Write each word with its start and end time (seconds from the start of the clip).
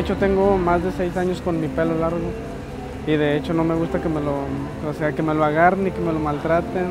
de 0.00 0.06
hecho 0.06 0.16
tengo 0.16 0.56
más 0.56 0.82
de 0.82 0.92
seis 0.92 1.14
años 1.18 1.42
con 1.42 1.60
mi 1.60 1.68
pelo 1.68 1.94
largo 1.98 2.32
y 3.06 3.16
de 3.16 3.36
hecho 3.36 3.52
no 3.52 3.64
me 3.64 3.74
gusta 3.74 4.00
que 4.00 4.08
me 4.08 4.18
lo, 4.18 4.32
o 4.88 4.94
sea, 4.98 5.12
que 5.12 5.22
me 5.22 5.34
lo 5.34 5.44
agarren 5.44 5.84
ni 5.84 5.90
que 5.90 6.00
me 6.00 6.10
lo 6.10 6.18
maltraten. 6.18 6.86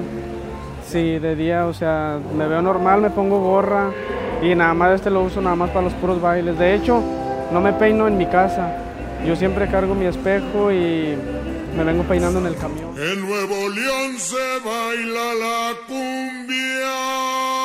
Si 0.87 1.17
de 1.17 1.35
día, 1.35 1.65
o 1.65 1.73
sea, 1.73 2.19
me 2.37 2.47
veo 2.47 2.61
normal, 2.61 3.01
me 3.01 3.09
pongo 3.09 3.39
gorra 3.39 3.89
y 4.43 4.53
nada 4.53 4.75
más 4.75 4.93
este 4.93 5.09
lo 5.09 5.23
uso 5.23 5.41
nada 5.41 5.55
más 5.55 5.71
para 5.71 5.85
los 5.85 5.93
puros 5.93 6.21
bailes. 6.21 6.59
De 6.59 6.75
hecho, 6.75 7.01
no 7.51 7.59
me 7.61 7.73
peino 7.73 8.07
en 8.07 8.15
mi 8.15 8.27
casa. 8.27 8.75
Yo 9.25 9.35
siempre 9.35 9.67
cargo 9.67 9.95
mi 9.95 10.05
espejo 10.05 10.71
y 10.71 11.15
me 11.75 11.83
vengo 11.83 12.03
peinando 12.03 12.37
en 12.37 12.45
el 12.45 12.57
camión. 12.57 12.91
En 12.95 13.27
Nuevo 13.27 13.69
León 13.69 14.19
se 14.19 14.59
baila 14.63 15.33
la 15.33 15.73
cumbia. 15.87 17.58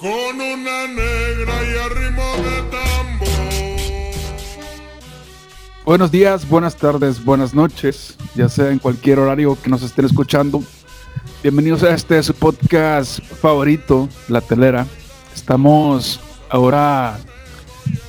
Con 0.00 0.10
una 0.40 0.86
negra 0.86 1.54
y 1.62 1.78
a 1.78 1.88
ritmo 1.94 2.22
de 2.36 2.62
tambor. 2.70 3.28
Buenos 5.84 6.10
días, 6.10 6.48
buenas 6.48 6.76
tardes, 6.76 7.22
buenas 7.24 7.52
noches, 7.52 8.16
ya 8.34 8.48
sea 8.48 8.70
en 8.70 8.78
cualquier 8.78 9.18
horario 9.18 9.58
que 9.62 9.68
nos 9.68 9.82
estén 9.82 10.06
escuchando. 10.06 10.62
Bienvenidos 11.42 11.82
a 11.82 11.90
este 11.90 12.22
su 12.22 12.32
podcast 12.34 13.20
favorito, 13.40 14.08
La 14.28 14.40
Telera. 14.40 14.86
Estamos 15.34 16.20
ahora 16.48 17.18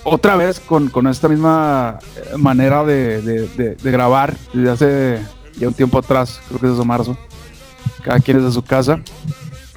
otra 0.04 0.38
vez 0.38 0.60
con, 0.62 0.88
con 0.90 1.08
esta 1.08 1.28
misma 1.28 2.00
eh, 2.16 2.38
manera 2.38 2.84
de, 2.86 3.22
de- 3.22 3.48
de- 3.50 3.76
de 3.76 3.92
grabar 3.92 4.38
desde 4.54 4.70
hace 4.72 5.22
ya 5.58 5.68
un 5.68 5.74
tiempo 5.74 6.00
atrás, 6.00 6.40
creo 6.48 6.60
que 6.62 6.68
desde 6.68 6.86
marzo. 6.86 7.18
Cada 8.04 8.20
quien 8.20 8.38
desde 8.38 8.54
su 8.54 8.62
casa 8.64 9.02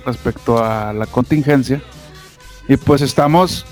respecto 0.07 0.63
a 0.63 0.93
la 0.93 1.07
contingencia. 1.07 1.83
Y 2.69 2.77
pues 2.77 3.03
estamos, 3.03 3.67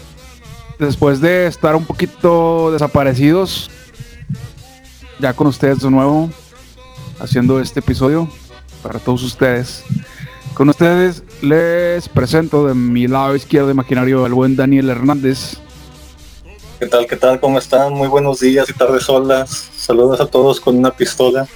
después 0.79 1.21
de 1.21 1.47
estar 1.47 1.75
un 1.77 1.85
poquito 1.85 2.71
desaparecidos, 2.73 3.71
ya 5.19 5.33
con 5.35 5.47
ustedes 5.47 5.81
de 5.81 5.91
nuevo, 5.91 6.31
haciendo 7.21 7.61
este 7.61 7.81
episodio 7.81 8.29
para 8.83 8.99
todos 8.99 9.23
ustedes. 9.23 9.85
Con 10.55 10.69
ustedes 10.69 11.23
les 11.41 12.09
presento 12.09 12.67
de 12.67 12.75
mi 12.75 13.07
lado 13.09 13.35
izquierdo 13.35 13.71
imaginario 13.71 14.25
al 14.25 14.35
buen 14.35 14.57
Daniel 14.57 14.91
Hernández. 14.91 15.57
¿Qué 16.79 16.87
tal? 16.87 17.07
¿Qué 17.07 17.17
tal? 17.17 17.41
¿Cómo 17.41 17.59
están? 17.59 17.95
Muy 17.95 18.09
buenos 18.09 18.41
días 18.41 18.69
y 18.69 18.73
tardes 18.75 19.05
solas. 19.05 19.71
Saludos 19.77 20.21
a 20.21 20.27
todos 20.27 20.61
con 20.61 20.77
una 20.77 20.91
pistola. 20.91 21.47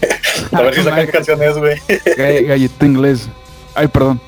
a 0.52 0.62
ver 0.62 0.74
si 0.74 0.82
sacan 0.82 1.06
canciones, 1.08 1.58
güey. 1.58 1.76
Gall- 2.16 2.46
Gallito 2.46 2.86
inglés. 2.86 3.28
Ay, 3.74 3.88
perdón. 3.88 4.20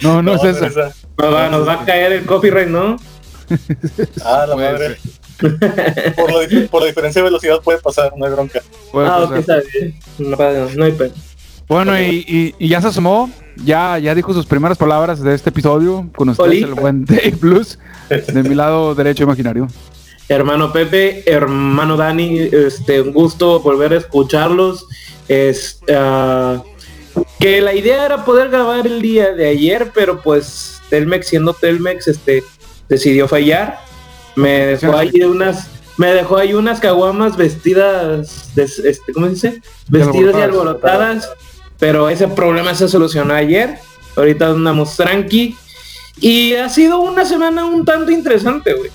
No, 0.00 0.22
no, 0.22 0.34
es 0.36 0.44
esa. 0.44 0.92
Nos 1.20 1.34
va, 1.34 1.48
nos 1.48 1.68
va 1.68 1.72
a 1.74 1.84
caer 1.84 2.12
el 2.12 2.24
copyright, 2.26 2.68
¿no? 2.68 2.96
Ah, 4.24 4.46
la 4.48 4.54
Puede 4.54 4.72
madre. 4.72 4.98
Por, 6.16 6.30
la 6.32 6.68
por 6.70 6.82
la 6.82 6.86
diferencia 6.88 7.20
de 7.22 7.24
velocidad 7.24 7.60
puede 7.62 7.78
pasar, 7.78 8.12
no 8.16 8.24
hay 8.26 8.32
bronca. 8.32 8.60
Puede 8.92 9.08
ah, 9.08 9.20
ok, 9.24 9.36
está 9.36 9.56
bien. 9.72 9.94
No, 10.18 10.36
no 10.76 10.84
hay 10.84 10.92
pena. 10.92 11.14
Bueno, 11.66 11.98
y, 12.00 12.24
y- 12.28 12.54
y 12.58 12.68
ya 12.68 12.80
se 12.80 12.88
asomó, 12.88 13.30
ya, 13.64 13.98
ya 13.98 14.14
dijo 14.14 14.32
sus 14.34 14.44
primeras 14.46 14.76
palabras 14.76 15.22
de 15.22 15.34
este 15.34 15.50
episodio 15.50 16.08
con 16.16 16.28
ustedes, 16.28 16.48
Oli. 16.48 16.62
el 16.64 16.74
buen 16.74 17.04
Dave 17.06 17.34
Blues, 17.40 17.78
de 18.08 18.42
mi 18.42 18.54
lado 18.54 18.94
derecho 18.94 19.22
imaginario. 19.22 19.68
Hermano 20.28 20.72
Pepe, 20.72 21.22
hermano 21.30 21.96
Dani, 21.96 22.38
este, 22.52 23.00
un 23.00 23.12
gusto 23.12 23.60
volver 23.60 23.92
a 23.92 23.96
escucharlos. 23.98 24.86
Es, 25.28 25.80
ah, 25.92 26.62
que 27.38 27.60
la 27.60 27.72
idea 27.74 28.04
era 28.04 28.24
poder 28.24 28.48
grabar 28.50 28.86
el 28.86 29.00
día 29.00 29.32
de 29.32 29.48
ayer, 29.48 29.90
pero 29.94 30.20
pues 30.20 30.79
Telmex, 30.90 31.28
siendo 31.28 31.54
Telmex, 31.54 32.08
este, 32.08 32.44
decidió 32.88 33.26
fallar. 33.28 33.78
Me 34.36 34.66
dejó 34.66 34.96
ahí 34.96 35.22
unas, 35.22 35.68
me 35.96 36.08
dejó 36.08 36.36
ahí 36.36 36.52
unas 36.52 36.80
caguamas 36.80 37.36
vestidas, 37.36 38.54
de, 38.54 38.64
este, 38.64 39.12
¿cómo 39.14 39.26
se 39.26 39.32
dice? 39.32 39.62
Vestidas 39.88 40.36
y 40.36 40.42
alborotadas. 40.42 41.30
Pero 41.78 42.10
ese 42.10 42.28
problema 42.28 42.74
se 42.74 42.88
solucionó 42.88 43.32
ayer. 43.32 43.78
Ahorita 44.16 44.48
andamos 44.48 44.96
tranqui. 44.96 45.56
Y 46.20 46.54
ha 46.54 46.68
sido 46.68 47.00
una 47.00 47.24
semana 47.24 47.64
un 47.64 47.84
tanto 47.84 48.10
interesante, 48.10 48.74
güey. 48.74 48.90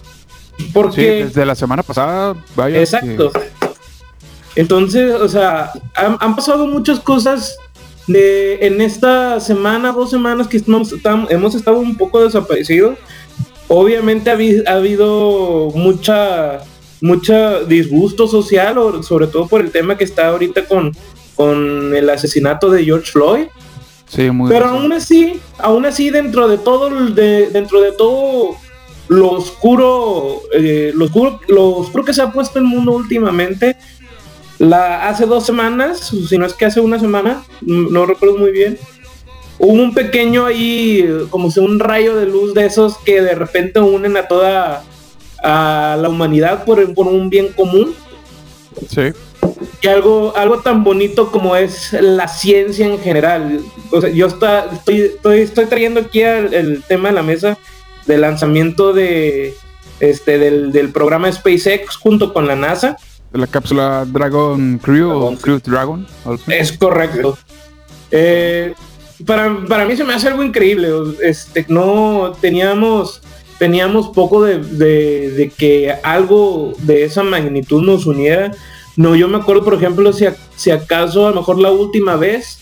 Sí, 0.58 0.70
Porque 0.72 1.26
desde 1.26 1.46
la 1.46 1.56
semana 1.56 1.82
pasada, 1.82 2.36
vaya. 2.56 2.80
Exacto. 2.80 3.32
Entonces, 4.56 5.14
o 5.16 5.28
sea, 5.28 5.72
han, 5.96 6.18
han 6.20 6.36
pasado 6.36 6.68
muchas 6.68 7.00
cosas 7.00 7.58
de, 8.08 8.66
en 8.68 8.82
esta 8.82 9.40
semana, 9.40 9.92
dos 9.92 10.10
semanas 10.12 10.48
que 10.48 10.58
estamos, 10.58 10.92
tam- 11.02 11.28
hemos 11.30 11.56
estado 11.56 11.78
un 11.80 11.96
poco 11.98 12.24
desaparecidos. 12.24 12.98
Obviamente 13.68 14.30
ha, 14.30 14.36
habi- 14.38 14.64
ha 14.68 14.74
habido 14.74 15.72
mucha, 15.74 16.60
mucha 17.02 17.62
disgusto 17.64 18.28
social, 18.28 18.78
sobre 19.04 19.28
todo 19.28 19.48
por 19.48 19.62
el 19.62 19.72
tema 19.72 19.98
que 19.98 20.04
está 20.04 20.28
ahorita 20.28 20.66
con, 20.66 20.92
con 21.36 21.96
el 21.96 22.10
asesinato 22.10 22.70
de 22.70 22.84
George 22.84 23.12
Floyd. 23.12 23.46
sí, 24.08 24.30
muy 24.30 24.50
Pero 24.52 24.66
aún 24.68 24.94
así, 24.94 25.40
aún 25.58 25.86
así 25.86 26.12
dentro 26.12 26.48
de 26.48 26.58
todo, 26.60 26.90
de, 27.10 27.50
dentro 27.50 27.82
de 27.82 27.92
todo 27.92 28.56
lo 29.08 29.32
oscuro, 29.32 30.42
eh, 30.54 30.92
lo 30.96 31.06
oscuro, 31.06 31.40
lo 31.48 31.70
oscuro 31.78 32.04
que 32.06 32.14
se 32.14 32.22
ha 32.22 32.32
puesto 32.32 32.58
el 32.60 32.66
mundo 32.66 32.92
últimamente, 32.92 33.78
la 34.60 35.08
hace 35.08 35.26
dos 35.26 35.46
semanas, 35.46 36.12
si 36.30 36.38
no 36.38 36.46
es 36.46 36.54
que 36.54 36.66
hace 36.66 36.80
una 36.80 37.00
semana, 37.00 37.44
no 37.62 38.06
recuerdo 38.06 38.38
muy 38.38 38.52
bien, 38.52 38.78
hubo 39.60 39.74
un 39.74 39.94
pequeño 39.94 40.46
ahí, 40.46 41.08
como 41.30 41.52
si 41.52 41.60
un 41.60 41.80
rayo 41.80 42.16
de 42.16 42.26
luz 42.26 42.54
de 42.54 42.66
esos 42.66 42.98
que 43.00 43.22
de 43.22 43.36
repente 43.36 43.80
unen 43.80 44.18
a 44.18 44.28
toda 44.28 44.84
a 45.44 45.98
la 46.02 46.10
humanidad 46.10 46.64
por, 46.66 46.94
por 46.94 47.08
un 47.08 47.30
bien 47.30 47.50
común 47.50 47.94
Sí. 48.90 49.14
y 49.82 49.88
algo, 49.88 50.34
algo 50.36 50.60
tan 50.60 50.84
bonito 50.84 51.32
como 51.32 51.56
es 51.56 51.94
la 51.94 52.28
ciencia 52.28 52.86
en 52.88 53.00
general. 53.00 53.62
O 53.92 54.02
sea, 54.02 54.10
yo 54.10 54.28
está, 54.28 54.70
estoy, 54.74 55.02
estoy, 55.02 55.40
estoy 55.42 55.66
trayendo 55.68 56.02
aquí 56.02 56.22
el 56.22 56.84
tema 56.88 57.10
de 57.10 57.16
la 57.16 57.24
mesa 57.24 57.58
del 58.06 58.22
lanzamiento 58.22 58.92
de 58.92 59.54
este 60.00 60.38
del, 60.40 60.72
del 60.72 60.90
programa 60.90 61.32
SpaceX 61.32 61.96
junto 61.96 62.34
con 62.34 62.48
la 62.48 62.56
NASA. 62.56 62.98
De 63.36 63.42
la 63.42 63.48
cápsula 63.48 64.06
Dragon 64.08 64.78
Crew 64.78 65.10
o 65.10 65.14
Dragon. 65.20 65.36
Crew 65.36 65.60
Dragon. 65.62 66.08
Es 66.48 66.72
correcto. 66.78 67.38
Eh, 68.10 68.74
para, 69.26 69.66
para 69.68 69.84
mí 69.84 69.98
se 69.98 70.06
me 70.06 70.14
hace 70.14 70.30
algo 70.30 70.42
increíble. 70.42 70.88
Este, 71.22 71.66
no 71.68 72.32
teníamos, 72.40 73.22
teníamos 73.60 74.08
poco 74.16 74.42
de, 74.46 74.60
de- 74.60 75.32
de 75.32 75.50
que 75.50 75.94
algo 76.02 76.76
de 76.84 77.04
esa 77.04 77.24
magnitud 77.24 77.84
nos 77.84 78.06
uniera. 78.06 78.54
No, 78.96 79.18
yo 79.18 79.28
me 79.28 79.36
acuerdo, 79.36 79.66
por 79.66 79.74
ejemplo, 79.74 80.14
si, 80.14 80.28
a- 80.28 80.38
si 80.56 80.72
acaso 80.72 81.28
a 81.28 81.32
lo 81.32 81.36
mejor 81.42 81.60
la 81.60 81.72
última 81.72 82.16
vez 82.16 82.60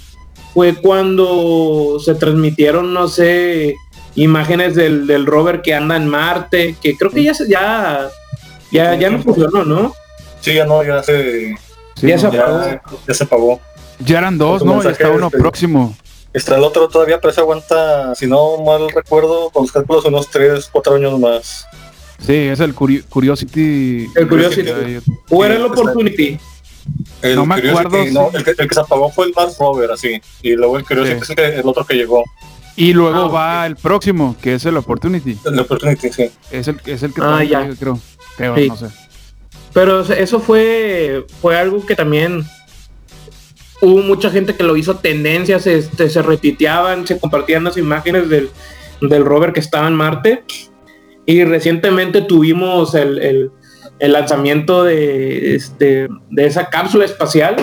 fue 0.56 0.74
cuando 0.74 2.00
se 2.04 2.16
transmitieron, 2.16 2.96
no 2.96 3.08
sé, 3.10 3.76
imágenes 4.16 4.74
del, 4.74 5.06
del 5.06 5.28
rover 5.28 5.62
que 5.62 5.76
anda 5.76 5.98
en 5.98 6.08
Marte, 6.08 6.76
que 6.82 6.98
creo 6.98 7.12
que 7.12 7.22
ya 7.22 7.36
se- 7.36 7.48
ya, 7.48 8.10
ya, 8.72 8.96
ya 8.96 9.12
no 9.12 9.22
funcionó, 9.22 9.64
¿no? 9.66 9.94
Sí, 10.44 10.54
ya 10.54 10.66
no, 10.66 10.84
ya 10.84 11.02
se, 11.02 11.56
Sí, 11.96 12.08
ya 12.08 12.18
se 12.20 12.28
no, 12.28 12.34
apagó. 12.34 12.66
ya, 12.66 12.82
ya 13.08 13.14
se 13.14 13.24
apagó. 13.24 13.60
ya 14.00 14.18
eran 14.20 14.38
dos, 14.38 14.60
Con 14.60 14.68
¿no? 14.68 14.84
Ya 14.84 14.90
está 14.92 15.10
uno 15.10 15.28
este- 15.28 15.38
próximo. 15.40 15.96
Está 16.34 16.56
el 16.58 16.64
otro 16.64 16.88
todavía, 16.90 17.22
pero 17.22 17.32
se 17.34 17.40
aguanta, 17.42 18.14
si 18.16 18.26
no 18.28 18.58
mal 18.64 18.90
recuerdo, 18.90 19.52
con 19.52 19.64
los 19.64 19.72
cálculos 19.72 20.04
unos 20.06 20.30
3, 20.32 20.68
4 20.72 20.96
años 20.96 21.18
más. 21.20 21.66
Sí, 22.20 22.34
es 22.36 22.60
el 22.60 22.76
Curi- 22.76 23.04
Curiosity. 23.08 24.08
El 24.16 24.28
Curiosity. 24.28 24.72
¿O 25.30 25.46
era 25.46 25.56
el 25.56 25.64
Opportunity? 25.64 26.40
El 27.22 27.36
No 27.36 27.46
me 27.46 27.56
Curiosity, 27.56 27.86
acuerdo 27.88 28.12
no, 28.12 28.38
el, 28.38 28.44
que, 28.44 28.52
el 28.52 28.68
que 28.68 28.74
se 28.74 28.80
apagó 28.82 29.10
fue 29.12 29.28
el 29.28 29.34
Mars 29.36 29.58
Rover, 29.60 29.92
así. 29.92 30.22
Y 30.42 30.52
luego 30.56 30.78
el 30.78 30.84
Curiosity 30.86 31.16
Sí. 31.18 31.22
es 31.24 31.30
el, 31.30 31.36
que- 31.36 31.60
el 31.60 31.68
otro 31.68 31.86
que 31.86 31.94
llegó. 31.96 32.24
Y 32.76 32.92
luego 32.94 33.26
Ah, 33.26 33.28
va 33.28 33.66
el 33.68 33.76
próximo, 33.76 34.36
que 34.42 34.56
es 34.56 34.66
el 34.66 34.76
Opportunity. 34.76 35.38
El 35.46 35.60
Opportunity, 35.60 36.12
sí. 36.12 36.32
Es 36.52 36.68
el, 36.68 36.82
es 36.86 37.04
el 37.04 37.14
que 37.14 37.22
Ah, 37.24 37.44
ya. 37.44 37.70
creo. 37.80 38.00
Creo, 38.36 38.56
Sí. 38.58 38.68
no 38.68 38.76
sé. 38.76 38.88
Pero 39.74 40.02
eso 40.02 40.40
fue, 40.40 41.26
fue 41.42 41.58
algo 41.58 41.86
que 41.86 41.96
también 41.96 42.44
hubo 43.82 43.98
mucha 44.02 44.30
gente 44.30 44.56
que 44.56 44.64
lo 44.64 44.78
hizo 44.78 44.98
tendencia, 44.98 45.60
se, 45.60 45.78
este, 45.80 46.10
se 46.10 46.22
repiteaban, 46.22 47.06
se 47.08 47.20
compartían 47.20 47.64
las 47.64 47.78
imágenes 47.78 48.30
del, 48.30 48.50
del 49.02 49.26
rover 49.26 49.52
que 49.52 49.60
estaba 49.60 49.88
en 49.88 49.96
Marte. 49.96 50.44
Y 51.26 51.44
recientemente 51.44 52.22
tuvimos 52.22 52.96
el, 52.96 53.20
el- 53.20 53.52
el 54.00 54.12
lanzamiento 54.12 54.84
de, 54.84 55.56
este, 55.56 56.08
de 56.30 56.46
esa 56.46 56.70
cápsula 56.70 57.06
espacial. 57.06 57.56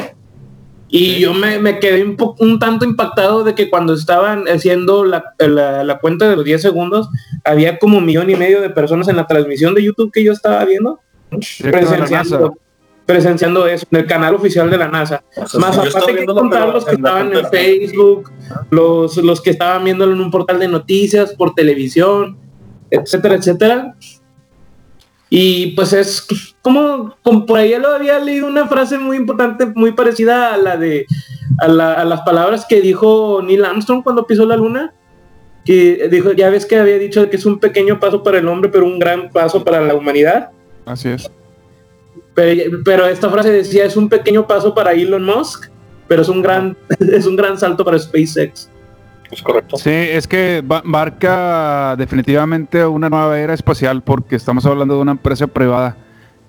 Y 0.88 1.20
yo 1.20 1.34
me, 1.34 1.58
me 1.58 1.78
quedé 1.80 2.02
un, 2.02 2.16
po- 2.16 2.34
un 2.38 2.58
tanto 2.58 2.84
impactado 2.84 3.44
de 3.44 3.54
que 3.54 3.68
cuando 3.68 3.92
estaban 3.94 4.44
haciendo 4.48 5.04
la, 5.04 5.24
la- 5.38 5.84
la 5.84 5.98
cuenta 5.98 6.28
de 6.28 6.36
los 6.36 6.44
10 6.44 6.62
segundos, 6.62 7.08
había 7.44 7.78
como 7.78 7.98
un 7.98 8.06
millón 8.06 8.30
y 8.30 8.36
medio 8.36 8.60
de 8.62 8.70
personas 8.70 9.08
en 9.08 9.16
la 9.16 9.26
transmisión 9.26 9.74
de 9.74 9.82
YouTube 9.84 10.12
que 10.12 10.24
yo 10.24 10.32
estaba 10.32 10.64
viendo 10.64 11.00
Presenciando, 11.62 12.54
presenciando 13.06 13.66
eso 13.66 13.86
en 13.90 13.98
el 13.98 14.06
canal 14.06 14.34
oficial 14.34 14.70
de 14.70 14.76
la 14.78 14.88
NASA. 14.88 15.22
O 15.36 15.46
sea, 15.46 15.60
Más 15.60 15.78
aparte 15.78 16.14
que 16.14 16.26
contar 16.26 16.68
los 16.68 16.84
que 16.84 16.90
en 16.92 16.96
estaban 16.96 17.32
en. 17.32 17.46
Facebook, 17.50 18.30
los, 18.70 19.16
los 19.18 19.40
que 19.40 19.50
estaban 19.50 19.84
viéndolo 19.84 20.12
en 20.14 20.20
un 20.20 20.30
portal 20.30 20.58
de 20.58 20.68
noticias, 20.68 21.34
por 21.34 21.54
televisión, 21.54 22.38
etcétera, 22.90 23.34
etcétera. 23.36 23.94
Y 25.32 25.68
pues 25.76 25.92
es 25.92 26.26
como, 26.60 27.14
como 27.22 27.46
por 27.46 27.58
ahí 27.58 27.78
lo 27.78 27.88
había 27.90 28.18
leído 28.18 28.48
una 28.48 28.66
frase 28.66 28.98
muy 28.98 29.16
importante, 29.16 29.66
muy 29.66 29.92
parecida 29.92 30.52
a 30.54 30.56
la 30.56 30.76
de 30.76 31.06
a, 31.60 31.68
la- 31.68 31.94
a 31.94 32.04
las 32.04 32.22
palabras 32.22 32.66
que 32.68 32.80
dijo 32.80 33.40
Neil 33.42 33.64
Armstrong 33.64 34.02
cuando 34.02 34.26
pisó 34.26 34.44
la 34.46 34.56
luna. 34.56 34.92
Que 35.64 36.08
dijo, 36.10 36.32
ya 36.32 36.48
ves 36.48 36.64
que 36.64 36.78
había 36.78 36.96
dicho 36.98 37.28
que 37.28 37.36
es 37.36 37.44
un 37.46 37.60
pequeño 37.60 38.00
paso 38.00 38.22
para 38.22 38.38
el 38.38 38.48
hombre, 38.48 38.70
pero 38.70 38.86
un 38.86 38.98
gran 38.98 39.28
paso 39.30 39.62
para 39.62 39.80
la 39.82 39.94
humanidad. 39.94 40.50
Así 40.90 41.08
es. 41.08 41.30
Pero, 42.34 42.78
pero 42.84 43.06
esta 43.06 43.28
frase 43.30 43.50
decía 43.50 43.84
es 43.84 43.96
un 43.96 44.08
pequeño 44.08 44.46
paso 44.46 44.74
para 44.74 44.92
Elon 44.92 45.24
Musk, 45.24 45.70
pero 46.08 46.22
es 46.22 46.28
un 46.28 46.42
gran, 46.42 46.76
es 46.98 47.26
un 47.26 47.36
gran 47.36 47.58
salto 47.58 47.84
para 47.84 47.98
SpaceX. 47.98 48.68
Es 49.30 49.42
correcto. 49.42 49.76
Sí, 49.76 49.90
es 49.90 50.26
que 50.26 50.64
marca 50.84 51.94
definitivamente 51.96 52.84
una 52.84 53.08
nueva 53.08 53.38
era 53.38 53.54
espacial 53.54 54.02
porque 54.02 54.34
estamos 54.34 54.66
hablando 54.66 54.96
de 54.96 55.00
una 55.02 55.12
empresa 55.12 55.46
privada 55.46 55.96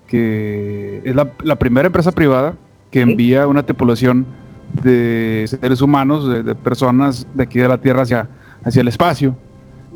que 0.08 1.00
es 1.04 1.14
la, 1.14 1.30
la 1.44 1.56
primera 1.56 1.86
empresa 1.86 2.10
privada 2.10 2.54
que 2.90 3.00
envía 3.00 3.46
una 3.46 3.62
tripulación 3.62 4.26
de 4.82 5.46
seres 5.48 5.80
humanos, 5.80 6.28
de, 6.28 6.42
de 6.42 6.54
personas 6.54 7.26
de 7.34 7.44
aquí 7.44 7.60
de 7.60 7.68
la 7.68 7.78
Tierra 7.78 8.02
hacia, 8.02 8.28
hacia 8.64 8.80
el 8.80 8.88
espacio. 8.88 9.36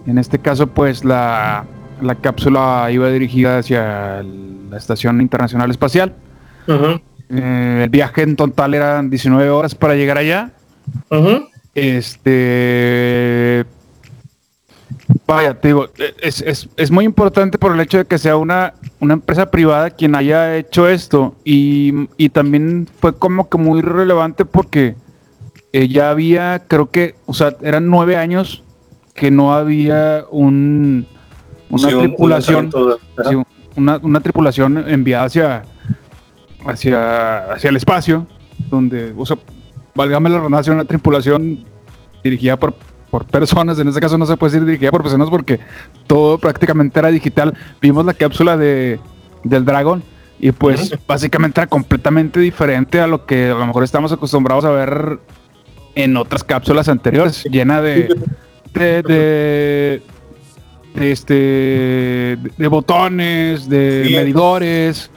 En 0.07 0.19
este 0.19 0.39
caso, 0.39 0.69
pues 0.69 1.05
la, 1.05 1.67
la 2.01 2.15
cápsula 2.17 2.89
iba 2.91 3.09
dirigida 3.11 3.59
hacia 3.59 4.23
la 4.71 4.77
Estación 4.77 5.21
Internacional 5.21 5.71
Espacial. 5.71 6.13
Eh, 7.31 7.81
el 7.85 7.91
viaje 7.91 8.23
en 8.23 8.37
total 8.37 8.75
eran 8.75 9.11
19 9.11 9.51
horas 9.51 9.75
para 9.75 9.95
llegar 9.95 10.19
allá. 10.19 10.51
Este. 11.75 13.65
Vaya, 15.27 15.55
te 15.55 15.69
digo, 15.69 15.89
es, 16.21 16.41
es- 16.43 16.69
es 16.77 16.91
muy 16.91 17.05
importante 17.05 17.59
por 17.59 17.73
el 17.73 17.81
hecho 17.81 17.99
de 17.99 18.05
que 18.05 18.19
sea 18.19 18.37
una, 18.37 18.75
una 19.01 19.15
empresa 19.15 19.51
privada 19.51 19.91
quien 19.91 20.15
haya 20.15 20.57
hecho 20.57 20.89
esto. 20.89 21.35
Y, 21.45 22.09
y 22.17 22.29
también 22.29 22.89
fue 23.01 23.15
como 23.17 23.49
que 23.49 23.59
muy 23.59 23.83
relevante 23.83 24.45
porque 24.45 24.95
eh, 25.73 25.89
ya 25.89 26.11
había, 26.11 26.63
creo 26.69 26.91
que, 26.91 27.17
o 27.27 27.35
sea, 27.35 27.57
eran 27.63 27.89
nueve 27.91 28.17
años 28.17 28.63
que 29.15 29.31
no 29.31 29.53
había 29.55 30.25
un, 30.31 31.07
una 31.71 31.89
Sí, 31.89 31.95
un- 31.95 32.01
un 32.01 32.07
tripulación. 32.09 32.71
sí, 33.29 33.37
una, 33.77 33.99
una 34.03 34.21
tripulación 34.21 34.85
enviada 34.89 35.25
hacia, 35.27 35.63
hacia, 36.67 37.53
hacia 37.53 37.71
el 37.71 37.77
espacio, 37.77 38.27
donde, 38.71 39.13
o 39.17 39.27
sea, 39.27 39.37
válgame 39.95 40.31
la 40.31 40.37
redundancia, 40.39 40.73
una 40.73 40.85
tripulación 40.85 41.65
dirigida 42.25 42.57
por, 42.57 42.75
por 43.11 43.25
personas, 43.27 43.79
en 43.79 43.89
este 43.89 44.01
caso 44.01 44.19
no 44.19 44.27
se 44.27 44.37
puede 44.37 44.53
decir 44.53 44.67
dirigida 44.67 44.91
por 44.91 45.03
personas 45.03 45.29
porque 45.31 45.61
todo 46.07 46.39
prácticamente 46.39 46.99
era 46.99 47.09
digital. 47.11 47.55
Vimos 47.81 48.05
la 48.05 48.15
cápsula 48.15 48.57
de, 48.57 48.99
del 49.45 49.65
Dragon 49.65 50.03
y 50.39 50.53
pues 50.53 50.95
básicamente 51.07 51.61
era 51.61 51.67
completamente 51.67 52.41
diferente 52.41 53.01
a 53.01 53.07
lo 53.07 53.25
que 53.27 53.51
a 53.51 53.55
lo 53.55 53.67
mejor 53.67 53.85
estamos 53.85 54.13
acostumbrados 54.13 54.65
a 54.65 54.71
ver 54.71 55.19
en 55.95 56.17
otras 56.17 56.45
cápsulas 56.45 56.89
anteriores, 56.89 57.45
llena 57.45 57.81
de- 57.81 58.09
de 58.75 60.03
este 61.01 62.39
de, 62.57 62.69
botones, 62.69 63.69
de 63.69 64.05
Sí. 64.09 64.15
medidores. 64.15 65.11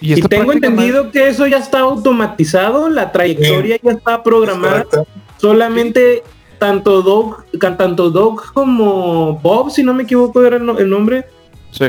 Y, 0.00 0.12
esto 0.12 0.28
tengo 0.28 0.52
entendido 0.52 1.10
que 1.10 1.28
eso 1.28 1.46
ya 1.46 1.58
está 1.58 1.80
automatizado, 1.80 2.88
la 2.90 3.10
trayectoria 3.12 3.78
ya 3.82 3.92
está 3.92 4.22
programada. 4.22 4.84
Solamente 5.38 6.22
tanto 6.58 7.02
Doug, 7.02 7.44
tanto 7.76 8.10
Doug 8.10 8.52
como 8.52 9.38
Bob, 9.40 9.70
si 9.70 9.82
no 9.82 9.94
me 9.94 10.02
equivoco 10.04 10.44
era 10.44 10.56
el, 10.56 10.64
no- 10.66 10.78
el 10.78 10.88
nombre, 10.90 11.24
Sí. 11.70 11.86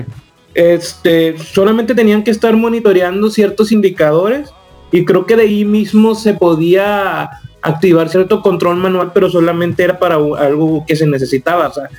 este, 0.54 1.38
solamente 1.38 1.94
tenían 1.94 2.24
que 2.24 2.32
estar 2.32 2.56
monitoreando 2.56 3.30
ciertos 3.30 3.72
indicadores 3.72 4.50
y 4.92 5.04
creo 5.06 5.26
que 5.26 5.36
de 5.36 5.44
ahí 5.44 5.66
mismo 5.66 6.16
se 6.16 6.34
podía 6.34 7.30
activar 7.66 8.10
cierto 8.10 8.42
control 8.42 8.78
manual, 8.78 9.12
pero 9.14 9.30
solamente 9.30 9.84
era 9.84 9.98
para 10.00 10.16
algo 10.16 10.84
que 10.88 10.96
se 10.96 11.06
necesitaba. 11.08 11.68
O 11.68 11.74
sea, 11.74 11.90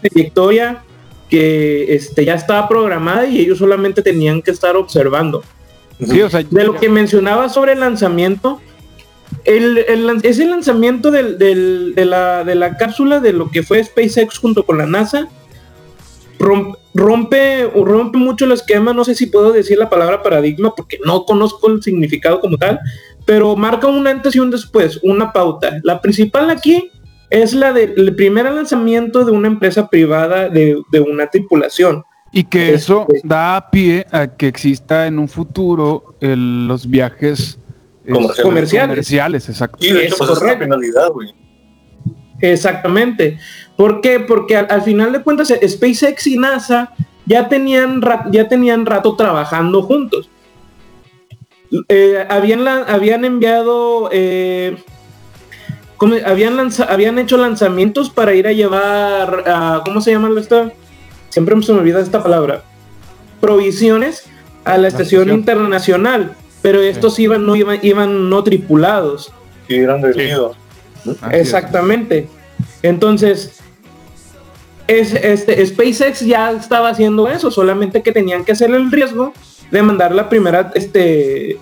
trayectoria 0.00 0.82
que 1.28 1.94
este, 1.94 2.24
ya 2.24 2.34
estaba 2.34 2.68
programada 2.68 3.26
y 3.26 3.40
ellos 3.40 3.58
solamente 3.58 4.02
tenían 4.02 4.42
que 4.42 4.50
estar 4.50 4.76
observando. 4.76 5.42
Sí, 6.04 6.20
o 6.20 6.28
sea, 6.28 6.42
De 6.42 6.64
lo 6.64 6.74
que 6.74 6.88
mencionaba 6.88 7.48
sobre 7.48 7.72
el 7.72 7.80
lanzamiento, 7.80 8.60
el, 9.44 9.78
el 9.78 10.20
ese 10.24 10.46
lanzamiento 10.46 11.10
del- 11.10 11.38
del- 11.38 11.94
de, 11.94 12.04
la, 12.04 12.44
de 12.44 12.54
la 12.54 12.76
cápsula 12.76 13.20
de 13.20 13.32
lo 13.32 13.50
que 13.50 13.62
fue 13.62 13.82
SpaceX 13.82 14.38
junto 14.38 14.64
con 14.64 14.78
la 14.78 14.86
NASA 14.86 15.28
rom- 16.42 16.76
rompe, 16.94 17.64
rompe 17.74 18.18
mucho 18.18 18.44
el 18.44 18.52
esquema, 18.52 18.92
no 18.92 19.04
sé 19.04 19.14
si 19.14 19.26
puedo 19.26 19.52
decir 19.52 19.78
la 19.78 19.88
palabra 19.88 20.22
paradigma 20.22 20.74
porque 20.74 20.98
no 21.04 21.24
conozco 21.24 21.68
el 21.70 21.82
significado 21.82 22.40
como 22.40 22.58
tal, 22.58 22.78
pero 23.24 23.56
marca 23.56 23.86
un 23.86 24.06
antes 24.06 24.34
y 24.36 24.40
un 24.40 24.50
después, 24.50 24.98
una 25.02 25.32
pauta. 25.32 25.78
La 25.84 26.00
principal 26.00 26.50
aquí 26.50 26.90
es 27.30 27.54
la 27.54 27.72
del 27.72 28.14
primer 28.14 28.50
lanzamiento 28.52 29.24
de 29.24 29.32
una 29.32 29.48
empresa 29.48 29.88
privada 29.88 30.48
de, 30.48 30.82
de 30.90 31.00
una 31.00 31.28
tripulación. 31.28 32.04
Y 32.32 32.44
que 32.44 32.64
Este- 32.66 32.74
eso 32.76 33.06
da 33.24 33.68
pie 33.70 34.06
a 34.10 34.26
que 34.26 34.48
exista 34.48 35.06
en 35.06 35.18
un 35.18 35.28
futuro 35.28 36.14
el- 36.20 36.66
los 36.66 36.88
viajes 36.88 37.58
Comerciales. 38.04 38.42
Comerciales. 38.42 38.88
comerciales, 38.90 39.48
exacto. 39.48 39.78
Y 39.86 39.92
de 39.92 40.06
hecho, 40.06 40.14
Es 40.14 40.18
pues 40.18 40.30
es 40.30 40.42
la 40.42 40.58
correcto. 40.58 40.64
Exactamente. 42.42 43.38
¿Por 43.76 44.00
qué? 44.02 44.20
Porque 44.20 44.56
al, 44.56 44.66
al 44.68 44.82
final 44.82 45.12
de 45.12 45.22
cuentas 45.22 45.52
SpaceX 45.66 46.26
y 46.26 46.36
NASA 46.36 46.92
ya 47.24 47.48
tenían, 47.48 48.02
ra- 48.02 48.26
ya 48.30 48.48
tenían 48.48 48.84
rato 48.84 49.16
trabajando 49.16 49.82
juntos. 49.82 50.28
Eh, 51.88 52.26
habían, 52.28 52.64
la- 52.64 52.82
habían 52.82 53.24
enviado, 53.24 54.10
eh, 54.12 54.76
habían, 56.26 56.56
lanza- 56.56 56.84
habían 56.92 57.18
hecho 57.18 57.36
lanzamientos 57.38 58.10
para 58.10 58.34
ir 58.34 58.46
a 58.46 58.52
llevar, 58.52 59.44
a- 59.46 59.82
¿cómo 59.84 60.00
se 60.00 60.10
llama 60.10 60.28
esta? 60.38 60.72
Siempre 61.30 61.60
se 61.62 61.72
me 61.72 61.78
olvida 61.78 62.00
esta 62.00 62.22
palabra. 62.22 62.62
Provisiones 63.40 64.24
a 64.64 64.76
la 64.78 64.88
estación 64.88 65.22
estación. 65.22 65.38
internacional, 65.40 66.32
pero 66.60 66.80
estos 66.82 67.18
iban, 67.18 67.46
no 67.46 67.56
iban, 67.56 67.78
iban 67.82 68.28
no 68.28 68.42
tripulados. 68.44 69.32
Y 69.68 69.76
eran 69.76 70.02
dirigidos. 70.02 70.52
Así 70.52 70.61
Exactamente. 71.30 72.28
Entonces, 72.82 73.60
es, 74.86 75.14
este, 75.14 75.64
SpaceX 75.66 76.20
ya 76.20 76.50
estaba 76.52 76.90
haciendo 76.90 77.28
eso, 77.28 77.50
solamente 77.50 78.02
que 78.02 78.12
tenían 78.12 78.44
que 78.44 78.52
hacer 78.52 78.70
el 78.70 78.90
riesgo 78.90 79.32
de 79.70 79.82
mandar 79.82 80.12
la 80.14 80.28
primera 80.28 80.70
este, 80.74 81.58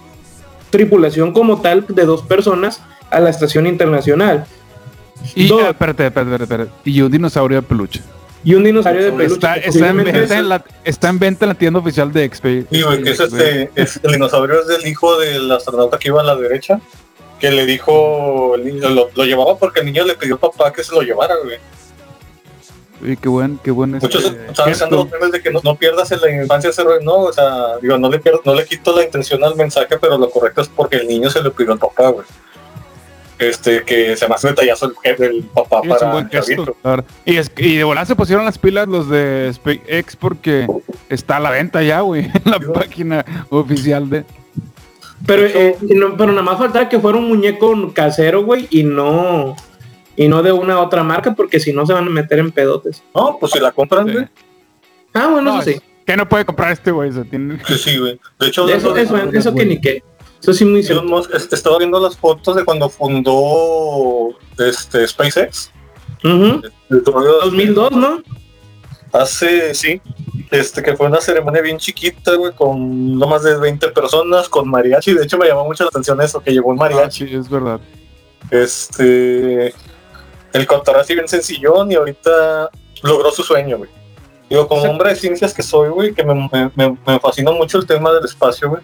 tripulación 0.70 1.32
como 1.32 1.60
tal 1.60 1.84
de 1.88 2.04
dos 2.04 2.22
personas 2.22 2.82
a 3.10 3.20
la 3.20 3.30
estación 3.30 3.66
internacional. 3.66 4.46
Y, 5.34 5.52
ah, 5.52 5.70
espérate, 5.70 6.06
espérate, 6.06 6.20
espérate, 6.32 6.42
espérate. 6.44 6.70
Y 6.84 7.02
un 7.02 7.10
dinosaurio 7.10 7.60
de 7.60 7.62
peluche. 7.66 8.00
Y 8.42 8.54
un 8.54 8.64
dinosaurio 8.64 9.04
de 9.04 9.12
peluche. 9.12 9.34
Está, 9.34 9.56
en 9.56 9.96
venta 10.02 10.38
en 10.38 10.48
la, 10.48 10.64
está 10.82 11.08
en 11.10 11.18
venta 11.18 11.44
en 11.44 11.48
la 11.50 11.54
tienda 11.54 11.78
oficial 11.78 12.10
de 12.12 12.26
XP. 12.32 12.42
Que 12.70 13.10
es 13.10 13.20
este, 13.20 13.70
es- 13.74 14.00
el 14.02 14.12
dinosaurio 14.12 14.60
es 14.60 14.66
del 14.66 14.86
hijo 14.86 15.18
del 15.18 15.50
astronauta 15.52 15.98
que 15.98 16.08
iba 16.08 16.22
a 16.22 16.24
la 16.24 16.36
derecha, 16.36 16.80
que 17.40 17.50
le 17.50 17.66
dijo, 17.66 18.54
el 18.54 18.64
niño, 18.64 18.88
lo, 18.90 19.10
lo 19.14 19.24
llevaba 19.24 19.56
porque 19.56 19.80
el 19.80 19.86
niño 19.86 20.04
le 20.04 20.14
pidió 20.14 20.36
a 20.36 20.38
papá 20.38 20.72
que 20.72 20.84
se 20.84 20.94
lo 20.94 21.02
llevara, 21.02 21.34
güey. 21.42 21.58
Y 23.02 23.16
qué 23.16 23.28
buen, 23.28 23.58
qué 23.64 23.70
buen 23.70 23.92
Muchos 23.92 24.24
este, 24.24 24.46
están 24.46 24.70
usando 24.70 24.96
los 24.96 25.04
gesto. 25.06 25.18
memes 25.18 25.32
de 25.32 25.42
que 25.42 25.50
no, 25.50 25.60
no 25.64 25.74
pierdas 25.74 26.12
en 26.12 26.20
la 26.20 26.42
infancia 26.42 26.68
ese 26.68 26.84
rollo, 26.84 27.00
no, 27.00 27.16
o 27.16 27.32
sea, 27.32 27.78
digo, 27.80 27.96
no 27.96 28.10
le 28.10 28.18
pierdo, 28.18 28.42
no 28.44 28.54
le 28.54 28.66
quito 28.66 28.94
la 28.94 29.04
intención 29.04 29.42
al 29.42 29.56
mensaje, 29.56 29.98
pero 29.98 30.18
lo 30.18 30.28
correcto 30.30 30.60
es 30.60 30.68
porque 30.68 30.96
el 30.96 31.08
niño 31.08 31.30
se 31.30 31.42
lo 31.42 31.52
pidió 31.52 31.72
al 31.72 31.78
papá, 31.78 32.08
güey. 32.10 32.26
Este, 33.38 33.84
que 33.84 34.18
se 34.18 34.28
me 34.28 34.34
hace 34.34 34.48
detallazo 34.48 34.84
el 34.84 34.94
jefe 35.02 35.22
del 35.28 35.42
papá 35.44 35.80
Sí, 35.82 35.88
para 35.88 36.28
gesto, 36.28 36.76
verdad. 36.84 37.06
Y, 37.24 37.38
es, 37.38 37.50
y 37.56 37.76
de 37.76 37.84
volar 37.84 38.06
se 38.06 38.14
pusieron 38.14 38.44
las 38.44 38.58
pilas 38.58 38.86
los 38.86 39.08
de 39.08 39.50
SpaceX 39.54 40.14
porque 40.16 40.66
está 41.08 41.38
a 41.38 41.40
la 41.40 41.50
venta 41.50 41.82
ya, 41.82 42.02
güey, 42.02 42.24
en 42.44 42.50
la 42.50 42.60
página 42.60 43.24
oficial 43.48 44.10
de... 44.10 44.26
Pero, 45.26 45.44
eh, 45.46 45.76
y 45.88 45.94
no- 45.94 46.16
pero 46.16 46.32
nada 46.32 46.42
más 46.42 46.58
faltaba 46.58 46.88
que 46.88 46.98
fuera 46.98 47.18
un 47.18 47.28
muñeco 47.28 47.92
casero, 47.92 48.42
güey, 48.44 48.66
y 48.70 48.82
no, 48.84 49.54
y 50.16 50.28
no 50.28 50.42
de 50.42 50.52
una 50.52 50.80
otra 50.80 51.02
marca, 51.04 51.34
porque 51.34 51.60
si 51.60 51.72
no 51.72 51.84
se 51.86 51.92
van 51.92 52.06
a 52.06 52.10
meter 52.10 52.38
en 52.38 52.50
pedotes. 52.52 53.02
No, 53.14 53.36
pues 53.38 53.52
si 53.52 53.60
la 53.60 53.72
compran, 53.72 54.06
Sí. 54.06 54.12
güey. 54.14 54.26
Ah, 55.14 55.28
bueno, 55.30 55.54
No, 55.54 55.60
eso 55.60 55.70
sí. 55.72 55.80
¿Qué 56.06 56.16
no 56.16 56.28
puede 56.28 56.44
comprar 56.44 56.72
este 56.72 56.90
güey? 56.90 57.10
Tiene... 57.28 57.58
Que 57.58 57.74
sí, 57.74 57.98
güey. 57.98 58.18
De 58.38 58.46
hecho, 58.48 58.68
Eso, 58.68 58.92
de- 58.94 59.02
eso, 59.02 59.16
eso 59.16 59.54
que 59.54 59.64
ni 59.66 59.80
qué. 59.80 60.02
Eso 60.42 60.52
sí 60.54 60.64
muy 60.64 60.82
cierto. 60.82 61.04
Musk, 61.04 61.34
este, 61.34 61.54
estaba 61.54 61.76
viendo 61.78 62.00
las 62.00 62.16
fotos 62.16 62.56
de 62.56 62.64
cuando 62.64 62.88
fundó 62.88 64.30
este 64.58 65.06
SpaceX. 65.06 65.70
Ujú. 66.24 66.62
El 66.90 67.04
rollo- 67.04 67.40
2002, 67.44 67.92
¿no? 67.92 68.22
Hace, 69.12 69.74
sí, 69.74 70.00
este, 70.50 70.82
que 70.82 70.96
fue 70.96 71.06
una 71.06 71.20
ceremonia 71.20 71.62
bien 71.62 71.78
chiquita, 71.78 72.34
güey, 72.34 72.52
con 72.52 73.18
no 73.18 73.26
más 73.26 73.42
de 73.42 73.56
20 73.56 73.88
personas, 73.90 74.48
con 74.48 74.68
mariachi. 74.68 75.14
De 75.14 75.24
hecho, 75.24 75.38
me 75.38 75.46
llamó 75.46 75.64
mucho 75.64 75.84
la 75.84 75.88
atención 75.88 76.20
eso, 76.20 76.40
que 76.40 76.50
llegó 76.52 76.70
un 76.70 76.76
Ah, 76.78 76.84
mariachi. 76.88 77.26
sí, 77.28 77.34
es 77.34 77.48
verdad. 77.48 77.80
Este, 78.50 79.74
el 80.52 80.66
cotorreo 80.66 81.02
así 81.02 81.14
bien 81.14 81.28
sencillón 81.28 81.90
y 81.92 81.94
ahorita 81.94 82.70
logró 83.02 83.30
su 83.30 83.42
sueño, 83.42 83.78
güey. 83.78 83.90
Digo, 84.48 84.66
como 84.66 84.82
hombre 84.82 85.10
de 85.10 85.16
ciencias 85.16 85.54
que 85.54 85.62
soy, 85.62 85.90
güey, 85.90 86.12
que 86.12 86.24
me, 86.24 86.34
me, 86.34 86.70
me- 86.74 86.98
me 87.06 87.20
fascina 87.20 87.52
mucho 87.52 87.78
el 87.78 87.86
tema 87.86 88.12
del 88.12 88.24
espacio, 88.24 88.68
güey. 88.70 88.82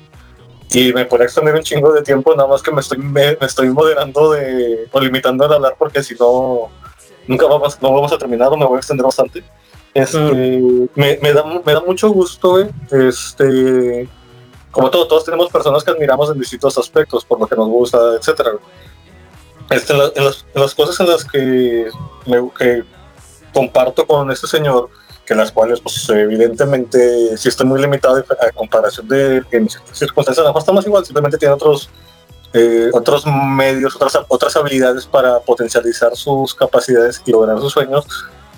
Y 0.70 0.92
me 0.92 1.04
podría 1.04 1.26
extender 1.26 1.54
un 1.54 1.62
chingo 1.62 1.92
de 1.92 2.02
tiempo, 2.02 2.34
nada 2.34 2.48
más 2.48 2.62
que 2.62 2.70
me 2.72 2.80
estoy, 2.80 2.98
me, 2.98 3.36
me 3.40 3.46
estoy 3.46 3.68
moderando 3.70 4.32
de, 4.32 4.88
o 4.90 5.00
limitando 5.00 5.44
el 5.46 5.52
hablar 5.52 5.74
porque 5.78 6.02
si 6.02 6.14
no, 6.14 6.68
nunca 7.26 7.46
vamos, 7.46 7.80
no 7.80 7.92
vamos 7.92 8.12
a 8.12 8.18
terminar 8.18 8.48
o 8.52 8.56
me 8.56 8.64
voy 8.66 8.76
a 8.76 8.78
extender 8.78 9.04
bastante. 9.04 9.42
Este, 10.02 10.88
me, 10.94 11.18
me 11.22 11.32
da, 11.32 11.44
me 11.64 11.72
da 11.72 11.80
mucho 11.80 12.10
gusto, 12.10 12.50
güey. 12.50 12.66
Este, 12.90 14.08
como 14.70 14.90
todo, 14.90 15.06
todos 15.08 15.24
tenemos 15.24 15.48
personas 15.50 15.82
que 15.82 15.90
admiramos 15.90 16.30
en 16.30 16.38
distintos 16.38 16.76
aspectos, 16.78 17.24
por 17.24 17.40
lo 17.40 17.46
que 17.46 17.56
nos 17.56 17.68
gusta, 17.68 17.98
etcétera. 18.18 18.52
Este, 19.70 19.92
en, 19.92 19.98
la- 19.98 20.12
en 20.14 20.24
las, 20.24 20.44
en 20.54 20.62
las 20.62 20.74
cosas 20.74 21.00
en 21.00 21.08
las 21.08 21.24
que, 21.24 21.88
me- 22.26 22.50
que 22.58 22.84
comparto 23.54 24.06
con 24.06 24.30
este 24.30 24.46
señor, 24.46 24.90
que 25.24 25.34
las 25.34 25.50
cuales, 25.50 25.80
pues 25.80 26.08
evidentemente, 26.10 27.36
sí 27.36 27.48
estoy 27.48 27.66
muy 27.66 27.80
limitado 27.80 28.16
a 28.18 28.52
comparación 28.52 29.08
de 29.08 29.42
que 29.50 29.56
en 29.56 29.68
ciertas 29.68 29.98
circunstancias, 29.98 30.38
a 30.44 30.48
lo 30.48 30.50
mejor 30.50 30.60
estamos 30.60 30.86
igual, 30.86 31.04
simplemente 31.04 31.38
tiene 31.38 31.54
otros, 31.54 31.88
eh, 32.52 32.90
otros 32.92 33.24
medios, 33.26 33.96
otras, 33.96 34.18
otras 34.28 34.54
habilidades 34.56 35.06
para 35.06 35.40
potencializar 35.40 36.14
sus 36.14 36.54
capacidades 36.54 37.20
y 37.24 37.32
lograr 37.32 37.58
sus 37.60 37.72
sueños. 37.72 38.04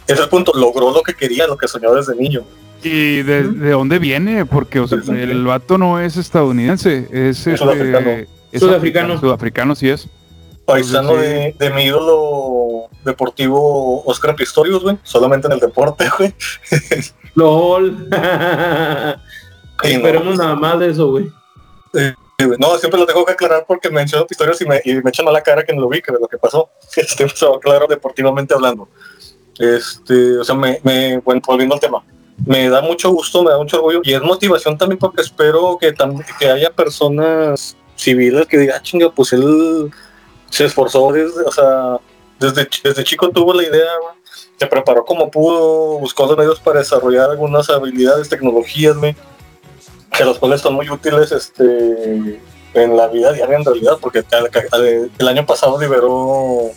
Es 0.09 0.19
el 0.19 0.29
punto, 0.29 0.53
logró 0.55 0.91
lo 0.91 1.03
que 1.03 1.15
quería, 1.15 1.47
lo 1.47 1.57
que 1.57 1.69
soñó 1.69 1.95
desde 1.95 2.17
niño. 2.17 2.43
¿Y 2.83 3.23
de, 3.23 3.43
de 3.45 3.71
dónde 3.71 3.99
viene? 3.99 4.45
Porque 4.47 4.81
o 4.81 4.89
sea, 4.89 4.99
Desde- 4.99 5.23
el 5.25 5.45
vato 5.45 5.79
no 5.79 6.01
es 6.01 6.17
estadounidense, 6.17 7.09
es 7.13 7.39
este, 7.47 7.57
Sudafricano. 7.59 8.11
es 8.53 8.61
Sudafricano. 8.61 9.21
Sudafricano 9.21 9.75
sí 9.75 9.89
es. 9.91 10.09
Paisano 10.65 11.11
Entonces, 11.13 11.59
de, 11.59 11.69
de 11.69 11.75
mi 11.75 11.85
ídolo 11.85 12.89
deportivo 13.05 14.03
Oscar 14.05 14.35
Pistorius, 14.37 14.83
güey, 14.83 14.99
solamente 15.03 15.47
en 15.47 15.55
el 15.55 15.61
deporte, 15.61 16.05
güey. 16.19 16.35
LOL. 17.35 18.09
Y 19.85 19.93
no, 19.93 19.99
Esperemos 19.99 20.37
nada 20.37 20.57
más 20.57 20.77
de 20.81 20.91
eso, 20.91 21.09
güey. 21.09 21.31
No, 22.59 22.77
siempre 22.79 22.99
lo 22.99 23.07
tengo 23.07 23.25
que 23.25 23.33
aclarar 23.33 23.65
porque 23.67 23.91
menciono 23.91 24.27
Pistorius 24.27 24.61
y 24.61 24.67
me, 24.67 24.81
y 24.85 24.95
me 24.95 25.11
echan 25.11 25.25
mala 25.25 25.41
cara 25.41 25.65
que 25.65 25.73
no 25.73 25.81
lo 25.83 25.89
vi, 25.89 26.03
que 26.03 26.11
lo 26.13 26.27
que 26.27 26.37
pasó. 26.39 26.69
Este, 26.97 27.25
pues, 27.27 27.45
claro, 27.63 27.87
deportivamente 27.89 28.55
hablando. 28.55 28.89
Este, 29.59 30.39
o 30.39 30.45
sea, 30.45 30.55
me, 30.55 30.81
bueno, 31.25 31.41
volviendo 31.47 31.75
al 31.75 31.81
tema, 31.81 32.03
me 32.47 32.69
da 32.69 32.81
mucho 32.81 33.11
gusto, 33.11 33.43
me 33.43 33.51
da 33.51 33.59
mucho 33.59 33.77
orgullo 33.79 34.01
y 34.05 34.13
es 34.15 34.23
motivación 34.23 34.79
también 34.79 34.99
porque 34.99 35.23
espero 35.23 35.77
que, 35.81 35.93
tam- 35.95 36.25
que 36.39 36.49
haya 36.49 36.71
personas 36.71 37.77
civiles 37.97 38.47
que 38.47 38.59
digan, 38.59 38.77
"Ah, 38.79 38.83
chinga, 38.83 39.11
pues 39.11 39.33
él 39.33 39.91
se 40.49 40.65
esforzó 40.67 41.11
desde, 41.13 41.43
o 41.43 41.51
sea, 41.51 41.99
desde, 42.39 42.69
desde 42.85 43.03
chico 43.05 43.29
tuvo 43.31 43.53
la 43.53 43.65
idea, 43.65 43.91
se 44.57 44.67
preparó 44.67 45.05
como 45.05 45.29
pudo, 45.31 45.99
buscó 45.99 46.27
los 46.27 46.37
medios 46.39 46.61
para 46.61 46.79
desarrollar 46.79 47.31
algunas 47.31 47.69
habilidades, 47.71 48.29
tecnologías, 48.29 48.97
que 50.17 50.25
los 50.25 50.39
cuales 50.39 50.61
son 50.61 50.75
muy 50.75 50.89
útiles 50.89 51.33
este, 51.33 52.41
en 52.75 52.97
la 52.97 53.09
vida 53.09 53.33
diaria 53.33 53.57
en 53.57 53.65
realidad, 53.65 53.99
porque 54.01 54.25
el 55.19 55.29
año 55.29 55.45
pasado 55.45 55.81
liberó 55.81 56.71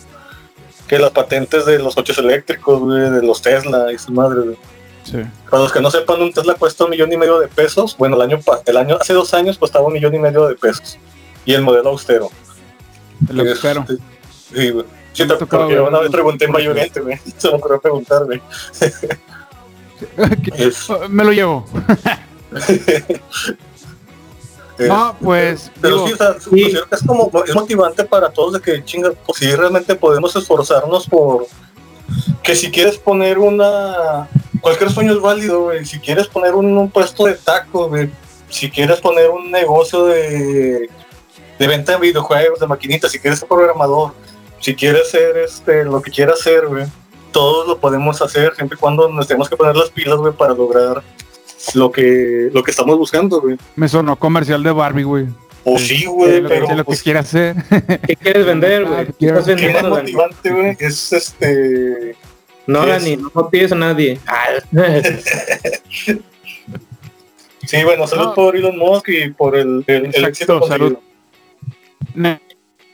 que 0.92 0.98
las 0.98 1.10
patentes 1.10 1.64
de 1.64 1.78
los 1.78 1.94
coches 1.94 2.18
eléctricos, 2.18 2.78
güey, 2.78 3.08
de 3.10 3.22
los 3.22 3.40
Tesla 3.40 3.90
y 3.90 3.96
su 3.96 4.12
madre, 4.12 4.40
güey. 4.42 4.58
Sí. 5.04 5.22
Para 5.48 5.62
los 5.62 5.72
que 5.72 5.80
no 5.80 5.90
sepan, 5.90 6.20
un 6.20 6.30
Tesla 6.34 6.54
cuesta 6.54 6.84
un 6.84 6.90
millón 6.90 7.10
y 7.10 7.16
medio 7.16 7.40
de 7.40 7.48
pesos. 7.48 7.96
Bueno, 7.96 8.16
el 8.16 8.20
año, 8.20 8.38
el 8.66 8.76
año 8.76 8.98
hace 9.00 9.14
dos 9.14 9.32
años 9.32 9.56
costaba 9.56 9.86
un 9.86 9.94
millón 9.94 10.14
y 10.14 10.18
medio 10.18 10.46
de 10.46 10.54
pesos. 10.54 10.98
Y 11.46 11.54
el 11.54 11.62
modelo 11.62 11.88
austero. 11.88 12.28
El 13.26 13.40
austero. 13.40 13.86
Este, 13.88 14.02
Sí, 14.54 14.68
güey. 14.68 14.84
Te- 15.16 15.26
porque 15.46 15.80
una 15.80 16.00
vez 16.00 16.10
pregunté 16.10 16.44
en 16.44 16.52
güey. 16.52 16.90
Se 17.38 17.48
me 17.48 17.54
ocurrió 17.54 17.80
preguntar, 17.80 18.26
güey. 18.26 18.42
Me 21.08 21.24
lo 21.24 21.32
llevo. 21.32 21.64
No, 24.88 25.16
pues 25.20 25.70
Pero 25.80 26.06
sí, 26.06 26.12
o 26.12 26.16
sea, 26.16 26.36
que 26.88 26.94
es 26.94 27.02
como 27.06 27.30
es 27.46 27.54
motivante 27.54 28.04
para 28.04 28.30
todos 28.30 28.54
de 28.54 28.60
que 28.60 28.84
chinga, 28.84 29.12
pues 29.26 29.38
sí 29.38 29.54
realmente 29.54 29.94
podemos 29.94 30.34
esforzarnos 30.36 31.06
por 31.08 31.46
que 32.42 32.54
si 32.54 32.70
quieres 32.70 32.98
poner 32.98 33.38
una 33.38 34.28
cualquier 34.60 34.90
sueño 34.90 35.12
es 35.12 35.20
válido, 35.20 35.64
güey. 35.64 35.84
Si 35.84 35.98
quieres 35.98 36.28
poner 36.28 36.54
un, 36.54 36.76
un 36.76 36.90
puesto 36.90 37.26
de 37.26 37.34
tacos, 37.34 37.88
güey. 37.88 38.10
Si 38.48 38.70
quieres 38.70 39.00
poner 39.00 39.30
un 39.30 39.50
negocio 39.50 40.06
de, 40.06 40.88
de 41.58 41.66
venta 41.66 41.92
de 41.92 41.98
videojuegos, 41.98 42.60
de 42.60 42.66
maquinitas, 42.66 43.10
si 43.10 43.18
quieres 43.18 43.40
ser 43.40 43.48
programador, 43.48 44.12
si 44.60 44.74
quieres 44.74 45.10
ser 45.10 45.36
este 45.38 45.84
lo 45.84 46.00
que 46.00 46.10
quieras 46.10 46.40
hacer, 46.40 46.66
güey. 46.66 46.86
Todos 47.32 47.66
lo 47.66 47.78
podemos 47.78 48.20
hacer 48.20 48.54
siempre 48.54 48.76
y 48.76 48.80
cuando 48.80 49.08
nos 49.08 49.26
tenemos 49.26 49.48
que 49.48 49.56
poner 49.56 49.74
las 49.74 49.90
pilas, 49.90 50.16
güey, 50.16 50.32
para 50.32 50.54
lograr 50.54 51.02
lo 51.74 51.90
que 51.92 52.50
lo 52.52 52.62
que 52.62 52.70
estamos 52.70 52.96
buscando, 52.98 53.40
güey. 53.40 53.56
me 53.76 53.88
sonó 53.88 54.16
comercial 54.16 54.62
de 54.62 54.72
Barbie, 54.72 55.02
güey. 55.04 55.26
O 55.64 55.78
sí, 55.78 56.04
güey, 56.06 56.40
lo, 56.40 56.48
que- 56.48 56.54
pero 56.56 56.74
lo 56.74 56.84
pues, 56.84 57.02
que 57.02 57.16
hacer. 57.16 57.54
¿Qué 58.06 58.16
quieres 58.16 58.44
vender, 58.46 58.84
güey? 58.84 59.06
¿qué 59.18 59.32
motivante, 59.88 60.50
güey, 60.50 60.76
es 60.80 61.12
este. 61.12 62.16
No, 62.66 62.82
es- 62.84 63.02
Dani, 63.02 63.16
no 63.16 63.30
copies 63.30 63.70
a 63.72 63.76
nadie. 63.76 64.18
Sí, 67.64 67.84
bueno, 67.84 68.06
salud 68.08 68.24
No. 68.24 68.34
por 68.34 68.56
Elon 68.56 68.76
Musk 68.76 69.08
y 69.08 69.30
por 69.30 69.56
el, 69.56 69.84
el, 69.86 70.10
el 70.12 70.24
éxito 70.24 70.66
salud. 70.66 70.96
Ne- 72.14 72.40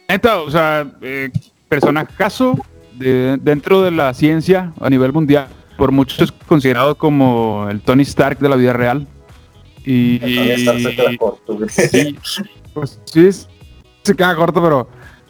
Neta, 0.09 0.41
o 0.43 0.51
sea, 0.51 0.87
eh, 1.01 1.31
personajazo 1.69 2.55
de, 2.93 3.39
dentro 3.41 3.83
de 3.83 3.91
la 3.91 4.13
ciencia 4.15 4.73
a 4.81 4.91
nivel 4.91 5.13
mundial. 5.13 5.49
Por 5.79 5.93
muchos 5.93 6.21
es 6.21 6.33
considerado 6.33 6.99
como 6.99 7.69
el 7.71 7.81
Tony 7.81 8.03
Stark 8.03 8.41
de 8.41 8.49
la 8.49 8.57
vida 8.57 8.73
real. 8.73 9.07
Y, 9.87 10.19
Tony 10.19 10.51
Stark 10.51 10.81
se 10.81 10.97
queda 10.97 11.17
corto, 11.17 11.59
sí, 11.69 12.17
pues 12.75 13.01
sí, 13.05 13.27
es- 13.27 13.49
se 14.03 14.15
queda 14.15 14.35
corto, 14.35 14.61
pero 14.61 14.89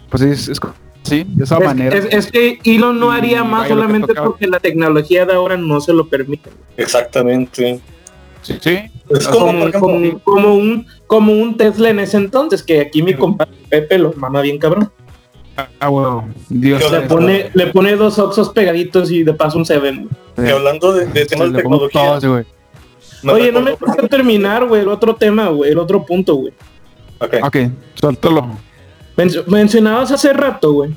pues 0.09 0.23
sí, 0.23 0.29
es, 0.31 0.49
es 0.49 0.59
sí, 1.03 1.25
de 1.29 1.45
esa 1.45 1.59
es, 1.59 1.65
manera. 1.65 1.97
es- 1.97 2.07
es 2.11 2.27
que 2.33 2.59
Elon 2.65 2.99
no 2.99 3.13
Y 3.15 3.19
haría 3.19 3.45
más 3.45 3.69
solamente 3.69 4.15
porque 4.15 4.47
la 4.47 4.59
tecnología 4.59 5.27
de 5.27 5.35
ahora 5.35 5.59
no 5.59 5.81
se 5.83 5.93
lo 5.93 6.09
permite. 6.09 6.51
Exactamente. 6.79 7.81
sí, 8.43 8.57
sí. 8.59 8.79
Es 9.11 9.29
como, 9.29 9.71
como- 9.73 10.19
como 10.21 10.55
un, 10.55 10.87
como 11.07 11.33
un 11.35 11.57
Tesla 11.59 11.91
en 11.91 11.99
ese 12.01 12.17
entonces, 12.17 12.63
que 12.63 12.81
aquí 12.81 13.03
mi 13.03 13.13
compadre 13.15 13.53
Pepe 13.69 13.99
lo 13.99 14.13
mama 14.15 14.41
bien 14.41 14.59
cabrón. 14.59 14.91
Ah. 15.81 16.25
Dios. 16.49 16.93
Le 16.93 17.01
pone, 17.03 17.51
le 17.53 17.67
pone 17.69 17.97
dos 17.97 18.19
oxos 18.19 18.51
pegaditos 18.51 19.11
y 19.11 19.25
de 19.25 19.35
paso 19.35 19.59
un 19.59 19.65
Seven. 19.65 20.09
que 20.37 20.51
hablando 20.51 20.93
de, 20.93 21.07
de 21.07 21.27
temas 21.27 21.53
de 21.53 21.59
tecnología, 21.63 22.19
me 23.23 23.33
Oye, 23.33 23.51
no 23.51 23.61
me 23.61 23.73
dejas 23.73 24.09
terminar, 24.09 24.67
güey, 24.67 24.83
el 24.83 24.89
otro 24.89 25.17
tema, 25.17 25.49
güey, 25.49 25.73
el 25.73 25.79
otro 25.79 26.07
punto, 26.07 26.37
güey. 26.37 26.53
Ok. 27.19 27.35
Ok, 27.43 27.57
suéltalo. 27.95 28.47
Men- 29.17 29.31
mencionabas 29.49 30.13
hace 30.13 30.33
rato, 30.33 30.73
güey, 30.73 30.95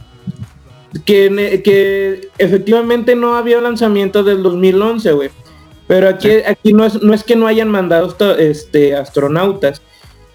que, 1.06 1.32
ne- 1.32 1.64
que 1.64 2.30
efectivamente 2.38 3.16
no 3.16 3.36
había 3.36 3.60
lanzamiento 3.62 4.24
del 4.24 4.44
2011, 4.44 5.12
güey. 5.14 5.30
Pero 5.88 6.08
aquí, 6.08 6.30
aquí 6.48 6.74
no, 6.74 6.86
es, 6.86 7.02
no 7.02 7.16
es 7.16 7.24
que 7.24 7.36
no 7.36 7.48
hayan 7.48 7.70
mandado 7.70 8.16
este, 8.38 8.96
astronautas. 8.96 9.82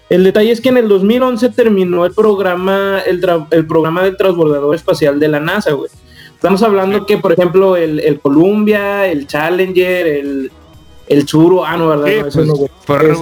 El 0.09 0.23
detalle 0.23 0.51
es 0.51 0.61
que 0.61 0.69
en 0.69 0.77
el 0.77 0.87
2011 0.87 1.49
terminó 1.49 2.05
el 2.05 2.13
programa, 2.13 2.99
el, 3.05 3.21
tra- 3.21 3.47
el 3.51 3.67
programa 3.67 4.03
del 4.03 4.15
transbordador 4.15 4.73
espacial 4.73 5.19
de 5.19 5.27
la 5.27 5.39
NASA, 5.39 5.73
güey. 5.73 5.89
Estamos 6.33 6.61
hablando 6.63 7.05
que, 7.05 7.17
por 7.17 7.33
ejemplo, 7.33 7.75
el, 7.75 7.99
el 7.99 8.19
Columbia, 8.19 9.07
el 9.07 9.27
Challenger, 9.27 10.07
el, 10.07 10.51
el 11.07 11.25
Churo, 11.25 11.65
ah, 11.65 11.75
no, 11.75 11.87
¿verdad? 11.89 12.05
Sí, 12.05 12.15
No, 12.21 12.27
ese 12.27 12.37
pues, 12.37 12.47
no, 12.47 12.55
güey. 12.55 12.69
fue 12.85 12.97
Es- 12.97 13.17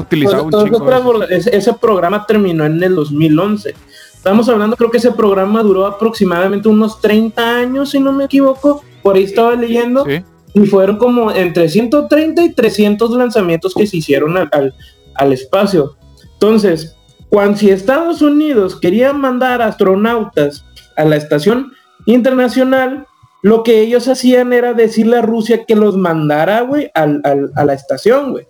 ese, 1.31 1.55
ese 1.55 1.73
programa 1.73 2.25
terminó 2.27 2.65
en 2.65 2.83
el 2.83 2.93
2011. 2.93 3.73
Estamos 4.15 4.49
hablando, 4.49 4.75
creo 4.75 4.91
que 4.91 4.97
ese 4.97 5.11
programa 5.11 5.63
duró 5.63 5.85
aproximadamente 5.85 6.67
unos 6.67 6.99
30 6.99 7.57
años, 7.59 7.91
si 7.91 7.99
no 7.99 8.11
me 8.11 8.25
equivoco. 8.25 8.83
Por 9.01 9.15
ahí 9.15 9.23
estaba 9.23 9.55
leyendo. 9.55 10.03
Sí. 10.05 10.21
Y 10.55 10.65
fueron 10.67 10.97
como 10.97 11.31
entre 11.31 11.67
130 11.69 12.43
y 12.43 12.53
300 12.53 13.11
lanzamientos 13.11 13.73
que 13.73 13.85
se 13.87 13.97
hicieron 13.97 14.35
al, 14.37 14.49
al, 14.51 14.73
al 15.15 15.33
espacio. 15.33 15.95
Entonces, 16.35 16.95
cuando 17.29 17.57
si 17.57 17.69
Estados 17.69 18.21
Unidos 18.21 18.79
quería 18.79 19.13
mandar 19.13 19.61
astronautas 19.61 20.63
a 20.95 21.05
la 21.05 21.15
estación 21.15 21.71
internacional, 22.05 23.07
lo 23.41 23.63
que 23.63 23.81
ellos 23.81 24.07
hacían 24.07 24.53
era 24.53 24.73
decirle 24.73 25.17
a 25.17 25.21
Rusia 25.21 25.65
que 25.65 25.75
los 25.75 25.97
mandara, 25.97 26.61
güey, 26.61 26.89
al- 26.93 27.21
a 27.55 27.65
la 27.65 27.73
estación, 27.73 28.31
güey. 28.31 28.47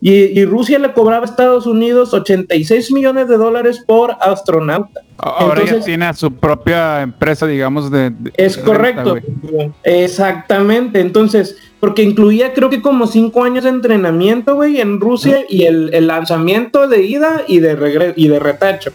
Y, 0.00 0.12
y 0.38 0.44
Rusia 0.44 0.78
le 0.78 0.92
cobraba 0.92 1.22
a 1.22 1.24
Estados 1.24 1.66
Unidos 1.66 2.14
86 2.14 2.92
millones 2.92 3.26
de 3.28 3.36
dólares 3.36 3.82
por 3.84 4.12
astronauta. 4.20 5.00
Ahora 5.16 5.64
ya 5.64 5.80
tiene 5.80 6.04
a 6.06 6.12
su 6.14 6.32
propia 6.32 7.02
empresa, 7.02 7.48
digamos, 7.48 7.90
de... 7.90 8.10
de- 8.10 8.32
Es 8.36 8.56
de 8.56 8.62
correcto. 8.62 9.16
renta. 9.16 9.74
Exactamente, 9.82 11.00
entonces, 11.00 11.56
porque 11.80 12.04
incluía 12.04 12.52
creo 12.54 12.70
que 12.70 12.80
como 12.80 13.08
cinco 13.08 13.42
años 13.42 13.64
de 13.64 13.70
entrenamiento, 13.70 14.54
güey, 14.54 14.80
en 14.80 15.00
Rusia 15.00 15.40
y 15.48 15.64
el, 15.64 15.90
el 15.92 16.06
lanzamiento 16.06 16.86
de 16.86 17.02
ida 17.02 17.42
y 17.48 17.58
de 17.58 17.74
regreso 17.74 18.14
y 18.16 18.28
de 18.28 18.38
retacho. 18.38 18.92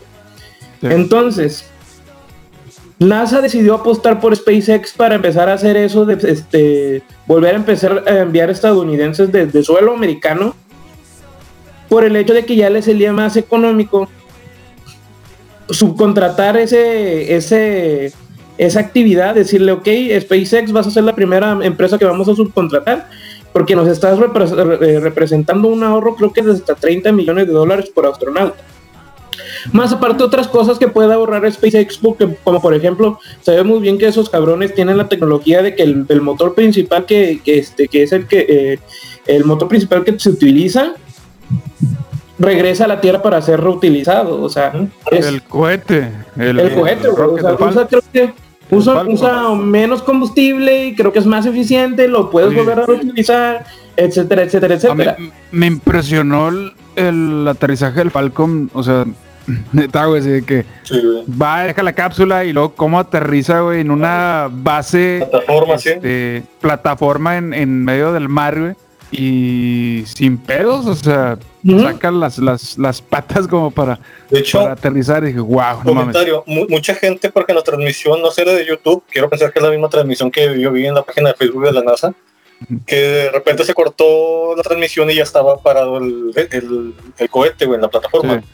Sí. 0.80 0.88
Entonces, 0.90 1.66
NASA 3.00 3.42
decidió 3.42 3.76
apostar 3.76 4.22
por 4.22 4.34
SpaceX 4.36 4.94
para 4.94 5.16
empezar 5.16 5.50
a 5.50 5.54
hacer 5.54 5.76
eso 5.76 6.06
de 6.06 6.14
este 6.32 7.02
volver 7.26 7.56
a 7.56 7.58
empezar 7.58 8.04
a 8.08 8.20
enviar 8.20 8.50
estadounidenses 8.50 9.32
desde 9.32 9.64
suelo 9.64 9.94
americano 9.94 10.56
por 11.94 12.04
el 12.04 12.16
hecho 12.16 12.34
de 12.34 12.44
que 12.44 12.56
ya 12.56 12.72
le 12.72 12.82
salía 12.82 13.14
más 13.14 13.38
económico 13.38 14.10
subcontratar 15.70 16.58
ese, 16.58 17.36
ese, 17.36 18.12
esa 18.58 18.80
actividad, 18.80 19.36
decirle, 19.36 19.74
ok, 19.74 19.88
SpaceX 20.22 20.72
vas 20.72 20.88
a 20.88 20.90
ser 20.90 21.04
la 21.04 21.14
primera 21.14 21.60
empresa 21.62 22.00
que 22.00 22.06
vamos 22.06 22.28
a 22.28 22.34
subcontratar, 22.34 23.12
porque 23.52 23.76
nos 23.76 23.88
estás 23.88 24.18
repre- 24.18 24.50
re- 24.80 25.00
representando 25.02 25.68
un 25.68 25.84
ahorro 25.84 26.16
creo 26.16 26.34
que 26.34 26.42
de 26.42 26.54
hasta 26.54 26.74
30 26.74 27.12
millones 27.12 27.46
de 27.46 27.54
dólares 27.54 27.92
por 27.94 28.08
astronauta. 28.08 28.58
Más 29.72 29.94
aparte 29.94 30.24
otras 30.24 30.48
cosas 30.48 30.80
que 30.80 30.88
puede 30.88 31.14
ahorrar 31.14 31.50
SpaceX, 31.52 32.00
como 32.44 32.60
por 32.60 32.74
ejemplo, 32.74 33.20
sabemos 33.42 33.82
bien 33.82 34.00
que 34.00 34.08
esos 34.08 34.32
cabrones 34.32 34.74
tienen 34.74 34.98
la 34.98 35.08
tecnología 35.10 35.62
de 35.62 35.76
que 35.76 35.84
el, 35.84 36.08
el 36.10 36.22
motor 36.22 36.56
principal 36.56 37.06
que, 37.06 37.40
que 37.46 37.60
este, 37.60 37.88
que 37.88 38.02
es 38.02 38.12
el 38.14 38.26
que 38.26 38.48
eh, 38.50 38.80
el 39.28 39.46
motor 39.46 39.68
principal 39.68 40.04
que 40.04 40.18
se 40.18 40.32
utiliza 40.32 40.96
regresa 42.40 42.86
a 42.86 42.88
la 42.88 43.02
Tierra 43.02 43.22
para 43.22 43.42
ser 43.42 43.62
reutilizado. 43.62 44.42
O 44.42 44.50
sea, 44.50 44.74
es, 45.12 45.26
El 45.26 45.44
cohete. 45.44 46.10
El, 46.38 46.60
el 46.60 46.74
cohete, 46.74 47.08
o 47.08 47.38
sea, 47.40 47.54
usa, 47.68 47.88
creo 47.88 48.02
que 48.12 48.34
usa, 48.72 49.50
menos 49.56 50.02
combustible 50.04 50.88
y 50.88 50.96
creo 50.96 51.12
que 51.14 51.20
es 51.20 51.26
más 51.26 51.46
eficiente, 51.46 52.08
lo 52.08 52.30
puedes 52.30 52.54
volver 52.54 52.80
a 52.80 52.86
reutilizar, 52.86 53.66
etcétera, 53.96 54.44
etcétera, 54.44 54.74
A 54.76 54.78
mí 54.78 55.04
etcétera. 55.04 55.18
me 55.52 55.68
impresionó 55.68 56.50
el, 56.50 56.74
el 56.96 57.48
aterrizaje 57.48 58.00
del 58.00 58.10
Falcon, 58.12 58.72
o 58.74 58.82
sea, 58.82 59.06
neta, 59.74 60.06
güey, 60.06 60.22
así 60.22 60.30
de 60.30 60.42
que 60.44 60.66
Sí, 60.84 61.00
güey. 61.04 61.24
va, 61.40 61.64
deja 61.64 61.84
la 61.84 61.94
cápsula 61.94 62.46
y 62.46 62.54
luego 62.54 62.74
cómo 62.76 63.00
aterriza, 63.00 63.60
güey, 63.60 63.82
en 63.82 63.92
una 63.92 64.50
base, 64.52 65.28
Plataforma, 65.30 65.78
sí. 65.78 65.90
este, 65.90 66.44
plataforma 66.60 67.38
en, 67.38 67.54
en 67.54 67.84
medio 67.84 68.12
del 68.14 68.28
mar, 68.30 68.60
güey, 68.60 68.74
y 69.14 70.04
sin 70.08 70.38
pedos, 70.38 70.86
o 70.86 70.96
sea, 70.96 71.38
sacan 71.82 72.20
las, 72.20 72.38
las, 72.40 72.78
las 72.78 73.02
patas 73.02 73.48
como 73.48 73.72
para, 73.72 74.00
De 74.30 74.40
hecho, 74.40 74.60
para 74.60 74.74
aterrizar 74.74 75.24
y 75.24 75.28
dije, 75.28 75.40
wow, 75.40 75.54
no 75.84 75.94
mames. 75.94 76.16
comentario, 76.16 76.44
mu- 76.48 76.68
mucha 76.68 76.96
gente, 76.96 77.30
porque 77.30 77.52
en 77.52 77.58
la 77.58 77.64
transmisión, 77.64 78.22
no 78.22 78.32
sé 78.32 78.44
la 78.44 78.54
de 78.54 78.66
YouTube, 78.66 79.04
quiero 79.10 79.30
pensar 79.30 79.54
que 79.54 79.60
es 79.60 79.64
la 79.64 79.72
misma 79.72 79.90
transmisión 79.90 80.30
que 80.32 80.60
yo 80.60 80.72
vi 80.72 80.86
en 80.88 80.96
la 80.96 81.04
página 81.04 81.30
de 81.30 81.36
Facebook 81.36 81.66
de 81.66 81.72
la 81.72 81.82
NASA, 81.84 82.14
que 82.88 82.96
de 82.96 83.32
repente 83.32 83.64
se 83.66 83.74
cortó 83.74 84.56
la 84.56 84.64
transmisión 84.64 85.10
y 85.12 85.16
ya 85.16 85.24
estaba 85.24 85.58
parado 85.58 85.98
el, 85.98 86.32
el, 86.52 86.94
el 87.18 87.30
cohete, 87.30 87.66
güey, 87.66 87.76
en 87.76 87.82
la 87.82 87.90
plataforma. 87.90 88.40
Sí. 88.42 88.48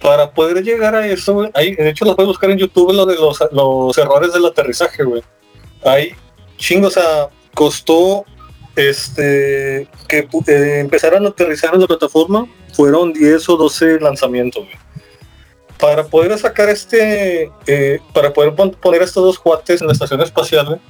Para 0.00 0.30
poder 0.32 0.64
llegar 0.64 0.94
a 0.96 1.06
eso, 1.06 1.34
güey, 1.34 1.50
ahí, 1.54 1.74
de 1.76 1.90
hecho 1.90 2.04
lo 2.04 2.16
puedes 2.16 2.28
buscar 2.28 2.50
en 2.50 2.58
YouTube, 2.58 2.92
lo 2.92 3.06
de 3.06 3.14
los, 3.14 3.38
los 3.52 3.96
errores 3.98 4.32
del 4.32 4.44
aterrizaje, 4.46 5.04
güey. 5.04 5.22
Hay 5.84 6.12
chingos, 6.56 6.96
o 6.96 7.00
sea, 7.00 7.28
costó 7.54 8.24
este 8.76 9.88
que 10.08 10.28
eh, 10.46 10.78
empezaran 10.80 11.24
a 11.26 11.28
aterrizar 11.30 11.74
en 11.74 11.80
la 11.80 11.86
plataforma, 11.86 12.46
fueron 12.74 13.12
10 13.12 13.48
o 13.50 13.56
12 13.56 14.00
lanzamientos, 14.00 14.64
güey. 14.64 14.76
Para 15.78 16.04
poder 16.04 16.38
sacar 16.38 16.68
este, 16.68 17.50
eh, 17.66 17.98
para 18.14 18.32
poder 18.32 18.54
pon- 18.54 18.70
poner 18.80 19.02
estos 19.02 19.24
dos 19.24 19.38
cuates 19.38 19.80
en 19.80 19.88
la 19.88 19.92
estación 19.92 20.20
espacial, 20.20 20.66
güey, 20.66 20.80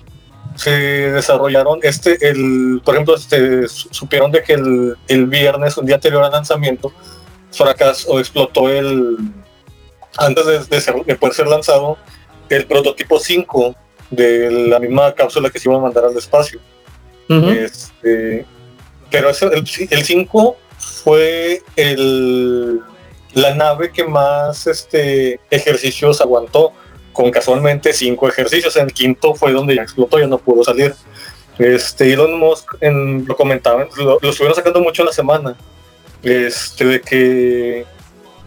se 0.54 0.70
desarrollaron 0.70 1.78
este, 1.82 2.28
el, 2.28 2.82
por 2.84 2.94
ejemplo, 2.94 3.14
este, 3.16 3.66
su- 3.68 3.88
supieron 3.90 4.30
de 4.30 4.42
que 4.42 4.52
el, 4.52 4.96
el 5.08 5.26
viernes, 5.26 5.76
un 5.78 5.86
día 5.86 5.94
anterior 5.94 6.22
al 6.24 6.32
lanzamiento, 6.32 6.92
fracasó 7.52 8.18
explotó 8.18 8.68
el, 8.68 9.16
antes 10.18 10.44
de, 10.46 10.58
de 10.64 10.80
ser- 10.80 11.04
de 11.06 11.16
poder 11.16 11.34
ser 11.34 11.46
lanzado, 11.46 11.96
el 12.50 12.66
prototipo 12.66 13.18
5 13.18 13.74
de 14.10 14.50
la 14.68 14.78
misma 14.78 15.14
cápsula 15.14 15.48
que 15.48 15.58
se 15.58 15.70
iba 15.70 15.78
a 15.78 15.80
mandar 15.80 16.04
al 16.04 16.16
espacio. 16.18 16.60
Ujú. 17.38 17.48
Este, 17.50 18.44
pero 19.10 19.30
el, 19.30 19.64
el 19.90 20.04
5 20.04 20.56
fue 20.78 21.62
el, 21.76 22.80
la 23.34 23.54
nave 23.54 23.90
que 23.92 24.04
más 24.04 24.66
este, 24.66 25.40
ejercicios 25.50 26.20
aguantó, 26.20 26.72
con 27.12 27.30
casualmente 27.30 27.92
cinco 27.92 28.26
ejercicios. 28.28 28.74
En 28.76 28.86
el 28.86 28.92
quinto 28.92 29.34
fue 29.34 29.52
donde 29.52 29.74
ya 29.76 29.82
explotó, 29.82 30.18
ya 30.18 30.26
no 30.26 30.38
pudo 30.38 30.64
salir. 30.64 30.94
Este, 31.58 32.12
Elon 32.12 32.38
Musk 32.38 32.76
en- 32.80 33.26
lo 33.26 33.36
comentaban, 33.36 33.88
lo, 33.98 34.18
lo 34.20 34.30
estuvieron 34.30 34.56
sacando 34.56 34.80
mucho 34.80 35.04
la 35.04 35.12
semana, 35.12 35.54
este, 36.22 36.84
de 36.86 37.00
que 37.02 37.84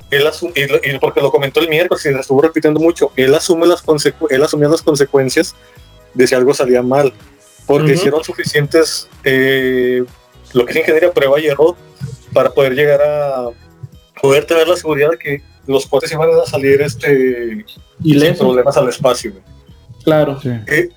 él 0.10 0.26
asu- 0.28 0.52
y, 0.56 0.66
lo- 0.92 1.00
porque 1.00 1.22
lo 1.22 1.32
comentó 1.32 1.60
el 1.60 1.70
miércoles 1.70 2.04
y 2.06 2.10
se 2.12 2.20
estuvo 2.20 2.42
repitiendo 2.42 2.80
mucho, 2.80 3.12
él 3.16 3.34
asume 3.36 3.68
las 3.68 3.84
él 4.32 4.44
asumía 4.44 4.68
las 4.70 4.82
consecuencias 4.82 5.56
de 6.16 6.26
si 6.26 6.34
algo 6.34 6.54
salía 6.56 6.82
mal, 6.82 7.14
porque 7.68 7.94
hicieron 7.94 8.24
suficientes 8.24 9.08
eh, 9.24 10.04
lo 10.54 10.66
que 10.66 10.72
es 10.74 10.78
ingeniería 10.80 11.12
prueba 11.12 11.40
y 11.40 11.48
error 11.48 11.76
para 12.34 12.50
poder 12.52 12.74
llegar 12.74 13.02
a 13.02 13.50
poder 14.22 14.46
tener 14.46 14.68
la 14.68 14.76
seguridad 14.78 15.12
de 15.12 15.18
que 15.18 15.42
los 15.68 15.86
cohetes 15.88 16.12
iban 16.12 16.30
a 16.40 16.46
salir 16.46 16.82
este 16.82 17.66
Y 18.04 18.20
sin 18.20 18.36
problemas 18.38 18.78
al 18.78 18.90
espacio. 18.90 19.32
güey. 19.32 19.44
claro. 20.04 20.40
Sí. 20.42 20.50
Eh, 20.68 20.90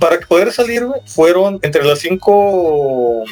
para 0.00 0.18
poder 0.20 0.50
salir 0.52 0.84
güey, 0.86 1.00
fueron 1.06 1.58
entre 1.62 1.84
las 1.84 2.00
cinco 2.00 3.24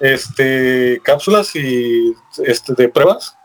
este, 0.00 1.00
cápsulas 1.02 1.54
y 1.56 2.12
este, 2.44 2.74
de 2.74 2.88
pruebas 2.88 3.36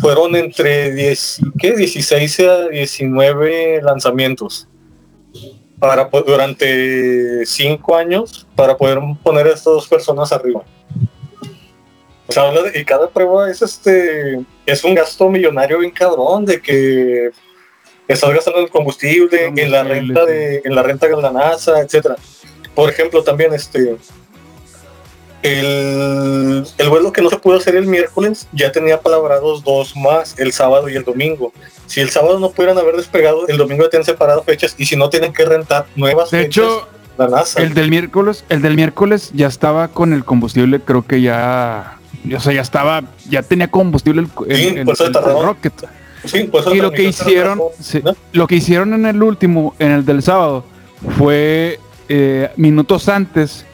fueron 0.00 0.36
entre 0.36 0.92
10, 0.92 1.38
y- 1.40 1.58
¿qué? 1.58 1.76
16 1.76 2.40
a 2.40 2.68
19 2.68 3.82
lanzamientos 3.82 4.68
para 5.80 6.04
durante 6.04 7.44
cinco 7.46 7.96
años 7.96 8.46
para 8.54 8.76
poder 8.76 9.00
poner 9.22 9.46
a 9.46 9.50
estas 9.50 9.64
dos 9.64 9.88
personas 9.88 10.30
arriba. 10.30 10.62
O 12.28 12.32
sea, 12.32 12.52
y 12.74 12.84
cada 12.84 13.08
prueba 13.08 13.50
es 13.50 13.60
este 13.60 14.44
es 14.64 14.84
un 14.84 14.94
gasto 14.94 15.28
millonario 15.28 15.78
bien 15.78 15.90
cabrón 15.90 16.44
de 16.44 16.60
que 16.60 17.30
estás 18.06 18.32
gastando 18.32 18.60
en 18.60 18.68
combustible, 18.68 19.46
en 19.46 19.70
la 19.70 19.82
renta 19.82 20.26
sí. 20.26 20.32
de, 20.32 20.62
en 20.64 20.74
la 20.74 20.82
renta 20.82 21.08
de 21.08 21.20
la 21.20 21.32
NASA, 21.32 21.80
etcétera. 21.80 22.16
Por 22.74 22.90
ejemplo, 22.90 23.24
también 23.24 23.52
este 23.52 23.96
el, 25.42 26.64
el 26.78 26.88
vuelo 26.88 27.12
que 27.12 27.22
no 27.22 27.30
se 27.30 27.38
pudo 27.38 27.56
hacer 27.56 27.76
el 27.76 27.86
miércoles 27.86 28.46
ya 28.52 28.72
tenía 28.72 29.00
palabrados 29.00 29.62
dos 29.64 29.96
más, 29.96 30.38
el 30.38 30.52
sábado 30.52 30.88
y 30.88 30.96
el 30.96 31.04
domingo. 31.04 31.52
Si 31.86 32.00
el 32.00 32.10
sábado 32.10 32.38
no 32.38 32.50
pudieran 32.50 32.78
haber 32.78 32.96
despegado, 32.96 33.48
el 33.48 33.56
domingo 33.56 33.84
ya 33.84 33.90
tienen 33.90 34.06
separado 34.06 34.42
fechas 34.42 34.74
y 34.78 34.84
si 34.86 34.96
no 34.96 35.10
tienen 35.10 35.32
que 35.32 35.44
rentar 35.44 35.86
nuevas 35.96 36.30
De 36.30 36.42
fechas, 36.44 36.64
hecho, 36.64 36.88
la 37.18 37.28
NASA. 37.28 37.62
el 37.62 37.74
del 37.74 37.90
miércoles, 37.90 38.44
el 38.48 38.62
del 38.62 38.76
miércoles 38.76 39.30
ya 39.34 39.46
estaba 39.48 39.88
con 39.88 40.12
el 40.12 40.24
combustible, 40.24 40.80
creo 40.80 41.04
que 41.06 41.20
ya, 41.20 41.98
o 42.34 42.40
sea, 42.40 42.52
ya 42.52 42.60
estaba, 42.62 43.02
ya 43.28 43.42
tenía 43.42 43.68
combustible 43.70 44.22
el, 44.22 44.28
el- 44.50 44.96
Sí, 44.96 45.04
rocket. 45.42 45.72
Sí, 46.22 46.50
Y 46.74 46.76
lo 46.82 46.92
que 46.92 47.04
hicieron, 47.04 47.58
retrasó, 47.58 47.82
sí, 47.82 48.00
¿no? 48.04 48.14
lo 48.32 48.46
que 48.46 48.56
hicieron 48.56 48.92
en 48.92 49.06
el 49.06 49.22
último, 49.22 49.74
en 49.78 49.90
el 49.92 50.04
del 50.04 50.22
sábado, 50.22 50.66
fue 51.16 51.80
eh, 52.10 52.50
minutos 52.56 53.08
antes 53.08 53.64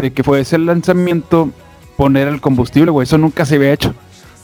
de 0.00 0.12
que 0.12 0.22
fuese 0.22 0.56
el 0.56 0.66
lanzamiento 0.66 1.50
poner 1.96 2.28
el 2.28 2.40
combustible, 2.40 2.90
güey. 2.90 3.04
Eso 3.04 3.18
nunca 3.18 3.44
se 3.44 3.56
había 3.56 3.72
hecho. 3.72 3.94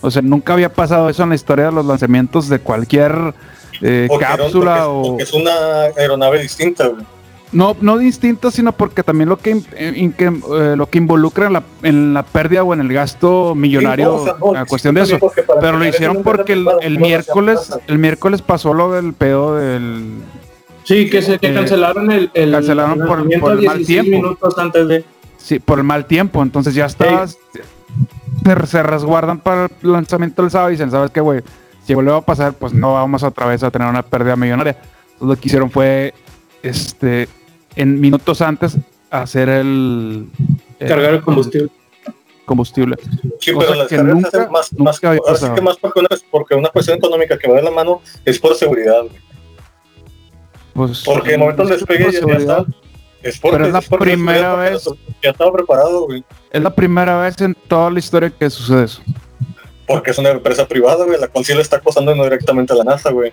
O 0.00 0.10
sea, 0.10 0.22
nunca 0.22 0.52
había 0.52 0.72
pasado 0.72 1.08
eso 1.08 1.22
en 1.22 1.30
la 1.30 1.34
historia 1.34 1.66
de 1.66 1.72
los 1.72 1.86
lanzamientos 1.86 2.48
de 2.48 2.58
cualquier 2.58 3.34
eh, 3.80 4.06
Porque 4.08 4.24
cápsula 4.24 4.84
porque- 4.84 4.98
o 4.98 5.02
porque 5.10 5.22
es 5.24 5.32
una 5.32 5.52
aeronave 5.96 6.40
distinta, 6.42 6.86
güey. 6.88 7.02
no 7.52 7.76
no 7.80 7.98
distinto, 7.98 8.50
sino 8.50 8.72
porque 8.72 9.02
también 9.02 9.28
lo 9.28 9.36
que 9.38 9.50
in- 9.50 9.66
eh, 9.76 9.92
in- 9.96 10.12
que, 10.12 10.26
eh, 10.26 10.74
lo 10.76 10.88
que 10.88 10.98
involucra 10.98 11.46
en 11.48 11.52
la, 11.54 11.62
en 11.82 12.14
la 12.14 12.22
pérdida 12.22 12.62
o 12.62 12.72
en 12.74 12.80
el 12.80 12.92
gasto 12.92 13.54
millonario 13.54 14.06
Sí, 14.06 14.12
no, 14.16 14.22
o 14.22 14.24
sea, 14.24 14.36
no, 14.54 14.58
a 14.60 14.64
cuestión 14.66 14.94
de 14.94 15.02
eso. 15.02 15.18
Pero 15.60 15.78
lo 15.78 15.86
hicieron 15.86 16.22
porque 16.22 16.52
el, 16.52 16.98
miércoles, 16.98 17.72
el 17.88 17.98
miércoles 17.98 18.42
pasó 18.42 18.74
lo 18.74 18.92
del 18.92 19.12
pedo 19.14 19.56
del 19.56 20.04
Sí, 20.84 21.08
que 21.08 21.22
se 21.22 21.38
que 21.38 21.48
Eh, 21.48 21.54
cancelaron 21.54 22.12
el, 22.12 22.30
el 22.34 22.52
cancelaron 22.52 22.98
por- 23.06 23.26
por 23.40 23.52
el 23.52 23.62
mal 23.64 23.78
16 23.78 23.86
tiempo. 23.86 24.10
minutos 24.10 24.58
antes 24.58 24.86
de 24.88 25.04
sí, 25.44 25.58
por 25.58 25.78
el 25.78 25.84
mal 25.84 26.06
tiempo, 26.06 26.42
entonces 26.42 26.74
ya 26.74 26.86
está 26.86 27.26
se, 27.28 27.36
se 28.66 28.82
resguardan 28.82 29.38
para 29.38 29.66
el 29.82 29.92
lanzamiento 29.92 30.42
del 30.42 30.50
sábado 30.50 30.70
y 30.70 30.72
dicen, 30.74 30.90
¿sabes 30.90 31.10
qué, 31.10 31.20
güey? 31.20 31.42
Si 31.86 31.94
vuelve 31.94 32.14
a 32.14 32.20
pasar, 32.20 32.54
pues 32.54 32.72
no 32.72 32.94
vamos 32.94 33.22
otra 33.22 33.46
vez 33.46 33.62
a 33.62 33.70
tener 33.70 33.88
una 33.88 34.02
pérdida 34.02 34.36
millonaria. 34.36 34.72
Entonces 35.12 35.28
lo 35.28 35.36
que 35.36 35.48
hicieron 35.48 35.70
fue 35.70 36.14
este 36.62 37.28
en 37.76 38.00
minutos 38.00 38.40
antes 38.40 38.76
hacer 39.10 39.48
el, 39.48 40.26
el- 40.78 40.88
cargar 40.88 41.14
el 41.14 41.20
combustible. 41.22 41.70
combustible. 42.46 42.96
Sí, 43.40 43.52
Cosa 43.52 43.66
pero 43.68 43.78
las 43.80 43.88
que 43.88 43.98
nunca- 43.98 44.48
más, 44.50 44.72
nunca 44.72 44.82
más, 44.84 45.04
había 45.04 45.20
ahora 45.20 45.34
sí 45.34 45.40
pasado. 45.40 45.54
que 45.54 45.60
más 45.62 45.76
porque 45.76 46.00
una, 46.00 46.08
porque 46.30 46.54
una 46.54 46.68
cuestión 46.70 46.98
económica 46.98 47.36
que 47.38 47.48
va 47.48 47.56
de 47.56 47.62
la 47.62 47.70
mano 47.70 48.00
es 48.24 48.38
por 48.38 48.54
seguridad, 48.54 49.00
güey. 49.02 49.22
Pues, 50.74 51.02
Porque 51.04 51.28
en 51.28 51.34
el 51.34 51.38
momento 51.40 51.62
del 51.64 51.72
es 51.74 51.78
despegue 51.86 52.10
ya, 52.12 52.26
ya 52.26 52.34
está. 52.34 52.64
Es 53.24 53.38
porque, 53.40 53.56
Pero 53.56 53.66
es 53.68 53.72
la 53.72 53.98
primera 53.98 54.54
vez. 54.54 54.84
Ya 55.22 55.30
estaba 55.30 55.52
preparado, 55.52 56.04
güey. 56.06 56.22
Es 56.52 56.62
la 56.62 56.74
primera 56.74 57.18
vez 57.20 57.40
en 57.40 57.54
toda 57.66 57.90
la 57.90 57.98
historia 57.98 58.30
que 58.30 58.48
sucede 58.50 58.84
eso. 58.84 59.02
Porque 59.86 60.10
es 60.12 60.18
una 60.18 60.30
empresa 60.30 60.68
privada, 60.68 61.04
güey, 61.04 61.18
la 61.18 61.28
cual 61.28 61.44
sí 61.44 61.54
le 61.54 61.62
está 61.62 61.76
acosando 61.78 62.14
no 62.14 62.22
directamente 62.24 62.72
a 62.72 62.76
la 62.76 62.84
NASA, 62.84 63.10
güey. 63.10 63.32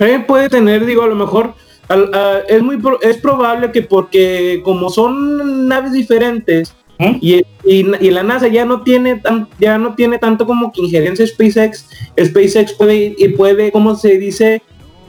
Eh, 0.00 0.24
puede 0.26 0.48
tener, 0.48 0.84
digo, 0.84 1.02
a 1.02 1.06
lo 1.06 1.14
mejor 1.14 1.54
al- 1.88 2.12
a- 2.14 2.38
es 2.48 2.62
muy 2.62 2.78
pro- 2.78 3.00
es 3.02 3.16
probable 3.18 3.70
que 3.70 3.82
porque 3.82 4.60
como 4.64 4.90
son 4.90 5.68
naves 5.68 5.92
diferentes 5.92 6.74
¿Mm? 6.98 7.16
y, 7.20 7.34
y- 7.64 8.06
y 8.06 8.10
la 8.10 8.22
NASA 8.22 8.48
ya 8.48 8.64
no 8.64 8.82
tiene 8.82 9.16
tan, 9.16 9.48
ya 9.60 9.78
no 9.78 9.94
tiene 9.94 10.18
tanto 10.18 10.46
como 10.46 10.72
que 10.72 10.80
injerencia 10.82 11.26
SpaceX, 11.26 11.88
SpaceX 12.18 12.72
puede 12.72 13.14
y 13.16 13.28
puede, 13.28 13.70
como 13.70 13.94
se 13.96 14.18
dice, 14.18 14.62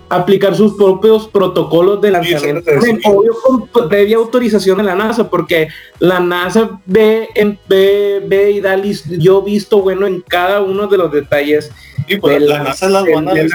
aplicar 0.10 0.56
sus 0.56 0.74
propios 0.76 1.28
protocolos 1.28 2.00
de 2.02 2.12
lanzamiento, 2.12 2.70
Sí, 2.82 2.92
obvio 3.06 3.34
con 3.72 3.90
previa 3.90 4.18
autorización 4.18 4.78
de 4.78 4.84
la 4.84 4.96
NASA, 4.96 5.30
porque 5.30 5.68
la 6.00 6.20
NASA 6.20 6.80
ve, 6.86 7.28
en, 7.36 7.58
ve, 7.68 8.24
ve 8.28 8.52
y 8.52 8.62
da 8.62 8.76
lis- 8.78 9.06
yo 9.18 9.42
visto 9.42 9.82
bueno 9.82 10.06
en 10.06 10.22
cada 10.22 10.62
uno 10.62 10.88
de 10.88 10.98
los 10.98 11.12
detalles 11.12 11.72
Y 12.08 12.18
pues 12.18 12.36
del- 12.40 12.50
la 12.50 12.64
NASA 12.64 12.88
la 12.90 13.02
del 13.02 13.50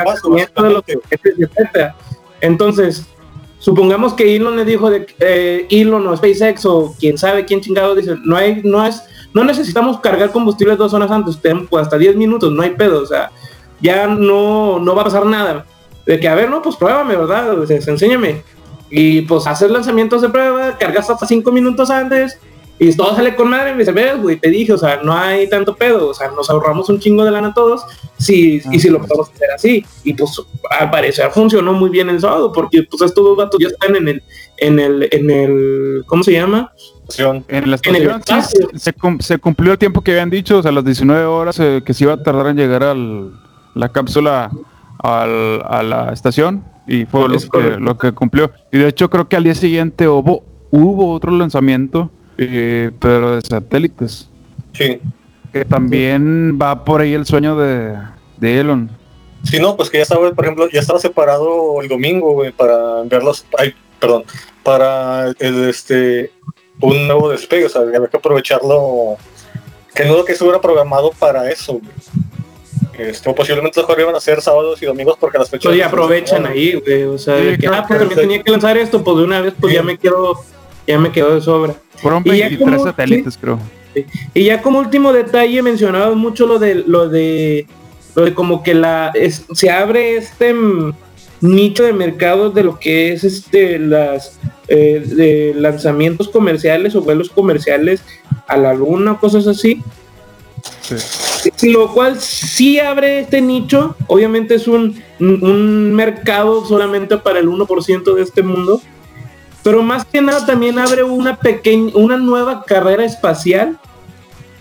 de 0.84 1.44
etcétera. 1.44 1.94
Entonces, 2.40 3.04
supongamos 3.58 4.14
que 4.14 4.34
Elon 4.34 4.56
le 4.56 4.64
dijo 4.64 4.90
de 4.90 5.06
eh, 5.20 5.66
Elon 5.70 6.06
o 6.08 6.16
SpaceX 6.16 6.64
o 6.66 6.94
quien 6.98 7.16
sabe 7.18 7.44
quién 7.44 7.60
chingado 7.60 7.94
dice, 7.94 8.16
no 8.24 8.36
hay, 8.36 8.60
no 8.64 8.84
es, 8.84 9.02
no 9.32 9.44
necesitamos 9.44 10.00
cargar 10.00 10.32
combustible 10.32 10.74
dos 10.76 10.92
horas 10.94 11.10
antes, 11.10 11.40
tenemos 11.40 11.68
pues, 11.68 11.82
hasta 11.82 11.96
10 11.98 12.16
minutos, 12.16 12.50
no 12.52 12.62
hay 12.62 12.70
pedo, 12.70 13.02
o 13.02 13.06
sea, 13.06 13.30
ya 13.80 14.06
no, 14.08 14.80
no 14.80 14.94
va 14.94 15.02
a 15.02 15.04
pasar 15.04 15.24
nada. 15.26 15.64
De 16.10 16.18
que, 16.18 16.26
a 16.26 16.34
ver, 16.34 16.50
no, 16.50 16.60
pues 16.60 16.74
pruébame, 16.74 17.14
¿verdad? 17.14 17.56
O 17.56 17.64
sea, 17.64 17.76
enséñame. 17.76 18.42
Y 18.90 19.20
pues 19.22 19.46
hacer 19.46 19.70
lanzamientos 19.70 20.22
de 20.22 20.28
prueba, 20.28 20.76
cargas 20.76 21.08
hasta 21.08 21.24
5 21.24 21.52
minutos 21.52 21.88
antes, 21.88 22.36
y 22.80 22.92
todo 22.96 23.14
sale 23.14 23.36
con 23.36 23.48
madre, 23.48 23.70
me 23.74 23.78
dice, 23.80 23.92
ves, 23.92 24.20
güey, 24.20 24.36
te 24.40 24.50
dije, 24.50 24.72
o 24.72 24.78
sea, 24.78 25.00
no 25.04 25.12
hay 25.16 25.48
tanto 25.48 25.76
pedo, 25.76 26.08
o 26.08 26.14
sea, 26.14 26.32
nos 26.32 26.50
ahorramos 26.50 26.88
un 26.88 26.98
chingo 26.98 27.22
de 27.24 27.30
lana 27.30 27.54
todos, 27.54 27.82
si, 28.18 28.60
y 28.72 28.80
si 28.80 28.88
lo 28.88 28.98
podemos 29.00 29.30
hacer 29.30 29.50
así. 29.54 29.84
Y 30.02 30.14
pues 30.14 30.42
al 30.80 30.90
parecer 30.90 31.30
funcionó 31.30 31.72
muy 31.74 31.90
bien 31.90 32.08
el 32.10 32.18
sábado, 32.20 32.50
porque 32.52 32.82
pues 32.90 33.02
estos 33.02 33.22
dos 33.24 33.36
vatos 33.36 33.60
ya 33.60 33.68
están 33.68 33.94
en 33.94 34.08
el, 34.08 34.22
en 34.56 34.80
el, 34.80 35.08
en 35.12 35.30
el, 35.30 36.02
¿cómo 36.06 36.24
se 36.24 36.32
llama? 36.32 36.72
En 37.46 37.70
la 37.70 37.78
En 37.84 37.94
el 37.94 38.10
estación 38.10 38.68
sí, 38.72 38.78
se, 38.80 38.92
cum- 38.94 39.20
se 39.20 39.38
cumplió 39.38 39.70
el 39.72 39.78
tiempo 39.78 40.00
que 40.00 40.10
habían 40.10 40.30
dicho, 40.30 40.58
o 40.58 40.62
sea, 40.62 40.72
las 40.72 40.84
19 40.84 41.24
horas 41.26 41.60
eh, 41.60 41.82
que 41.84 41.94
se 41.94 42.02
iba 42.04 42.14
a 42.14 42.22
tardar 42.22 42.48
en 42.48 42.56
llegar 42.56 42.82
al, 42.82 43.30
la 43.74 43.88
cápsula 43.90 44.50
al- 45.02 45.62
a 45.66 45.82
la 45.82 46.12
estación 46.12 46.64
y 46.86 47.04
fue 47.06 47.28
lo 47.28 47.38
que, 47.38 47.76
lo 47.78 47.96
que 47.98 48.12
cumplió. 48.12 48.50
Y 48.72 48.78
de 48.78 48.88
hecho 48.88 49.08
creo 49.10 49.28
que 49.28 49.36
al 49.36 49.44
día 49.44 49.54
siguiente 49.54 50.08
hubo, 50.08 50.42
hubo 50.70 51.12
otro 51.12 51.30
lanzamiento, 51.30 52.10
eh, 52.38 52.90
pero 52.98 53.36
de 53.36 53.42
satélites, 53.42 54.28
Sí. 54.72 54.98
que 55.52 55.64
también 55.64 56.58
va 56.60 56.84
por 56.84 57.00
ahí 57.00 57.12
el 57.14 57.26
sueño 57.26 57.56
de, 57.56 57.96
de 58.38 58.60
Elon. 58.60 58.90
Sí, 59.42 59.58
no, 59.58 59.76
pues 59.76 59.88
que 59.90 59.96
ya 59.98 60.02
estaba, 60.02 60.30
por 60.32 60.44
ejemplo, 60.44 60.68
ya 60.70 60.80
estaba 60.80 60.98
separado 60.98 61.80
el 61.80 61.88
domingo, 61.88 62.32
güey, 62.34 62.52
para 62.52 63.00
enviarlos, 63.00 63.46
ay, 63.58 63.74
perdón, 63.98 64.24
para 64.62 65.28
el, 65.38 65.68
este, 65.68 66.30
un 66.80 67.06
nuevo 67.06 67.30
despegue, 67.30 67.66
o 67.66 67.68
sea, 67.68 67.82
había 67.82 68.06
que 68.06 68.16
aprovecharlo, 68.18 69.16
que 69.94 70.04
no 70.04 70.24
que 70.24 70.32
estuviera 70.32 70.60
programado 70.60 71.10
para 71.18 71.50
eso, 71.50 71.74
güey. 71.74 71.84
Este, 73.00 73.30
o 73.30 73.34
posiblemente 73.34 73.80
mejor 73.80 74.00
iban 74.00 74.14
a 74.14 74.20
ser 74.20 74.40
sábados 74.42 74.80
y 74.82 74.86
domingos 74.86 75.16
porque 75.18 75.38
las 75.38 75.48
fechas... 75.48 75.66
Pues 75.70 75.78
ya 75.78 75.86
aprovechan 75.86 76.44
ahí, 76.46 76.74
güey, 76.74 77.04
o 77.04 77.16
sea, 77.18 77.38
Sí, 77.38 77.44
de 77.44 77.50
que, 77.52 77.58
creo 77.66 77.74
ah, 77.74 77.84
pues 77.86 77.98
también 78.00 78.20
tenía 78.20 78.42
que 78.42 78.50
lanzar 78.50 78.76
esto, 78.76 79.02
pues 79.02 79.16
de 79.16 79.24
una 79.24 79.40
vez, 79.40 79.54
pues 79.58 79.70
Sí. 79.72 79.76
ya 79.76 79.82
me 79.82 79.96
quedo, 79.96 80.34
ya 80.86 80.98
me 80.98 81.10
quedo 81.10 81.34
de 81.34 81.40
sobra. 81.40 81.74
Fueron 81.96 82.22
Y 82.26 82.36
ya 82.38 82.48
23 82.48 82.58
como- 82.76 82.84
satélites, 82.84 83.38
creo. 83.40 83.58
Y 84.34 84.44
ya 84.44 84.62
como 84.62 84.78
último 84.78 85.12
detalle 85.12 85.62
mencionaba 85.62 86.14
mucho 86.14 86.46
lo 86.46 86.58
de 86.60 86.76
lo 86.76 87.08
de 87.08 87.66
lo 88.14 88.24
de 88.24 88.34
como 88.34 88.62
que 88.62 88.74
la 88.74 89.10
es- 89.14 89.44
se 89.52 89.70
abre 89.70 90.16
este 90.16 90.54
mm, 90.54 90.92
nicho 91.40 91.82
de 91.84 91.92
mercado 91.92 92.50
de 92.50 92.62
lo 92.62 92.78
que 92.78 93.12
es 93.12 93.24
este 93.24 93.78
las 93.80 94.38
eh, 94.68 95.02
de 95.04 95.54
lanzamientos 95.56 96.28
comerciales 96.28 96.94
o 96.94 97.00
vuelos 97.00 97.30
comerciales 97.30 98.04
a 98.46 98.56
la 98.56 98.74
luna 98.74 99.18
cosas 99.18 99.46
así 99.48 99.82
Sí. 100.82 101.70
lo 101.72 101.92
cual 101.92 102.20
sí 102.20 102.78
abre 102.80 103.20
este 103.20 103.40
nicho 103.40 103.94
obviamente 104.08 104.54
es 104.56 104.66
un, 104.66 105.00
un 105.20 105.92
mercado 105.94 106.64
solamente 106.66 107.16
para 107.18 107.38
el 107.38 107.48
1% 107.48 108.14
de 108.14 108.22
este 108.22 108.42
mundo 108.42 108.80
pero 109.62 109.82
más 109.82 110.04
que 110.04 110.20
nada 110.20 110.44
también 110.46 110.78
abre 110.78 111.02
una 111.02 111.36
pequeña 111.38 111.92
una 111.94 112.16
nueva 112.16 112.64
carrera 112.64 113.04
espacial 113.04 113.78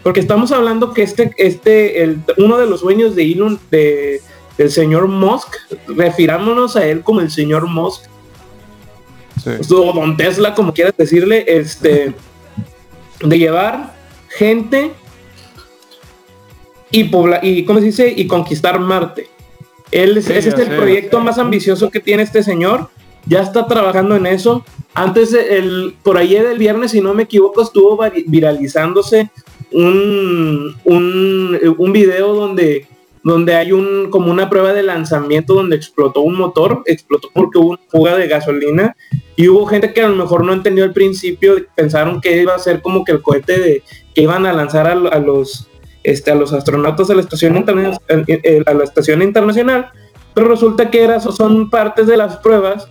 porque 0.03 0.19
estamos 0.19 0.51
hablando 0.51 0.93
que 0.93 1.03
este 1.03 1.33
este 1.37 2.03
el, 2.03 2.21
uno 2.37 2.57
de 2.57 2.67
los 2.67 2.81
sueños 2.81 3.15
de 3.15 3.31
Elon 3.31 3.59
de 3.71 4.21
del 4.57 4.69
señor 4.71 5.07
Musk 5.07 5.55
refirámonos 5.87 6.75
a 6.75 6.85
él 6.85 7.01
como 7.01 7.21
el 7.21 7.31
señor 7.31 7.67
Musk 7.67 8.03
Sí. 9.43 9.51
o 9.73 9.93
Don 9.93 10.17
Tesla 10.17 10.53
como 10.53 10.73
quieras 10.73 10.93
decirle 10.97 11.45
este 11.47 12.13
de 13.21 13.37
llevar 13.39 13.95
gente 14.27 14.91
y 16.91 17.05
pobla 17.05 17.39
y 17.41 17.65
cómo 17.65 17.79
se 17.79 17.85
dice 17.85 18.13
y 18.15 18.27
conquistar 18.27 18.79
Marte. 18.79 19.27
Él 19.91 20.21
Sí, 20.23 20.33
ese 20.33 20.49
es 20.49 20.59
el 20.59 20.67
sé, 20.67 20.75
proyecto 20.75 21.19
más 21.19 21.37
ambicioso 21.37 21.89
que 21.89 21.99
tiene 21.99 22.23
este 22.23 22.43
señor. 22.43 22.89
Ya 23.25 23.41
está 23.41 23.67
trabajando 23.67 24.15
en 24.15 24.25
eso. 24.25 24.63
Antes 24.93 25.33
el 25.33 25.95
por 26.03 26.17
ayer 26.17 26.45
el 26.45 26.57
viernes 26.57 26.91
si 26.91 27.01
no 27.01 27.13
me 27.13 27.23
equivoco 27.23 27.61
estuvo 27.61 27.99
viralizándose 28.27 29.29
un 29.71 30.75
un, 30.83 31.59
un 31.77 31.91
video 31.91 32.33
donde 32.33 32.87
donde 33.23 33.55
hay 33.55 33.71
un 33.71 34.09
como 34.09 34.31
una 34.31 34.49
prueba 34.49 34.73
de 34.73 34.81
lanzamiento 34.81 35.53
donde 35.53 35.75
explotó 35.75 36.21
un 36.21 36.35
motor 36.35 36.83
explotó 36.85 37.29
porque 37.33 37.59
hubo 37.59 37.71
una 37.71 37.79
fuga 37.89 38.15
de 38.15 38.27
gasolina 38.27 38.95
y 39.39 39.47
hubo 39.47 39.65
gente 39.67 39.93
que 39.93 40.01
a 40.01 40.09
lo 40.09 40.17
mejor 40.17 40.43
no 40.43 40.51
entendió 40.51 40.83
al 40.83 40.91
principio, 40.91 41.55
pensaron 41.73 42.19
que 42.19 42.41
iba 42.41 42.53
a 42.53 42.59
ser 42.59 42.81
como 42.81 43.05
que 43.05 43.13
el 43.13 43.21
cohete 43.21 43.57
de 43.57 43.83
que 44.13 44.23
iban 44.23 44.45
a 44.45 44.51
lanzar 44.51 44.85
a 44.85 44.95
los 44.95 45.68
este 46.03 46.31
a 46.31 46.35
los 46.35 46.53
astronautas 46.53 47.09
a 47.09 47.13
la 47.15 47.21
estación 47.21 47.57
interna- 47.57 47.97
a 48.65 48.73
la 48.73 48.83
estación 48.83 49.21
internacional, 49.21 49.89
pero 50.33 50.47
resulta 50.47 50.89
que 50.89 51.03
era, 51.03 51.19
son 51.19 51.69
partes 51.69 52.07
de 52.07 52.17
las 52.17 52.37
pruebas 52.37 52.87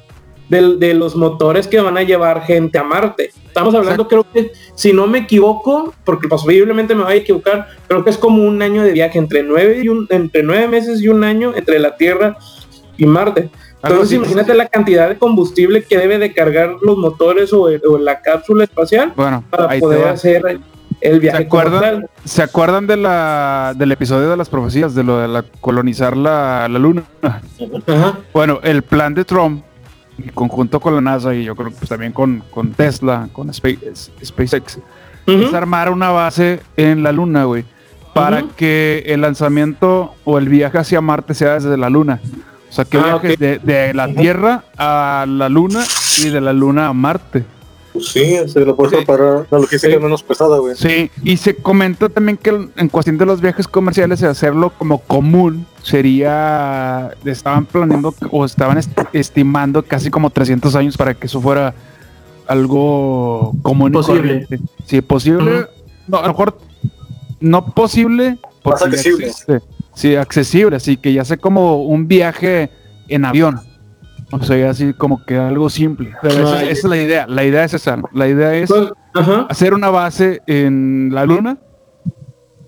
del- 0.48 0.78
de, 0.78 0.94
los 0.94 1.14
motores 1.14 1.66
que 1.68 1.78
van 1.80 1.98
a 1.98 2.02
llevar 2.02 2.42
gente 2.42 2.78
a 2.78 2.82
Marte. 2.82 3.30
Estamos 3.46 3.74
hablando, 3.74 4.08
creo 4.08 4.24
que, 4.32 4.52
si 4.74 4.92
no 4.94 5.06
me 5.06 5.18
equivoco, 5.18 5.92
porque 6.04 6.26
posiblemente 6.28 6.94
me 6.94 7.02
vaya 7.02 7.16
a 7.16 7.22
equivocar, 7.22 7.66
creo 7.86 8.02
que 8.02 8.10
es 8.10 8.16
como 8.18 8.42
un 8.44 8.62
año 8.62 8.82
de 8.82 8.92
viaje, 8.92 9.18
entre 9.18 9.42
nueve, 9.42 9.80
y 9.82 9.88
un, 9.88 10.06
entre 10.10 10.42
nueve 10.42 10.66
meses 10.68 11.02
y 11.02 11.08
un 11.08 11.22
año 11.24 11.52
entre 11.54 11.78
la 11.78 11.96
Tierra 11.96 12.36
y 12.96 13.04
Marte. 13.06 13.50
Entonces 13.82 14.12
imagínate 14.14 14.54
la 14.54 14.66
cantidad 14.66 15.08
de 15.08 15.18
combustible 15.18 15.82
que 15.84 15.98
debe 15.98 16.18
de 16.18 16.32
cargar 16.32 16.76
los 16.82 16.96
motores 16.96 17.52
o, 17.52 17.68
el- 17.68 17.82
o 17.86 17.96
la 17.98 18.20
cápsula 18.22 18.64
espacial 18.64 19.12
Bueno, 19.14 19.44
para 19.50 19.68
poder 19.78 20.08
hacer 20.08 20.42
el 21.00 21.20
viaje 21.20 21.46
como 21.48 21.62
acuerdan? 21.62 22.06
¿Se 22.24 22.42
acuerdan 22.42 22.86
de 22.86 22.96
la, 22.96 23.74
del 23.76 23.92
episodio 23.92 24.28
de 24.30 24.36
las 24.36 24.48
profecías, 24.48 24.94
de 24.94 25.04
lo 25.04 25.18
de 25.18 25.28
la 25.28 25.44
colonizar 25.60 26.16
la, 26.16 26.68
la 26.68 26.78
luna? 26.78 27.02
Ajá. 27.22 28.18
Bueno, 28.32 28.60
el 28.62 28.82
plan 28.82 29.14
de 29.14 29.24
Trump, 29.24 29.62
en 30.22 30.30
conjunto 30.30 30.80
con 30.80 30.94
la 30.94 31.00
NASA 31.00 31.34
y 31.34 31.44
yo 31.44 31.54
creo 31.54 31.68
que 31.70 31.76
pues, 31.76 31.88
también 31.88 32.12
con, 32.12 32.42
con 32.50 32.72
Tesla, 32.72 33.28
con 33.32 33.48
Space- 33.50 34.10
SpaceX, 34.24 34.78
es 35.26 35.52
armar 35.54 35.90
una 35.90 36.10
base 36.10 36.60
en 36.76 37.02
la 37.02 37.12
luna, 37.12 37.44
güey, 37.44 37.64
para 38.14 38.42
que 38.56 39.04
el 39.06 39.20
lanzamiento 39.20 40.14
o 40.24 40.38
el 40.38 40.48
viaje 40.48 40.78
hacia 40.78 41.00
Marte 41.00 41.34
sea 41.34 41.54
desde 41.54 41.76
la 41.76 41.90
luna. 41.90 42.20
O 42.68 42.72
sea, 42.72 42.84
que 42.84 42.98
Ah, 42.98 43.02
viajes 43.18 43.38
de, 43.38 43.58
de 43.60 43.94
la 43.94 44.08
Tierra 44.08 44.64
a 44.76 45.24
la 45.28 45.48
luna 45.48 45.80
y 46.22 46.28
de 46.30 46.40
la 46.40 46.52
luna 46.52 46.88
a 46.88 46.92
Marte. 46.92 47.44
Pues 47.98 48.10
sí, 48.10 48.36
se 48.52 48.60
lo 48.60 48.76
puedes 48.76 48.90
Sí. 48.92 48.96
preparar 49.04 49.46
la 49.50 49.58
logística 49.58 49.92
Sí. 49.94 50.00
menos 50.00 50.22
pesada, 50.22 50.58
güey. 50.58 50.76
Sí, 50.76 51.10
y 51.24 51.36
se 51.36 51.56
comenta 51.56 52.08
también 52.08 52.36
que 52.36 52.50
en 52.76 52.88
cuestión 52.88 53.18
de 53.18 53.26
los 53.26 53.40
viajes 53.40 53.66
comerciales, 53.66 54.20
de 54.20 54.28
hacerlo 54.28 54.70
como 54.78 54.98
común, 55.00 55.66
sería, 55.82 57.10
estaban 57.24 57.66
planeando 57.66 58.14
o 58.30 58.44
estaban 58.44 58.78
est- 58.78 58.96
estimando 59.12 59.82
casi 59.82 60.10
como 60.10 60.30
300 60.30 60.76
años 60.76 60.96
para 60.96 61.14
que 61.14 61.26
eso 61.26 61.40
fuera 61.40 61.74
algo 62.46 63.52
común 63.62 63.90
y 63.90 63.94
Posible. 63.94 64.20
corriente. 64.46 64.60
Sí, 64.86 65.00
posible, 65.00 65.60
Ujú. 65.60 65.66
no, 66.08 66.18
a 66.18 66.22
lo 66.22 66.28
mejor 66.28 66.58
no 67.40 67.66
posible, 67.66 68.38
porque 68.62 68.84
accesible. 68.84 69.26
existe. 69.26 69.60
Sí, 69.94 70.14
accesible, 70.16 70.76
así 70.76 70.96
que 70.96 71.12
ya 71.12 71.24
sé 71.24 71.38
como 71.38 71.82
un 71.82 72.06
viaje 72.08 72.70
en 73.08 73.24
avión. 73.24 73.60
O 74.30 74.42
sea, 74.42 74.70
así 74.70 74.92
como 74.92 75.24
que 75.24 75.36
algo 75.38 75.70
simple. 75.70 76.12
Esa, 76.22 76.62
es 76.64 76.84
la 76.84 76.96
idea, 76.96 77.26
la 77.26 77.44
idea 77.44 77.64
es 77.64 77.74
esa, 77.74 77.98
la 78.12 78.28
idea 78.28 78.54
es... 78.54 78.68
Pues, 78.68 78.90
Ajá. 79.14 79.46
hacer 79.48 79.72
una 79.74 79.88
base 79.90 80.42
en 80.46 81.10
la 81.12 81.24
luna 81.24 81.58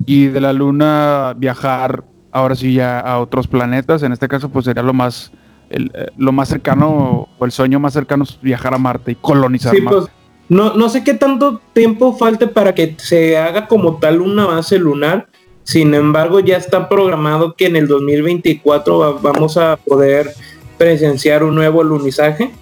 y 0.06 0.26
de 0.28 0.40
la 0.40 0.52
luna 0.52 1.34
viajar 1.36 2.04
ahora 2.32 2.54
sí 2.54 2.72
ya 2.74 2.98
a 3.00 3.18
otros 3.18 3.46
planetas. 3.46 4.02
En 4.02 4.12
este 4.12 4.26
caso, 4.28 4.48
pues 4.48 4.64
sería 4.64 4.82
lo 4.82 4.92
más, 4.94 5.32
el, 5.68 5.90
eh, 5.94 6.06
lo 6.16 6.32
más 6.32 6.48
cercano 6.48 7.28
o 7.38 7.44
el 7.44 7.52
sueño 7.52 7.78
más 7.78 7.92
cercano 7.92 8.24
es 8.24 8.38
viajar 8.40 8.74
a 8.74 8.78
Marte 8.78 9.12
y 9.12 9.14
colonizar 9.16 9.74
Sí, 9.74 9.82
Marte. 9.82 10.00
pues, 10.00 10.10
no, 10.48 10.74
no 10.74 10.88
sé 10.88 11.04
qué 11.04 11.14
tanto 11.14 11.60
tiempo 11.74 12.16
falte 12.16 12.46
para 12.48 12.74
que 12.74 12.96
se 12.98 13.36
haga 13.38 13.68
como 13.68 13.98
tal 13.98 14.20
una 14.20 14.46
base 14.46 14.78
lunar. 14.78 15.28
Sin 15.62 15.94
embargo, 15.94 16.40
ya 16.40 16.56
está 16.56 16.88
programado 16.88 17.54
que 17.54 17.66
en 17.66 17.76
el 17.76 17.86
2024 17.86 18.98
va- 18.98 19.12
vamos 19.22 19.56
a 19.56 19.76
poder 19.76 20.30
presenciar 20.80 21.44
un 21.44 21.54
nuevo 21.54 21.82
alunizaje. 21.82 22.52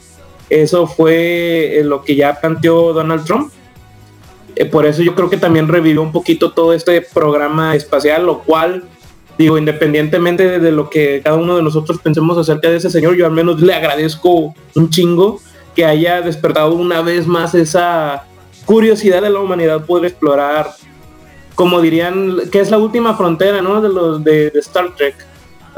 Eso 0.50 0.88
fue 0.88 1.78
eh, 1.78 1.84
lo 1.84 2.02
que 2.02 2.16
ya 2.16 2.40
planteó 2.40 2.92
Donald 2.92 3.24
Trump. 3.24 3.52
Eh, 4.56 4.64
por 4.64 4.86
eso 4.86 5.04
yo 5.04 5.14
creo 5.14 5.30
que 5.30 5.36
también 5.36 5.68
revivió 5.68 6.02
un 6.02 6.10
poquito 6.10 6.50
todo 6.50 6.72
este 6.72 7.00
programa 7.00 7.76
espacial, 7.76 8.26
lo 8.26 8.40
cual, 8.40 8.82
digo, 9.38 9.56
independientemente 9.56 10.58
de, 10.58 10.72
lo 10.72 10.90
que 10.90 11.20
cada 11.22 11.36
uno 11.36 11.54
de 11.54 11.62
nosotros 11.62 12.00
pensemos 12.00 12.36
acerca 12.36 12.68
de 12.68 12.78
ese 12.78 12.90
señor, 12.90 13.14
yo 13.14 13.24
al 13.24 13.30
menos 13.30 13.60
le 13.60 13.72
agradezco 13.72 14.52
un 14.74 14.90
chingo 14.90 15.40
que 15.76 15.84
haya 15.84 16.20
despertado 16.20 16.74
una 16.74 17.02
vez 17.02 17.24
más 17.24 17.54
esa 17.54 18.24
curiosidad 18.64 19.22
de 19.22 19.30
la 19.30 19.38
humanidad 19.38 19.86
poder 19.86 20.06
explorar, 20.06 20.72
como 21.54 21.80
dirían, 21.80 22.50
que 22.50 22.58
es 22.58 22.72
la 22.72 22.78
última 22.78 23.16
frontera, 23.16 23.62
¿no? 23.62 23.80
De 23.80 23.88
los 23.88 24.24
de 24.24 24.50
Star 24.56 24.92
Trek, 24.96 25.14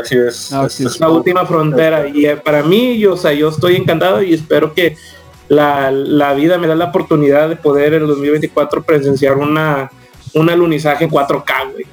Así 0.02 0.16
es. 0.16 0.52
Así 0.52 0.84
Es- 0.86 0.94
es. 0.94 1.00
la 1.00 1.08
última 1.08 1.44
frontera. 1.46 2.08
Y 2.08 2.26
eh, 2.26 2.36
para 2.36 2.62
mí, 2.62 2.98
yo, 2.98 3.14
o 3.14 3.16
sea, 3.16 3.32
yo 3.32 3.48
estoy 3.48 3.76
encantado 3.76 4.22
y 4.22 4.34
espero 4.34 4.72
que 4.74 4.96
la, 5.48 5.90
la 5.90 6.32
vida 6.34 6.58
me 6.58 6.66
da 6.66 6.74
la 6.74 6.86
oportunidad 6.86 7.48
de 7.48 7.56
poder 7.56 7.94
en 7.94 8.02
el 8.02 8.08
2024 8.08 8.82
presenciar 8.82 9.36
una, 9.36 9.90
un 10.34 10.48
alunizaje 10.50 11.04
en 11.04 11.10
4K, 11.10 11.72
güey. 11.72 11.86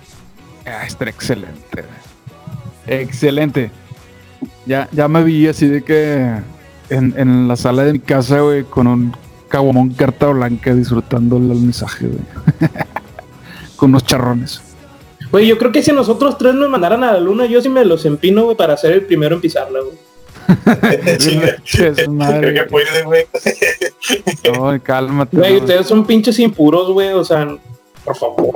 Ah, 0.66 0.86
está 0.86 1.06
excelente. 1.10 1.84
Excelente. 2.86 3.72
Ya, 4.66 4.88
ya 4.92 5.08
me 5.08 5.24
vi 5.24 5.48
así 5.48 5.68
de 5.68 5.82
que 5.84 6.32
en, 6.90 7.14
en 7.18 7.48
la 7.48 7.56
sala 7.56 7.84
de 7.84 7.94
mi 7.94 8.00
casa, 8.00 8.42
güey, 8.42 8.64
con 8.64 8.88
un 8.88 9.16
caguamón 9.48 9.90
carta 9.94 10.28
blanca 10.28 10.74
disfrutando 10.76 11.38
el 11.38 11.50
alunizaje, 11.52 12.08
güey. 12.08 12.20
con 13.78 13.90
unos 13.92 14.04
charrones. 14.06 14.62
Güey, 15.32 15.48
yo 15.48 15.58
creo 15.58 15.72
que 15.72 15.84
si 15.84 15.92
nosotros 15.92 16.38
tres 16.38 16.54
nos 16.54 16.70
mandaran 16.70 17.04
a 17.04 17.12
la 17.14 17.20
luna, 17.20 17.46
yo 17.46 17.62
sí 17.62 17.70
me 17.70 17.84
los 17.86 18.06
empino, 18.06 18.46
güey, 18.46 18.56
para 18.58 18.78
ser 18.78 18.94
el 18.94 19.02
primero 19.06 19.36
en 19.36 19.42
pisarla, 19.42 19.80
güey. 19.82 19.98
Madre, 22.10 22.40
Creo 22.54 22.54
que 22.54 22.70
puede, 22.70 23.04
güey. 23.04 23.26
No, 24.56 24.82
cálmate. 24.82 25.36
Güey, 25.38 25.54
no. 25.56 25.60
ustedes 25.60 25.88
son 25.88 26.06
pinches 26.06 26.40
impuros, 26.40 26.90
güey, 26.92 27.10
o 27.10 27.24
sea, 27.26 27.58
por 28.06 28.16
favor. 28.16 28.56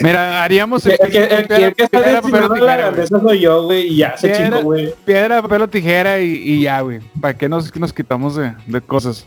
Mira, 0.00 0.42
haríamos 0.44 0.86
El 0.86 0.96
que, 0.98 1.04
el 1.24 1.48
que- 1.48 1.54
el 1.56 1.74
que 1.74 1.82
está 1.82 2.00
piedra, 2.00 2.22
papel 2.22 2.34
o 2.44 2.48
la 2.48 2.54
tijera, 2.54 2.64
güey. 2.74 2.78
grandeza 2.78 3.20
soy 3.20 3.40
yo, 3.40 3.64
güey, 3.64 3.86
y 3.88 3.96
ya 3.96 4.16
se 4.16 4.28
Piedra- 4.28 4.44
chingó, 4.58 4.62
güey. 4.62 4.94
Piedra, 5.04 5.42
papel 5.42 5.62
o 5.62 5.68
tijera 5.68 6.20
y, 6.20 6.30
y 6.32 6.62
ya, 6.62 6.80
güey. 6.80 7.00
¿Para 7.20 7.36
qué 7.36 7.48
nos, 7.48 7.74
nos 7.76 7.92
quitamos 7.92 8.36
de, 8.36 8.54
de 8.66 8.80
cosas? 8.80 9.26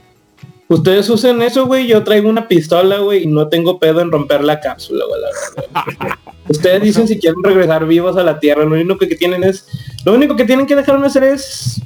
Ustedes 0.70 1.10
usen 1.10 1.42
eso, 1.42 1.66
güey, 1.66 1.88
yo 1.88 2.04
traigo 2.04 2.30
una 2.30 2.48
pistola, 2.48 2.98
güey, 3.00 3.24
y 3.24 3.28
no 3.28 3.48
tengo 3.48 3.80
pedo 3.80 4.02
en 4.02 4.12
romper 4.12 4.44
la 4.44 4.60
cápsula, 4.60 5.06
güey, 5.08 5.22
la 5.22 5.28
verdad. 5.28 6.18
Ustedes 6.50 6.82
dicen 6.82 7.08
si 7.08 7.20
quieren 7.20 7.42
regresar 7.44 7.86
vivos 7.86 8.18
a 8.18 8.24
la 8.24 8.40
Tierra, 8.40 8.64
lo 8.64 8.76
único 8.76 8.98
que 8.98 9.16
tienen 9.16 9.44
es... 9.44 9.68
Lo 10.06 10.14
único 10.14 10.36
que 10.36 10.46
tienen 10.46 10.66
que 10.66 10.76
dejarme 10.76 11.08
hacer 11.08 11.24
es... 11.24 11.82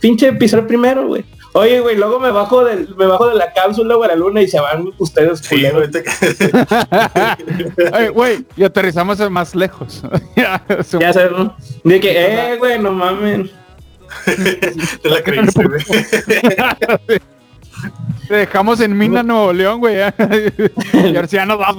Pinche 0.00 0.32
pisar 0.32 0.66
primero, 0.66 1.06
güey. 1.06 1.24
Oye, 1.52 1.80
güey, 1.80 1.96
luego 1.96 2.20
me 2.20 2.30
bajo 2.30 2.64
del, 2.64 2.94
me 2.96 3.06
bajo 3.06 3.28
de 3.28 3.34
la 3.34 3.52
cápsula, 3.52 3.94
güey, 3.94 4.10
a 4.10 4.12
la 4.12 4.18
luna 4.18 4.42
y 4.42 4.48
se 4.48 4.60
van 4.60 4.92
ustedes, 4.98 5.40
Sí, 5.40 5.64
Ay, 7.92 8.08
Güey, 8.14 8.44
y 8.56 8.64
aterrizamos 8.64 9.18
más 9.30 9.54
lejos. 9.54 10.02
Ya, 10.36 10.62
Ya 11.00 11.12
sabes, 11.12 11.32
¿no? 11.32 11.56
De 11.82 11.98
que, 11.98 12.12
eh, 12.12 12.56
güey, 12.58 12.78
no 12.78 12.92
mames. 12.92 13.50
te 15.02 15.08
la 15.08 15.22
creíste, 15.22 15.64
güey. 15.64 15.80
Te 18.28 18.34
dejamos 18.34 18.80
en 18.80 18.96
Mina, 18.96 19.22
Nuevo 19.22 19.52
León, 19.52 19.80
güey. 19.80 19.96
ya. 19.96 20.14
y 20.92 21.14
ahora 21.16 21.28
sí 21.28 21.36
ya 21.36 21.46
nos 21.46 21.58
vas. 21.58 21.76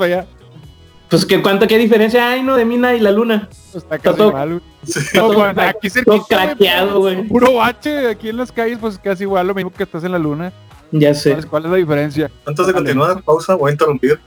Pues 1.10 1.26
que 1.26 1.42
cuánta, 1.42 1.68
qué 1.68 1.78
diferencia 1.78 2.30
hay, 2.30 2.44
¿no? 2.44 2.56
De 2.56 2.66
Mina 2.66 2.94
y 2.94 3.00
la 3.00 3.12
luna. 3.12 3.48
Está 3.74 3.98
casi 3.98 4.18
todo- 4.18 4.30
igual, 4.30 4.50
güey. 4.50 4.62
Está 4.86 5.20
todo, 5.20 5.34
bueno, 5.34 5.62
aquí 5.62 5.90
todo 5.90 5.94
cerquita, 5.94 6.36
güey, 6.36 6.48
craqueado, 6.48 7.00
güey. 7.00 7.28
Puro 7.28 7.54
bache 7.54 8.08
aquí 8.10 8.30
en 8.30 8.38
las 8.38 8.52
calles, 8.52 8.78
pues 8.80 8.98
casi 9.00 9.24
igual 9.24 9.48
lo 9.48 9.54
mismo 9.54 9.72
que 9.72 9.84
estás 9.84 10.04
en 10.04 10.12
la 10.12 10.20
luna. 10.20 10.52
Ya 10.92 11.14
sé. 11.14 11.32
¿Sabes 11.32 11.46
cuál 11.46 11.66
es 11.66 11.72
la 11.72 11.78
diferencia? 11.78 12.32
Antes 12.46 12.68
de 12.68 12.74
continuar, 12.74 13.22
pausa, 13.24 13.56
voy 13.56 13.70
a 13.70 13.72
interrumpir. 13.74 14.20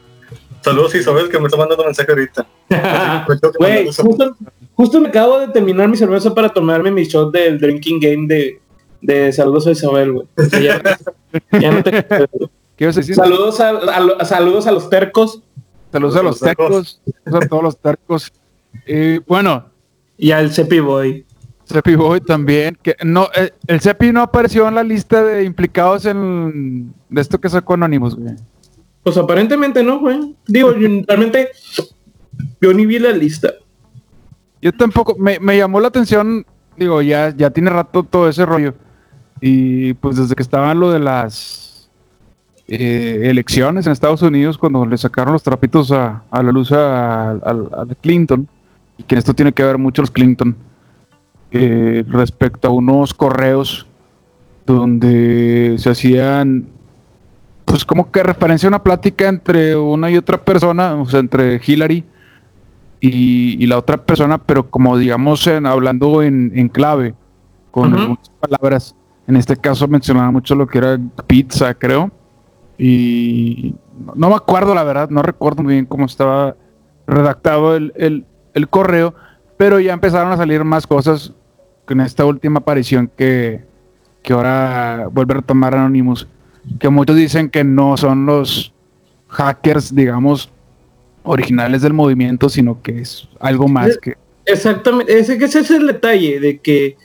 Saludos 0.62 0.94
Isabel, 0.94 1.28
que 1.30 1.38
me 1.38 1.46
está 1.46 1.56
mandando 1.56 1.84
mensaje 1.84 2.10
ahorita. 2.10 2.46
Güey, 3.58 3.86
justo, 3.86 4.36
justo 4.74 5.00
me 5.00 5.08
acabo 5.08 5.40
de 5.40 5.48
terminar 5.48 5.88
mi 5.88 5.96
cerveza 5.96 6.34
para 6.34 6.48
tomarme 6.50 6.90
mi 6.90 7.04
shot 7.04 7.32
del 7.32 7.58
drinking 7.58 7.98
game 7.98 8.26
de, 8.26 8.60
de 9.02 9.32
saludos 9.32 9.66
a 9.66 9.70
Isabel, 9.72 10.12
güey. 10.12 10.26
O 10.36 10.42
sea, 10.44 10.60
ya, 10.60 10.98
ya 11.58 11.70
no 11.72 11.82
te- 11.82 11.92
¿Qué 12.76 12.84
ibas 12.84 12.96
a 12.96 13.00
decir? 13.00 13.14
saludos 13.14 13.60
a, 13.60 14.24
saludos 14.24 14.66
a 14.66 14.72
los 14.72 14.88
tercos 14.90 15.42
Saludos 15.92 16.16
a 16.16 16.22
los 16.22 16.38
tecos. 16.38 17.00
Saludos 17.24 17.44
a 17.44 17.48
todos 17.48 17.62
los 17.64 17.78
tecos. 17.78 18.32
Y 18.86 19.18
bueno, 19.18 19.66
y 20.16 20.30
al 20.30 20.52
Cepi 20.52 20.78
Boy. 20.78 21.26
Cepi 21.66 21.96
Boy 21.96 22.20
también. 22.20 22.78
Que 22.80 22.94
no, 23.04 23.28
eh, 23.34 23.50
el 23.66 23.80
Cepi 23.80 24.12
no 24.12 24.22
apareció 24.22 24.68
en 24.68 24.76
la 24.76 24.84
lista 24.84 25.24
de 25.24 25.42
implicados 25.42 26.06
en 26.06 26.94
de 27.08 27.20
esto 27.20 27.40
que 27.40 27.48
sacó 27.48 27.74
Anonymous, 27.74 28.14
güey. 28.14 28.36
Pues 29.02 29.16
aparentemente 29.16 29.82
no, 29.82 29.98
güey. 29.98 30.36
Digo, 30.46 30.76
yo- 30.76 31.02
realmente 31.08 31.50
yo 32.60 32.72
ni 32.72 32.86
vi 32.86 33.00
la 33.00 33.10
lista. 33.10 33.52
Yo 34.62 34.72
tampoco, 34.72 35.16
me, 35.18 35.40
me 35.40 35.56
llamó 35.56 35.80
la 35.80 35.88
atención, 35.88 36.46
digo, 36.76 37.02
ya, 37.02 37.34
ya 37.36 37.50
tiene 37.50 37.70
rato 37.70 38.04
todo 38.04 38.28
ese 38.28 38.46
rollo. 38.46 38.74
Y 39.40 39.94
pues 39.94 40.16
desde 40.16 40.34
que 40.34 40.42
estaban 40.42 40.78
lo 40.78 40.90
de 40.90 40.98
las 40.98 41.88
eh, 42.68 43.20
elecciones 43.24 43.86
en 43.86 43.92
Estados 43.92 44.22
Unidos, 44.22 44.58
cuando 44.58 44.84
le 44.86 44.98
sacaron 44.98 45.32
los 45.32 45.42
trapitos 45.42 45.90
a, 45.92 46.22
a 46.30 46.42
la 46.42 46.52
luz 46.52 46.70
a, 46.72 47.30
a- 47.30 47.36
a 47.40 47.86
Clinton, 48.00 48.46
y 48.98 49.02
que 49.04 49.16
esto 49.16 49.32
tiene 49.34 49.52
que 49.52 49.62
ver 49.64 49.78
mucho 49.78 50.02
los 50.02 50.10
Clinton, 50.10 50.54
eh, 51.52 52.04
respecto 52.08 52.68
a 52.68 52.70
unos 52.70 53.14
correos 53.14 53.86
donde 54.66 55.74
se 55.78 55.90
hacían, 55.90 56.66
pues 57.64 57.84
como 57.84 58.10
que 58.12 58.22
referencia 58.22 58.66
a 58.66 58.70
una 58.70 58.82
plática 58.82 59.28
entre 59.28 59.74
una 59.74 60.10
y 60.10 60.16
otra 60.16 60.38
persona, 60.44 60.94
o 60.94 61.06
sea, 61.06 61.18
entre 61.20 61.60
Hillary 61.66 62.04
y, 63.00 63.62
y 63.62 63.66
la 63.66 63.78
otra 63.78 63.96
persona, 63.96 64.38
pero 64.38 64.68
como 64.70 64.96
digamos 64.98 65.46
en, 65.46 65.66
hablando 65.66 66.22
en, 66.22 66.52
en 66.54 66.68
clave, 66.68 67.14
con 67.70 67.88
Ujú. 67.94 68.02
algunas 68.02 68.30
palabras. 68.38 68.94
En 69.30 69.36
este 69.36 69.56
caso 69.56 69.86
mencionaba 69.86 70.30
mucho 70.32 70.56
lo 70.56 70.66
que 70.66 70.78
era 70.78 70.98
pizza, 71.28 71.72
creo. 71.74 72.10
Y 72.76 73.74
no, 74.16 74.28
me 74.28 74.34
acuerdo 74.34 74.74
la 74.74 74.82
verdad, 74.82 75.08
no 75.08 75.22
recuerdo 75.22 75.62
muy 75.62 75.74
bien 75.74 75.86
cómo 75.86 76.06
estaba 76.06 76.56
redactado 77.06 77.76
el, 77.76 77.92
el- 77.96 78.24
el 78.54 78.68
correo, 78.68 79.14
pero 79.56 79.78
ya 79.78 79.92
empezaron 79.92 80.32
a 80.32 80.36
salir 80.36 80.64
más 80.64 80.84
cosas 80.86 81.32
con 81.86 82.00
esta 82.00 82.24
última 82.24 82.58
aparición 82.58 83.08
que, 83.16 83.62
que 84.22 84.32
ahora 84.32 85.06
vuelve 85.12 85.34
a 85.34 85.36
retomar 85.36 85.74
Anonymous, 85.76 86.26
que 86.80 86.88
muchos 86.88 87.14
dicen 87.14 87.48
que 87.50 87.62
no 87.62 87.96
son 87.96 88.26
los 88.26 88.72
hackers, 89.28 89.94
digamos, 89.94 90.50
originales 91.22 91.82
del 91.82 91.92
movimiento, 91.92 92.48
sino 92.48 92.82
que 92.82 93.00
es 93.02 93.28
algo 93.38 93.68
más 93.68 93.96
que... 93.98 94.16
Exactamente, 94.44 95.16
ese, 95.16 95.34
ese 95.36 95.60
es 95.60 95.70
el 95.70 95.86
detalle 95.86 96.40
de 96.40 96.58
que, 96.58 96.96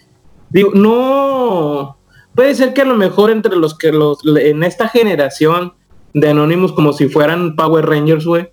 digo, 0.49 0.71
no, 0.73 1.94
puede 2.35 2.53
ser 2.55 2.73
que 2.73 2.81
a 2.81 2.85
lo 2.85 2.95
mejor 2.95 3.31
entre 3.31 3.55
los 3.55 3.77
que 3.77 3.91
los, 3.91 4.19
en 4.25 4.63
esta 4.63 4.87
generación 4.89 5.73
de 6.13 6.29
Anonymous 6.29 6.71
como 6.73 6.93
si 6.93 7.07
fueran 7.09 7.55
Power 7.55 7.85
Rangers, 7.85 8.25
güey, 8.25 8.49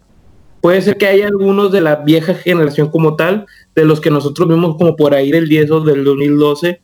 puede 0.60 0.80
ser 0.82 0.96
que 0.96 1.06
haya 1.06 1.26
algunos 1.26 1.72
de 1.72 1.80
la 1.80 1.96
vieja 1.96 2.34
generación 2.34 2.88
como 2.90 3.16
tal, 3.16 3.46
de 3.74 3.84
los 3.84 4.00
que 4.00 4.10
nosotros 4.10 4.48
vimos 4.48 4.76
como 4.76 4.96
por 4.96 5.14
ahí 5.14 5.30
del 5.30 5.48
10 5.48 5.70
o 5.72 5.80
del 5.80 6.04
2012, 6.04 6.80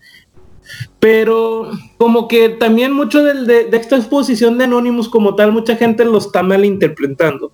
pero 1.00 1.70
como 1.96 2.28
que 2.28 2.48
también 2.50 2.92
mucho 2.92 3.22
del- 3.22 3.46
de, 3.46 3.64
de 3.64 3.76
esta 3.76 3.96
exposición 3.96 4.58
de 4.58 4.64
Anonymous 4.64 5.08
como 5.08 5.34
tal, 5.34 5.52
mucha 5.52 5.76
gente 5.76 6.04
lo 6.04 6.18
está 6.18 6.42
malinterpretando. 6.42 7.52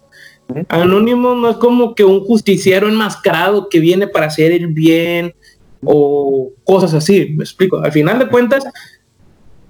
Anónimo 0.68 1.34
no 1.34 1.48
es 1.50 1.56
como 1.56 1.94
que 1.94 2.04
un 2.04 2.20
justiciero 2.20 2.88
enmascarado 2.88 3.68
que 3.68 3.80
viene 3.80 4.06
para 4.08 4.26
hacer 4.26 4.52
el 4.52 4.66
bien 4.68 5.34
o 5.82 6.52
cosas 6.64 6.92
así, 6.94 7.34
me 7.36 7.44
explico. 7.44 7.78
Al 7.78 7.92
final 7.92 8.18
de 8.18 8.28
cuentas, 8.28 8.64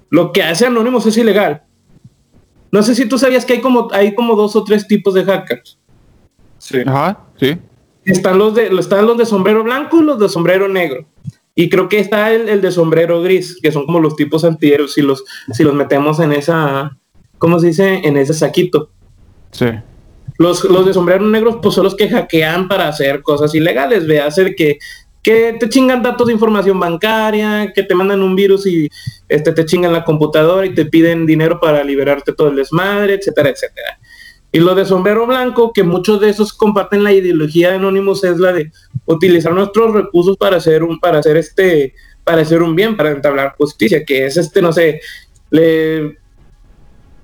lo 0.09 0.31
que 0.31 0.43
hace 0.43 0.65
Anonymous 0.65 1.05
es 1.05 1.17
ilegal. 1.17 1.63
No 2.71 2.83
sé 2.83 2.95
si 2.95 3.07
tú 3.07 3.17
sabías 3.17 3.45
que 3.45 3.53
hay 3.53 3.61
como, 3.61 3.87
hay 3.91 4.15
como 4.15 4.35
dos 4.35 4.55
o 4.55 4.63
tres 4.63 4.87
tipos 4.87 5.13
de 5.13 5.23
hackers. 5.23 5.77
Sí. 6.57 6.79
Ajá, 6.85 7.19
sí. 7.39 7.57
Están 8.03 8.37
los 8.37 8.53
de, 8.53 8.67
están 8.67 9.05
los 9.05 9.17
de 9.17 9.25
sombrero 9.25 9.63
blanco 9.63 10.01
y 10.01 10.03
los 10.03 10.19
de 10.19 10.29
sombrero 10.29 10.67
negro. 10.67 11.05
Y 11.55 11.69
creo 11.69 11.87
que 11.87 11.99
está 11.99 12.33
el, 12.33 12.49
el 12.49 12.61
de 12.61 12.71
sombrero 12.71 13.21
gris, 13.21 13.57
que 13.61 13.71
son 13.71 13.85
como 13.85 13.99
los 14.01 14.15
tipos 14.15 14.43
antihéroes, 14.43 14.93
si 14.93 15.01
los, 15.01 15.23
si 15.53 15.63
los 15.63 15.73
metemos 15.73 16.19
en 16.19 16.33
esa, 16.33 16.97
¿cómo 17.37 17.59
se 17.59 17.67
dice? 17.67 18.01
En 18.03 18.17
ese 18.17 18.33
saquito. 18.33 18.89
Sí. 19.51 19.67
Los, 20.37 20.65
los 20.65 20.85
de 20.85 20.93
sombrero 20.93 21.25
negros, 21.25 21.59
pues 21.61 21.75
son 21.75 21.85
los 21.85 21.95
que 21.95 22.09
hackean 22.09 22.67
para 22.67 22.89
hacer 22.89 23.21
cosas 23.21 23.55
ilegales, 23.55 24.05
ve, 24.05 24.19
hacer 24.19 24.53
que, 24.55 24.79
que 25.25 25.57
te 25.59 25.67
chingan 25.69 26.03
datos 26.03 26.27
de 26.27 26.33
información 26.33 26.79
bancaria, 26.79 27.73
que 27.73 27.81
te 27.81 27.95
mandan 27.95 28.21
un 28.21 28.35
virus 28.35 28.67
y 28.67 28.87
este, 29.27 29.51
te 29.53 29.65
chingan 29.65 29.91
la 29.91 30.03
computadora 30.03 30.67
y 30.67 30.75
te 30.75 30.85
piden 30.85 31.25
dinero 31.25 31.59
para 31.59 31.83
liberarte 31.83 32.31
todo 32.31 32.49
el 32.49 32.55
desmadre, 32.55 33.15
etcétera, 33.15 33.49
etcétera. 33.49 33.97
Y 34.51 34.59
lo 34.59 34.75
de 34.75 34.85
sombrero 34.85 35.25
blanco, 35.25 35.73
que 35.73 35.81
muchos 35.81 36.21
de 36.21 36.29
esos 36.29 36.53
comparten 36.53 37.03
la 37.03 37.11
ideología 37.11 37.69
de 37.69 37.77
Anonymous, 37.77 38.23
es 38.23 38.37
la 38.37 38.53
de 38.53 38.71
utilizar 39.05 39.51
nuestros 39.51 39.95
recursos 39.95 40.37
para 40.37 40.57
hacer 40.57 40.83
un, 40.83 40.99
para 40.99 41.17
hacer 41.17 41.37
este, 41.37 41.95
para 42.23 42.43
hacer 42.43 42.61
un 42.61 42.75
bien, 42.75 42.95
para 42.95 43.09
entablar 43.09 43.55
justicia, 43.57 44.05
que 44.05 44.27
es 44.27 44.37
este, 44.37 44.61
no 44.61 44.71
sé, 44.71 45.01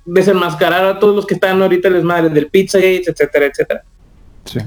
desenmascarar 0.04 0.86
a 0.86 0.98
todos 0.98 1.14
los 1.14 1.24
que 1.24 1.34
están 1.34 1.62
ahorita 1.62 1.88
les 1.88 2.02
madres 2.02 2.34
del 2.34 2.48
Pizzagate, 2.48 3.04
etcétera, 3.12 3.46
etcétera. 3.46 3.84
Sí. 4.44 4.58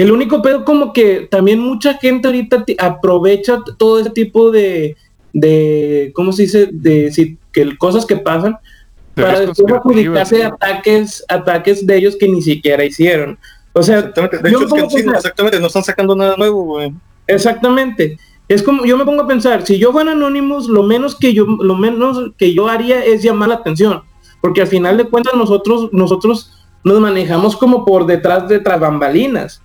El 0.00 0.12
único 0.12 0.40
pedo 0.40 0.64
como 0.64 0.92
que 0.92 1.28
también 1.30 1.58
mucha 1.60 1.94
gente 1.94 2.26
ahorita 2.28 2.64
aprovecha 2.78 3.58
todo 3.76 3.98
ese 3.98 4.10
tipo 4.10 4.50
de, 4.50 4.96
de 5.32 6.10
¿cómo 6.14 6.32
se 6.32 6.42
dice? 6.42 6.68
De 6.72 7.12
si, 7.12 7.36
que 7.52 7.76
cosas 7.76 8.06
que 8.06 8.16
pasan 8.16 8.56
para 9.14 9.40
después 9.40 9.72
adjudicarse 9.74 10.38
¿no? 10.42 10.48
ataques, 10.54 11.22
ataques 11.28 11.86
de 11.86 11.96
ellos 11.96 12.16
que 12.16 12.28
ni 12.28 12.40
siquiera 12.40 12.82
hicieron. 12.84 13.38
O 13.74 13.82
sea, 13.82 13.98
Exactamente. 13.98 14.38
De 14.38 14.50
yo 14.50 14.56
hecho, 14.58 14.66
es 14.66 14.72
me 14.72 14.76
que 14.78 14.82
pongo 14.84 14.86
a 14.86 14.90
sí, 14.98 15.02
pensar- 15.04 15.16
exactamente, 15.16 15.60
no 15.60 15.66
están 15.66 15.84
sacando 15.84 16.16
nada 16.16 16.34
nuevo, 16.36 16.62
güey. 16.64 16.92
Exactamente. 17.26 18.18
Es 18.48 18.62
como 18.62 18.84
yo 18.84 18.96
me 18.96 19.04
pongo 19.04 19.22
a 19.22 19.26
pensar, 19.28 19.64
si 19.66 19.78
yo 19.78 19.92
fuera 19.92 20.12
Anonymous, 20.12 20.66
lo 20.68 20.82
menos 20.82 21.14
que 21.14 21.34
yo 21.34 21.44
lo 21.44 21.76
menos 21.76 22.32
que 22.38 22.52
yo 22.54 22.68
haría 22.68 23.04
es 23.04 23.22
llamar 23.22 23.50
la 23.50 23.56
atención, 23.56 24.02
porque 24.40 24.62
al 24.62 24.66
final 24.66 24.96
de 24.96 25.04
cuentas 25.04 25.34
nosotros 25.34 25.90
nosotros 25.92 26.52
nos 26.82 26.98
manejamos 27.00 27.54
como 27.56 27.84
por 27.84 28.06
detrás 28.06 28.48
de 28.48 28.58
tras 28.60 28.80
bambalinas. 28.80 29.60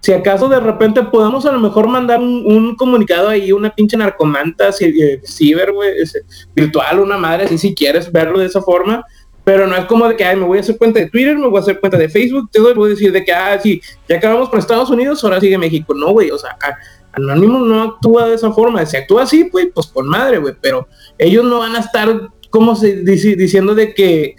Si 0.00 0.12
acaso 0.12 0.48
de 0.48 0.60
repente 0.60 1.02
podemos 1.02 1.44
a 1.46 1.52
lo 1.52 1.58
mejor 1.60 1.86
mandar 1.88 2.20
un, 2.20 2.42
un 2.46 2.74
comunicado 2.76 3.28
ahí, 3.28 3.52
una 3.52 3.70
pinche 3.74 3.96
narcomanta 3.96 4.70
eh, 4.80 5.20
ciber, 5.24 5.72
virtual, 6.54 7.00
una 7.00 7.18
madre, 7.18 7.44
así 7.44 7.58
si 7.58 7.74
quieres 7.74 8.10
verlo 8.10 8.38
de 8.38 8.46
esa 8.46 8.62
forma, 8.62 9.04
pero 9.44 9.66
no 9.66 9.76
es 9.76 9.84
como 9.86 10.06
de 10.08 10.16
que, 10.16 10.24
ay, 10.24 10.36
me 10.36 10.44
voy 10.44 10.58
a 10.58 10.60
hacer 10.62 10.78
cuenta 10.78 11.00
de 11.00 11.10
Twitter, 11.10 11.36
me 11.36 11.48
voy 11.48 11.58
a 11.58 11.62
hacer 11.62 11.80
cuenta 11.80 11.98
de 11.98 12.08
Facebook, 12.08 12.50
te 12.50 12.60
voy 12.60 12.86
a 12.86 12.88
decir 12.90 13.12
de 13.12 13.24
que, 13.24 13.32
ah, 13.32 13.58
sí, 13.62 13.80
ya 14.08 14.16
acabamos 14.16 14.48
con 14.48 14.58
Estados 14.58 14.90
Unidos, 14.90 15.22
ahora 15.24 15.40
sigue 15.40 15.58
México. 15.58 15.94
No, 15.94 16.12
güey, 16.12 16.30
o 16.30 16.38
sea, 16.38 16.50
a- 16.62 16.76
Anonymous 17.12 17.66
no 17.66 17.82
actúa 17.82 18.28
de 18.28 18.36
esa 18.36 18.52
forma. 18.52 18.86
Si 18.86 18.96
actúa 18.96 19.24
así, 19.24 19.44
pues, 19.44 19.68
pues 19.74 19.88
con 19.88 20.06
madre, 20.06 20.38
güey, 20.38 20.54
pero 20.60 20.86
ellos 21.18 21.44
no 21.44 21.58
van 21.58 21.74
a 21.74 21.80
estar, 21.80 22.28
como 22.50 22.76
se 22.76 22.96
dice, 23.02 23.34
diciendo 23.34 23.74
de 23.74 23.92
que 23.94 24.36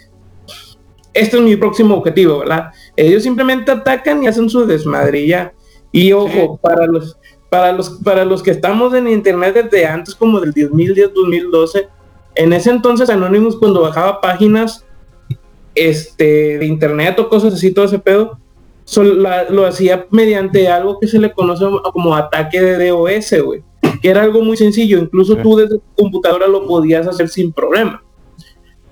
este 1.12 1.36
es 1.36 1.42
mi 1.42 1.56
próximo 1.56 1.96
objetivo, 1.96 2.38
¿verdad? 2.38 2.70
Ellos 2.96 3.22
simplemente 3.22 3.70
atacan 3.70 4.22
y 4.22 4.26
hacen 4.26 4.48
su 4.50 4.66
desmadre 4.66 5.48
y 5.92 6.12
ojo, 6.12 6.58
para 6.62 6.86
los 6.86 7.16
para 7.48 7.72
los 7.72 7.90
para 8.02 8.24
los 8.24 8.42
que 8.42 8.50
estamos 8.50 8.94
en 8.94 9.08
internet 9.08 9.54
desde 9.54 9.86
antes 9.86 10.14
como 10.14 10.40
del 10.40 10.52
2010, 10.52 11.12
2012, 11.14 11.88
en 12.34 12.52
ese 12.52 12.70
entonces 12.70 13.10
Anonymous 13.10 13.56
cuando 13.56 13.82
bajaba 13.82 14.20
páginas 14.20 14.84
este 15.74 16.58
de 16.58 16.66
internet 16.66 17.18
o 17.18 17.28
cosas 17.28 17.54
así 17.54 17.72
todo 17.72 17.84
ese 17.86 17.98
pedo 17.98 18.38
la- 18.96 19.48
lo 19.48 19.64
hacía 19.66 20.06
mediante 20.10 20.68
algo 20.68 20.98
que 20.98 21.06
se 21.06 21.18
le 21.18 21.32
conoce 21.32 21.64
como 21.92 22.14
ataque 22.16 22.60
de 22.60 22.88
DOS, 22.88 23.34
güey, 23.42 23.62
que 24.02 24.10
era 24.10 24.22
algo 24.22 24.42
muy 24.42 24.56
sencillo, 24.56 24.98
incluso 24.98 25.36
tú 25.42 25.56
desde 25.56 25.76
tu 25.78 25.84
computadora 25.96 26.46
lo 26.48 26.66
podías 26.66 27.06
hacer 27.06 27.28
sin 27.28 27.52
problema. 27.52 28.02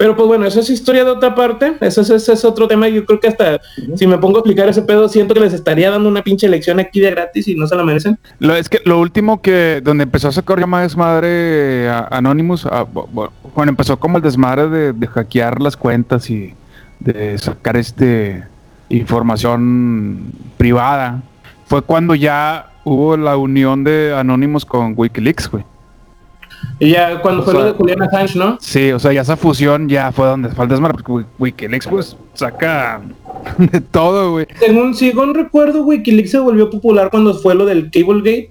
Pero 0.01 0.17
pues 0.17 0.27
bueno, 0.29 0.47
esa 0.47 0.61
es 0.61 0.71
historia 0.71 1.05
de 1.05 1.11
otra 1.11 1.35
parte, 1.35 1.75
ese, 1.83 2.01
es- 2.01 2.09
ese 2.09 2.33
es 2.33 2.45
otro 2.47 2.67
tema, 2.67 2.89
yo 2.89 3.05
creo 3.05 3.21
que 3.21 3.29
hasta 3.29 3.61
si 3.97 4.07
me 4.07 4.17
pongo 4.17 4.39
a 4.39 4.41
explicar 4.41 4.67
ese 4.67 4.81
pedo, 4.81 5.11
siento 5.11 5.35
que 5.35 5.41
les 5.41 5.53
estaría 5.53 5.91
dando 5.91 6.09
una 6.09 6.23
pinche 6.23 6.49
lección 6.49 6.81
aquí 6.81 7.01
de 7.01 7.11
gratis 7.11 7.47
y 7.49 7.55
no 7.55 7.67
se 7.67 7.77
la 7.77 7.85
merecen. 7.85 8.19
Lo, 8.39 8.57
es 8.57 8.71
que 8.71 8.81
lo 8.87 8.99
último 8.99 9.43
que, 9.43 9.83
donde 9.85 10.05
empezó 10.05 10.29
a 10.29 10.33
sacar 10.33 10.59
ya 10.59 10.67
más 10.67 10.85
desmadre 10.85 11.87
a- 11.91 12.09
Anonymous, 12.13 12.65
a- 12.65 12.87
bu- 12.87 13.09
bu- 13.13 13.31
bueno, 13.55 13.69
empezó 13.71 13.99
como 13.99 14.17
el 14.17 14.23
desmadre 14.23 14.69
de, 14.71 14.93
de 14.95 15.07
hackear 15.07 15.61
las 15.61 15.77
cuentas 15.77 16.31
y 16.31 16.55
de 16.99 17.37
sacar 17.37 17.77
este 17.77 18.43
información 18.89 20.33
privada, 20.57 21.21
fue 21.67 21.83
cuando 21.83 22.15
ya 22.15 22.71
hubo 22.85 23.19
la 23.19 23.37
unión 23.37 23.85
de 23.85 24.15
Anonymous 24.17 24.65
con 24.65 24.95
Wikileaks, 24.97 25.51
güey. 25.51 25.65
Y 26.79 26.91
ya 26.91 27.21
cuando 27.21 27.43
O 27.43 27.45
fue 27.45 27.53
sea- 27.55 27.63
lo 27.63 27.67
de 27.69 27.73
Julian 27.75 28.03
Assange, 28.03 28.39
¿no? 28.39 28.59
Sí, 28.61 28.91
o 28.93 28.99
sea, 28.99 29.13
ya 29.13 29.21
esa 29.23 29.37
fusión 29.37 29.89
ya 29.89 30.13
fue 30.13 30.27
donde 30.27 30.49
el 30.49 30.69
desmadre, 30.69 30.95
porque 30.95 31.13
Wi- 31.13 31.27
Wikileaks 31.39 31.87
pues 31.87 32.17
saca 32.35 33.03
de 33.59 33.81
todo, 33.81 34.33
güey. 34.33 34.47
Según, 34.59 34.95
según 34.95 35.35
recuerdo, 35.35 35.85
Wikileaks 35.85 36.31
se 36.31 36.39
volvió 36.39 36.71
popular 36.71 37.11
cuando 37.11 37.35
fue 37.35 37.55
lo 37.55 37.65
del 37.67 37.91
Cablegate. 37.91 38.51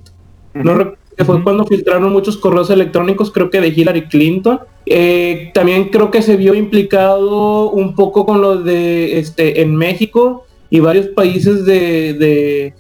No 0.54 0.74
recuerdo 0.76 0.98
que 1.18 1.26
fue 1.26 1.44
cuando 1.44 1.66
filtraron 1.66 2.12
muchos 2.14 2.38
correos 2.38 2.70
electrónicos, 2.70 3.30
creo 3.32 3.50
que 3.50 3.60
de 3.60 3.68
Hillary 3.70 4.08
Clinton. 4.08 4.60
Eh, 4.86 5.52
también 5.54 5.90
creo 5.90 6.10
que 6.12 6.22
se 6.22 6.38
vio 6.38 6.54
implicado 6.56 7.70
un 7.72 7.94
poco 7.94 8.26
con 8.26 8.42
lo 8.42 8.58
de 8.58 9.20
este 9.20 9.62
en 9.62 9.76
México 9.76 10.46
y 10.70 10.80
varios 10.80 11.08
países 11.08 11.66
de, 11.66 12.14
de, 12.14 12.74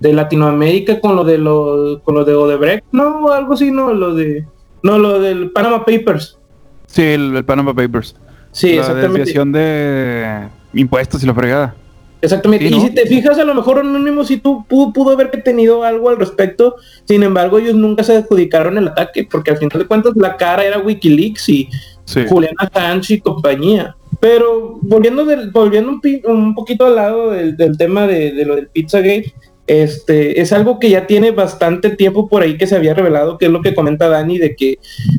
de 0.00 0.12
Latinoamérica 0.12 1.00
con 1.00 1.16
lo 1.16 1.24
de 1.24 1.38
lo, 1.38 2.00
con 2.04 2.14
lo 2.16 2.24
de 2.24 2.34
Odebrecht, 2.34 2.84
no, 2.92 3.32
algo 3.32 3.54
así, 3.54 3.70
no, 3.70 3.92
lo 3.94 4.14
de 4.14 4.44
no, 4.86 4.98
lo 4.98 5.20
del 5.20 5.50
Panama 5.50 5.84
Papers. 5.84 6.38
Sí, 6.86 7.02
el, 7.02 7.36
el 7.36 7.44
Panama 7.44 7.74
Papers. 7.74 8.16
Sí, 8.52 8.68
la 8.74 8.80
exactamente. 8.80 9.18
desviación 9.18 9.52
de 9.52 10.48
impuestos 10.72 11.22
y 11.22 11.26
la 11.26 11.34
fregada. 11.34 11.74
Exactamente. 12.22 12.68
Sí, 12.68 12.74
Y 12.74 12.80
si 12.80 12.90
te 12.94 13.06
fijas, 13.06 13.38
a 13.38 13.44
lo 13.44 13.54
mejor 13.54 13.80
Anonymous 13.80 14.28
sí 14.28 14.38
tu- 14.38 14.64
pudo, 14.66 14.92
pudo 14.92 15.10
haber 15.12 15.30
tenido 15.42 15.84
algo 15.84 16.08
al 16.08 16.16
respecto. 16.16 16.76
Sin 17.04 17.22
embargo, 17.22 17.58
ellos 17.58 17.74
nunca 17.74 18.02
se 18.02 18.16
adjudicaron 18.16 18.78
el 18.78 18.88
ataque, 18.88 19.28
porque 19.30 19.50
al 19.50 19.58
final 19.58 19.78
de 19.80 19.86
cuentas 19.86 20.12
la 20.16 20.36
cara 20.36 20.64
era 20.64 20.78
Wikileaks 20.78 21.48
y 21.50 21.68
Sí. 22.04 22.24
Assange 22.58 23.14
y 23.14 23.20
compañía. 23.20 23.96
Pero 24.20 24.78
volviendo 24.80 25.24
del, 25.26 25.50
volviendo 25.50 26.00
un, 26.24 26.54
poquito 26.54 26.86
al 26.86 26.94
lado 26.96 27.32
del, 27.32 27.56
del 27.56 27.76
tema 27.76 28.06
de, 28.06 28.32
de 28.32 28.44
lo 28.46 28.56
del 28.56 28.68
Pizzagate, 28.68 29.34
este 29.66 30.40
es 30.40 30.52
algo 30.52 30.78
que 30.78 30.90
ya 30.90 31.06
tiene 31.06 31.32
bastante 31.32 31.90
tiempo 31.90 32.28
por 32.28 32.42
ahí 32.42 32.56
que 32.56 32.66
se 32.66 32.76
había 32.76 32.94
revelado, 32.94 33.36
que 33.36 33.46
es 33.46 33.50
lo 33.50 33.62
que 33.62 33.74
comenta 33.74 34.08
Dani, 34.08 34.38
de 34.38 34.54
que, 34.54 34.78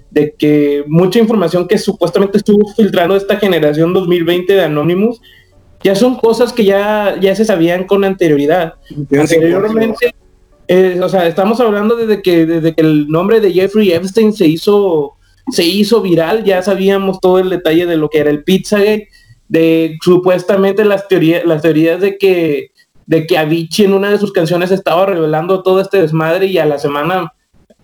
de 0.10 0.34
que 0.38 0.84
mucha 0.88 1.20
información 1.20 1.68
que 1.68 1.78
supuestamente 1.78 2.38
estuvo 2.38 2.68
filtrando 2.74 3.16
esta 3.16 3.38
generación 3.38 3.94
2020 3.94 4.54
de 4.54 4.64
Anonymous, 4.64 5.22
ya 5.84 5.96
son 5.96 6.16
cosas 6.16 6.54
que 6.54 6.64
ya, 6.64 7.18
ya 7.20 7.36
se 7.36 7.46
sabían 7.46 7.86
con 7.86 8.04
anterioridad. 8.04 8.76
Anteriormente, 9.12 10.16
eh, 10.68 11.00
o 11.02 11.10
sea, 11.10 11.28
estamos 11.28 11.60
hablando 11.60 11.96
desde 11.96 12.22
que, 12.22 12.46
desde 12.46 12.74
que 12.74 12.82
el 12.82 13.08
nombre 13.08 13.40
de 13.40 13.52
Jeffrey 13.52 13.92
Epstein 13.92 14.34
se 14.34 14.48
hizo, 14.48 15.14
se 15.52 15.64
hizo 15.64 16.02
viral, 16.02 16.44
ya 16.44 16.62
sabíamos 16.62 17.20
todo 17.20 17.40
el 17.40 17.50
detalle 17.50 17.86
de 17.86 17.98
lo 17.98 18.10
que 18.10 18.20
era 18.20 18.30
el 18.30 18.44
Pizzagate, 18.44 19.10
de 19.48 19.98
supuestamente 20.02 20.84
las 20.84 21.08
teorías, 21.08 21.46
las 21.46 21.62
teorías 21.62 22.02
de 22.02 22.18
que, 22.18 22.72
de 23.08 23.26
que 23.26 23.38
Avicii 23.38 23.86
en 23.86 23.94
una 23.94 24.12
de 24.12 24.20
sus 24.20 24.32
canciones 24.32 24.70
estaba 24.72 25.06
revelando 25.08 25.64
todo 25.64 25.82
este 25.82 26.00
desmadre 26.02 26.46
y 26.46 26.58
a 26.60 26.66
la 26.66 26.78
semana 26.78 27.34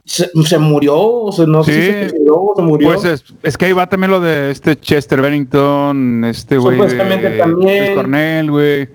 se, 0.06 0.30
se 0.46 0.58
murió, 0.60 1.00
o 1.00 1.32
sea, 1.32 1.46
no 1.46 1.64
sé 1.64 1.72
si 1.74 2.10
se 2.10 2.16
o 2.30 2.54
se 2.56 2.62
murió. 2.62 2.90
Pues 2.90 3.06
es, 3.06 3.24
es 3.42 3.58
que 3.58 3.66
ahí 3.66 3.72
va 3.74 3.88
también 3.88 4.12
lo 4.12 4.20
de 4.20 4.52
este 4.52 4.76
Chester 4.78 5.22
Bennington, 5.22 6.26
este 6.26 6.58
güey. 6.58 6.76
Supuestamente 6.76 7.30
de- 7.30 7.38
también. 7.38 7.96
Cornell, 7.96 8.52
güey. 8.52 8.90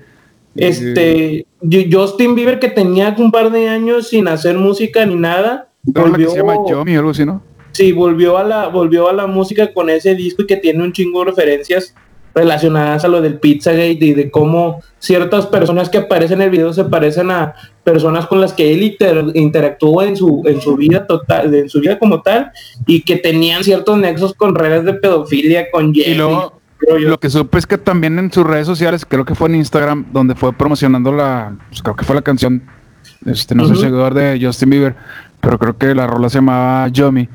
Este, 0.54 1.46
Ju- 1.62 1.88
Justin 1.92 2.34
Bieber 2.34 2.58
que 2.58 2.68
tenía 2.68 3.14
un 3.18 3.30
par 3.30 3.50
de 3.50 3.68
años 3.68 4.08
sin 4.08 4.28
hacer 4.28 4.56
música 4.58 5.06
ni 5.06 5.14
nada, 5.14 5.68
¿cómo 5.94 6.06
es 6.06 6.12
la 6.12 6.18
que 6.18 6.24
volvió, 6.24 6.30
se 6.30 6.36
llama 6.36 6.54
Yomi 6.68 6.96
o 6.96 6.98
algo 6.98 7.10
así, 7.12 7.24
¿no? 7.24 7.42
sí, 7.72 7.92
volvió 7.92 8.36
a 8.38 8.42
la, 8.44 8.66
volvió 8.68 9.08
a 9.08 9.12
la 9.12 9.26
música 9.28 9.72
con 9.72 9.88
ese 9.88 10.16
disco 10.16 10.42
y 10.42 10.46
que 10.46 10.56
tiene 10.56 10.82
un 10.82 10.92
chingo 10.92 11.20
de 11.20 11.26
referencias 11.30 11.94
relacionadas 12.38 13.04
a 13.04 13.08
lo 13.08 13.20
del 13.20 13.38
Pizzagate 13.38 13.98
y 14.04 14.14
de 14.14 14.30
cómo 14.30 14.80
ciertas 14.98 15.46
personas 15.46 15.88
que 15.90 15.98
aparecen 15.98 16.38
en 16.40 16.44
el 16.46 16.50
video 16.50 16.72
se 16.72 16.84
parecen 16.84 17.30
a 17.30 17.54
personas 17.84 18.26
con 18.26 18.40
las 18.40 18.52
que 18.52 18.72
él 18.72 18.82
inter- 18.82 19.32
interactuó 19.34 20.02
en 20.02 20.16
su, 20.16 20.42
en 20.46 20.60
su 20.60 20.76
vida 20.76 21.06
total, 21.06 21.54
en 21.54 21.68
su 21.68 21.80
vida 21.80 21.98
como 21.98 22.22
tal, 22.22 22.50
y 22.86 23.02
que 23.02 23.16
tenían 23.16 23.64
ciertos 23.64 23.98
nexos 23.98 24.34
con 24.34 24.54
redes 24.54 24.84
de 24.84 24.94
pedofilia, 24.94 25.70
con 25.70 25.90
Y 25.94 25.98
Jeffrey, 25.98 26.16
luego, 26.16 26.60
creo 26.78 26.98
yo. 26.98 27.08
lo 27.08 27.18
que 27.18 27.30
supe 27.30 27.58
es 27.58 27.66
que 27.66 27.78
también 27.78 28.18
en 28.18 28.30
sus 28.32 28.46
redes 28.46 28.66
sociales, 28.66 29.04
creo 29.08 29.24
que 29.24 29.34
fue 29.34 29.48
en 29.48 29.56
Instagram, 29.56 30.06
donde 30.12 30.34
fue 30.34 30.52
promocionando 30.52 31.12
la, 31.12 31.56
pues 31.68 31.82
creo 31.82 31.96
que 31.96 32.04
fue 32.04 32.14
la 32.14 32.22
canción, 32.22 32.62
este, 33.26 33.54
no 33.54 33.64
soy 33.64 33.72
Ujú. 33.72 33.80
seguidor 33.82 34.14
de 34.14 34.38
Justin 34.40 34.70
Bieber, 34.70 34.94
pero 35.40 35.58
creo 35.58 35.76
que 35.78 35.94
la 35.94 36.06
rola 36.06 36.28
se 36.28 36.38
llamaba 36.38 36.88
Yomi. 36.88 37.28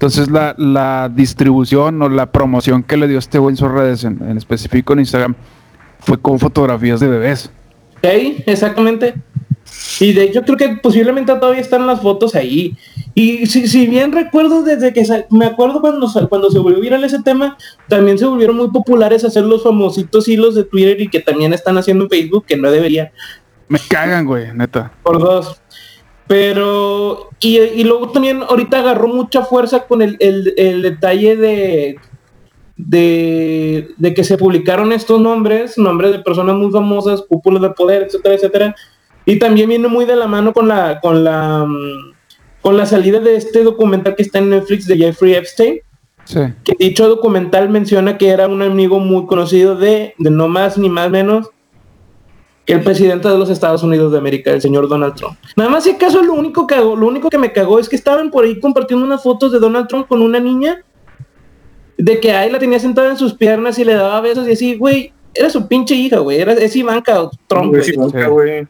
Entonces 0.00 0.30
la, 0.30 0.54
la 0.56 1.10
distribución 1.14 2.00
o 2.00 2.08
la 2.08 2.32
promoción 2.32 2.82
que 2.82 2.96
le 2.96 3.06
dio 3.06 3.18
este 3.18 3.38
güey 3.38 3.52
en 3.52 3.56
sus 3.58 3.70
redes, 3.70 4.02
en, 4.04 4.18
en 4.26 4.38
específico 4.38 4.94
en 4.94 5.00
Instagram, 5.00 5.34
fue 5.98 6.18
con 6.18 6.38
fotografías 6.38 7.00
de 7.00 7.08
bebés. 7.08 7.50
Sí, 8.02 8.42
exactamente. 8.46 9.12
Y 10.00 10.14
de 10.14 10.22
hecho 10.22 10.40
creo 10.40 10.56
que 10.56 10.68
posiblemente 10.82 11.34
todavía 11.34 11.60
están 11.60 11.86
las 11.86 12.00
fotos 12.00 12.34
ahí. 12.34 12.78
Y 13.14 13.44
si, 13.44 13.68
si 13.68 13.86
bien 13.88 14.12
recuerdo 14.12 14.62
desde 14.62 14.94
que 14.94 15.04
me 15.28 15.44
acuerdo 15.44 15.82
cuando, 15.82 16.10
cuando 16.30 16.50
se 16.50 16.60
volvió 16.60 16.80
viral 16.80 17.04
ese 17.04 17.22
tema, 17.22 17.58
también 17.86 18.16
se 18.16 18.24
volvieron 18.24 18.56
muy 18.56 18.70
populares 18.70 19.22
hacer 19.24 19.44
los 19.44 19.62
famositos 19.62 20.26
hilos 20.28 20.54
de 20.54 20.64
Twitter 20.64 20.98
y 20.98 21.08
que 21.08 21.20
también 21.20 21.52
están 21.52 21.76
haciendo 21.76 22.04
en 22.04 22.10
Facebook, 22.10 22.46
que 22.46 22.56
no 22.56 22.70
deberían. 22.70 23.10
Me 23.68 23.78
cagan, 23.78 24.24
güey, 24.24 24.46
neta. 24.54 24.92
por 25.02 25.18
dos. 25.18 25.60
Pero, 26.30 27.28
y, 27.40 27.58
y 27.58 27.82
luego 27.82 28.10
también 28.10 28.42
ahorita 28.48 28.78
agarró 28.78 29.08
mucha 29.08 29.42
fuerza 29.44 29.80
con 29.88 30.00
el, 30.00 30.16
el- 30.20 30.54
el 30.56 30.80
detalle 30.82 31.36
de, 31.36 31.96
de, 32.76 33.88
de 33.96 34.14
que 34.14 34.22
se 34.22 34.38
publicaron 34.38 34.92
estos 34.92 35.20
nombres, 35.20 35.76
nombres 35.76 36.12
de 36.12 36.20
personas 36.20 36.54
muy 36.54 36.70
famosas, 36.70 37.22
cúpulas 37.28 37.62
de 37.62 37.70
poder, 37.70 38.04
etcétera, 38.04 38.34
etcétera. 38.36 38.76
Y 39.26 39.40
también 39.40 39.68
viene 39.70 39.88
muy 39.88 40.04
de 40.04 40.14
la 40.14 40.28
mano 40.28 40.52
con 40.52 40.68
la, 40.68 41.00
con 41.00 41.24
la, 41.24 41.64
mm, 41.66 42.12
con 42.62 42.76
la 42.76 42.86
salida 42.86 43.18
de 43.18 43.34
este 43.34 43.64
documental 43.64 44.14
que 44.14 44.22
está 44.22 44.38
en 44.38 44.50
Netflix 44.50 44.86
de 44.86 44.98
Jeffrey 44.98 45.34
Epstein 45.34 45.80
Sí. 46.26 46.38
que 46.62 46.74
dicho 46.78 47.08
documental 47.08 47.70
menciona 47.70 48.16
que 48.18 48.28
era 48.28 48.46
un 48.46 48.62
amigo 48.62 49.00
muy 49.00 49.26
conocido 49.26 49.74
de, 49.74 50.14
de 50.16 50.30
no 50.30 50.46
más 50.46 50.78
ni 50.78 50.88
más 50.88 51.10
menos 51.10 51.48
el 52.72 52.82
presidente 52.82 53.28
de 53.28 53.38
los 53.38 53.50
Estados 53.50 53.82
Unidos 53.82 54.12
de 54.12 54.18
América, 54.18 54.50
el 54.52 54.60
señor 54.60 54.88
Donald 54.88 55.14
Trump. 55.14 55.36
Nada 55.56 55.70
más 55.70 55.84
si 55.84 55.90
acaso 55.90 56.22
lo 56.22 56.34
único 56.34 56.66
que 56.66 56.74
hago- 56.76 56.96
lo 56.96 57.06
único 57.06 57.28
que 57.30 57.38
me 57.38 57.52
cagó 57.52 57.78
es 57.78 57.88
que 57.88 57.96
estaban 57.96 58.30
por 58.30 58.44
ahí 58.44 58.58
compartiendo 58.60 59.04
unas 59.04 59.22
fotos 59.22 59.52
de 59.52 59.58
Donald 59.58 59.88
Trump 59.88 60.06
con 60.08 60.22
una 60.22 60.38
niña 60.40 60.82
de 61.98 62.18
que 62.20 62.32
ahí 62.32 62.50
la 62.50 62.58
tenía 62.58 62.78
sentada 62.78 63.10
en 63.10 63.16
sus 63.18 63.34
piernas 63.34 63.78
y 63.78 63.84
le 63.84 63.94
daba 63.94 64.20
besos 64.20 64.48
y 64.48 64.52
así, 64.52 64.76
güey, 64.76 65.12
era 65.34 65.50
su 65.50 65.68
pinche 65.68 65.94
hija, 65.94 66.18
güey, 66.18 66.40
era 66.40 66.52
es 66.54 66.74
Ivanka 66.76 67.28
Trump. 67.46 67.70
Güey, 67.70 67.82
sí, 67.84 67.92
Sí. 67.92 67.98
güey. 68.28 68.66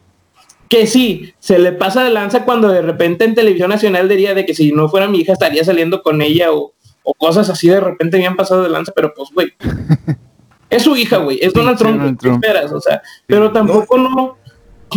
Que 0.69 0.87
sí, 0.87 1.33
se 1.39 1.59
le 1.59 1.71
pasa 1.73 2.03
de 2.03 2.11
lanza 2.11 2.45
cuando 2.45 2.69
de 2.69 2.81
repente 2.81 3.25
en 3.25 3.35
televisión 3.35 3.69
nacional 3.69 4.07
diría 4.07 4.33
de 4.33 4.45
que 4.45 4.53
si 4.53 4.71
no 4.71 4.87
fuera 4.89 5.07
mi 5.07 5.19
hija 5.19 5.33
estaría 5.33 5.63
saliendo 5.65 6.01
con 6.01 6.21
ella 6.21 6.53
o, 6.53 6.73
o 7.03 7.13
cosas 7.13 7.49
así 7.49 7.67
de 7.67 7.79
repente 7.79 8.17
habían 8.17 8.35
pasado 8.37 8.63
de 8.63 8.69
lanza, 8.69 8.91
pero 8.95 9.13
pues, 9.13 9.29
güey. 9.33 9.53
Es 10.71 10.83
su 10.83 10.95
hija, 10.95 11.17
güey. 11.17 11.37
Es 11.41 11.53
Donald 11.53 11.77
Pinche 11.77 11.83
Trump, 11.83 11.97
Donald 11.99 12.17
¿qué 12.17 12.27
Trump. 12.27 12.43
esperas? 12.43 12.71
O 12.71 12.79
sea, 12.81 13.01
pero 13.27 13.51
tampoco 13.51 13.97
no, 13.97 14.37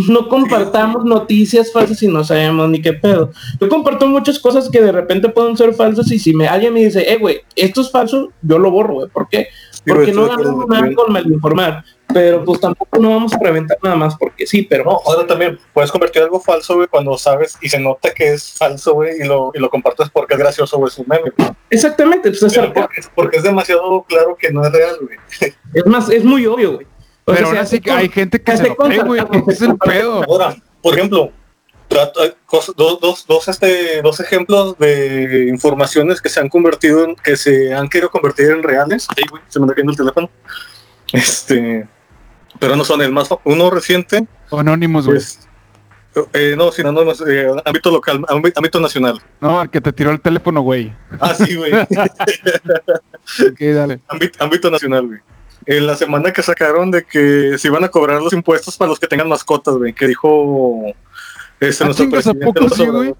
no 0.08 0.28
compartamos 0.28 1.04
noticias 1.04 1.72
falsas 1.72 2.02
y 2.02 2.08
no 2.08 2.24
sabemos 2.24 2.68
ni 2.70 2.80
qué 2.80 2.92
pedo. 2.92 3.30
Yo 3.60 3.68
comparto 3.68 4.06
muchas 4.06 4.38
cosas 4.38 4.68
que 4.70 4.80
de 4.80 4.92
repente 4.92 5.28
pueden 5.28 5.56
ser 5.56 5.74
falsas 5.74 6.10
y 6.10 6.18
si 6.18 6.32
me, 6.32 6.46
alguien 6.48 6.72
me 6.72 6.84
dice, 6.84 7.12
eh, 7.12 7.18
güey, 7.18 7.40
esto 7.56 7.80
es 7.80 7.90
falso, 7.90 8.32
yo 8.40 8.58
lo 8.58 8.70
borro, 8.70 8.94
güey. 8.94 9.08
¿Por 9.08 9.28
qué? 9.28 9.48
Porque 9.87 10.12
no 10.12 10.26
ganamos 10.26 10.66
nada 10.68 10.95
con 10.95 11.12
malinformar. 11.12 11.85
Pero 12.12 12.45
pues 12.45 12.61
tampoco 12.61 12.99
no 13.01 13.11
vamos 13.11 13.32
a 13.35 13.39
reventar 13.39 13.76
nada 13.82 13.97
más 13.97 14.14
porque 14.16 14.47
sí, 14.47 14.62
pero 14.62 14.85
No, 14.85 15.01
ahora 15.05 15.26
también 15.26 15.59
puedes 15.72 15.91
convertir 15.91 16.22
algo 16.22 16.39
falso, 16.39 16.76
güey, 16.76 16.87
cuando 16.87 17.16
sabes 17.18 17.57
y 17.61 17.68
se 17.68 17.80
nota 17.80 18.12
que 18.12 18.35
es 18.35 18.53
falso, 18.57 18.95
güey, 18.95 19.20
y 19.22 19.24
lo, 19.24 19.51
y 19.55 19.59
lo 19.59 19.68
compartes 19.70 20.11
porque 20.11 20.35
es 20.35 20.39
gracioso, 20.41 20.76
güey, 20.78 20.89
es 20.91 20.99
un 20.99 21.07
meme. 21.09 21.32
güey. 21.37 21.49
Exactamente, 21.70 22.30
pues 22.30 22.43
es, 22.43 22.57
porque, 22.59 23.01
porque 23.14 23.37
es 23.39 23.43
demasiado 23.43 24.05
claro 24.09 24.37
que 24.39 24.53
no 24.53 24.64
es 24.64 24.70
real, 24.72 24.97
güey. 25.01 25.18
es 25.74 25.87
más, 25.87 26.09
es 26.11 26.22
muy 26.24 26.47
obvio, 26.47 26.74
güey. 26.74 26.87
O 27.24 27.32
sea, 27.32 27.37
Pero 27.37 27.39
se 27.39 27.45
ahora 27.57 27.66
sí 27.66 27.80
que 27.80 27.91
con- 27.91 27.99
hay 27.99 28.09
gente 28.11 28.43
que 28.43 28.57
se 28.57 28.68
lo 28.68 28.76
cree, 28.76 29.03
güey. 29.03 29.20
es 29.49 29.62
el 29.62 29.76
pedo. 29.78 30.22
Ahora, 30.28 30.55
por 30.82 30.95
ejemplo, 30.95 31.30
dos, 31.89 32.74
dos, 33.01 33.26
dos, 33.26 33.49
este, 33.49 34.03
dos 34.03 34.20
ejemplos 34.20 34.76
de 34.78 35.47
informaciones 35.49 36.20
que 36.20 36.28
se 36.28 36.41
han 36.41 36.49
convertido 36.49 37.05
en, 37.05 37.16
que 37.16 37.37
se 37.37 37.72
han 37.74 37.89
querido 37.89 38.11
convertir 38.11 38.51
en 38.51 38.62
reales. 38.62 39.07
Ay, 39.16 39.24
güey, 39.30 39.43
se 39.49 39.59
me 39.61 39.66
está 39.66 39.74
cayendo 39.74 39.93
el 39.93 39.99
teléfono. 39.99 40.30
Este, 41.12 41.87
pero 42.59 42.76
no 42.76 42.85
son 42.85 43.03
el 43.03 43.12
más, 43.12 43.28
uno 43.45 43.70
reciente, 43.70 44.26
Anónimos, 44.51 45.07
güey. 45.07 45.18
pues, 45.18 46.28
eh, 46.32 46.55
no, 46.57 46.70
sino 46.72 46.91
no, 46.93 47.05
no, 47.05 47.12
eh, 47.12 47.49
ámbito 47.64 47.91
local, 47.91 48.20
ámbi- 48.28 48.53
ámbito 48.57 48.80
nacional. 48.80 49.20
No, 49.41 49.62
el 49.62 49.70
que 49.70 49.80
te 49.80 49.93
tiró 49.93 50.11
el 50.11 50.20
teléfono, 50.20 50.61
güey. 50.62 50.93
Ah, 51.20 51.35
sí, 51.35 51.55
güey. 51.57 51.72
Ok, 53.51 53.59
dale. 53.61 54.01
ámbito, 54.09 54.45
ámbito 54.45 54.70
nacional, 54.70 55.07
güey. 55.07 55.18
En 55.66 55.87
la 55.87 55.97
semana 55.97 56.30
que 56.32 56.43
sacaron 56.43 56.91
de 56.91 57.05
que 57.05 57.57
se 57.59 57.68
iban 57.68 57.82
a 57.85 57.89
cobrar 57.89 58.20
los 58.20 58.32
impuestos 58.35 58.76
para 58.76 58.91
los 58.91 59.01
que 59.01 59.07
tengan 59.07 59.28
mascotas, 59.28 59.74
güey, 59.76 59.95
que 59.95 60.07
dijo 60.07 60.93
este 61.61 61.84
Ah, 61.84 61.86
nuestro 61.86 62.05
chingas, 62.07 62.26
¿a 62.26 62.32
presidente 62.34 62.61
poco 62.61 62.74
sí, 62.74 62.86
güey? 62.86 63.14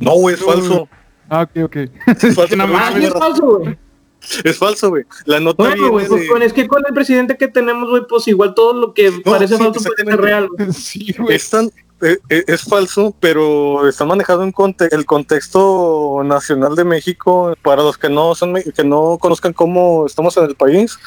No, 0.00 0.12
güey, 0.14 0.34
es 0.34 0.42
falso. 0.44 0.88
Ah, 1.28 1.42
ok, 1.42 1.64
ok. 1.64 1.76
Es 1.76 2.34
falso, 2.34 2.56
No 2.56 2.64
Ah, 2.76 2.92
es 2.96 3.12
falso, 3.12 3.46
güey. 3.58 3.78
Es 4.42 4.56
falso, 4.58 4.88
güey. 4.88 5.04
La 5.26 5.38
nota 5.38 5.62
Bueno, 5.64 5.74
viene 5.74 5.90
güey, 5.90 6.06
pues 6.06 6.20
de- 6.40 6.46
es 6.46 6.52
que 6.54 6.66
con 6.66 6.82
el 6.86 6.94
presidente 6.94 7.36
que 7.36 7.48
tenemos, 7.48 7.88
güey, 7.90 8.02
pues 8.08 8.26
igual 8.28 8.54
todo 8.54 8.72
lo 8.72 8.94
que 8.94 9.12
parece 9.24 9.56
sí, 9.58 9.62
falso 9.62 9.80
puede 9.80 10.10
ser 10.10 10.20
real. 10.20 10.48
güey. 10.48 10.72
Sí, 10.72 11.14
güey. 11.18 11.36
es, 11.36 11.50
tan- 11.50 11.70
eh, 12.00 12.18
eh, 12.30 12.44
es 12.46 12.62
falso, 12.64 13.14
pero 13.20 13.86
está 13.88 14.04
manejado 14.06 14.42
en 14.42 14.52
conte- 14.52 14.88
el 14.92 15.04
contexto 15.06 16.22
nacional 16.24 16.74
de 16.74 16.84
México. 16.84 17.54
Para 17.62 17.82
los 17.82 17.96
que 17.98 18.08
no 18.08 18.34
son 18.34 18.54
que 18.54 18.84
no 18.84 19.18
conozcan 19.18 19.52
cómo 19.52 20.06
estamos 20.06 20.36
en 20.38 20.44
el 20.44 20.54
país. 20.56 20.98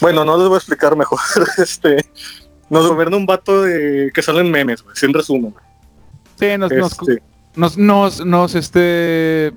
Bueno, 0.00 0.24
no 0.24 0.36
les 0.38 0.46
voy 0.46 0.54
a 0.54 0.58
explicar 0.58 0.94
mejor. 0.96 1.18
este 1.58 2.04
nos 2.70 2.88
gobierna 2.88 3.16
un 3.16 3.26
vato 3.26 3.62
de 3.62 4.10
que 4.14 4.22
salen 4.22 4.50
memes, 4.50 4.82
güey, 4.82 4.96
sin 4.96 5.12
resumen. 5.12 5.54
Sí, 6.38 6.46
nos, 6.58 6.70
nos, 6.72 6.92
Este, 6.92 7.22
nos, 7.54 7.78
nos, 7.78 8.24
nos, 8.24 8.54
este... 8.54 9.52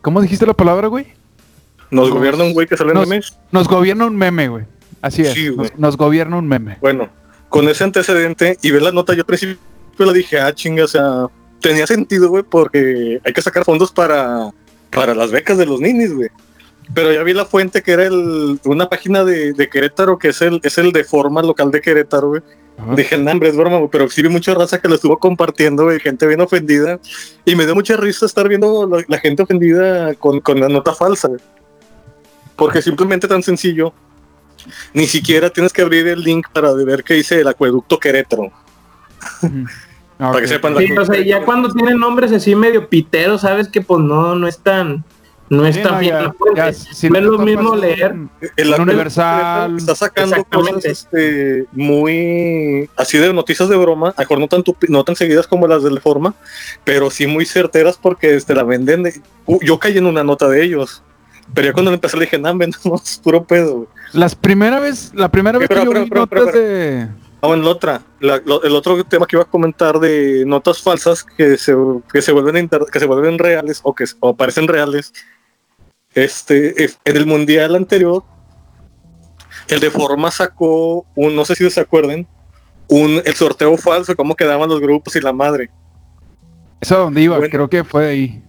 ¿Cómo 0.00 0.20
dijiste 0.20 0.46
la 0.46 0.54
palabra, 0.54 0.88
güey? 0.88 1.06
nos 1.90 2.08
nos- 2.08 2.16
gobierna 2.18 2.44
un 2.44 2.52
güey 2.54 2.66
que 2.66 2.76
sale 2.76 2.92
en 2.92 3.00
memes. 3.00 3.36
Nos 3.50 3.68
gobierna 3.68 4.06
un 4.06 4.16
meme, 4.16 4.48
güey. 4.48 4.64
Así 5.02 5.22
es. 5.22 5.32
Sí, 5.34 5.48
güey. 5.48 5.68
nos, 5.70 5.78
nos 5.78 5.96
gobierna 5.96 6.36
un 6.38 6.48
meme. 6.48 6.78
Bueno, 6.80 7.08
con 7.48 7.68
ese 7.68 7.84
antecedente 7.84 8.56
y 8.62 8.70
ver 8.70 8.82
la 8.82 8.92
nota, 8.92 9.12
yo 9.14 9.20
al 9.20 9.26
principio 9.26 9.58
le 9.98 10.12
dije, 10.14 10.40
ah, 10.40 10.54
chinga, 10.54 10.84
o 10.84 10.88
sea, 10.88 11.26
tenía 11.60 11.86
sentido, 11.86 12.28
güey, 12.30 12.42
porque 12.42 13.20
hay 13.24 13.32
que 13.32 13.42
sacar 13.42 13.64
fondos 13.64 13.92
para, 13.92 14.50
para 14.90 15.14
las 15.14 15.30
becas 15.30 15.58
de 15.58 15.66
los 15.66 15.80
ninis, 15.80 16.14
güey. 16.14 16.30
Pero 16.94 17.12
ya 17.12 17.22
vi 17.22 17.32
la 17.32 17.44
fuente 17.44 17.82
que 17.82 17.92
era 17.92 18.04
el, 18.04 18.60
una 18.64 18.88
página 18.88 19.24
de, 19.24 19.52
de 19.52 19.68
Querétaro, 19.68 20.18
que 20.18 20.28
es 20.28 20.42
el, 20.42 20.60
es 20.62 20.78
el 20.78 20.92
de 20.92 21.04
forma 21.04 21.42
local 21.42 21.70
de 21.70 21.80
Querétaro, 21.80 22.28
güey. 22.28 22.42
Ajá. 22.78 22.94
Dije, 22.94 23.18
no, 23.18 23.30
hombre, 23.30 23.50
es 23.50 23.56
broma, 23.56 23.78
güey, 23.78 23.90
pero 23.90 24.08
sí 24.08 24.22
vi 24.22 24.28
mucha 24.28 24.54
raza 24.54 24.80
que 24.80 24.88
lo 24.88 24.94
estuvo 24.94 25.18
compartiendo, 25.18 25.84
güey, 25.84 26.00
gente 26.00 26.26
bien 26.26 26.40
ofendida. 26.40 26.98
Y 27.44 27.54
me 27.54 27.64
dio 27.64 27.74
mucha 27.74 27.96
risa 27.96 28.26
estar 28.26 28.48
viendo 28.48 28.86
la, 28.88 29.04
la 29.06 29.18
gente 29.18 29.42
ofendida 29.42 30.14
con, 30.14 30.40
con 30.40 30.60
la 30.60 30.68
nota 30.68 30.92
falsa, 30.94 31.28
güey. 31.28 31.40
Porque 32.56 32.82
simplemente 32.82 33.28
tan 33.28 33.42
sencillo, 33.42 33.92
ni 34.92 35.06
siquiera 35.06 35.50
tienes 35.50 35.72
que 35.72 35.82
abrir 35.82 36.06
el 36.08 36.22
link 36.22 36.48
para 36.52 36.72
ver 36.72 37.02
qué 37.02 37.14
dice 37.14 37.40
el 37.40 37.48
acueducto 37.48 37.98
Querétaro. 37.98 38.52
Para 40.18 40.40
que 40.40 40.48
sepan 40.48 40.74
la 40.74 40.80
Sí, 40.80 40.92
o 40.92 41.04
sea, 41.04 41.20
ya 41.20 41.44
cuando 41.44 41.72
tienen 41.72 41.98
nombres 41.98 42.32
así 42.32 42.54
medio 42.54 42.88
piteros, 42.88 43.40
sabes 43.40 43.68
que 43.68 43.80
pues 43.80 44.00
no, 44.00 44.36
no 44.36 44.46
es 44.46 44.58
tan, 44.58 45.04
no 45.56 45.66
es 45.66 45.76
no, 45.78 45.98
bien 45.98 46.12
ya- 46.12 46.22
la 46.22 46.32
fuente. 46.32 46.60
ya, 46.60 46.72
si 46.72 47.10
no 47.10 47.18
es 47.18 47.24
no 47.24 47.30
lo 47.32 47.38
mismo 47.38 47.76
leer. 47.76 48.14
El 48.56 48.74
Universal. 48.74 49.76
Está 49.76 49.94
sacando 49.94 50.44
cosas 50.44 50.84
este, 50.84 51.66
muy 51.72 52.88
así 52.96 53.18
de 53.18 53.32
noticias 53.32 53.68
de 53.68 53.76
broma, 53.76 54.08
a 54.08 54.12
lo 54.12 54.18
mejor 54.24 54.38
no 54.40 54.48
tan, 54.48 54.62
tupi- 54.64 54.88
no 54.88 55.04
tan 55.04 55.16
seguidas 55.16 55.46
como 55.46 55.66
las 55.66 55.82
de 55.82 56.00
forma, 56.00 56.34
pero 56.84 57.10
sí 57.10 57.26
muy 57.26 57.44
certeras 57.46 57.98
porque 58.00 58.34
este, 58.34 58.54
la 58.54 58.64
venden. 58.64 59.02
de- 59.04 59.20
Uh, 59.46 59.58
yo 59.62 59.78
caí 59.78 59.98
en 59.98 60.06
una 60.06 60.22
nota 60.24 60.48
de 60.48 60.62
ellos. 60.62 61.02
Pero 61.54 61.66
ya 61.66 61.72
cuando 61.72 61.90
le 61.90 61.96
empecé 61.96 62.16
le 62.16 62.24
dije, 62.24 62.38
no, 62.38 62.56
vendamos 62.56 63.20
puro 63.22 63.44
pedo. 63.44 63.74
güey". 63.74 63.88
Las 64.12 64.34
primera 64.34 64.78
vez, 64.80 65.10
la 65.14 65.28
primera 65.30 65.58
vez 65.58 65.68
que 65.68 65.74
yo 65.74 65.80
espera, 65.82 66.00
vi 66.00 66.04
espera, 66.04 66.20
notas 66.20 66.54
de... 66.54 67.08
Ah, 67.44 67.48
bueno, 67.48 67.64
la 67.64 67.70
otra, 67.70 68.02
la- 68.20 68.40
lo- 68.44 68.62
el 68.62 68.72
otro 68.72 69.02
tema 69.04 69.26
que 69.26 69.34
iba 69.34 69.42
a 69.42 69.46
comentar 69.50 69.98
de 69.98 70.44
notas 70.46 70.80
falsas 70.80 71.24
que 71.24 71.58
se, 71.58 71.74
que 72.12 72.22
se 72.22 72.30
vuelven 72.30 72.56
inter- 72.56 72.86
que 72.90 73.00
se 73.00 73.06
vuelven 73.06 73.36
reales 73.36 73.80
o 73.82 73.92
que 73.94 74.04
o 74.20 74.36
parecen 74.36 74.68
reales. 74.68 75.12
Este, 76.14 76.84
es- 76.84 76.98
en 77.04 77.16
el 77.16 77.26
mundial 77.26 77.74
anterior, 77.74 78.22
el 79.68 79.80
de 79.80 79.90
forma 79.90 80.30
sacó 80.30 81.06
un, 81.14 81.34
no 81.34 81.44
sé 81.44 81.54
si 81.54 81.68
se 81.70 81.80
acuerden, 81.80 82.26
un 82.88 83.22
el 83.24 83.34
sorteo 83.34 83.76
falso, 83.76 84.14
cómo 84.16 84.34
quedaban 84.34 84.68
los 84.68 84.80
grupos 84.80 85.16
y 85.16 85.20
la 85.20 85.32
madre. 85.32 85.70
Eso 86.80 86.98
donde 86.98 87.22
iba, 87.22 87.38
Bueno. 87.38 87.50
creo 87.50 87.70
que 87.70 87.84
fue 87.84 88.06
ahí. 88.08 88.42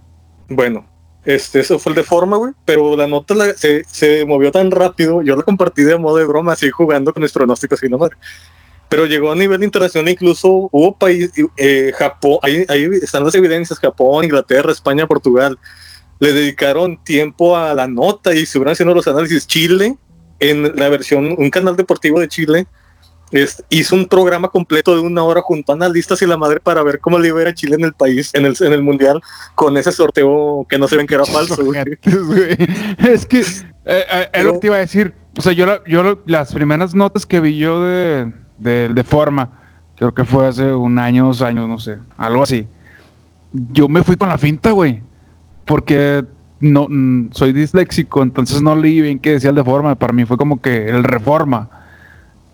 Bueno, 0.50 0.86
este, 1.24 1.60
eso 1.62 1.80
fue 1.80 1.92
el 1.92 1.96
de 1.98 2.04
forma, 2.04 2.36
güey, 2.38 2.52
pero 2.66 2.98
la 2.98 3.08
nota 3.08 3.34
la- 3.36 3.54
se, 3.54 3.84
se 3.86 4.26
movió 4.26 4.52
tan 4.52 4.72
rápido, 4.72 5.22
yo 5.22 5.36
la 5.36 5.44
compartí 5.44 5.84
de 5.84 5.98
modo 5.98 6.18
de 6.18 6.26
broma, 6.26 6.54
así 6.54 6.70
jugando 6.70 7.14
con 7.14 7.24
mis 7.24 7.32
pronósticos 7.32 7.82
y 7.84 7.90
la 7.90 7.98
madre. 7.98 8.18
Pero 8.90 9.06
llegó 9.06 9.32
a 9.32 9.36
nivel 9.36 9.64
internacional, 9.64 10.12
incluso 10.12 10.68
hubo 10.72 10.96
países, 10.98 11.32
eh, 11.58 11.92
Japón, 11.96 12.40
ahí, 12.42 12.66
ahí 12.68 12.84
están 13.02 13.24
las 13.24 13.34
evidencias, 13.36 13.80
Japón, 13.80 14.26
Inglaterra, 14.26 14.72
España, 14.72 15.08
Portugal, 15.08 15.58
le 16.20 16.34
dedicaron 16.34 17.04
tiempo 17.04 17.58
a 17.58 17.74
la 17.74 17.88
nota 17.88 18.34
y 18.34 18.40
estuvieron 18.44 18.72
haciendo 18.74 18.94
los 18.96 19.08
análisis. 19.08 19.46
Chile, 19.48 19.96
en 20.40 20.76
la 20.76 20.90
versión, 20.90 21.36
un 21.38 21.50
canal 21.50 21.76
deportivo 21.76 22.20
de 22.20 22.28
Chile, 22.28 22.68
es- 23.32 23.64
hizo 23.70 23.96
un 23.96 24.08
programa 24.08 24.48
completo 24.50 24.94
de 24.96 25.02
una 25.02 25.24
hora 25.24 25.42
junto 25.42 25.72
a 25.72 25.76
analistas 25.76 26.22
y 26.22 26.28
la 26.28 26.38
madre 26.38 26.60
para 26.60 26.84
ver 26.84 27.00
cómo 27.00 27.18
le 27.18 27.30
iba 27.30 27.40
a 27.40 27.42
ir 27.44 27.48
a 27.48 27.54
Chile 27.54 27.76
en 27.76 27.84
el 27.86 27.94
país, 27.94 28.30
en 28.34 28.46
el, 28.46 28.56
en 28.60 28.74
el 28.74 28.84
mundial, 28.84 29.22
con 29.56 29.76
ese 29.78 29.92
sorteo 29.92 30.66
que 30.70 30.78
no 30.78 30.88
se 30.88 30.98
ven 30.98 31.08
que 31.08 31.16
era 31.16 31.26
falso. 31.26 31.56
güey. 31.66 32.58
Es 33.00 33.26
que, 33.26 33.40
eh, 33.42 33.46
eh, 33.86 34.30
es 34.34 34.44
lo 34.46 34.54
que 34.54 34.60
te 34.60 34.68
iba 34.68 34.76
a 34.76 34.80
decir. 34.80 35.14
O 35.38 35.42
sea, 35.42 35.52
yo, 35.54 35.66
la- 35.66 35.82
yo 35.88 36.04
la- 36.04 36.18
las 36.28 36.54
primeras 36.54 36.94
notas 36.94 37.26
que 37.26 37.40
vi 37.40 37.58
yo 37.58 37.82
de, 37.84 38.32
de, 38.60 38.90
de 38.90 39.04
forma, 39.04 39.50
creo 39.96 40.14
que 40.14 40.24
fue 40.26 40.48
hace 40.48 40.72
un 40.72 41.00
año, 41.00 41.26
dos 41.26 41.42
años, 41.42 41.68
no 41.68 41.80
sé, 41.80 41.98
algo 42.18 42.44
así. 42.44 42.68
Yo 43.52 43.88
me 43.88 44.04
fui 44.04 44.16
con 44.16 44.30
la 44.30 44.38
finta, 44.38 44.72
güey, 44.72 45.02
porque 45.66 46.24
no 46.60 46.88
mm, 46.90 47.30
soy 47.32 47.54
disléxico, 47.54 48.24
entonces 48.24 48.62
no 48.62 48.76
leí 48.76 49.02
bien 49.02 49.20
qué 49.20 49.32
decía 49.32 49.50
el 49.50 49.56
de 49.56 49.64
forma, 49.64 49.96
para 49.96 50.14
mí 50.14 50.26
fue 50.26 50.38
como 50.38 50.62
que 50.62 50.90
el 50.90 51.04
reforma. 51.04 51.70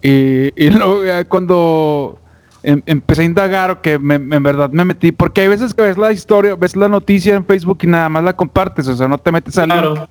Y, 0.02 0.52
y 0.56 0.70
luego 0.72 1.04
ya 1.06 1.26
cuando 1.26 2.20
em- 2.64 2.82
empecé 2.86 3.22
a 3.24 3.26
indagar 3.26 3.72
o 3.72 3.82
que 3.82 4.00
me- 4.00 4.16
en 4.16 4.44
verdad 4.44 4.70
me 4.72 4.86
metí, 4.86 5.12
porque 5.12 5.42
hay 5.42 5.48
veces 5.48 5.74
que 5.74 5.82
ves 5.84 5.98
la 5.98 6.12
historia, 6.12 6.56
ves 6.56 6.76
la 6.76 6.88
noticia 6.88 7.36
en 7.36 7.46
Facebook 7.46 7.80
y 7.84 7.88
nada 7.88 8.10
más 8.10 8.24
la 8.24 8.34
compartes, 8.36 8.88
o 8.88 8.96
sea, 8.96 9.08
no 9.08 9.18
te 9.18 9.32
metes 9.32 9.58
al 9.58 9.68
Claro. 9.70 10.08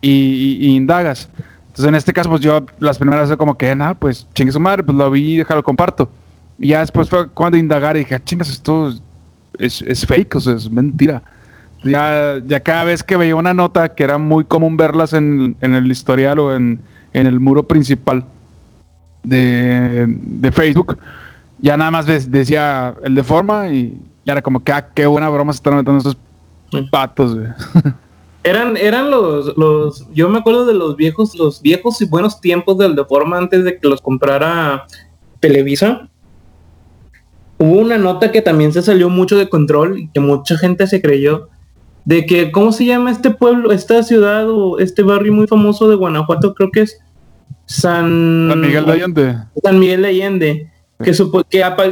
y, 0.00 0.10
y- 0.10 0.66
y 0.66 0.76
indagas. 0.76 1.28
Entonces 1.68 1.86
en 1.86 1.94
este 1.94 2.12
caso, 2.12 2.28
pues 2.28 2.40
yo 2.42 2.66
las 2.80 2.98
primeras 2.98 3.22
veces 3.28 3.36
como 3.36 3.56
que, 3.56 3.74
nada, 3.76 3.94
pues 3.94 4.26
chingue 4.34 4.52
su 4.52 4.58
madre, 4.60 4.82
pues 4.82 4.96
lo 4.96 5.10
vi 5.10 5.34
y 5.34 5.36
déjalo 5.38 5.62
comparto. 5.62 6.10
Y 6.58 6.68
ya 6.68 6.80
después 6.80 7.08
fue 7.08 7.28
cuando 7.28 7.56
indagar 7.56 7.96
y 7.96 8.00
dije, 8.00 8.16
"Ah, 8.16 8.22
chingas, 8.24 8.48
esto 8.50 8.92
es, 9.58 9.80
es 9.82 10.04
fake, 10.04 10.34
o 10.34 10.40
sea, 10.40 10.54
es 10.54 10.68
mentira. 10.68 11.22
Ya, 11.84 12.40
ya 12.44 12.60
cada 12.60 12.84
vez 12.84 13.02
que 13.02 13.16
veía 13.16 13.36
una 13.36 13.54
nota, 13.54 13.94
que 13.94 14.02
era 14.02 14.18
muy 14.18 14.44
común 14.44 14.76
verlas 14.76 15.12
en, 15.12 15.56
en 15.60 15.74
el 15.74 15.90
historial 15.90 16.38
o 16.40 16.54
en, 16.54 16.80
en 17.12 17.26
el 17.26 17.38
muro 17.38 17.62
principal 17.62 18.24
de, 19.22 20.06
de 20.06 20.52
Facebook, 20.52 20.98
ya 21.60 21.76
nada 21.76 21.90
más 21.90 22.06
decía 22.06 22.94
el 23.02 23.14
de 23.14 23.22
forma 23.22 23.68
y 23.68 24.00
ya 24.24 24.32
era 24.32 24.42
como 24.42 24.62
que, 24.62 24.72
ah, 24.72 24.88
qué 24.94 25.06
buena 25.06 25.28
broma 25.28 25.52
se 25.52 25.58
están 25.58 25.76
metiendo 25.76 25.98
estos 25.98 26.90
patos, 26.90 27.34
güey. 27.34 27.48
Eran, 28.44 28.76
eran 28.76 29.10
los, 29.10 29.56
los, 29.58 30.06
yo 30.14 30.28
me 30.30 30.38
acuerdo 30.38 30.64
de 30.64 30.72
los 30.72 30.96
viejos, 30.96 31.34
los 31.34 31.60
viejos 31.60 32.00
y 32.00 32.06
buenos 32.06 32.40
tiempos 32.40 32.78
del 32.78 32.94
Deforma 32.94 33.36
antes 33.36 33.64
de 33.64 33.78
que 33.78 33.88
los 33.88 34.00
comprara 34.00 34.86
Televisa. 35.40 36.08
Hubo 37.58 37.80
una 37.80 37.98
nota 37.98 38.30
que 38.30 38.40
también 38.40 38.72
se 38.72 38.80
salió 38.80 39.10
mucho 39.10 39.36
de 39.36 39.50
control 39.50 39.98
y 39.98 40.08
que 40.08 40.20
mucha 40.20 40.56
gente 40.56 40.86
se 40.86 41.02
creyó 41.02 41.48
de 42.08 42.24
que, 42.24 42.50
¿cómo 42.50 42.72
se 42.72 42.86
llama 42.86 43.10
este 43.10 43.28
pueblo, 43.30 43.70
esta 43.70 44.02
ciudad 44.02 44.48
o 44.48 44.78
este 44.78 45.02
barrio 45.02 45.30
muy 45.34 45.46
famoso 45.46 45.90
de 45.90 45.94
Guanajuato? 45.96 46.54
Creo 46.54 46.70
que 46.70 46.80
es 46.82 46.98
San, 47.66 48.48
San 48.50 48.60
Miguel 48.62 48.86
de 48.86 48.92
Allende. 48.92 49.36
San 49.62 49.78
Miguel 49.78 50.02
de 50.02 50.08
Allende. 50.08 50.70
Que, 51.04 51.12
supo- 51.14 51.44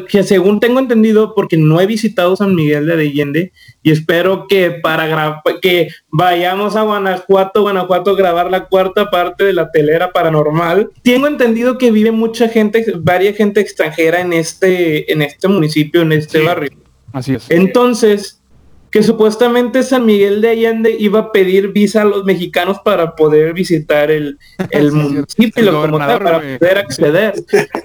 que, 0.08 0.22
según 0.24 0.58
tengo 0.58 0.80
entendido, 0.80 1.32
porque 1.36 1.56
no 1.56 1.80
he 1.80 1.86
visitado 1.86 2.34
San 2.34 2.56
Miguel 2.56 2.86
de 2.86 2.94
Allende, 2.94 3.52
y 3.82 3.92
espero 3.92 4.46
que 4.48 4.70
para 4.82 5.42
que 5.62 5.88
vayamos 6.10 6.74
a 6.74 6.82
Guanajuato, 6.82 7.62
Guanajuato 7.62 8.10
a 8.10 8.16
grabar 8.16 8.50
la 8.50 8.64
cuarta 8.64 9.08
parte 9.10 9.44
de 9.44 9.52
la 9.52 9.70
telera 9.70 10.10
paranormal. 10.12 10.88
Tengo 11.02 11.28
entendido 11.28 11.78
que 11.78 11.92
vive 11.92 12.10
mucha 12.10 12.48
gente, 12.48 12.84
varias 12.98 13.36
gente 13.36 13.60
extranjera 13.60 14.20
en 14.22 14.32
este, 14.32 15.12
en 15.12 15.22
este 15.22 15.46
municipio, 15.46 16.00
en 16.02 16.10
este 16.12 16.40
Sí. 16.40 16.44
barrio. 16.44 16.70
Así 17.12 17.34
es. 17.34 17.48
Entonces, 17.48 18.42
que 18.90 19.02
supuestamente 19.02 19.82
San 19.82 20.06
Miguel 20.06 20.40
de 20.40 20.50
Allende 20.50 20.96
iba 20.98 21.18
a 21.18 21.32
pedir 21.32 21.72
visa 21.72 22.02
a 22.02 22.04
los 22.04 22.24
mexicanos 22.24 22.78
para 22.84 23.14
poder 23.14 23.52
visitar 23.52 24.10
el, 24.10 24.38
el 24.70 24.90
Sí, 24.90 24.96
municipio 24.96 25.62
el 25.62 25.90
como 25.90 25.98
tal, 25.98 26.22
para 26.22 26.40
poder 26.40 26.78
acceder. 26.78 27.34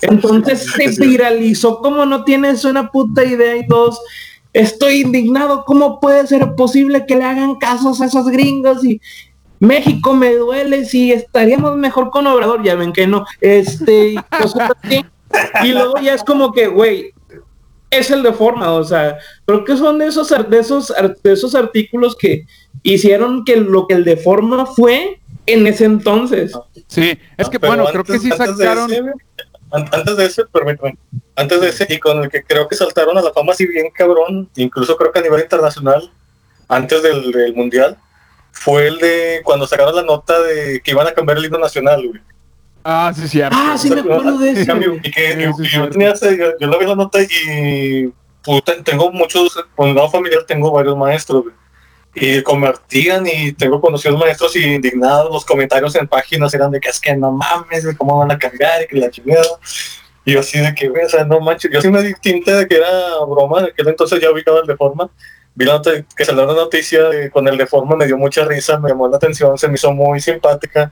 Entonces 0.02 0.66
se 0.76 1.06
viralizó 1.06 1.80
como 1.80 2.06
no 2.06 2.24
tienes 2.24 2.64
una 2.66 2.92
puta 2.92 3.26
idea 3.26 3.58
y 3.58 3.68
todos. 3.68 4.00
Estoy 4.54 5.02
indignado, 5.02 5.64
¿cómo 5.66 6.00
puede 6.02 6.28
ser 6.28 6.56
posible 6.56 7.06
que 7.06 7.16
le 7.16 7.24
hagan 7.24 7.56
casos 7.56 8.02
a 8.02 8.06
esos 8.06 8.28
gringos? 8.28 8.84
Y 8.84 9.00
México 9.60 10.14
me 10.14 10.34
duele, 10.34 10.86
si 10.86 11.14
estaríamos 11.14 11.78
mejor 11.78 12.10
con 12.10 12.28
Obrador, 12.28 12.62
ya 12.64 12.76
ven 12.76 12.92
que 12.92 13.08
no. 13.08 13.26
Este, 13.40 14.10
y 14.10 14.16
cosas 14.16 14.72
así. 14.84 15.06
Y 15.64 15.72
luego 15.72 15.98
ya 16.02 16.14
es 16.14 16.24
como 16.26 16.52
que, 16.52 16.68
güey, 16.68 17.14
es 17.92 18.10
el 18.10 18.24
de 18.24 18.34
forma, 18.34 18.72
o 18.74 18.84
sea, 18.84 19.18
creo 19.46 19.64
que 19.64 19.78
son 19.78 20.00
de 20.00 20.08
esos 20.08 20.32
ar- 20.32 20.48
de 20.50 20.60
esos 20.60 20.90
ar- 20.92 21.16
de 21.22 21.34
esos 21.34 21.54
artículos 21.54 22.16
que 22.16 22.46
hicieron 22.84 23.46
que 23.46 23.58
lo 23.58 23.86
que 23.86 23.94
el 23.96 24.04
de 24.06 24.18
forma 24.18 24.66
fue 24.66 25.20
en 25.46 25.68
ese 25.68 25.86
entonces. 25.86 26.54
Sí, 26.88 27.18
es 27.38 27.50
que 27.50 27.58
bueno, 27.60 27.86
creo 27.86 28.04
que 28.04 28.18
sí 28.20 28.30
antes 28.32 28.58
de 28.58 28.66
sacaron. 28.66 28.92
ese, 28.92 29.04
antes 29.72 30.18
de 30.18 30.26
ese, 30.26 30.46
permíteme, 30.46 30.98
antes 31.36 31.62
de 31.62 31.70
ese, 31.70 31.86
y 31.90 32.00
con 32.00 32.24
el 32.24 32.30
que 32.30 32.44
creo 32.44 32.68
que 32.68 32.76
saltaron 32.76 33.18
a 33.18 33.22
la 33.22 33.32
fama 33.34 33.52
así 33.54 33.66
bien 33.68 33.90
cabrón, 33.94 34.50
incluso 34.56 34.96
creo 34.98 35.12
que 35.12 35.20
a 35.20 35.24
nivel 35.24 35.42
internacional, 35.42 36.12
antes 36.68 37.04
del, 37.04 37.32
del 37.32 37.54
mundial, 37.54 37.98
fue 38.54 38.88
el 38.88 38.98
de 39.00 39.42
cuando 39.44 39.66
sacaron 39.68 39.96
la 39.96 40.04
nota 40.04 40.40
de 40.42 40.82
que 40.84 40.92
iban 40.92 41.08
a 41.08 41.12
cambiar 41.14 41.38
el 41.38 41.46
himno 41.46 41.58
nacional, 41.60 42.06
güey. 42.08 42.22
Ah, 42.84 43.12
sí, 43.16 43.28
cierto. 43.28 43.56
Ah, 43.60 43.78
sí 43.78 43.90
me 43.90 44.02
acuerdo 44.02 44.38
de 44.38 44.52
eso. 44.52 44.74
Y 45.04 45.12
que 45.12 45.34
Sí, 45.36 45.54
sí, 45.58 45.64
y 45.64 45.78
yo 45.78 45.90
tenía 45.90 46.12
ese- 46.12 46.38
yo, 46.38 46.58
yo 46.60 46.68
la 46.68 46.78
vi 46.78 46.86
la 46.86 46.96
nota 46.96 47.20
y 47.22 48.12
puta, 48.44 48.74
tengo 48.84 49.12
muchos, 49.12 49.54
con 49.76 49.90
el 49.90 49.96
lado 49.96 50.10
familiar 50.10 50.44
tengo 50.48 50.72
varios 50.72 50.98
maestros, 50.98 51.44
güey. 51.44 51.56
Y 52.14 52.42
convertían 52.44 53.26
y 53.26 53.54
tengo 53.54 53.80
conocidos 53.80 54.20
maestros 54.20 54.56
y 54.58 54.64
indignados, 54.66 55.32
los 55.32 55.46
comentarios 55.46 55.96
en 55.96 56.08
páginas 56.08 56.54
eran 56.54 56.70
de 56.72 56.80
que 56.80 56.90
es 56.90 57.00
que 57.00 57.16
no 57.16 57.32
mames, 57.32 57.86
güey, 57.86 57.96
cómo 57.96 58.18
van 58.18 58.32
a 58.32 58.38
cambiar 58.38 58.82
y 58.84 58.88
que 58.88 58.98
la 59.00 59.10
chingada. 59.10 59.46
Y 60.26 60.34
yo 60.34 60.42
así 60.42 60.60
de 60.60 60.74
que, 60.76 60.90
güey, 60.90 61.06
o 61.06 61.10
sea, 61.10 61.24
no 61.24 61.40
manches, 61.40 61.72
yo 61.72 61.82
sí 61.82 61.90
me 61.90 62.02
di 62.04 62.14
tinta 62.22 62.58
de 62.58 62.68
que 62.68 62.76
era 62.78 62.90
broma, 63.28 63.62
de 63.62 63.70
aquel 63.70 63.88
entonces 63.88 64.20
ya 64.20 64.30
ubicaba 64.32 64.60
el 64.60 64.68
de 64.68 64.76
forma. 64.76 65.10
Vi 65.56 65.66
la 65.66 65.74
nota, 65.74 65.92
que 66.16 66.26
salió 66.26 66.44
una 66.44 66.54
noticia 66.54 67.04
de- 67.10 67.30
con 67.32 67.48
el 67.48 67.58
de 67.58 67.66
forma, 67.68 67.96
me 67.96 68.06
dio 68.08 68.18
mucha 68.18 68.44
risa, 68.46 68.78
me 68.80 68.90
llamó 68.90 69.08
la 69.08 69.18
atención, 69.18 69.58
se 69.58 69.68
me 69.68 69.76
hizo 69.76 69.92
muy 69.94 70.20
simpática 70.20 70.92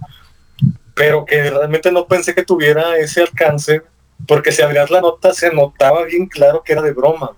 pero 1.00 1.24
que 1.24 1.50
realmente 1.50 1.94
no 1.94 2.06
pensé 2.06 2.36
que 2.36 2.44
tuviera 2.44 2.98
ese 2.98 3.22
alcance, 3.22 3.82
porque 4.28 4.52
si 4.52 4.62
abrías 4.62 4.92
la 4.92 5.00
nota 5.00 5.34
se 5.34 5.50
notaba 5.50 6.04
bien 6.04 6.26
claro 6.28 6.62
que 6.62 6.74
era 6.74 6.82
de 6.82 6.92
broma. 6.92 7.32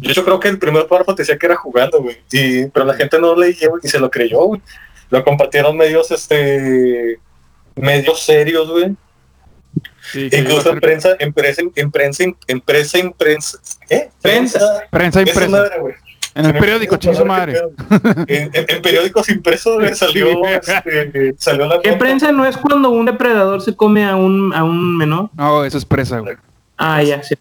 Yo, 0.00 0.10
yo 0.12 0.24
creo 0.24 0.40
que 0.40 0.48
el 0.48 0.58
primer 0.58 0.88
párrafo 0.88 1.14
te 1.14 1.22
decía 1.22 1.38
que 1.38 1.46
era 1.46 1.54
jugando, 1.54 2.02
güey, 2.02 2.18
y- 2.32 2.66
pero 2.66 2.84
la 2.84 2.94
gente 2.94 3.20
no 3.20 3.36
leía 3.36 3.68
güey, 3.68 3.80
y 3.84 3.88
se 3.88 4.00
lo 4.00 4.10
creyó, 4.10 4.40
güey. 4.40 4.60
Lo 5.08 5.22
compartieron 5.22 5.76
medios, 5.76 6.10
este, 6.10 7.20
medios 7.76 8.20
serios, 8.24 8.68
güey. 8.68 8.96
Sí, 10.10 10.28
Incluso 10.32 10.70
en 10.72 10.80
prensa, 10.80 11.16
en 11.20 11.32
prensa, 11.32 11.62
en 11.76 11.90
prensa, 11.92 12.24
en 12.48 12.60
prensa, 12.60 12.98
en 12.98 13.12
prensa, 13.12 13.58
¿eh? 13.88 14.10
Prensa. 14.20 14.58
Prensa 14.90 15.20
Esa 15.22 15.30
impresa. 15.30 15.48
madre, 15.50 15.78
güey. 15.80 15.94
En 16.34 16.46
el 16.46 16.54
periódico, 16.58 16.96
chingue 16.96 17.24
madre. 17.24 17.60
En, 18.28 18.50
en- 18.52 18.64
en 18.68 18.82
periódicos 18.82 19.28
impresos 19.28 19.82
salió, 19.98 20.28
Sí. 20.62 20.70
este, 20.72 21.34
salió 21.38 21.66
la 21.66 21.80
¿Qué 21.80 21.88
nota. 21.90 21.98
prensa 21.98 22.32
no 22.32 22.46
es 22.46 22.56
cuando 22.56 22.90
un 22.90 23.06
depredador 23.06 23.60
se 23.62 23.74
come 23.74 24.04
a 24.04 24.14
un 24.16 24.52
a 24.54 24.62
un 24.64 24.96
menor? 24.96 25.30
No, 25.36 25.64
eso 25.64 25.78
es 25.78 25.84
presa, 25.84 26.20
güey. 26.20 26.36
Ah, 26.76 27.02
ya, 27.02 27.22
sí. 27.22 27.34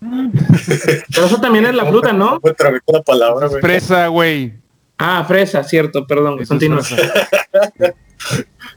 Pero 0.00 1.26
eso 1.26 1.40
también 1.40 1.66
es 1.66 1.74
la 1.74 1.86
fruta, 1.86 2.12
¿no? 2.12 2.38
La 2.86 3.02
palabra, 3.02 3.46
güey. 3.48 3.60
Presa, 3.62 4.06
güey. 4.08 4.52
Ah, 4.98 5.24
fresa, 5.26 5.62
cierto, 5.64 6.06
perdón, 6.06 6.44
continúa. 6.46 6.82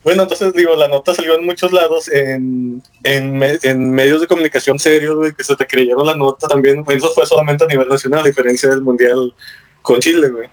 Bueno, 0.04 0.24
entonces 0.24 0.54
digo, 0.54 0.76
la 0.76 0.88
nota 0.88 1.14
salió 1.16 1.36
en 1.36 1.46
muchos 1.46 1.72
lados, 1.72 2.08
en, 2.10 2.82
en, 3.04 3.38
me- 3.38 3.58
en 3.64 3.92
medios 3.92 4.22
de 4.22 4.28
comunicación 4.28 4.78
serios, 4.80 5.16
güey, 5.16 5.34
que 5.34 5.44
se 5.44 5.56
te 5.56 5.66
creyeron 5.68 6.06
la 6.06 6.16
nota 6.16 6.48
también. 6.48 6.84
Eso 6.88 7.10
fue 7.12 7.26
solamente 7.26 7.64
a 7.64 7.68
nivel 7.68 7.88
nacional, 7.88 8.22
a 8.22 8.28
diferencia 8.28 8.70
del 8.70 8.82
Mundial 8.82 9.34
con 9.82 10.00
Chile, 10.00 10.30
güey. 10.30 10.48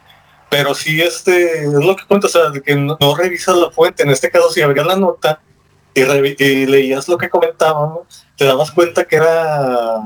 Pero 0.51 0.75
sí, 0.75 1.01
este, 1.03 1.65
es 1.65 1.73
lo 1.73 1.95
que 1.97 2.05
cuento, 2.07 2.27
o 2.27 2.31
sea, 2.31 2.49
de 2.51 2.63
que 2.63 2.75
no, 2.75 2.97
no 3.01 3.15
revisas 3.15 3.57
la 3.57 3.71
fuente. 3.71 4.03
En 4.03 4.11
este 4.11 4.31
caso, 4.31 4.51
si 4.51 4.63
abrías 4.63 4.87
la 4.87 4.97
nota 4.97 5.41
y, 5.95 6.01
revi- 6.03 6.37
y 6.39 6.67
leías 6.67 7.09
lo 7.09 7.19
que 7.19 7.29
comentaban, 7.29 7.91
¿no? 7.91 8.07
te 8.37 8.45
dabas 8.47 8.71
cuenta 8.71 9.05
que 9.05 9.17
era 9.17 9.97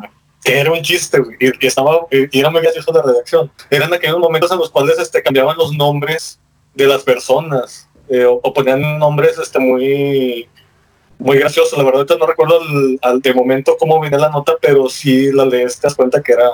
que 0.44 0.58
era 0.58 0.72
un 0.72 0.82
chiste, 0.82 1.20
güey, 1.20 1.36
y, 1.40 1.66
estaba, 1.66 2.06
y 2.10 2.38
era 2.38 2.50
muy 2.50 2.60
gracioso 2.62 2.92
la 2.92 3.02
redacción. 3.02 3.50
Eran 3.70 3.92
aquellos 3.94 4.18
momentos 4.18 4.50
en 4.50 4.58
los 4.58 4.70
cuales 4.70 4.98
este, 4.98 5.22
cambiaban 5.22 5.56
los 5.56 5.72
nombres 5.72 6.40
de 6.74 6.86
las 6.86 7.02
personas 7.02 7.88
eh, 8.08 8.24
o, 8.24 8.40
o 8.42 8.52
ponían 8.52 8.98
nombres 8.98 9.38
este 9.38 9.58
muy 9.58 10.48
muy 11.18 11.38
graciosos 11.38 11.78
la 11.78 11.84
verdad 11.84 12.06
no 12.18 12.26
recuerdo 12.26 12.60
al, 12.60 12.98
al- 13.02 13.20
de 13.20 13.32
momento 13.32 13.76
cómo 13.78 14.00
venía 14.00 14.18
la 14.18 14.30
nota 14.30 14.54
pero 14.60 14.88
sí 14.88 15.30
la 15.30 15.44
lees 15.44 15.78
te 15.78 15.86
das 15.86 15.94
cuenta 15.94 16.20
que 16.20 16.32
era 16.32 16.48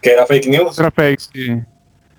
que 0.00 0.10
era 0.12 0.24
fake 0.24 0.46
news 0.46 0.78
Otra 0.78 0.90
fake, 0.90 1.20
sí. 1.20 1.60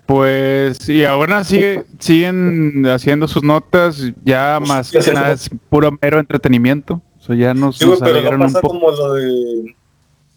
Pues, 0.06 0.88
y 0.88 1.04
ahora 1.04 1.42
sigue, 1.42 1.84
siguen 1.98 2.86
haciendo 2.86 3.26
sus 3.26 3.42
notas, 3.42 4.00
ya 4.24 4.56
Pues, 4.58 4.68
más 4.68 4.90
que 4.92 5.12
nada 5.12 5.32
es 5.32 5.50
puro 5.68 5.90
mero 6.00 6.20
entretenimiento. 6.20 7.02
O 7.18 7.20
sea, 7.20 7.34
ya 7.34 7.54
nos, 7.54 7.78
Sí, 7.78 7.86
nos 7.86 7.98
pero 7.98 8.22
no 8.38 8.44
un 8.44 8.52
pasa 8.52 8.60
poco. 8.60 8.74
como 8.78 8.90
lo 8.92 9.14
de 9.14 9.74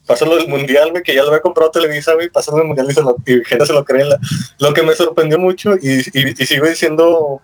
pasa 0.10 0.26
lo 0.26 0.36
del 0.36 0.47
mundial 0.47 0.89
güey, 0.91 1.03
que 1.03 1.14
ya 1.14 1.22
lo 1.22 1.28
había 1.30 1.39
comprado 1.41 1.70
Televisa 1.70 2.16
güey, 2.16 2.30
pasa 2.30 2.51
lo 2.51 2.57
del 2.57 2.66
mundial 2.68 2.88
y, 2.89 2.93
se 2.95 3.01
lo, 3.01 3.16
y 3.26 3.45
gente 3.45 3.66
se 3.66 3.74
lo 3.74 3.86
cree 3.86 4.03
la- 4.05 4.20
lo 4.57 4.74
que 4.74 4.82
me 4.82 4.95
sorprendió 4.95 5.38
mucho 5.38 5.76
y, 5.80 5.99
y, 6.14 6.41
y 6.41 6.45
sigo 6.47 6.66
diciendo 6.66 7.41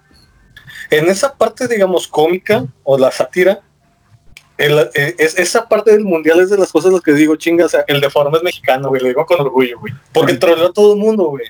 en 0.89 1.07
esa 1.07 1.35
parte 1.35 1.67
digamos 1.67 2.07
cómica 2.07 2.65
o 2.83 2.97
la 2.97 3.11
sátira 3.11 3.61
eh, 4.57 5.15
es, 5.17 5.37
esa 5.37 5.67
parte 5.67 5.91
del 5.91 6.05
mundial 6.05 6.39
es 6.39 6.49
de 6.49 6.57
las 6.57 6.71
cosas 6.71 6.93
las 6.93 7.01
que 7.01 7.11
digo, 7.11 7.35
chinga, 7.35 7.65
o 7.65 7.69
sea, 7.69 7.83
el 7.87 7.99
de 7.99 8.09
forma 8.09 8.37
es 8.37 8.43
mexicano, 8.43 8.87
güey, 8.87 9.01
lo 9.01 9.09
digo 9.09 9.25
con 9.25 9.41
orgullo, 9.41 9.79
güey. 9.79 9.93
Porque 10.13 10.35
troleó 10.35 10.67
a 10.67 10.71
todo 10.73 10.93
el 10.93 10.99
mundo, 10.99 11.25
güey. 11.25 11.45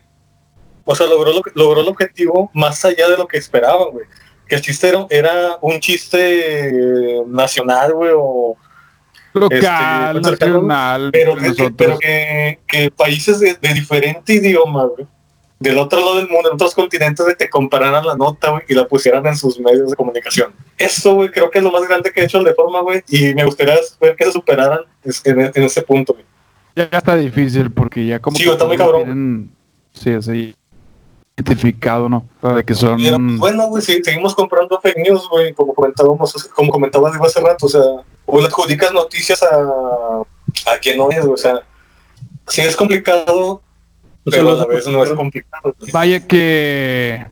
O 0.85 0.95
sea, 0.95 1.05
logró, 1.05 1.31
lo 1.31 1.41
logró 1.53 1.81
el 1.81 1.87
objetivo 1.87 2.49
más 2.53 2.83
allá 2.83 3.07
de 3.07 3.17
lo 3.17 3.27
que 3.27 3.37
esperaban, 3.37 3.91
güey. 3.91 4.05
Que 4.47 4.55
el 4.55 4.61
chiste 4.61 4.89
era, 4.89 5.05
era 5.11 5.57
un 5.61 5.79
chiste 5.79 7.21
nacional, 7.27 7.93
güey, 7.93 8.11
o, 8.15 8.57
Local, 9.39 10.17
este, 10.17 10.31
nacional, 10.47 11.09
pero, 11.11 11.35
que, 11.35 11.71
pero 11.75 11.97
que, 11.99 12.59
que 12.67 12.91
países 12.91 13.39
de, 13.39 13.55
de 13.55 13.73
diferente 13.73 14.33
idioma, 14.33 14.85
güey, 14.85 15.05
del 15.59 15.77
otro 15.77 15.99
lado 15.99 16.17
del 16.17 16.27
mundo, 16.27 16.49
en 16.49 16.55
otros 16.55 16.73
continentes, 16.75 17.23
güey, 17.23 17.35
te 17.37 17.49
compararan 17.49 18.05
la 18.05 18.15
nota, 18.15 18.51
güey, 18.51 18.63
y 18.67 18.73
la 18.73 18.87
pusieran 18.87 19.25
en 19.27 19.35
sus 19.35 19.59
medios 19.59 19.89
de 19.89 19.95
comunicación. 19.95 20.53
Eso, 20.77 21.15
güey, 21.15 21.29
creo 21.31 21.49
que 21.51 21.59
es 21.59 21.63
lo 21.63 21.71
más 21.71 21.87
grande 21.87 22.11
que 22.11 22.21
ha 22.21 22.23
hecho 22.25 22.39
el 22.39 22.43
de 22.45 22.53
forma, 22.53 22.81
güey, 22.81 23.03
y 23.09 23.33
me 23.33 23.45
gustaría 23.45 23.75
ver 24.01 24.15
que 24.15 24.25
se 24.25 24.31
superaran 24.31 24.79
en, 25.25 25.51
en 25.53 25.63
ese 25.63 25.81
punto, 25.81 26.13
güey. 26.13 26.25
Ya 26.75 26.89
está 26.97 27.15
difícil 27.15 27.71
porque 27.71 28.05
ya 28.05 28.19
como 28.19 28.35
Sí, 28.37 28.43
que 28.43 28.49
está 28.51 28.65
muy 28.65 28.77
cabrón. 28.77 29.03
tienen- 29.05 29.51
sí, 29.93 30.11
así 30.11 30.55
identificado, 31.37 32.07
¿no? 32.09 32.25
O 32.41 32.47
sea, 32.47 32.55
de 32.57 32.63
que 32.63 32.73
son 32.73 32.97
Pero, 32.97 33.17
bueno, 33.19 33.67
güey, 33.67 33.83
si 33.83 34.01
seguimos 34.03 34.33
comprando 34.33 34.79
fake 34.79 34.97
news, 34.99 35.27
güey, 35.29 35.53
como 35.53 35.73
comentábamos, 35.73 36.33
como 36.55 36.71
comentaba 36.71 37.09
Diego 37.09 37.25
hace 37.25 37.41
rato, 37.41 37.65
o 37.65 37.69
sea, 37.69 37.81
o 38.25 38.39
le 38.39 38.47
adjudicas 38.47 38.93
noticias 38.93 39.43
a, 39.43 39.55
a 40.73 40.77
quien 40.81 40.97
no 40.97 41.09
es, 41.11 41.19
güey, 41.21 41.33
o 41.33 41.37
sea, 41.37 41.59
sí 42.47 42.61
es 42.61 42.75
complicado, 42.75 43.61
pero 44.23 44.51
a 44.51 44.55
la 44.55 44.65
vez 44.65 44.87
no 44.87 45.03
es 45.03 45.11
complicado. 45.11 45.75
güey. 45.79 45.91
Vaya 45.91 46.25
que 46.25 47.25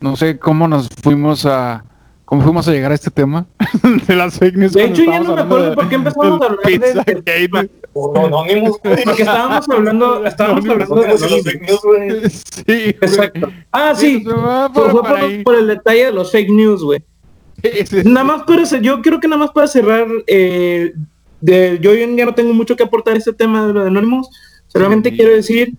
no 0.00 0.16
sé 0.16 0.38
cómo 0.38 0.68
nos 0.68 0.88
fuimos 1.02 1.46
a 1.46 1.84
cómo 2.26 2.42
fuimos 2.42 2.68
a 2.68 2.72
llegar 2.72 2.92
a 2.92 2.94
este 2.94 3.10
tema 3.10 3.46
de 4.06 4.14
las 4.16 4.38
fake 4.38 4.56
news. 4.56 4.72
De 4.74 4.84
hecho, 4.84 5.02
ya 5.02 5.18
no 5.20 5.34
me 5.34 5.40
acuerdo 5.40 5.70
de- 5.70 5.76
por 5.76 5.88
qué 5.88 5.94
empezamos 5.96 6.26
a 6.42 6.44
hablar 6.44 6.58
del 6.64 6.80
de- 6.80 6.86
Pizzagate. 6.88 7.70
O 7.92 8.12
no, 8.12 8.26
anónimos, 8.26 8.78
güey. 8.84 9.04
Porque 9.04 9.22
estábamos 9.22 9.68
hablando, 9.68 10.26
estábamos 10.26 10.68
hablando 10.68 10.94
de 10.96 11.08
Anónimos 11.08 11.30
los 11.30 11.42
fake 11.42 11.62
news, 11.62 11.82
güey. 11.82 12.30
Sí. 12.30 12.96
Exacto. 13.00 13.52
Ah, 13.72 13.94
sí. 13.94 14.20
por, 14.20 14.90
fue 14.90 14.90
por 14.90 15.08
por, 15.08 15.18
ahí. 15.18 15.42
por 15.42 15.54
el 15.56 15.66
detalle 15.66 16.06
de 16.06 16.12
los 16.12 16.30
fake 16.30 16.50
news, 16.50 16.82
güey. 16.82 17.02
Nada 18.04 18.24
más 18.24 18.42
para 18.44 18.64
yo 18.80 19.02
creo 19.02 19.20
que 19.20 19.28
nada 19.28 19.40
más 19.40 19.50
para 19.50 19.66
cerrar, 19.66 20.06
eh, 20.26 20.94
de, 21.40 21.78
yo 21.82 21.92
ya 21.94 22.24
no 22.24 22.34
tengo 22.34 22.54
mucho 22.54 22.74
que 22.76 22.82
aportar 22.82 23.14
a 23.14 23.18
este 23.18 23.32
tema 23.32 23.66
de 23.66 23.72
lo 23.72 23.80
de 23.82 23.88
Anonymous. 23.88 24.28
Solamente 24.68 25.10
Sí. 25.10 25.16
quiero 25.16 25.32
decir 25.32 25.74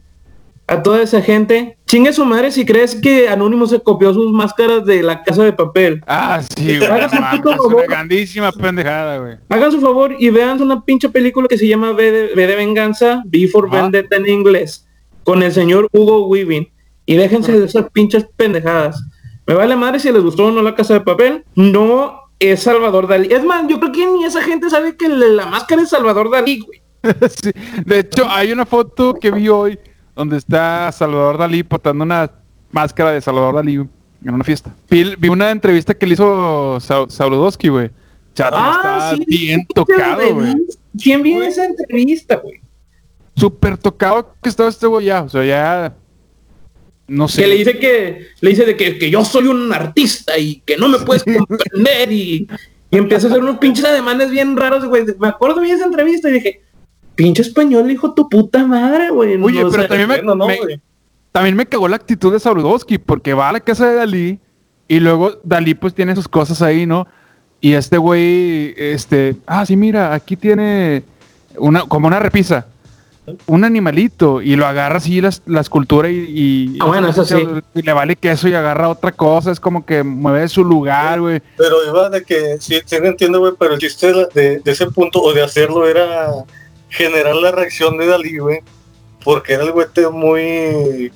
a 0.71 0.81
toda 0.81 1.01
esa 1.01 1.21
gente, 1.21 1.77
chingue 1.85 2.13
su 2.13 2.23
madre 2.23 2.49
si 2.49 2.65
crees 2.65 2.95
que 2.95 3.27
Anonymous 3.27 3.71
se 3.71 3.81
copió 3.81 4.13
sus 4.13 4.31
máscaras 4.31 4.85
de 4.85 5.03
la 5.03 5.21
casa 5.21 5.43
de 5.43 5.51
papel. 5.51 6.01
Ah, 6.07 6.41
sí, 6.55 6.77
güey. 6.77 6.89
Una 6.89 7.09
favor. 7.09 7.87
grandísima 7.89 8.53
pendejada, 8.53 9.17
güey. 9.17 9.35
Hagan 9.49 9.73
su 9.73 9.81
favor 9.81 10.15
y 10.17 10.29
vean 10.29 10.61
una 10.61 10.81
pinche 10.85 11.09
película 11.09 11.49
que 11.49 11.57
se 11.57 11.67
llama 11.67 11.91
V 11.91 12.33
de, 12.33 12.55
Venganza, 12.55 13.21
for 13.51 13.67
Ajá. 13.67 13.81
Vendetta 13.81 14.15
en 14.15 14.29
inglés, 14.29 14.87
con 15.25 15.43
el 15.43 15.51
señor 15.51 15.89
Hugo 15.91 16.27
Weaving. 16.27 16.71
Y 17.05 17.15
déjense 17.15 17.51
de 17.51 17.65
esas 17.65 17.89
pinches 17.91 18.25
pendejadas. 18.37 19.03
Me 19.45 19.55
vale 19.55 19.75
madre 19.75 19.99
si 19.99 20.09
les 20.09 20.23
gustó 20.23 20.45
o 20.45 20.51
no 20.51 20.61
la 20.61 20.73
casa 20.73 20.93
de 20.93 21.01
papel. 21.01 21.43
No 21.53 22.29
es 22.39 22.63
Salvador 22.63 23.09
Dalí. 23.09 23.27
Es 23.29 23.43
más, 23.43 23.67
yo 23.67 23.77
creo 23.77 23.91
que 23.91 24.07
ni 24.07 24.23
esa 24.23 24.41
gente 24.41 24.69
sabe 24.69 24.95
que 24.95 25.09
la 25.09 25.27
la 25.27 25.45
máscara 25.47 25.81
es 25.81 25.89
Salvador 25.89 26.31
Dalí, 26.31 26.59
güey. 26.59 26.81
Sí. 27.43 27.51
De 27.83 27.99
hecho, 27.99 28.25
hay 28.29 28.53
una 28.53 28.65
foto 28.65 29.15
que 29.15 29.31
vi 29.31 29.49
hoy 29.49 29.77
donde 30.15 30.37
está 30.37 30.91
Salvador 30.91 31.37
Dalí 31.37 31.63
portando 31.63 32.03
una 32.03 32.31
máscara 32.71 33.11
de 33.11 33.21
Salvador 33.21 33.55
Dalí 33.55 33.75
en 33.75 33.89
una 34.33 34.43
fiesta. 34.43 34.73
Vi, 34.89 35.15
vi 35.17 35.29
una 35.29 35.51
entrevista 35.51 35.93
que 35.93 36.05
le 36.05 36.13
hizo 36.13 36.79
Sa 36.79 37.05
güey. 37.27 37.89
Chato, 38.33 38.55
está 38.55 39.15
bien 39.27 39.65
tocado, 39.73 40.35
güey. 40.35 40.55
¿Quién 41.01 41.21
vio 41.23 41.43
esa 41.43 41.65
entrevista, 41.65 42.35
güey? 42.37 42.61
Súper 43.35 43.77
tocado 43.77 44.35
que 44.41 44.49
estaba 44.49 44.69
este 44.69 44.87
güey 44.87 45.07
ya. 45.07 45.23
O 45.23 45.29
sea, 45.29 45.43
ya... 45.43 45.95
No 47.07 47.27
sé. 47.27 47.41
Que 47.41 47.47
le 47.47 47.55
dice 47.55 47.77
que 47.77 48.27
le 48.39 48.49
dice 48.51 48.65
de 48.65 48.77
que, 48.77 48.97
que 48.97 49.09
yo 49.09 49.25
soy 49.25 49.47
un 49.47 49.73
artista 49.73 50.37
y 50.37 50.61
que 50.61 50.77
no 50.77 50.87
me 50.87 50.99
puedes 50.99 51.25
comprender 51.25 52.09
y, 52.09 52.47
y 52.89 52.97
empieza 52.97 53.27
a 53.27 53.29
hacer 53.31 53.43
unos 53.43 53.57
pinches 53.57 53.83
ademanes 53.83 54.31
bien 54.31 54.55
raros, 54.55 54.85
güey. 54.85 55.03
Me 55.19 55.27
acuerdo 55.27 55.59
bien 55.59 55.75
esa 55.75 55.85
entrevista 55.85 56.29
y 56.29 56.33
dije, 56.33 56.61
pinche 57.15 57.41
español, 57.41 57.89
hijo 57.91 58.09
de 58.09 58.13
tu 58.15 58.29
puta 58.29 58.65
madre, 58.65 59.09
güey. 59.09 59.41
Oye, 59.41 59.57
pero 59.59 59.71
sea, 59.71 59.87
también 59.87 60.09
me, 60.09 60.21
¿no, 60.21 60.35
me- 60.35 60.57
también 61.31 61.55
me 61.55 61.65
cagó 61.65 61.87
la 61.87 61.95
actitud 61.95 62.31
de 62.33 62.39
Sabludowski 62.39 62.97
porque 62.97 63.33
va 63.33 63.49
a 63.49 63.53
la 63.53 63.59
casa 63.61 63.87
de 63.89 63.95
Dalí 63.95 64.39
y 64.87 64.99
luego 64.99 65.33
Dalí 65.43 65.73
pues 65.75 65.93
tiene 65.93 66.15
sus 66.15 66.27
cosas 66.27 66.61
ahí, 66.61 66.85
¿no? 66.85 67.07
Y 67.61 67.73
este 67.73 67.97
güey, 67.97 68.73
este, 68.75 69.35
ah, 69.45 69.65
sí, 69.65 69.75
mira, 69.77 70.13
aquí 70.13 70.35
tiene 70.35 71.03
una, 71.57 71.81
como 71.83 72.07
una 72.07 72.19
repisa, 72.19 72.65
un 73.45 73.63
animalito 73.63 74.41
y 74.41 74.55
lo 74.55 74.65
agarra 74.65 74.97
así 74.97 75.21
la, 75.21 75.29
la 75.45 75.61
escultura 75.61 76.09
y, 76.09 76.15
y- 76.75 76.77
Ah, 76.81 76.85
bueno, 76.87 77.07
eso 77.09 77.23
sí. 77.23 77.35
y 77.75 77.81
le 77.83 77.93
vale 77.93 78.15
queso 78.15 78.47
y 78.49 78.53
agarra 78.55 78.89
otra 78.89 79.11
cosa, 79.11 79.51
es 79.51 79.59
como 79.59 79.85
que 79.85 80.01
mueve 80.03 80.47
su 80.49 80.65
lugar, 80.65 81.21
güey. 81.21 81.41
Pero 81.55 81.75
iba 81.87 82.09
de 82.09 82.23
que, 82.23 82.57
sí, 82.59 82.79
sí 82.83 82.95
entiendo, 82.95 83.39
güey, 83.39 83.53
pero 83.59 83.75
el 83.75 83.79
chiste 83.79 84.11
de- 84.33 84.59
de 84.59 84.71
ese 84.71 84.87
punto 84.87 85.21
o 85.21 85.31
de 85.33 85.43
hacerlo 85.43 85.87
era 85.87 86.29
generar 86.91 87.35
la 87.35 87.51
reacción 87.51 87.97
de 87.97 88.05
Dalí, 88.05 88.37
güey, 88.37 88.59
porque 89.23 89.53
era 89.53 89.63
el 89.63 89.71
güey 89.71 89.87
te- 89.93 90.07
muy, 90.09 91.11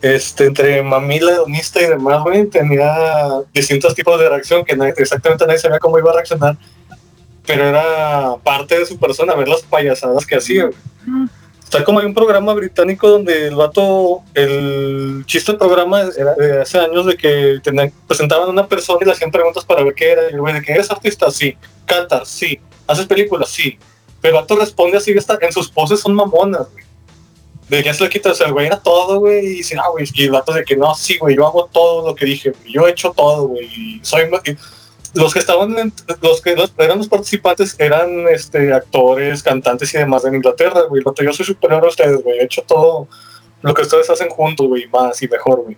este, 0.00 0.46
entre 0.46 0.82
mamila, 0.82 1.32
hedonista 1.32 1.82
y 1.82 1.86
demás, 1.86 2.22
güey, 2.22 2.46
tenía 2.46 3.40
distintos 3.52 3.94
tipos 3.94 4.18
de 4.18 4.28
reacción 4.28 4.64
que 4.64 4.76
nadie- 4.76 4.94
exactamente 4.96 5.44
nadie 5.46 5.58
sabía 5.58 5.78
cómo 5.78 5.98
iba 5.98 6.10
a 6.10 6.14
reaccionar, 6.14 6.56
pero 7.46 7.64
era 7.64 8.36
parte 8.44 8.78
de 8.78 8.86
su 8.86 8.98
persona, 8.98 9.34
ver 9.34 9.48
las 9.48 9.62
payasadas 9.62 10.24
que 10.24 10.36
hacía, 10.36 10.64
güey. 10.64 10.76
Está 11.64 11.84
como 11.84 11.98
hay 11.98 12.06
un 12.06 12.14
programa 12.14 12.54
británico 12.54 13.10
donde 13.10 13.48
el 13.48 13.54
vato, 13.54 14.22
el 14.32 15.22
chiste 15.26 15.52
del 15.52 15.58
programa 15.58 16.00
era 16.16 16.34
de 16.34 16.62
hace 16.62 16.78
años 16.78 17.04
de 17.04 17.14
que 17.14 17.58
tenían, 17.62 17.92
presentaban 18.06 18.48
a 18.48 18.50
una 18.52 18.66
persona 18.66 19.00
y 19.02 19.04
le 19.04 19.12
hacían 19.12 19.30
preguntas 19.30 19.66
para 19.66 19.82
ver 19.84 19.92
qué 19.92 20.12
era. 20.12 20.30
Y 20.30 20.32
el 20.34 20.40
güey 20.40 20.54
de 20.54 20.62
que 20.62 20.72
eres 20.72 20.90
artista, 20.90 21.30
sí. 21.30 21.58
Cantas, 21.84 22.26
sí. 22.28 22.58
Haces 22.86 23.04
películas, 23.04 23.50
sí. 23.50 23.78
Pero 24.20 24.36
el 24.36 24.42
vato 24.42 24.56
responde 24.56 24.96
así, 24.96 25.12
en 25.12 25.52
sus 25.52 25.70
poses 25.70 26.00
son 26.00 26.14
mamonas, 26.14 26.66
güey. 26.72 26.84
De 27.68 27.82
que 27.82 27.92
se 27.92 28.02
le 28.02 28.08
quita, 28.10 28.30
o 28.30 28.34
sea, 28.34 28.46
el 28.46 28.52
güey 28.54 28.66
era 28.66 28.80
todo, 28.80 29.20
güey, 29.20 29.44
y 29.44 29.48
dice, 29.56 29.76
ah, 29.78 29.88
güey, 29.90 30.06
y 30.14 30.24
el 30.24 30.30
vato 30.30 30.52
de 30.52 30.64
que 30.64 30.74
no, 30.76 30.94
sí, 30.94 31.18
güey, 31.18 31.36
yo 31.36 31.46
hago 31.46 31.68
todo 31.70 32.08
lo 32.08 32.14
que 32.14 32.24
dije, 32.24 32.50
güey, 32.50 32.72
yo 32.72 32.86
he 32.88 32.90
hecho 32.90 33.12
todo, 33.14 33.46
güey, 33.48 34.00
soy... 34.02 34.22
los 35.14 35.32
que 35.34 35.38
estaban, 35.38 35.78
en- 35.78 35.92
los 36.22 36.40
que 36.40 36.56
los- 36.56 36.72
eran 36.78 36.98
los 36.98 37.08
participantes 37.08 37.76
eran 37.78 38.26
este 38.28 38.72
actores, 38.72 39.42
cantantes 39.42 39.92
y 39.94 39.98
demás 39.98 40.24
en 40.24 40.34
Inglaterra, 40.36 40.82
güey. 40.88 41.00
El 41.00 41.04
vato, 41.04 41.22
Yo 41.22 41.32
soy 41.32 41.44
superior 41.46 41.84
a 41.84 41.88
ustedes, 41.88 42.22
güey. 42.22 42.38
He 42.38 42.44
hecho 42.44 42.62
todo 42.62 43.06
lo 43.62 43.74
que 43.74 43.82
ustedes 43.82 44.08
hacen 44.10 44.28
juntos, 44.30 44.66
güey, 44.66 44.86
más 44.88 45.20
y 45.22 45.28
mejor, 45.28 45.62
güey. 45.62 45.76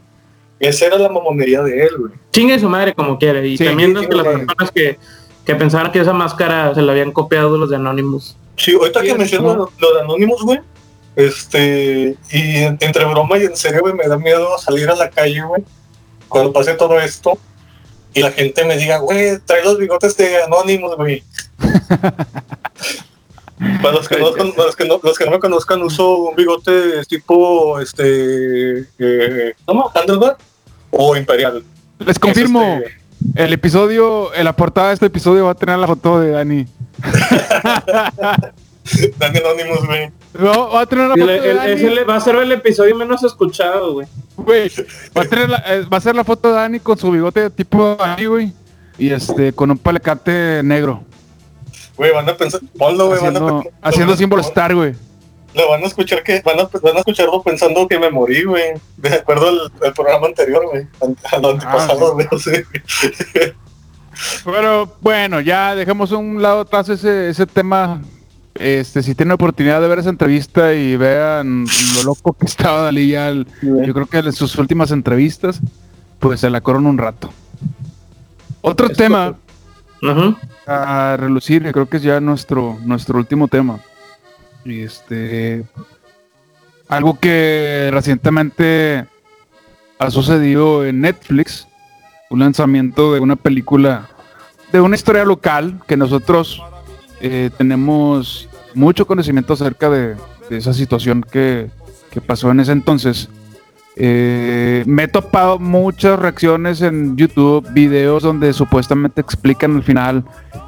Esa 0.59 0.87
era 0.87 0.99
la 0.99 1.09
mamonería 1.09 1.63
de 1.63 1.83
él, 1.87 1.91
güey. 1.99 2.13
Chingue 2.33 2.59
su 2.59 2.69
madre 2.69 2.95
como 2.95 3.19
quiera. 3.19 3.45
Y 3.45 3.57
Sí, 3.57 3.65
también 3.65 3.91
sí, 3.91 3.95
las 3.97 4.07
que 4.07 4.15
las 4.15 4.27
personas 4.27 4.71
que, 4.73 4.99
que 5.53 5.57
pensaban 5.57 5.91
que 5.91 6.01
esa 6.01 6.13
máscara 6.13 6.75
se 6.75 6.83
la 6.83 6.93
habían 6.93 7.11
copiado 7.13 7.57
los 7.59 7.71
de 7.71 7.77
Anonymous. 7.77 8.37
Sí, 8.57 8.73
ahorita 8.75 9.01
Sí, 9.01 9.07
que 9.07 9.15
menciono 9.15 9.55
lo, 9.57 9.73
lo 9.79 9.95
de 9.95 10.01
Anonymous, 10.03 10.43
güey. 10.43 10.61
Este, 11.17 12.17
y 12.31 12.57
en- 12.59 12.79
entre 12.81 13.05
broma 13.05 13.37
y 13.39 13.45
en 13.45 13.57
serio, 13.57 13.81
güey, 13.81 13.95
me 13.95 14.07
da 14.07 14.17
miedo 14.17 14.57
salir 14.59 14.89
a 14.89 14.95
la 14.95 15.11
calle, 15.11 15.43
güey, 15.43 15.63
cuando 16.29 16.53
pase 16.53 16.75
todo 16.75 17.01
esto 17.01 17.37
y 18.15 18.21
la 18.23 18.31
gente 18.31 18.65
me 18.65 18.77
diga, 18.77 18.99
güey, 18.99 19.39
trae 19.45 19.65
los 19.65 19.77
bigotes 19.79 20.17
de 20.17 20.43
Anonymous, 20.45 20.97
güey. 20.97 21.25
Para 23.83 23.93
los 23.95 24.09
que, 24.09 24.17
no, 24.19 24.31
los, 24.31 24.75
que 24.77 24.85
no, 24.87 25.01
los 25.03 25.19
que 25.19 25.25
no 25.27 25.33
me 25.33 25.39
conozcan, 25.39 25.83
uso 25.83 26.17
un 26.17 26.35
bigote 26.37 27.05
tipo, 27.07 27.79
este, 27.81 28.87
eh, 28.99 29.55
¿cómo? 29.67 29.91
¿Handlebar? 29.95 30.39
O 30.91 31.15
Imperial. 31.15 31.63
Les 31.99 32.19
confirmo, 32.19 32.63
Es 32.63 32.87
este- 32.87 33.00
el 33.35 33.53
episodio, 33.53 34.35
en 34.35 34.45
la 34.45 34.55
portada 34.55 34.89
de 34.89 34.95
este 34.95 35.07
episodio 35.07 35.45
va 35.47 35.53
a 35.53 35.55
tener 35.55 35.79
la 35.79 35.87
foto 35.87 36.21
de 36.21 36.31
Dani. 36.31 36.67
Dani 39.19 39.39
Anonymous, 39.39 39.87
güey. 39.87 40.11
No, 40.39 40.71
va 40.71 40.81
a 40.83 40.87
tener 40.87 41.09
la 41.09 41.15
foto 41.15 41.27
de 41.27 41.55
Dani. 41.55 41.73
ese 41.73 42.05
va 42.05 42.17
a 42.17 42.21
ser 42.21 42.37
el 42.37 42.53
episodio 42.53 42.97
menos 42.97 43.23
escuchado, 43.23 43.93
güey. 43.95 44.07
Güey, 44.37 44.71
va 45.17 45.23
a, 45.23 45.25
tener 45.27 45.49
la- 45.51 45.63
eh, 45.67 45.83
va 45.93 45.99
a 45.99 46.01
ser 46.01 46.15
la 46.17 46.25
foto 46.25 46.49
de 46.49 46.55
Dani 46.55 46.81
con 46.81 46.99
su 46.99 47.11
bigote 47.11 47.51
tipo 47.51 47.97
Dani, 47.97 48.25
güey. 48.27 48.53
Y 48.99 49.11
este, 49.11 49.53
con 49.53 49.71
un 49.71 49.79
palecate 49.79 50.63
negro. 50.63 51.03
Güey, 51.97 52.13
van 52.13 52.29
a 52.29 52.37
pensar, 52.37 52.61
ponlo, 52.79 53.07
güey, 53.09 53.19
van 53.21 53.27
a 53.27 53.39
Haciendo, 53.39 53.63
pensar- 53.63 53.73
haciendo 53.83 54.17
símbolo 54.17 54.43
star, 54.43 54.75
güey. 54.75 54.95
Lo 55.55 55.69
van 55.69 55.83
a 55.83 55.87
escuchar 55.87 56.23
que 56.23 56.41
van 56.45 56.61
a, 56.61 56.65
van 56.81 56.97
a 56.97 56.99
escucharlo 57.01 57.43
pensando 57.43 57.89
que 57.89 57.99
me 57.99 58.11
morí, 58.11 58.45
güey. 58.45 58.75
De 58.97 59.15
acuerdo 59.15 59.49
al, 59.49 59.73
al 59.85 59.93
programa 59.95 60.27
anterior, 60.29 60.65
güey. 60.71 60.87
Al, 61.01 61.17
al 61.33 61.51
antepasado, 61.53 62.15
güey. 62.15 62.29
sí, 62.39 62.51
güey. 62.51 63.53
Pero 64.45 64.97
bueno, 65.01 65.41
ya 65.41 65.75
dejemos 65.75 66.13
a 66.13 66.17
un 66.17 66.43
lado 66.43 66.61
atrás 66.61 66.89
ese, 66.89 67.31
ese 67.31 67.47
tema. 67.47 68.03
Este, 68.55 69.03
si 69.03 69.15
tienen 69.15 69.33
oportunidad 69.33 69.81
de 69.81 69.89
ver 69.89 70.01
esa 70.01 70.11
entrevista 70.11 70.75
y 70.75 70.97
vean 70.97 71.65
lo 71.97 72.03
loco 72.03 72.33
que 72.35 72.47
estaba 72.47 72.83
Dalí 72.83 73.09
ya, 73.11 73.29
el- 73.29 73.47
yo 73.63 73.95
creo 73.95 74.07
que 74.07 74.19
en 74.19 74.33
sus 74.33 74.57
últimas 74.59 74.91
entrevistas, 74.91 75.61
pues 76.19 76.41
se 76.41 76.51
la 76.51 76.61
corren 76.61 76.87
un 76.87 76.99
rato. 76.99 77.33
Otro 78.61 78.91
tema 78.91 79.37
a 80.67 81.17
relucir, 81.19 81.63
que 81.63 81.73
creo 81.73 81.89
que 81.89 81.97
es 81.99 82.03
ya 82.03 82.21
nuestro, 82.21 82.77
nuestro 82.85 83.19
último 83.19 83.49
tema. 83.49 83.81
Este. 84.65 85.65
Algo 86.89 87.19
que 87.19 87.91
recientemente 87.93 89.07
ha 89.99 90.11
sucedido 90.11 90.85
en 90.85 91.01
Netflix. 91.01 91.67
Un 92.31 92.41
lanzamiento 92.41 93.13
de 93.13 93.21
una 93.21 93.37
película 93.37 94.09
de 94.73 94.81
una 94.81 94.95
historia 94.95 95.25
local 95.25 95.81
que 95.89 95.97
nosotros 95.97 96.63
eh, 97.21 97.51
tenemos 97.59 98.49
mucho 98.75 99.07
conocimiento 99.07 99.55
acerca 99.55 99.91
de, 99.91 100.15
de 100.49 100.57
esa 100.57 100.73
situación 100.73 101.23
que, 101.23 101.71
que 102.11 102.21
pasó 102.21 102.51
en 102.51 102.61
ese 102.61 102.73
entonces. 102.73 103.29
Eh, 103.97 104.85
me 104.87 105.05
he 105.05 105.09
topado 105.09 105.59
muchas 105.59 106.19
reacciones 106.19 106.81
en 106.81 107.17
YouTube, 107.17 107.69
videos 107.73 108.23
donde 108.23 108.53
supuestamente 108.53 109.21
explican 109.21 109.77
el 109.77 109.83
final 109.83 110.25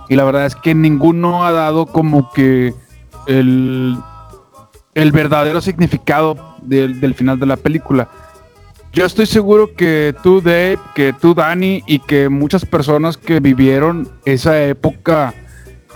y 0.09 0.17
la 0.17 0.25
verdad 0.25 0.47
es 0.47 0.57
que 0.57 0.75
ninguno 0.75 1.45
ha 1.45 1.53
dado 1.53 1.87
como 1.87 2.31
que 2.33 2.75
el, 3.27 3.97
el 4.95 5.13
verdadero 5.13 5.61
significado 5.61 6.57
del, 6.63 7.01
del 7.01 7.15
final 7.15 7.39
de 7.39 7.47
la 7.47 7.57
película. 7.57 8.09
Yo 8.93 9.07
estoy 9.07 9.25
seguro 9.27 9.75
que 9.75 10.15
tú, 10.23 10.43
Dave, 10.43 10.79
que 10.95 11.15
tú, 11.15 11.35
Dani, 11.35 11.83
y 11.87 11.99
que 12.01 12.29
muchas 12.29 12.67
personas 12.67 13.17
que 13.17 13.41
vivieron 13.41 14.09
esa 14.27 14.63
época 14.63 15.33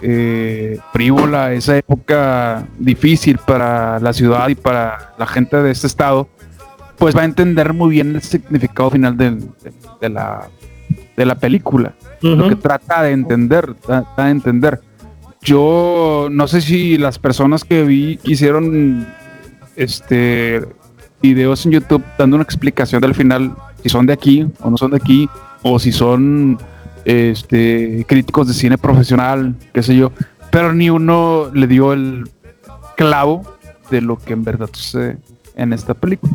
eh, 0.03 0.79
frívola, 0.93 1.53
esa 1.53 1.77
época 1.77 2.67
difícil 2.79 3.39
para 3.39 3.99
la 4.01 4.13
ciudad 4.15 4.49
y 4.49 4.55
para 4.55 5.13
la 5.19 5.27
gente 5.27 5.57
de 5.63 5.71
este 5.73 5.87
estado, 5.87 6.29
pues 6.97 7.15
va 7.15 7.21
a 7.23 7.25
entender 7.27 7.75
muy 7.75 7.91
bien 7.91 8.15
el 8.15 8.23
significado 8.23 8.91
final 8.91 9.15
del- 9.17 9.41
de, 9.41 9.73
de 10.01 10.09
la, 10.09 10.49
de 11.17 11.27
la 11.27 11.35
película. 11.35 11.95
Lo 12.23 12.49
que 12.49 12.57
trata 12.57 13.03
de 13.03 13.13
entender, 13.13 13.75
trata 13.75 14.25
de 14.25 14.31
entender. 14.31 14.81
Yo 15.47 16.27
no 16.29 16.49
sé 16.49 16.61
si 16.61 16.99
las 16.99 17.21
personas 17.21 17.65
que 17.65 17.85
vi 17.85 18.19
hicieron 18.25 19.07
este 19.77 20.67
videos 21.23 21.65
en 21.65 21.73
YouTube 21.73 22.03
dando 22.19 22.35
una 22.35 22.43
explicación 22.43 23.01
del 23.01 23.15
final, 23.15 23.55
si 23.81 23.89
son 23.89 24.07
de 24.07 24.13
aquí 24.13 24.45
o 24.61 24.71
no 24.71 24.77
son 24.77 24.91
de 24.91 24.97
aquí, 24.97 25.29
o 25.63 25.79
si 25.79 25.93
son 25.93 26.59
este 27.05 28.05
críticos 28.09 28.49
de 28.49 28.55
cine 28.55 28.77
profesional, 28.77 29.55
qué 29.73 29.85
sé 29.85 29.95
yo, 29.95 30.11
pero 30.51 30.73
ni 30.73 30.91
uno 30.91 31.49
le 31.55 31.69
dio 31.69 31.93
el 31.93 32.29
clavo 32.97 33.43
de 33.89 34.01
lo 34.01 34.19
que 34.19 34.33
en 34.33 34.43
verdad 34.43 34.69
sucede 34.73 35.19
en 35.55 35.73
esta 35.73 35.95
película. 35.95 36.33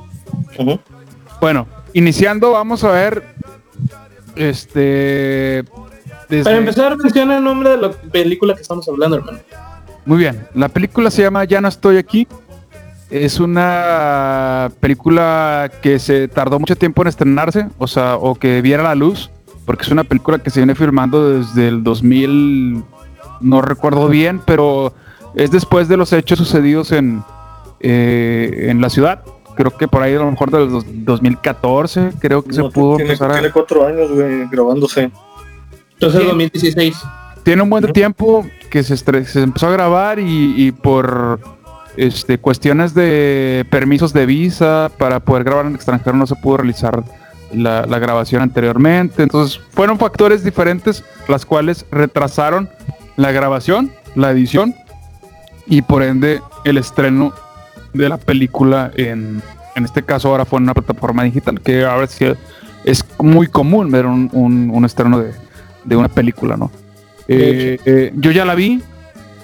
Bueno, 1.41 1.67
iniciando, 1.91 2.51
vamos 2.51 2.85
a 2.85 2.91
ver. 2.91 3.25
Este. 4.37 5.65
Desde- 6.37 6.43
Para 6.45 6.57
empezar, 6.57 6.97
menciona 6.97 7.37
el 7.37 7.43
nombre 7.43 7.69
de 7.69 7.77
la 7.77 7.91
película 7.91 8.55
que 8.55 8.61
estamos 8.61 8.87
hablando, 8.87 9.17
hermano. 9.17 9.37
Muy 10.05 10.17
bien. 10.17 10.47
La 10.55 10.67
película 10.69 11.11
se 11.11 11.21
llama 11.21 11.43
Ya 11.43 11.61
no 11.61 11.67
estoy 11.67 11.97
aquí. 11.97 12.27
Es 13.11 13.39
una 13.39 14.71
película 14.79 15.69
que 15.81 15.99
se 15.99 16.27
tardó 16.27 16.59
mucho 16.59 16.75
tiempo 16.75 17.01
en 17.01 17.09
estrenarse, 17.09 17.67
o 17.77 17.85
sea, 17.87 18.15
o 18.15 18.35
que 18.35 18.61
viera 18.61 18.83
la 18.83 18.95
luz, 18.95 19.29
porque 19.65 19.83
es 19.83 19.89
una 19.91 20.03
película 20.05 20.39
que 20.39 20.49
se 20.49 20.61
viene 20.61 20.75
filmando 20.75 21.29
desde 21.37 21.67
el 21.67 21.83
2000, 21.83 22.83
no 23.41 23.61
recuerdo 23.61 24.07
bien, 24.07 24.39
pero 24.45 24.93
es 25.35 25.51
después 25.51 25.89
de 25.89 25.97
los 25.97 26.13
hechos 26.13 26.39
sucedidos 26.39 26.93
en, 26.93 27.21
eh, 27.81 28.67
en 28.69 28.79
la 28.79 28.89
ciudad. 28.89 29.23
Creo 29.57 29.75
que 29.75 29.89
por 29.89 30.01
ahí 30.01 30.15
a 30.15 30.19
lo 30.19 30.31
mejor 30.31 30.49
del 30.49 30.69
dos- 30.71 30.85
2014, 30.87 32.11
creo 32.19 32.41
que 32.43 32.53
se 32.53 32.63
pudo 32.63 32.95
tiene, 32.95 33.11
empezar 33.11 33.31
a... 33.31 33.33
tiene 33.33 33.51
cuatro 33.51 33.85
años, 33.85 34.09
güey, 34.09 34.47
grabándose. 34.49 35.11
Entonces, 36.01 36.21
Sí. 36.21 36.27
2016. 36.27 36.97
tiene 37.43 37.61
un 37.61 37.69
buen 37.69 37.91
tiempo 37.93 38.45
que 38.69 38.83
se, 38.83 38.97
se 38.97 39.41
empezó 39.43 39.67
a 39.67 39.71
grabar 39.71 40.19
y, 40.19 40.53
y 40.57 40.71
por 40.71 41.39
este, 41.97 42.37
cuestiones 42.39 42.93
de 42.93 43.65
permisos 43.69 44.13
de 44.13 44.25
visa 44.25 44.89
para 44.97 45.19
poder 45.19 45.43
grabar 45.43 45.65
en 45.65 45.71
el 45.71 45.75
extranjero 45.75 46.15
no 46.15 46.25
se 46.25 46.35
pudo 46.35 46.57
realizar 46.57 47.03
la, 47.53 47.85
la 47.85 47.99
grabación 47.99 48.41
anteriormente. 48.41 49.23
Entonces 49.23 49.59
fueron 49.71 49.97
factores 49.99 50.43
diferentes 50.43 51.03
las 51.27 51.45
cuales 51.45 51.85
retrasaron 51.91 52.69
la 53.17 53.31
grabación, 53.31 53.91
la 54.15 54.31
edición 54.31 54.73
y 55.67 55.81
por 55.83 56.01
ende 56.01 56.41
el 56.63 56.77
estreno 56.77 57.33
de 57.93 58.09
la 58.09 58.17
película 58.17 58.89
en, 58.95 59.41
en 59.75 59.85
este 59.85 60.01
caso 60.03 60.29
ahora 60.29 60.45
fue 60.45 60.57
en 60.57 60.63
una 60.63 60.73
plataforma 60.73 61.23
digital 61.23 61.59
que 61.61 61.83
ahora 61.85 62.07
sí 62.07 62.25
es 62.85 63.05
muy 63.19 63.47
común 63.47 63.91
ver 63.91 64.05
un, 64.05 64.29
un- 64.31 64.71
un 64.73 64.85
estreno 64.85 65.19
de, 65.19 65.33
de 65.83 65.95
una 65.95 66.07
película, 66.09 66.57
¿no? 66.57 66.71
Eh, 67.27 67.77
eh, 67.85 68.11
yo 68.15 68.31
ya 68.31 68.45
la 68.45 68.55
vi. 68.55 68.81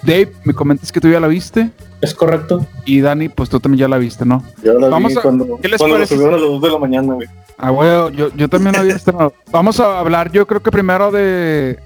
Dave, 0.02 0.32
me 0.44 0.54
comentas 0.54 0.92
que 0.92 1.00
tú 1.00 1.08
ya 1.10 1.18
la 1.20 1.26
viste. 1.26 1.70
Es 2.00 2.14
correcto. 2.14 2.64
Y 2.84 3.00
Dani, 3.00 3.28
pues 3.28 3.48
tú 3.50 3.58
también 3.58 3.80
ya 3.80 3.88
la 3.88 3.98
viste, 3.98 4.24
¿no? 4.24 4.44
Ya 4.62 4.72
la 4.74 4.88
Vamos 4.88 5.12
vi 5.12 5.18
a- 5.18 5.22
cuando, 5.22 5.58
¿qué 5.60 5.68
les 5.68 5.78
cuando 5.78 5.96
lo 5.96 5.98
parece? 6.00 6.14
subieron 6.14 6.34
a 6.34 6.38
las 6.38 6.48
2 6.48 6.62
de 6.62 6.70
la 6.70 6.78
mañana, 6.78 7.14
güey. 7.14 7.28
Ah, 7.58 7.70
bueno, 7.70 8.08
yo, 8.10 8.28
yo 8.36 8.48
también 8.48 8.74
la 8.74 8.80
había 8.82 8.94
estrenado. 8.94 9.34
Vamos 9.50 9.80
a 9.80 9.98
hablar, 9.98 10.30
yo 10.30 10.46
creo 10.46 10.62
que 10.62 10.70
primero 10.70 11.10
de, 11.10 11.78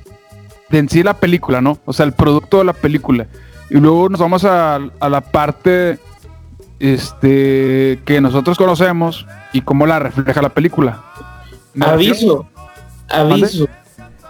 de 0.69 0.79
en 0.79 0.89
sí 0.91 1.03
la 1.03 1.15
película, 1.15 1.63
¿no? 1.63 1.79
O 1.87 1.95
sea, 1.95 2.05
el 2.05 2.13
producto 2.13 2.59
de 2.59 2.65
la 2.65 2.75
película. 2.75 3.27
Y 3.71 3.77
luego 3.79 4.11
nos 4.11 4.21
vamos 4.21 4.45
a, 4.45 4.75
a 5.01 5.09
la 5.09 5.23
parte 5.23 5.99
este, 6.79 8.01
que 8.05 8.21
nosotros 8.21 8.59
conocemos 8.59 9.27
y 9.55 9.63
cómo 9.63 9.87
la 9.87 9.99
refleja 9.99 10.43
la 10.43 10.51
película. 10.51 11.03
Aviso, 11.81 12.47
aviso. 13.09 13.67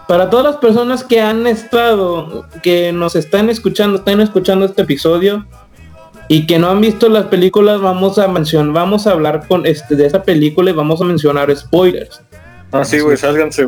Para 0.09 0.31
todas 0.31 0.45
las 0.45 0.57
personas 0.57 1.05
que 1.05 1.21
han 1.21 1.47
estado, 1.47 2.47
que 2.63 2.93
nos 2.93 3.17
están 3.17 3.49
escuchando, 3.51 3.99
están 3.99 4.21
escuchando 4.21 4.67
este 4.67 4.83
episodio 4.83 5.47
y 6.29 6.47
que 6.47 6.59
no 6.59 6.71
han 6.71 6.81
visto 6.81 7.09
las 7.09 7.27
películas, 7.27 7.81
vamos 7.81 8.19
a 8.19 8.29
mencionar, 8.29 8.73
vamos 8.73 9.07
a 9.07 9.13
hablar 9.13 9.47
con 9.47 9.67
este 9.67 9.97
de 9.97 10.07
esa 10.07 10.23
película 10.23 10.71
y 10.71 10.75
vamos 10.75 11.01
a 11.01 11.05
mencionar 11.05 11.55
spoilers. 11.57 12.21
Ah, 12.73 12.85
sí, 12.85 13.01
güey, 13.01 13.17
sálganse. 13.17 13.67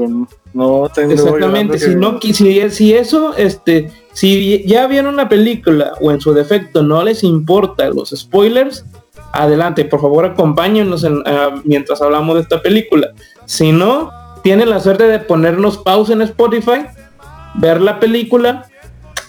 No 0.54 0.90
tengo 0.94 1.12
Exactamente, 1.12 1.78
si 1.78 1.94
no 1.94 2.18
si, 2.20 2.70
si 2.70 2.94
eso 2.94 3.36
este 3.36 3.90
si 4.12 4.64
ya 4.66 4.86
vieron 4.86 5.16
la 5.16 5.28
película 5.28 5.92
o 6.00 6.10
en 6.10 6.20
su 6.20 6.32
defecto 6.32 6.82
no 6.82 7.02
les 7.02 7.22
importa 7.22 7.88
los 7.90 8.10
spoilers, 8.10 8.86
adelante, 9.32 9.84
por 9.84 10.00
favor 10.00 10.24
acompáñenos 10.24 11.04
en, 11.04 11.22
ah, 11.26 11.60
mientras 11.64 12.00
hablamos 12.00 12.36
de 12.36 12.42
esta 12.42 12.62
película. 12.62 13.12
Si 13.44 13.72
no, 13.72 14.10
tienen 14.44 14.68
la 14.68 14.78
suerte 14.78 15.08
de 15.08 15.18
ponernos 15.18 15.78
pausa 15.78 16.12
en 16.12 16.20
Spotify, 16.20 16.86
ver 17.54 17.80
la 17.80 17.98
película, 17.98 18.66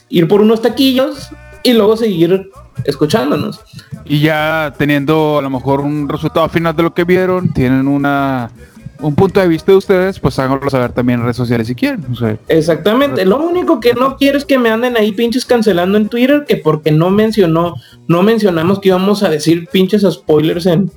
ir 0.10 0.28
por 0.28 0.42
unos 0.42 0.62
taquillos 0.62 1.30
y 1.64 1.72
luego 1.72 1.96
seguir 1.96 2.52
escuchándonos. 2.84 3.62
Y 4.04 4.20
ya 4.20 4.74
teniendo 4.78 5.40
a 5.40 5.42
lo 5.42 5.50
mejor 5.50 5.80
un 5.80 6.10
resultado 6.10 6.50
final 6.50 6.76
de 6.76 6.84
lo 6.84 6.94
que 6.94 7.06
vieron, 7.06 7.54
tienen 7.54 7.88
una 7.88 8.52
un 9.00 9.16
punto 9.16 9.40
de 9.40 9.48
vista 9.48 9.72
de 9.72 9.78
ustedes, 9.78 10.20
pues 10.20 10.38
háganlo 10.40 10.70
saber 10.70 10.92
también 10.92 11.20
en 11.20 11.24
redes 11.24 11.38
sociales 11.38 11.68
si 11.68 11.76
quieren. 11.76 12.06
O 12.12 12.16
sea, 12.16 12.38
Exactamente. 12.48 13.26
Lo 13.26 13.38
único 13.38 13.80
que 13.80 13.94
no 13.94 14.18
quiero 14.18 14.38
es 14.38 14.46
que 14.46 14.58
me 14.58 14.70
anden 14.70 14.98
ahí 14.98 15.12
pinches 15.14 15.46
cancelando 15.46 15.98
en 15.98 16.10
Twitter, 16.10 16.46
que 16.46 16.58
porque 16.58 16.92
no 16.92 17.10
mencionó, 17.10 17.76
no 18.08 18.22
mencionamos 18.24 18.80
que 18.80 18.90
íbamos 18.90 19.24
a 19.24 19.30
decir 19.30 19.68
pinches 19.72 20.06
spoilers 20.10 20.66
en 20.66 20.92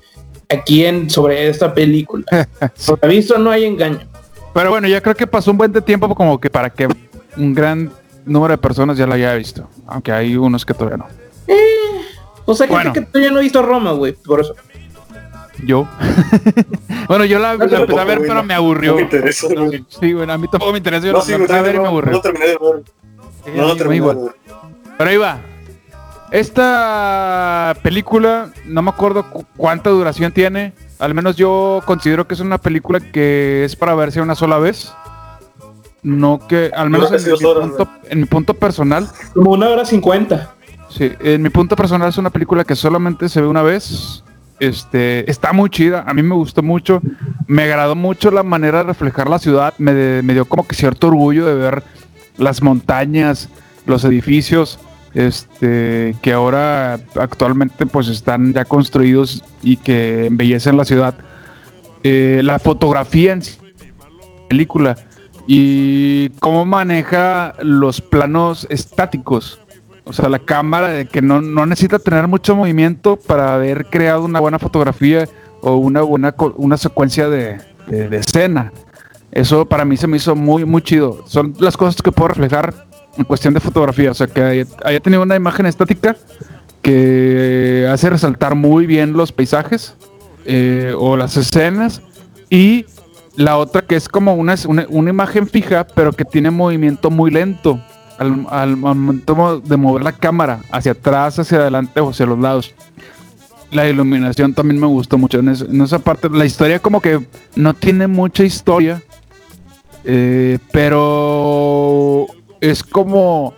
aquí 0.49 0.85
en 0.85 1.11
sobre 1.11 1.49
esta 1.49 1.73
película. 1.75 2.25
Por 2.87 2.99
aviso 3.03 3.39
no 3.39 3.51
hay 3.51 3.65
engaño. 3.65 4.01
Pero 4.55 4.71
bueno, 4.71 4.89
ya 4.89 5.01
creo 5.01 5.15
que 5.15 5.27
pasó 5.27 5.51
un 5.51 5.59
buen 5.59 5.73
de 5.73 5.83
tiempo 5.83 6.13
como 6.15 6.41
que 6.41 6.51
para 6.51 6.71
que 6.71 6.89
un 7.37 7.55
gran 7.55 7.91
número 8.25 8.53
de 8.53 8.59
personas 8.59 8.97
ya 8.97 9.07
la 9.07 9.15
haya 9.17 9.35
visto. 9.35 9.69
Aunque 9.87 10.11
hay 10.13 10.37
unos 10.37 10.65
que 10.65 10.75
todavía 10.75 10.97
no. 10.99 11.07
O 12.47 12.55
sea, 12.55 12.67
Bueno. 12.67 12.93
que 12.93 13.03
todavía 13.03 13.31
no 13.31 13.39
he 13.41 13.43
visto 13.43 13.61
Roma, 13.63 13.93
güey. 13.93 14.13
Por 14.15 14.41
eso. 14.41 14.55
Yo. 15.65 15.87
bueno, 17.09 17.25
yo 17.25 17.39
la, 17.39 17.49
la 17.57 17.65
empecé 17.65 17.99
a 18.01 18.05
ver, 18.05 18.21
pero 18.21 18.35
no- 18.35 18.43
me 18.45 18.55
aburrió. 18.55 18.93
no 18.93 18.97
me 18.97 19.03
interesa, 19.03 19.49
güey. 19.55 19.85
Sí, 19.89 20.13
bueno, 20.15 20.33
a 20.33 20.39
mí 20.39 20.47
tampoco 20.51 20.73
me 20.73 20.79
interesa. 20.79 21.07
Yo 21.07 21.13
No, 21.13 21.19
la 21.19 21.25
sí, 21.25 21.33
empecé 21.33 21.55
a 21.55 21.63
ver 21.63 21.75
y 21.75 21.79
no, 21.79 21.83
me 21.83 21.85
no 21.85 21.91
aburrió. 21.91 22.13
lo 22.13 22.21
terminé 22.21 22.47
de 22.47 22.53
ver. 22.59 22.83
Sí, 23.45 23.51
No 23.55 23.77
terminé 23.77 23.91
de 23.91 23.97
igual. 23.97 24.17
ver. 24.17 24.33
Pero 24.97 25.11
ahí 25.11 25.17
va. 25.17 25.39
Esta 26.31 27.75
película, 27.83 28.51
no 28.67 28.83
me 28.83 28.91
acuerdo 28.91 29.29
cu- 29.31 29.45
cuánta 29.57 29.91
duración 29.91 30.33
tiene. 30.33 30.73
Al 30.99 31.15
menos 31.15 31.37
yo 31.37 31.81
considero 31.85 32.27
que 32.27 32.35
es 32.35 32.41
una 32.41 32.59
película 32.59 33.01
que 33.01 33.65
es 33.65 33.77
para 33.77 33.95
verse 33.95 34.21
una 34.21 34.35
sola 34.35 34.59
vez. 34.59 34.93
No 36.03 36.41
que, 36.47 36.71
al 36.75 36.91
menos 36.91 37.09
Dura 37.09 37.19
en, 37.19 37.25
casi 37.25 37.31
dos 37.31 37.41
mi 37.41 37.47
horas, 37.47 37.69
punto, 37.71 37.89
en 38.09 38.21
mi 38.21 38.25
punto 38.27 38.55
personal, 38.55 39.09
Como 39.35 39.51
una 39.53 39.69
hora 39.69 39.85
cincuenta. 39.85 40.55
sí, 40.89 41.13
en 41.21 41.43
mi 41.43 41.49
punto 41.51 41.75
personal 41.77 42.09
es 42.09 42.19
una 42.19 42.31
película 42.31 42.63
que 42.65 42.77
solamente 42.77 43.29
se 43.29 43.41
ve 43.41 43.47
una 43.47 43.63
vez. 43.63 44.23
Este, 44.61 45.29
está 45.31 45.53
muy 45.53 45.71
chida, 45.71 46.05
a 46.07 46.15
mí 46.15 46.23
me 46.23 46.35
gustó 46.35 46.63
mucho, 46.63 47.01
me 47.47 47.63
agradó 47.65 47.95
mucho 47.95 48.31
la 48.33 48.43
manera 48.43 48.79
de 48.79 48.85
reflejar 48.85 49.29
la 49.31 49.39
ciudad, 49.39 49.73
me, 49.79 49.93
de- 49.95 50.23
me 50.23 50.35
dio 50.35 50.45
como 50.47 50.67
que 50.67 50.75
cierto 50.75 51.09
orgullo 51.09 51.47
de 51.47 51.55
ver 51.55 51.83
las 52.39 52.61
montañas, 52.63 53.49
los 53.87 54.05
edificios, 54.05 54.79
este, 55.19 56.15
que 56.23 56.33
ahora 56.33 57.01
actualmente 57.17 57.87
pues 57.87 58.07
están 58.09 58.53
ya 58.53 58.65
construidos 58.65 59.43
y 59.63 59.77
que 59.77 60.27
embellecen 60.27 60.77
la 60.77 60.85
ciudad. 60.85 61.15
Eh, 62.05 62.41
la 62.45 62.61
fotografía 62.61 63.33
en 63.33 63.43
sí, 63.43 63.59
película 64.49 64.97
y 65.49 66.29
cómo 66.39 66.65
maneja 66.65 67.55
los 67.61 68.01
planos 68.01 68.67
estáticos. 68.71 69.61
O 70.05 70.13
sea, 70.13 70.29
la 70.29 70.39
cámara 70.39 71.05
que 71.05 71.21
no, 71.21 71.41
no 71.43 71.67
necesita 71.67 71.99
tener 71.99 72.29
mucho 72.29 72.55
movimiento 72.55 73.17
para 73.17 73.55
haber 73.55 73.87
creado 73.87 74.25
una 74.25 74.39
buena 74.41 74.59
fotografía 74.61 75.29
o 75.61 75.75
una 75.75 76.03
buena 76.03 76.35
una 76.57 76.77
secuencia 76.77 77.29
de, 77.29 77.59
de- 77.89 78.09
de 78.09 78.17
escena. 78.19 78.73
Eso 79.33 79.67
para 79.67 79.85
mí 79.85 79.97
se 79.97 80.07
me 80.07 80.17
hizo 80.17 80.35
muy, 80.37 80.65
muy 80.65 80.81
chido. 80.83 81.25
Son 81.27 81.53
las 81.59 81.77
cosas 81.77 82.01
que 82.01 82.13
puedo 82.13 82.29
reflejar 82.29 82.87
en 83.19 83.25
cuestión 83.25 83.53
de 83.53 83.61
fotografía, 83.61 84.13
o 84.13 84.15
sea, 84.15 84.29
que 84.29 84.43
haya, 84.43 85.01
tenido 85.01 85.23
una 85.23 85.37
imagen 85.37 85.67
estática 85.67 86.17
que 86.83 87.89
hace 87.91 88.09
resaltar 88.09 88.55
muy 88.55 88.87
bien 88.87 89.13
los 89.13 89.33
paisajes 89.33 89.95
eh, 90.45 90.95
o 90.97 91.17
las 91.17 91.37
escenas 91.37 92.01
y 92.49 92.87
la 93.35 93.57
otra 93.59 93.83
que 93.83 93.97
es 93.97 94.09
como 94.09 94.35
una, 94.35 94.55
una, 94.67 95.11
imagen 95.11 95.49
fija 95.49 95.85
pero 95.85 96.13
que 96.13 96.25
tiene 96.25 96.51
movimiento 96.51 97.11
muy 97.11 97.31
lento 97.31 97.81
al, 98.19 98.77
momento 98.77 99.61
de 99.61 99.77
mover 99.77 100.03
la 100.03 100.13
cámara 100.13 100.61
hacia 100.71 100.93
atrás, 100.93 101.39
hacia 101.39 101.59
adelante 101.59 102.01
o 102.01 102.11
hacia 102.11 102.27
los 102.27 102.39
lados. 102.39 102.75
La 103.71 103.89
iluminación 103.89 104.55
también 104.55 104.81
me 104.81 104.87
gustó 104.87 105.19
mucho 105.19 105.39
en 105.39 105.81
esa 105.83 105.99
parte. 105.99 106.29
La 106.31 106.45
historia 106.45 106.81
como 106.81 107.01
que 107.01 107.21
no 107.55 107.75
tiene 107.75 108.07
mucha 108.07 108.43
historia, 108.43 109.03
eh, 110.05 110.59
pero 110.73 112.27
es 112.61 112.83
como 112.83 113.55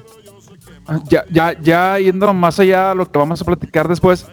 ya, 1.09 1.25
ya, 1.31 1.61
ya 1.61 1.99
yendo 1.99 2.33
más 2.35 2.59
allá 2.61 2.91
a 2.91 2.95
lo 2.95 3.11
que 3.11 3.19
vamos 3.19 3.41
a 3.41 3.45
platicar 3.45 3.89
después, 3.89 4.27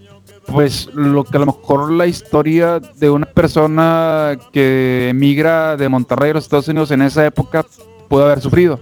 pues 0.48 0.90
lo 0.94 1.24
que 1.24 1.38
a 1.38 1.40
lo 1.42 1.46
mejor 1.48 1.92
la 1.92 2.08
historia 2.08 2.80
de 2.80 3.10
una 3.10 3.26
persona 3.26 4.38
que 4.52 5.10
emigra 5.10 5.76
de 5.78 5.90
Monterrey 5.90 6.32
a 6.32 6.36
los 6.36 6.46
Estados 6.46 6.68
Unidos 6.68 6.92
en 6.92 7.02
esa 7.02 7.26
época 7.26 7.66
pudo 8.08 8.26
haber 8.26 8.42
sufrido. 8.42 8.80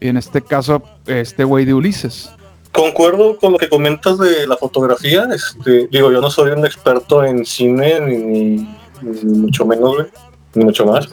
En 0.00 0.16
este 0.16 0.42
caso, 0.42 0.82
este 1.06 1.44
güey 1.44 1.64
de 1.64 1.74
Ulises. 1.74 2.30
Concuerdo 2.72 3.36
con 3.38 3.52
lo 3.52 3.58
que 3.58 3.68
comentas 3.68 4.18
de 4.18 4.46
la 4.46 4.56
fotografía. 4.56 5.28
Este, 5.32 5.86
digo, 5.88 6.10
yo 6.10 6.20
no 6.20 6.30
soy 6.30 6.50
un 6.52 6.64
experto 6.64 7.22
en 7.24 7.44
cine, 7.44 8.00
ni, 8.00 8.16
ni- 8.16 8.76
ni 9.02 9.38
mucho 9.38 9.64
menos, 9.66 9.94
ni 10.54 10.64
mucho 10.64 10.86
más. 10.86 11.08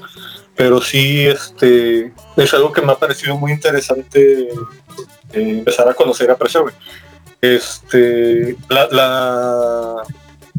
Pero 0.60 0.82
sí, 0.82 1.26
este, 1.26 2.12
es 2.36 2.54
algo 2.54 2.74
que 2.74 2.82
me 2.82 2.92
ha 2.92 2.96
parecido 3.00 3.38
muy 3.38 3.54
interesante 3.54 4.50
eh, 4.50 4.56
empezar 5.32 5.88
a 5.88 5.94
conocer 5.94 6.28
y 6.28 6.32
apreciar. 6.34 6.66
Este, 7.40 8.58
la, 8.68 10.04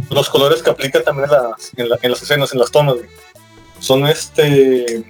los 0.09 0.31
colores 0.31 0.63
que 0.63 0.71
aplica 0.71 1.03
también 1.03 1.29
en 1.29 1.33
las, 1.37 1.71
en 1.77 1.89
la- 1.91 1.99
en 2.01 2.11
las 2.13 2.23
escenas, 2.23 2.51
en 2.55 2.61
las 2.61 2.71
tomas, 2.71 2.97
son 3.79 4.07
este 4.07 5.05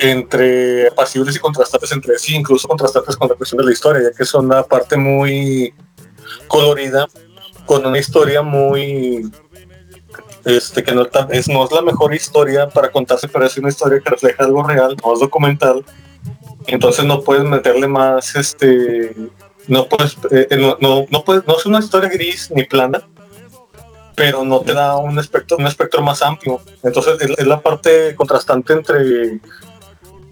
entre 0.00 0.88
apacibles 0.88 1.36
y 1.36 1.38
contrastantes 1.38 1.92
entre 1.92 2.18
sí, 2.18 2.34
incluso 2.34 2.66
contrastantes 2.66 3.16
con 3.16 3.28
la 3.28 3.36
cuestión 3.36 3.58
de 3.60 3.66
la 3.66 3.72
historia, 3.72 4.02
ya 4.10 4.16
que 4.18 4.24
son 4.24 4.46
una 4.46 4.64
parte 4.64 4.96
muy 4.96 5.72
colorida, 6.48 7.06
con 7.66 7.86
una 7.86 8.00
historia 8.00 8.42
muy 8.42 9.30
este 10.44 10.82
que 10.82 10.92
no, 10.92 11.06
es, 11.30 11.48
no 11.48 11.64
es 11.64 11.72
la 11.72 11.82
mejor 11.82 12.14
historia 12.14 12.68
para 12.68 12.90
contarse, 12.90 13.28
pero 13.28 13.46
es 13.46 13.56
una 13.56 13.68
historia 13.70 14.00
que 14.00 14.10
refleja 14.10 14.44
algo 14.44 14.62
real, 14.62 14.96
no 15.04 15.12
es 15.14 15.20
documental. 15.20 15.84
Entonces 16.66 17.04
no 17.04 17.20
puedes 17.22 17.44
meterle 17.44 17.86
más 17.88 18.34
este 18.36 19.14
no 19.68 19.86
puedes 19.86 20.16
eh, 20.30 20.46
eh, 20.50 20.56
no, 20.56 20.76
no, 20.80 21.06
no 21.10 21.24
puedes 21.24 21.46
no 21.46 21.56
es 21.56 21.64
una 21.66 21.78
historia 21.78 22.08
gris 22.10 22.50
ni 22.50 22.64
plana 22.64 23.02
pero 24.14 24.44
no 24.44 24.60
te 24.60 24.74
da 24.74 24.96
un 24.96 25.18
espectro 25.18 25.56
un 25.56 25.66
espectro 25.66 26.02
más 26.02 26.20
amplio 26.22 26.60
entonces 26.82 27.16
es, 27.20 27.30
es 27.38 27.46
la 27.46 27.60
parte 27.62 28.14
contrastante 28.14 28.74
entre 28.74 29.40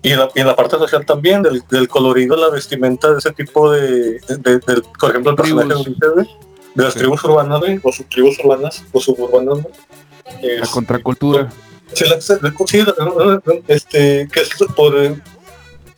y 0.02 0.10
en 0.12 0.18
la, 0.18 0.28
y 0.34 0.40
en 0.40 0.46
la 0.48 0.56
parte 0.56 0.76
social 0.78 1.06
también, 1.06 1.42
del, 1.42 1.62
del 1.70 1.86
colorido, 1.88 2.34
la 2.36 2.48
vestimenta 2.50 3.12
de 3.12 3.18
ese 3.18 3.30
tipo 3.32 3.70
de, 3.70 4.18
de- 4.20 4.36
de- 4.36 4.58
del- 4.58 4.82
por 4.98 5.10
ejemplo, 5.10 5.30
el 5.30 5.36
personaje 5.36 5.68
de. 5.68 5.74
Ulises, 5.76 6.34
de 6.74 6.82
las 6.84 6.92
Sí. 6.94 7.00
tribus 7.00 7.22
urbanas, 7.24 7.60
güey, 7.60 7.80
o 7.82 7.92
subtribus 7.92 8.38
urbanas, 8.44 8.84
o 8.92 9.00
suburbanas, 9.00 9.62
güey. 9.62 10.58
La 10.58 10.66
contracultura. 10.66 11.48
Sí, 11.92 12.04
la- 12.04 12.16
la- 12.16 13.42
este, 13.68 14.26
que 14.32 14.40
es 14.40 14.50
por, 14.74 14.96
eh, 14.96 15.14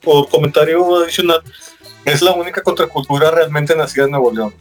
por 0.02 0.28
comentario 0.28 0.96
adicional, 1.02 1.40
es 2.04 2.20
la 2.22 2.32
única 2.32 2.62
contracultura 2.62 3.30
realmente 3.30 3.76
nacida 3.76 4.04
en 4.04 4.10
Nuevo 4.10 4.32
León. 4.32 4.52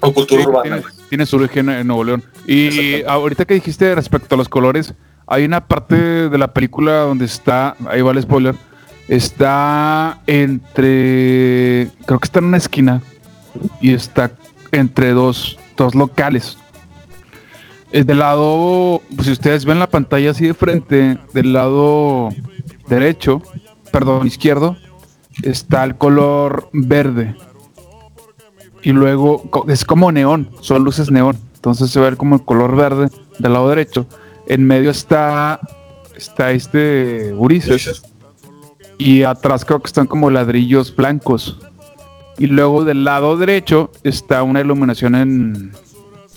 O 0.00 0.12
cultura 0.12 0.42
Sí, 0.42 0.48
urbana. 0.48 0.82
tiene, 1.08 1.26
su 1.26 1.36
origen 1.36 1.68
en 1.68 1.86
Nuevo 1.86 2.04
León. 2.04 2.24
Y 2.46 3.02
ahorita 3.04 3.44
que 3.44 3.54
dijiste 3.54 3.94
respecto 3.94 4.34
a 4.34 4.38
los 4.38 4.48
colores, 4.48 4.94
hay 5.26 5.44
una 5.44 5.66
parte 5.66 5.96
de 6.28 6.38
la 6.38 6.52
película 6.52 7.00
donde 7.00 7.24
está, 7.24 7.76
ahí 7.88 8.00
va 8.02 8.12
el 8.12 8.22
spoiler, 8.22 8.54
está 9.08 10.20
entre, 10.26 11.88
creo 12.06 12.18
que 12.18 12.24
está 12.24 12.38
en 12.38 12.44
una 12.46 12.56
esquina 12.58 13.02
y 13.80 13.92
está 13.94 14.30
entre 14.72 15.12
dos, 15.12 15.58
dos 15.76 15.94
locales. 15.94 16.58
Eh, 17.92 18.04
del 18.04 18.18
lado, 18.18 19.02
si 19.22 19.32
ustedes 19.32 19.64
ven 19.64 19.78
la 19.78 19.88
pantalla 19.88 20.30
así 20.30 20.46
de 20.46 20.54
frente, 20.54 21.18
del 21.32 21.52
lado 21.52 22.30
derecho, 22.88 23.42
perdón, 23.92 24.26
izquierdo, 24.26 24.76
está 25.42 25.84
el 25.84 25.96
color 25.96 26.68
verde 26.72 27.36
y 28.82 28.92
luego 28.92 29.42
es 29.68 29.84
como 29.84 30.12
neón, 30.12 30.50
son 30.60 30.84
luces 30.84 31.10
neón. 31.10 31.36
Entonces 31.54 31.90
se 31.90 31.98
ve 31.98 32.16
como 32.16 32.36
el 32.36 32.44
color 32.44 32.76
verde 32.76 33.08
del 33.38 33.52
lado 33.52 33.68
derecho. 33.68 34.06
En 34.46 34.64
medio 34.64 34.90
está 34.90 35.60
está 36.16 36.52
este 36.52 37.34
Ulises 37.34 38.02
y 38.98 39.24
atrás 39.24 39.64
creo 39.64 39.80
que 39.80 39.88
están 39.88 40.06
como 40.06 40.30
ladrillos 40.30 40.94
blancos. 40.94 41.58
Y 42.38 42.46
luego 42.46 42.84
del 42.84 43.04
lado 43.04 43.36
derecho 43.36 43.90
está 44.02 44.42
una 44.42 44.60
iluminación 44.60 45.14
en 45.14 45.72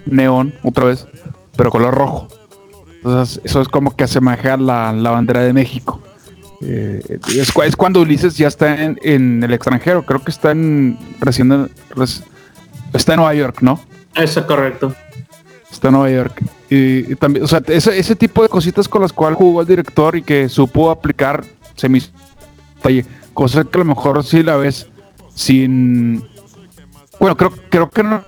neón 0.05 0.53
otra 0.63 0.85
vez, 0.85 1.05
pero 1.55 1.71
color 1.71 1.93
rojo. 1.93 2.27
Entonces 2.97 3.41
eso 3.43 3.61
es 3.61 3.67
como 3.67 3.95
que 3.95 4.05
asemeja 4.05 4.57
la, 4.57 4.91
la 4.93 5.11
bandera 5.11 5.41
de 5.41 5.53
México. 5.53 6.01
Eh, 6.61 7.19
es, 7.35 7.51
cu- 7.51 7.63
es 7.63 7.75
cuando 7.75 8.01
Ulises 8.01 8.37
ya 8.37 8.47
está 8.47 8.83
en, 8.83 8.99
en 9.03 9.41
el 9.43 9.53
extranjero, 9.53 10.05
creo 10.05 10.21
que 10.23 10.31
está 10.31 10.51
en 10.51 10.97
recién 11.19 11.69
res- 11.95 12.23
está 12.93 13.13
en 13.13 13.17
Nueva 13.17 13.33
York, 13.35 13.57
¿no? 13.61 13.79
Eso 14.15 14.41
es 14.41 14.45
correcto. 14.45 14.93
Está 15.71 15.87
en 15.89 15.93
Nueva 15.93 16.09
York. 16.11 16.41
Y, 16.69 17.11
y 17.11 17.15
también, 17.15 17.45
o 17.45 17.47
sea, 17.47 17.61
ese, 17.67 17.97
ese 17.97 18.15
tipo 18.15 18.41
de 18.43 18.49
cositas 18.49 18.87
con 18.89 19.01
las 19.01 19.13
cuales 19.13 19.37
jugó 19.37 19.61
el 19.61 19.67
director 19.67 20.15
y 20.17 20.21
que 20.21 20.49
supo 20.49 20.91
aplicar, 20.91 21.43
se 21.75 21.87
me 21.89 21.99
hizo. 21.99 22.09
Cosa 23.33 23.63
que 23.63 23.77
a 23.77 23.79
lo 23.79 23.85
mejor 23.85 24.23
sí 24.23 24.43
la 24.43 24.57
ves 24.57 24.87
sin. 25.39 26.21
Bueno, 27.19 27.37
creo, 27.37 27.51
creo 27.69 27.89
que 27.89 28.03
no. 28.03 28.23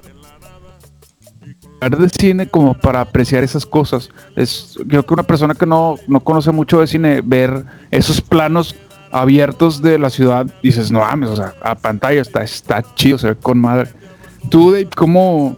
De 1.82 2.10
cine 2.10 2.48
como 2.48 2.76
para 2.76 3.02
apreciar 3.02 3.44
esas 3.44 3.66
cosas. 3.66 4.10
Es, 4.36 4.78
creo 4.88 5.04
que 5.04 5.14
una 5.14 5.24
persona 5.24 5.56
que 5.56 5.66
no, 5.66 5.96
no 6.08 6.20
conoce 6.20 6.52
mucho 6.52 6.80
de 6.80 6.88
cine, 6.88 7.22
ver 7.22 7.66
esos 7.90 8.22
planos 8.22 8.76
abiertos 9.12 9.82
de 9.82 9.98
la 9.98 10.10
ciudad, 10.10 10.46
dices, 10.62 10.92
no 10.92 11.00
mames, 11.00 11.30
o 11.32 11.36
sea, 11.36 11.54
a 11.62 11.76
pantalla 11.76 12.22
está, 12.22 12.44
está 12.44 12.84
chido, 12.96 13.18
se 13.18 13.30
ve 13.30 13.36
con 13.36 13.60
madre. 13.60 13.90
Tú, 14.50 14.72
Dave, 14.72 14.90
¿cómo, 14.96 15.58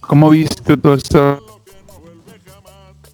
cómo 0.00 0.30
viste 0.30 0.76
todo 0.76 0.94
esto? 0.94 1.51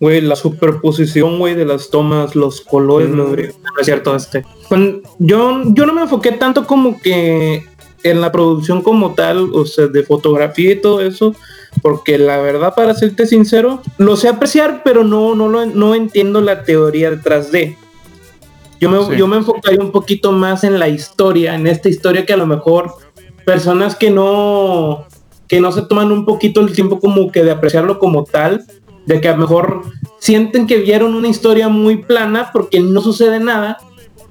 Güey, 0.01 0.21
la 0.21 0.37
superposición, 0.37 1.39
güey, 1.39 1.55
de 1.55 1.65
las 1.65 1.91
tomas, 1.91 2.37
los 2.37 2.61
colores, 2.61 3.09
Mm. 3.09 3.17
lo 3.17 3.31
de- 3.33 3.49
no 3.49 3.81
es 3.81 3.87
cierto, 3.87 4.15
este. 4.15 4.45
Cuando- 4.69 5.01
yo, 5.19 5.63
yo 5.67 5.87
no 5.87 5.93
me 5.93 6.03
enfoqué 6.03 6.33
tanto 6.33 6.67
como 6.67 7.01
que 7.01 7.65
en 8.05 8.21
la 8.21 8.31
producción 8.31 8.83
como 8.83 9.15
tal, 9.15 9.51
o 9.53 9.67
sea, 9.67 9.89
de 9.89 10.05
fotografía 10.05 10.73
y 10.73 10.81
todo 10.81 11.01
eso, 11.01 11.35
porque 11.83 12.17
la 12.17 12.39
verdad, 12.39 12.75
para 12.77 12.95
serte 12.95 13.27
sincero, 13.27 13.83
lo 13.99 14.17
sé 14.17 14.29
apreciar, 14.29 14.83
pero 14.85 15.03
no, 15.03 15.35
no, 15.35 15.49
lo, 15.49 15.67
no 15.67 15.95
entiendo 15.97 16.41
la 16.41 16.63
teoría 16.63 17.11
detrás 17.11 17.51
de. 17.51 17.77
Yo 18.81 18.89
me, 18.91 19.05
Sí. 19.05 19.17
yo 19.19 19.27
me 19.27 19.39
enfocaría 19.39 19.81
un 19.81 19.91
poquito 19.91 20.31
más 20.31 20.63
en 20.63 20.79
la 20.79 20.89
historia, 20.89 21.57
en 21.57 21.67
esta 21.67 21.89
historia 21.89 22.25
que 22.25 22.33
a 22.33 22.37
lo 22.37 22.47
mejor 22.47 22.93
personas 23.45 23.97
que 23.97 24.11
no 24.11 25.07
que 25.49 25.61
no 25.61 25.73
se 25.73 25.81
toman 25.81 26.13
un 26.13 26.27
poquito 26.27 26.61
el 26.61 26.73
tiempo 26.75 27.01
como 27.01 27.33
que 27.33 27.43
de 27.43 27.51
apreciarlo 27.51 27.99
como 27.99 28.23
tal, 28.25 28.65
de 29.09 29.21
que 29.23 29.29
a 29.29 29.33
lo 29.33 29.39
mejor 29.39 29.83
sienten 30.19 30.67
que 30.67 30.77
vieron 30.77 31.15
una 31.15 31.29
historia 31.29 31.71
muy 31.71 31.97
plana 31.97 32.51
porque 32.53 32.79
no 32.79 33.01
sucede 33.01 33.41
nada, 33.41 33.79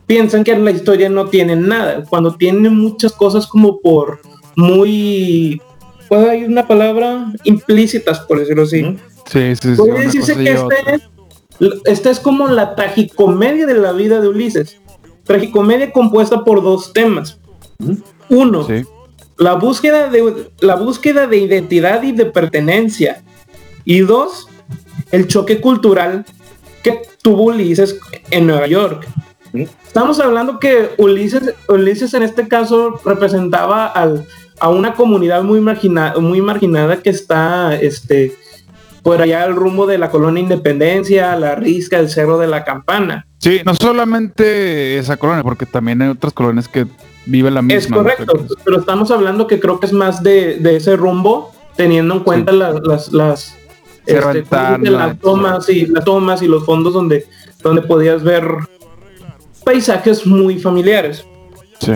piensan 0.06 0.44
que 0.44 0.56
la 0.56 0.70
historia 0.70 1.10
no 1.10 1.28
tiene 1.30 1.56
nada, 1.56 2.04
cuando 2.08 2.36
tiene 2.36 2.70
muchas 2.70 3.12
cosas 3.12 3.48
como 3.48 3.82
por 3.82 4.20
muy, 4.56 5.60
pues 6.08 6.30
hay 6.30 6.44
una 6.44 6.68
palabra, 6.68 7.34
implícitas, 7.44 8.20
por 8.20 8.40
decirlo 8.40 8.64
así. 8.64 8.98
Sí, 9.26 9.56
sí, 9.56 9.76
sí. 9.76 9.76
Puede 9.76 10.06
decirse 10.06 10.36
que 10.36 10.52
este 10.52 10.60
otra. 10.60 10.96
es, 10.96 11.02
esta 11.86 12.12
es 12.12 12.20
como 12.20 12.48
la 12.48 12.76
tragicomedia 12.76 13.66
de 13.66 13.74
la 13.74 13.92
vida 13.94 14.22
de 14.22 14.28
Ulises. 14.28 14.78
Tragicomedia 15.24 15.92
compuesta 15.92 16.44
por 16.44 16.62
dos 16.62 16.94
temas. 16.94 17.40
Uno, 18.30 18.64
Sí. 18.64 18.84
la 19.38 19.56
búsqueda 19.56 20.10
de 20.10 20.50
la 20.62 20.76
búsqueda 20.76 21.26
de 21.26 21.38
identidad 21.38 22.04
y 22.04 22.12
de 22.12 22.26
pertenencia. 22.26 23.24
Y 23.86 24.00
dos, 24.00 24.47
el 25.12 25.28
choque 25.28 25.60
cultural 25.62 26.26
que 26.84 27.02
tuvo 27.22 27.44
Ulises 27.46 27.98
en 28.32 28.48
Nueva 28.48 28.68
York. 28.68 29.08
Estamos 29.54 30.20
hablando 30.20 30.60
que 30.60 30.90
Ulises, 30.98 31.54
Ulises 31.68 32.14
en 32.14 32.24
este 32.24 32.48
caso 32.48 33.00
representaba 33.06 33.88
al, 33.88 34.26
a 34.60 34.70
una 34.70 34.94
comunidad 34.94 35.44
muy, 35.44 35.62
margina- 35.62 36.14
muy 36.20 36.42
marginada 36.42 37.02
que 37.02 37.10
está 37.10 37.76
este, 37.76 38.36
por 39.02 39.22
allá 39.22 39.46
el 39.46 39.56
rumbo 39.56 39.88
de 39.88 39.98
la 39.98 40.10
colonia 40.12 40.44
Independencia, 40.44 41.36
la 41.38 41.56
risca, 41.56 41.98
el 41.98 42.10
cerro 42.10 42.38
de 42.38 42.48
la 42.48 42.64
campana. 42.64 43.26
Sí, 43.40 43.62
no 43.66 43.74
solamente 43.76 44.98
esa 44.98 45.18
colonia, 45.18 45.44
porque 45.44 45.66
también 45.66 46.02
hay 46.02 46.10
otras 46.10 46.34
colonias 46.34 46.68
que 46.68 46.86
viven 47.26 47.54
la 47.54 47.62
misma. 47.62 47.78
Es 47.78 47.88
correcto, 47.88 48.46
pero 48.64 48.80
estamos 48.80 49.10
hablando 49.12 49.48
que 49.48 49.60
creo 49.60 49.80
que 49.80 49.86
es 49.88 49.94
más 49.94 50.22
de, 50.24 50.58
de 50.58 50.76
ese 50.76 50.96
rumbo, 50.98 51.54
teniendo 51.76 52.16
en 52.16 52.20
cuenta 52.22 52.52
Sí. 52.52 52.58
las, 52.58 52.76
las, 52.84 53.14
las, 53.14 53.56
Cerro 54.08 54.32
este, 54.32 54.90
las 54.90 55.20
tomas 55.20 55.70
y 55.70 55.86
las 55.86 56.06
tomas 56.06 56.42
y 56.42 56.48
los 56.48 56.66
fondos 56.66 56.94
donde, 56.94 57.26
donde 57.62 57.82
podías 57.82 58.24
ver 58.24 58.48
paisajes 59.64 60.26
muy 60.26 60.60
familiares. 60.60 61.26
Sí. 61.80 61.94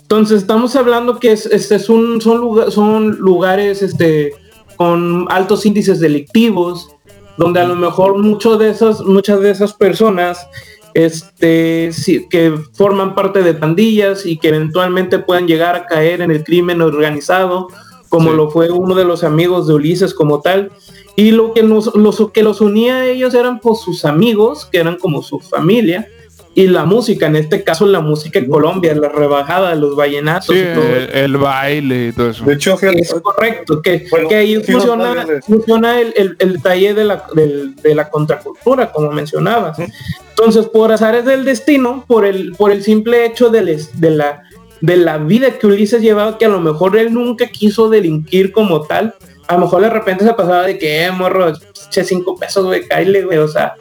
Entonces 0.00 0.42
estamos 0.42 0.76
hablando 0.76 1.18
que 1.18 1.32
es, 1.32 1.46
este 1.46 1.76
es 1.76 1.88
un, 1.88 2.20
son, 2.20 2.38
lugar- 2.38 2.70
son 2.70 3.16
lugares 3.18 3.80
este, 3.80 4.34
con 4.76 5.26
altos 5.30 5.64
índices 5.64 6.00
delictivos, 6.00 6.90
donde 7.38 7.60
a 7.60 7.64
lo 7.64 7.74
mejor 7.76 8.18
mucho 8.18 8.58
de 8.58 8.68
esas, 8.68 9.00
muchas 9.00 9.40
de 9.40 9.50
esas 9.50 9.72
personas 9.72 10.46
este, 10.92 11.90
sí, 11.92 12.26
que 12.28 12.52
forman 12.74 13.14
parte 13.14 13.42
de 13.42 13.54
pandillas 13.54 14.26
y 14.26 14.36
que 14.36 14.48
eventualmente 14.48 15.18
puedan 15.18 15.46
llegar 15.46 15.74
a 15.76 15.86
caer 15.86 16.20
en 16.20 16.30
el 16.30 16.44
crimen 16.44 16.82
organizado, 16.82 17.68
como 18.12 18.30
Sí. 18.30 18.36
lo 18.36 18.50
fue 18.50 18.70
uno 18.70 18.94
de 18.94 19.04
los 19.06 19.24
amigos 19.24 19.66
de 19.66 19.72
Ulises 19.72 20.12
como 20.12 20.42
tal. 20.42 20.70
Y 21.16 21.30
lo 21.30 21.54
que, 21.54 21.62
nos, 21.62 21.94
los, 21.94 22.30
que 22.30 22.42
los 22.42 22.60
unía 22.60 22.96
a 22.96 23.06
ellos 23.06 23.32
eran 23.32 23.58
pues 23.58 23.80
sus 23.80 24.04
amigos, 24.04 24.66
que 24.70 24.78
eran 24.78 24.98
como 24.98 25.22
su 25.22 25.40
familia, 25.40 26.06
y 26.54 26.66
la 26.66 26.84
música, 26.84 27.26
en 27.28 27.36
este 27.36 27.64
caso 27.64 27.86
la 27.86 28.00
música 28.00 28.38
en 28.38 28.50
Colombia, 28.50 28.94
la 28.94 29.08
rebajada, 29.08 29.74
los 29.74 29.96
vallenatos 29.96 30.54
Sí, 30.54 30.60
y 30.60 30.74
todo 30.74 30.84
el, 30.94 31.08
el 31.10 31.36
baile 31.38 32.08
y 32.08 32.12
todo 32.12 32.28
eso. 32.28 32.44
De 32.44 32.52
hecho, 32.52 32.76
fíjate, 32.76 33.00
es 33.00 33.14
correcto, 33.14 33.80
que, 33.80 34.06
Bueno, 34.10 34.28
que 34.28 34.34
ahí 34.36 34.56
sí, 34.62 34.72
funciona, 34.72 35.26
funciona 35.46 35.98
el, 35.98 36.12
el, 36.14 36.36
el 36.38 36.52
detalle 36.52 36.92
de 36.92 37.04
la, 37.04 37.24
del- 37.34 37.74
de 37.76 37.94
la 37.94 38.10
contracultura, 38.10 38.92
como 38.92 39.10
mencionabas. 39.12 39.78
Entonces, 39.78 40.66
por 40.66 40.92
azares 40.92 41.24
del 41.24 41.46
destino, 41.46 42.04
por 42.06 42.26
el, 42.26 42.52
por 42.58 42.70
el 42.70 42.82
simple 42.82 43.24
hecho 43.24 43.48
del 43.48 43.70
es- 43.70 43.98
de, 43.98 44.10
la, 44.10 44.42
de 44.82 44.96
la 44.98 45.16
vida 45.16 45.58
que 45.58 45.66
Ulises 45.66 46.02
llevaba, 46.02 46.36
que 46.36 46.44
a 46.44 46.48
lo 46.50 46.60
mejor 46.60 46.96
él 46.98 47.14
nunca 47.14 47.46
quiso 47.46 47.88
delinquir 47.88 48.52
como 48.52 48.82
tal, 48.82 49.14
a 49.48 49.54
lo 49.54 49.60
mejor 49.60 49.80
de 49.82 49.88
repente 49.90 50.24
se 50.24 50.34
pasaba 50.34 50.62
de 50.62 50.76
que, 50.78 51.04
eh, 51.06 51.10
morro, 51.12 51.52
che, 51.88 52.04
cinco 52.04 52.36
pesos, 52.36 52.66
güey, 52.66 52.86
cáile, 52.86 53.22
güey, 53.24 53.38
o 53.38 53.48
sea. 53.48 53.74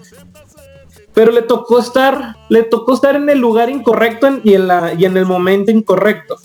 Pero 1.14 1.32
le 1.32 1.42
tocó 1.42 1.80
estar, 1.80 2.36
le 2.50 2.64
tocó 2.64 2.94
estar 2.94 3.16
en 3.16 3.30
el 3.30 3.40
lugar 3.40 3.70
incorrecto 3.70 4.28
en- 4.28 4.42
y, 4.46 4.54
en 4.54 4.68
la, 4.68 4.94
y 4.98 5.04
en 5.06 5.18
el 5.18 5.26
momento 5.26 5.70
incorrecto. 5.72 6.38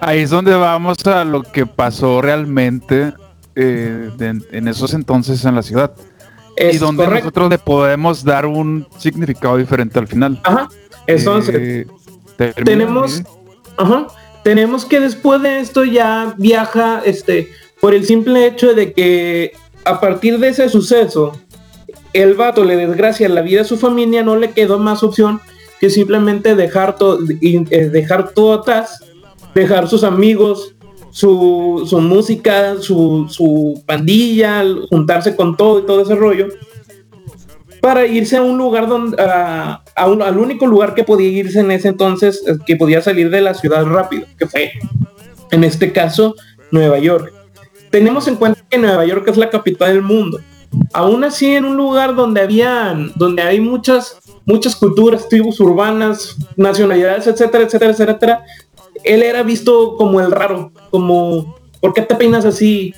Ahí 0.00 0.20
es 0.20 0.30
donde 0.30 0.54
vamos 0.54 0.98
a 1.06 1.24
lo 1.24 1.42
que 1.42 1.64
pasó 1.64 2.20
realmente 2.20 3.14
eh, 3.54 4.10
de- 4.16 4.42
en 4.50 4.68
esos 4.68 4.94
entonces 4.94 5.44
en 5.44 5.54
la 5.54 5.62
ciudad. 5.62 5.92
Es 6.56 6.74
y 6.74 6.78
donde 6.78 7.04
correcto. 7.04 7.24
nosotros 7.26 7.50
le 7.50 7.58
podemos 7.58 8.24
dar 8.24 8.46
un 8.46 8.86
significado 8.98 9.56
diferente 9.58 9.98
al 9.98 10.08
final. 10.08 10.40
Ajá. 10.42 10.68
Entonces, 11.06 11.54
Eh, 12.38 12.52
tenemos. 12.64 13.22
Ajá, 13.76 14.06
tenemos 14.42 14.84
que 14.84 15.00
después 15.00 15.42
de 15.42 15.60
esto 15.60 15.84
ya 15.84 16.34
viaja, 16.38 17.02
este, 17.04 17.50
por 17.80 17.94
el 17.94 18.04
simple 18.04 18.46
hecho 18.46 18.74
de 18.74 18.92
que 18.92 19.52
a 19.84 20.00
partir 20.00 20.38
de 20.38 20.48
ese 20.48 20.68
suceso, 20.68 21.32
el 22.12 22.34
vato 22.34 22.64
le 22.64 22.76
desgracia 22.76 23.28
la 23.28 23.42
vida 23.42 23.62
a 23.62 23.64
su 23.64 23.76
familia, 23.76 24.22
no 24.22 24.36
le 24.36 24.50
quedó 24.50 24.78
más 24.78 25.02
opción 25.02 25.40
que 25.80 25.90
simplemente 25.90 26.54
dejar 26.54 26.96
y, 27.40 27.56
eh, 27.74 27.88
dejar 27.88 28.30
todo 28.30 28.54
atrás, 28.54 29.00
dejar 29.54 29.88
sus 29.88 30.04
amigos, 30.04 30.74
su, 31.10 31.84
su 31.88 32.00
música, 32.00 32.76
su, 32.80 33.26
su 33.28 33.82
pandilla, 33.86 34.64
juntarse 34.88 35.34
con 35.34 35.56
todo 35.56 35.80
y 35.80 35.82
todo 35.86 36.02
ese 36.02 36.14
rollo, 36.14 36.48
para 37.82 38.06
irse 38.06 38.36
a 38.36 38.42
un 38.42 38.56
lugar 38.56 38.86
donde, 38.86 39.20
a, 39.20 39.82
un- 40.06 40.22
al 40.22 40.38
único 40.38 40.66
lugar 40.68 40.94
que 40.94 41.02
podía 41.02 41.28
irse 41.28 41.58
en 41.58 41.72
ese 41.72 41.88
entonces, 41.88 42.40
que 42.64 42.76
podía 42.76 43.02
salir 43.02 43.28
de 43.28 43.40
la 43.40 43.54
ciudad 43.54 43.84
rápido, 43.84 44.24
que 44.38 44.46
fue, 44.46 44.70
en 45.50 45.64
este 45.64 45.90
caso, 45.92 46.36
Nueva 46.70 46.98
York. 47.00 47.32
Tenemos 47.90 48.28
en 48.28 48.36
cuenta 48.36 48.60
que 48.70 48.78
Nueva 48.78 49.04
York 49.04 49.26
es 49.26 49.36
la 49.36 49.50
capital 49.50 49.92
del 49.94 50.02
mundo. 50.02 50.38
Aún 50.92 51.24
así, 51.24 51.54
en 51.56 51.64
un 51.64 51.76
lugar 51.76 52.14
donde 52.14 52.40
habían, 52.40 53.10
donde 53.16 53.42
hay 53.42 53.60
muchas, 53.60 54.16
muchas 54.46 54.76
culturas, 54.76 55.28
tribus 55.28 55.58
urbanas, 55.58 56.36
nacionalidades, 56.56 57.26
etcétera, 57.26 57.64
etcétera, 57.64 57.90
etcétera, 57.90 58.44
él 59.02 59.24
era 59.24 59.42
visto 59.42 59.96
como 59.96 60.20
el 60.20 60.30
raro, 60.30 60.70
como, 60.90 61.56
¿por 61.80 61.92
qué 61.92 62.02
te 62.02 62.14
peinas 62.14 62.44
así? 62.44 62.94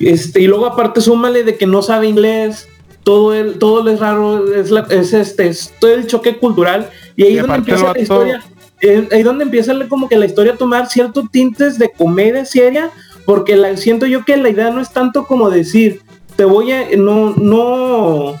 Este, 0.00 0.40
y 0.40 0.48
luego 0.48 0.66
aparte 0.66 1.00
súmale 1.00 1.44
de 1.44 1.56
que 1.56 1.66
no 1.66 1.80
sabe 1.80 2.08
inglés, 2.08 2.68
todo 3.06 3.32
el, 3.32 3.60
todo 3.60 3.84
lo 3.84 3.90
es 3.92 4.00
raro, 4.00 4.52
es, 4.52 4.72
la- 4.72 4.84
es 4.90 5.12
este, 5.12 5.46
es 5.46 5.72
todo 5.78 5.92
el 5.94 6.08
choque 6.08 6.38
cultural, 6.38 6.90
y 7.14 7.22
ahí 7.22 7.34
Y 7.34 7.38
es 7.38 7.42
donde 7.42 7.56
empieza 7.58 7.92
la 7.92 8.00
historia, 8.00 8.44
eh, 8.80 9.08
ahí 9.12 9.22
donde 9.22 9.44
empieza 9.44 9.72
como 9.88 10.08
que 10.08 10.16
la 10.16 10.26
historia 10.26 10.54
a 10.54 10.56
tomar 10.56 10.88
ciertos 10.88 11.30
tintes 11.30 11.78
de 11.78 11.92
comedia 11.92 12.44
seria, 12.44 12.90
porque 13.24 13.54
la, 13.54 13.76
siento 13.76 14.06
yo 14.06 14.24
que 14.24 14.36
la 14.36 14.48
idea 14.48 14.70
no 14.70 14.80
es 14.80 14.90
tanto 14.90 15.24
como 15.24 15.50
decir, 15.50 16.02
te 16.34 16.44
voy 16.44 16.72
a, 16.72 16.84
no, 16.98 17.30
no, 17.36 18.34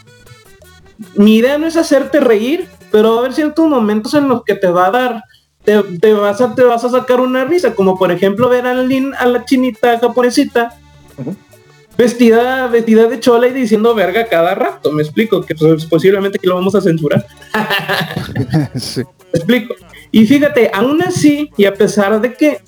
mi 1.14 1.36
idea 1.36 1.58
no 1.58 1.68
es 1.68 1.76
hacerte 1.76 2.18
reír, 2.18 2.66
pero 2.90 3.10
va 3.10 3.16
a 3.16 3.18
haber 3.20 3.34
ciertos 3.34 3.68
momentos 3.68 4.14
en 4.14 4.28
los 4.28 4.42
que 4.42 4.56
te 4.56 4.66
va 4.66 4.86
a 4.86 4.90
dar, 4.90 5.22
te, 5.62 5.80
te 6.00 6.12
vas, 6.12 6.40
a, 6.40 6.56
te 6.56 6.64
vas 6.64 6.82
a 6.82 6.88
sacar 6.90 7.20
una 7.20 7.44
risa, 7.44 7.72
como 7.76 7.96
por 7.96 8.10
ejemplo 8.10 8.48
ver 8.48 8.66
a, 8.66 8.74
Lin- 8.82 9.14
a 9.16 9.26
la 9.26 9.44
chinita 9.44 9.96
japonesita. 10.00 10.74
Vestida, 11.96 12.66
vestida 12.68 13.06
de 13.06 13.20
chola 13.20 13.48
y 13.48 13.52
diciendo 13.52 13.94
verga 13.94 14.26
cada 14.26 14.54
rato, 14.54 14.92
me 14.92 15.02
explico, 15.02 15.42
que 15.42 15.54
pues, 15.54 15.86
posiblemente 15.86 16.38
que 16.38 16.46
lo 16.46 16.54
vamos 16.54 16.74
a 16.74 16.80
censurar. 16.80 17.26
Sí. 18.76 19.02
¿Me 19.32 19.38
explico? 19.38 19.74
Y 20.12 20.26
fíjate, 20.26 20.70
aún 20.72 21.02
así, 21.02 21.50
y 21.56 21.64
a 21.64 21.74
pesar 21.74 22.20
de 22.20 22.34
que, 22.34 22.60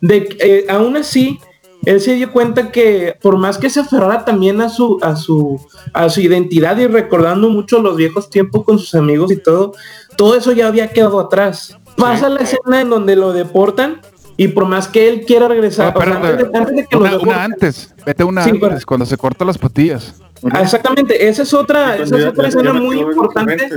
de 0.00 0.36
eh, 0.40 0.66
aún 0.68 0.96
así, 0.96 1.38
él 1.84 2.00
se 2.00 2.14
dio 2.14 2.30
cuenta 2.30 2.70
que 2.70 3.16
por 3.22 3.38
más 3.38 3.56
que 3.56 3.70
se 3.70 3.80
aferrara 3.80 4.24
también 4.24 4.60
a 4.60 4.68
su, 4.68 4.98
a 5.00 5.16
su, 5.16 5.60
a 5.94 6.10
su 6.10 6.20
identidad 6.20 6.76
y 6.78 6.86
recordando 6.86 7.48
mucho 7.48 7.80
los 7.80 7.96
viejos 7.96 8.28
tiempos 8.28 8.64
con 8.64 8.78
sus 8.78 8.94
amigos 8.94 9.32
y 9.32 9.36
todo, 9.36 9.72
todo 10.16 10.36
eso 10.36 10.52
ya 10.52 10.66
había 10.66 10.88
quedado 10.88 11.20
atrás. 11.20 11.76
Pasa 11.96 12.28
la 12.28 12.40
escena 12.40 12.80
en 12.80 12.90
donde 12.90 13.16
lo 13.16 13.32
deportan 13.32 14.00
y 14.42 14.48
por 14.48 14.64
más 14.64 14.88
que 14.88 15.06
él 15.06 15.24
quiera 15.26 15.48
regresar, 15.48 15.92
Ah, 15.94 15.98
o 15.98 16.02
sea, 16.02 16.12
espérate. 16.14 16.28
antes, 16.32 16.52
de, 16.52 16.58
antes 16.58 16.76
de 16.76 16.86
que 16.86 16.96
Una, 16.96 17.10
lo 17.10 17.20
una 17.20 17.32
deporten- 17.34 17.44
antes, 17.44 17.94
vete 18.06 18.24
una 18.24 18.44
Sí, 18.44 18.50
antes, 18.50 18.86
cuando 18.86 19.04
se 19.04 19.16
corta 19.18 19.44
las 19.44 19.58
patillas. 19.58 20.14
Ah, 20.50 20.62
exactamente, 20.62 21.28
esa 21.28 21.42
es 21.42 21.52
otra, 21.52 21.96
esa 21.96 22.16
es 22.16 22.24
otra 22.24 22.48
escena 22.48 22.72
muy 22.72 22.98
importante. 23.00 23.68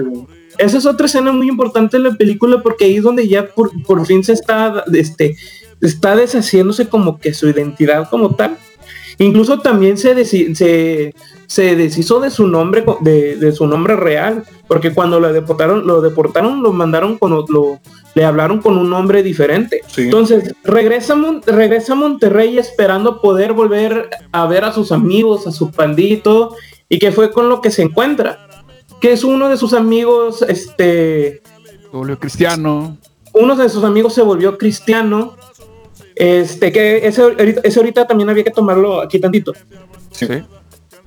Esa 0.57 0.77
es 0.77 0.85
otra 0.85 1.07
escena 1.07 1.33
muy 1.33 1.49
importante 1.49 1.97
en 1.97 2.03
la 2.03 2.11
película 2.15 2.61
porque 2.63 2.85
ahí 2.85 2.95
es 2.95 3.03
donde 3.03 3.27
ya 3.27 3.47
por, 3.47 3.71
por 3.83 4.05
fin 4.05 4.23
se 4.23 4.31
está, 4.31 4.85
este, 4.93 5.35
está 5.81 6.15
deshaciéndose 6.15 6.87
como 6.87 7.19
que 7.19 7.33
su 7.33 7.49
identidad 7.49 8.09
como 8.09 8.33
tal. 8.35 8.55
Incluso 9.19 9.59
también 9.59 9.97
se, 9.97 10.25
se, 10.25 11.13
se 11.47 11.75
deshizo 11.75 12.19
de 12.19 12.29
su 12.31 12.47
nombre, 12.47 12.83
de, 13.01 13.35
de 13.35 13.51
su 13.51 13.67
nombre 13.67 13.95
real, 13.95 14.43
porque 14.67 14.93
cuando 14.93 15.19
lo 15.19 15.31
deportaron, 15.31 15.85
lo 15.85 16.01
deportaron, 16.01 16.63
lo 16.63 16.73
mandaron 16.73 17.17
con 17.17 17.31
o- 17.33 17.45
lo, 17.47 17.79
le 18.15 18.25
hablaron 18.25 18.61
con 18.61 18.77
un 18.77 18.89
nombre 18.89 19.21
diferente. 19.23 19.81
Sí. 19.87 20.03
Entonces, 20.03 20.53
regresa 20.63 21.13
a, 21.13 21.15
Mon- 21.15 21.41
regresa 21.45 21.93
a 21.93 21.95
Monterrey 21.95 22.57
esperando 22.57 23.21
poder 23.21 23.53
volver 23.53 24.09
a 24.31 24.47
ver 24.47 24.65
a 24.65 24.73
sus 24.73 24.91
amigos, 24.91 25.45
a 25.47 25.51
su 25.51 25.71
pandilla 25.71 26.49
y 26.89 26.99
que 26.99 27.11
fue 27.11 27.31
con 27.31 27.49
lo 27.49 27.61
que 27.61 27.71
se 27.71 27.83
encuentra. 27.83 28.47
Que 29.01 29.11
es 29.13 29.23
uno 29.23 29.49
de 29.49 29.57
sus 29.57 29.73
amigos, 29.73 30.43
este, 30.47 31.41
Julio 31.91 32.17
Cristiano. 32.19 32.97
uno 33.33 33.55
de 33.55 33.67
sus 33.69 33.83
amigos 33.83 34.13
se 34.13 34.21
volvió 34.21 34.57
cristiano. 34.57 35.35
Este, 36.15 36.71
que 36.71 37.07
ese, 37.07 37.21
ahorita- 37.21 37.61
ese 37.63 37.79
ahorita 37.79 38.07
también 38.07 38.29
había 38.29 38.43
que 38.43 38.51
tomarlo 38.51 39.01
aquí 39.01 39.19
tantito. 39.19 39.53
Sí. 40.11 40.27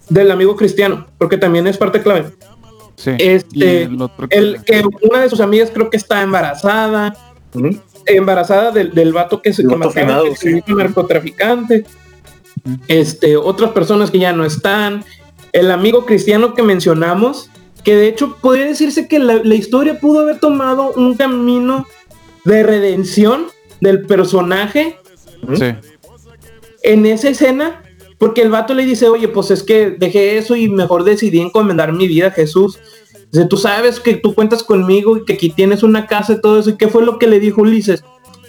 Del 0.09 0.31
amigo 0.31 0.57
cristiano, 0.57 1.07
porque 1.19 1.39
también 1.39 1.67
es 1.67 1.77
parte 1.79 2.03
clave. 2.03 2.27
Sí. 2.97 3.13
Este, 3.19 3.83
el 3.85 4.01
otro 4.01 4.29
que- 4.29 4.37
El 4.37 4.65
que 4.65 4.83
una 5.03 5.21
de 5.21 5.29
sus 5.31 5.41
amigas 5.41 5.71
creo 5.73 5.91
que 5.91 5.97
está 5.97 6.23
embarazada, 6.23 7.15
embarazada 8.07 8.71
del, 8.73 8.93
del 8.95 9.13
vato 9.13 9.43
que 9.43 9.53
se 9.53 9.63
El 9.63 9.69
que 9.69 9.75
vato 9.75 9.89
mataba, 9.89 10.07
finado, 10.07 10.25
que 10.31 10.37
se 10.37 10.63
sí. 10.63 10.75
narcotraficante. 10.75 11.85
Este, 12.89 13.37
otras 13.37 13.71
personas 13.73 14.11
que 14.11 14.19
ya 14.19 14.33
no 14.33 14.45
están. 14.45 15.05
El 15.53 15.71
amigo 15.71 16.05
cristiano 16.07 16.55
que 16.55 16.63
mencionamos, 16.63 17.51
que 17.85 17.95
de 17.97 18.09
hecho 18.09 18.37
podría 18.41 18.67
decirse 18.67 19.09
que 19.09 19.19
la, 19.19 19.35
la 19.43 19.55
historia 19.55 20.01
pudo 20.01 20.21
haber 20.21 20.41
tomado 20.41 20.93
un 20.93 21.15
camino 21.15 21.87
de 22.45 22.63
redención 22.63 23.47
del 23.81 24.03
personaje 24.03 24.99
Sí. 25.55 25.75
en 26.83 27.07
esa 27.07 27.29
escena, 27.29 27.83
porque 28.19 28.43
el 28.43 28.51
vato 28.51 28.75
le 28.75 28.85
dice, 28.85 29.09
oye, 29.09 29.29
pues 29.29 29.51
es 29.51 29.63
que 29.63 29.91
dejé 29.91 30.39
eso 30.39 30.57
y 30.57 30.69
mejor 30.69 31.05
decidí 31.05 31.41
encomendar 31.41 31.93
mi 31.93 32.09
vida 32.09 32.29
a 32.29 32.31
Jesús. 32.31 32.79
Dice, 33.31 33.45
tú 33.47 33.57
sabes 33.57 34.01
que 34.01 34.15
tú 34.15 34.35
cuentas 34.35 34.63
conmigo 34.63 35.17
y 35.17 35.25
que 35.25 35.35
aquí 35.35 35.51
tienes 35.51 35.83
una 35.83 36.07
casa 36.07 36.35
y 36.35 36.41
todo 36.41 36.59
eso. 36.59 36.71
¿Y 36.71 36.77
qué 36.77 36.89
fue 36.89 37.05
lo 37.05 37.19
que 37.19 37.27
le 37.27 37.39
dijo 37.41 37.63
Ulises? 37.63 38.03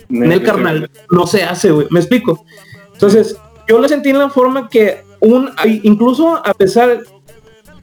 En 0.09 0.31
el 0.31 0.41
carnal, 0.41 0.89
no 1.11 1.27
se 1.27 1.43
hace, 1.43 1.71
güey. 1.71 1.87
¿Me 1.89 1.99
explico? 1.99 2.45
Entonces, 2.93 3.35
yo 3.67 3.77
lo 3.79 3.87
sentí 3.89 4.09
en 4.11 4.19
la 4.19 4.29
forma 4.29 4.69
que 4.69 5.03
un, 5.19 5.49
incluso 5.83 6.37
a 6.45 6.53
pesar, 6.53 7.03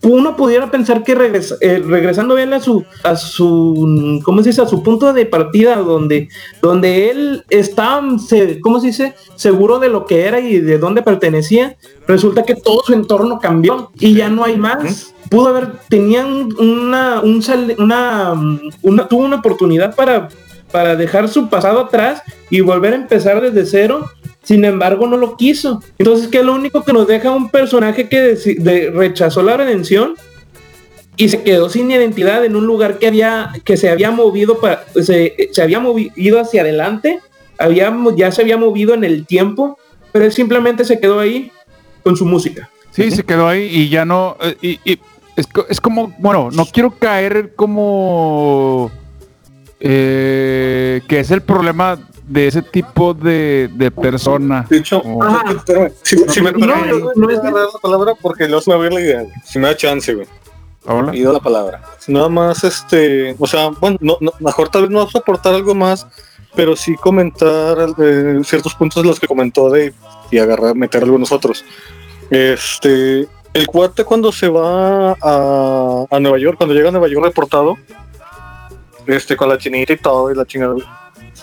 uno 0.05 0.37
pudiera 0.37 0.71
pensar 0.71 1.03
que 1.03 1.15
regresa- 1.15 1.57
eh, 1.61 1.83
regresando 1.85 2.37
él 2.39 2.53
a 2.53 2.61
su, 2.61 2.85
a 3.03 3.17
su, 3.17 4.21
¿cómo 4.25 4.43
se 4.43 4.51
dice? 4.51 4.63
A 4.63 4.67
su 4.69 4.83
punto 4.83 5.13
de 5.13 5.27
partida, 5.27 5.77
donde, 5.77 6.29
donde 6.63 7.11
él 7.11 7.45
está, 7.51 8.03
se- 8.27 8.61
¿cómo 8.61 8.81
se 8.81 8.89
dice? 8.89 9.15
Seguro 9.37 9.79
de 9.79 9.89
lo 9.89 10.07
que 10.07 10.27
era 10.27 10.41
y 10.41 10.61
de 10.61 10.79
dónde 10.79 11.03
pertenecía, 11.03 11.77
resulta 12.07 12.43
que 12.45 12.55
todo 12.55 12.83
su 12.85 12.93
entorno 12.93 13.39
cambió 13.41 13.91
y 13.99 14.15
ya 14.15 14.29
no 14.29 14.45
hay 14.45 14.57
más. 14.57 15.11
Pudo 15.31 15.49
haber, 15.49 15.73
tenían 15.89 16.51
una, 16.59 17.21
un 17.23 17.43
sal- 17.43 17.75
una, 17.79 18.35
una, 18.83 19.09
tuvo 19.09 19.25
una 19.25 19.37
oportunidad 19.37 19.97
para, 19.97 20.29
para 20.75 20.97
dejar 20.97 21.29
su 21.29 21.49
pasado 21.49 21.79
atrás 21.79 22.21
y 22.51 22.61
volver 22.61 22.95
a 22.95 22.97
empezar 22.97 23.41
desde 23.41 23.65
cero. 23.65 24.11
Sin 24.43 24.65
embargo, 24.65 25.07
no 25.07 25.17
lo 25.17 25.37
quiso. 25.37 25.81
Entonces, 25.99 26.27
que 26.27 26.39
es 26.39 26.45
lo 26.45 26.53
único 26.53 26.83
que 26.83 26.93
nos 26.93 27.07
deja 27.07 27.31
un 27.31 27.49
personaje 27.49 28.09
que 28.09 28.91
rechazó 28.93 29.45
la 29.45 29.57
redención 29.57 30.17
y 31.17 31.29
se 31.29 31.45
quedó 31.45 31.69
sin 31.69 31.93
identidad 31.93 32.45
en 32.45 32.57
un 32.57 32.67
lugar 32.67 32.99
que 32.99 33.07
había 33.07 33.53
que 33.65 33.77
se 33.77 33.89
había 33.89 34.11
movido 34.11 34.59
para 34.59 34.85
se, 35.01 35.49
se 35.53 35.63
había 35.63 35.79
movido 35.79 36.41
hacia 36.41 36.63
adelante, 36.63 37.21
había, 37.57 37.97
ya 38.17 38.33
se 38.33 38.43
había 38.43 38.57
movido 38.57 38.95
en 38.95 39.05
el 39.05 39.27
tiempo, 39.27 39.79
pero 40.11 40.25
él 40.25 40.33
simplemente 40.33 40.85
se 40.85 40.99
quedó 40.99 41.21
ahí 41.21 41.53
con 42.03 42.17
su 42.17 42.27
música. 42.27 42.69
Sí, 42.91 43.13
se 43.13 43.23
quedó 43.23 43.47
ahí 43.47 43.63
y 43.71 43.91
ya 43.91 44.05
no. 44.05 44.37
eh, 44.41 44.57
y, 44.85 44.99
es 45.69 45.81
como, 45.81 46.13
bueno, 46.19 46.51
no 46.51 46.67
quiero 46.67 46.91
caer 46.99 47.55
como 47.55 48.91
eh, 49.87 51.03
que 51.07 51.21
es 51.21 51.31
el 51.31 51.43
problema 51.43 51.99
de 52.27 52.47
ese 52.47 52.63
tipo 52.63 53.13
de, 53.13 53.69
de 53.75 53.91
persona. 53.91 54.65
De 54.69 54.79
hecho, 54.79 55.03
Oh. 55.05 55.23
Ajá. 55.23 55.45
espérame, 55.53 55.93
si, 56.03 56.17
si 56.29 56.41
me 56.41 56.53
No, 56.53 56.67
no, 56.87 56.99
no 57.15 57.27
voy 57.27 57.35
a 57.35 57.37
es- 57.37 57.41
agarrar 57.45 57.67
la 57.75 57.79
palabra 57.83 58.13
porque 58.21 58.49
no 58.49 58.61
se 58.63 58.71
me 58.77 58.87
a 58.87 58.91
la 58.91 59.01
idea. 59.01 59.21
güey. 59.23 59.33
Si 59.45 59.59
me 59.59 59.67
da 59.69 59.77
chance, 59.77 60.15
güey. 60.15 60.27
Hola. 60.87 61.13
Pido 61.13 61.33
la 61.33 61.41
palabra. 61.41 61.83
Nada 62.09 62.29
más, 62.29 62.65
este, 62.65 63.37
o 63.39 63.47
sea, 63.47 63.69
bueno, 63.81 63.97
no, 64.01 64.17
no, 64.21 64.33
mejor 64.41 64.69
tal 64.71 64.83
vez 64.83 64.91
no 64.91 64.99
vamos 64.99 65.15
a 65.15 65.19
aportar 65.19 65.55
algo 65.55 65.75
más, 65.75 66.07
pero 66.55 66.77
sí 66.77 66.95
comentar 66.97 67.77
eh, 67.99 68.41
ciertos 68.45 68.75
puntos 68.75 69.03
de 69.03 69.09
los 69.09 69.21
que 69.21 69.27
comentó 69.27 69.69
Dave 69.71 69.93
y 70.31 70.39
agarrar, 70.39 70.75
meter 70.75 71.03
algunos 71.03 71.31
otros. 71.33 71.65
Este, 72.31 73.27
el 73.53 73.67
cuate 73.67 74.05
cuando 74.05 74.33
se 74.33 74.49
va 74.49 75.13
a, 75.13 76.05
a 76.11 76.21
Nueva 76.21 76.39
York, 76.39 76.57
cuando 76.59 76.75
llega 76.75 76.89
a 76.89 76.93
Nueva 76.93 77.09
York 77.09 77.25
reportado, 77.27 77.77
este, 79.07 79.37
con 79.37 79.49
la 79.49 79.59
chinita 79.59 79.93
y 79.93 79.97
todo 79.99 80.31
y 80.31 80.35
la 80.35 80.45
chingada. 80.45 80.75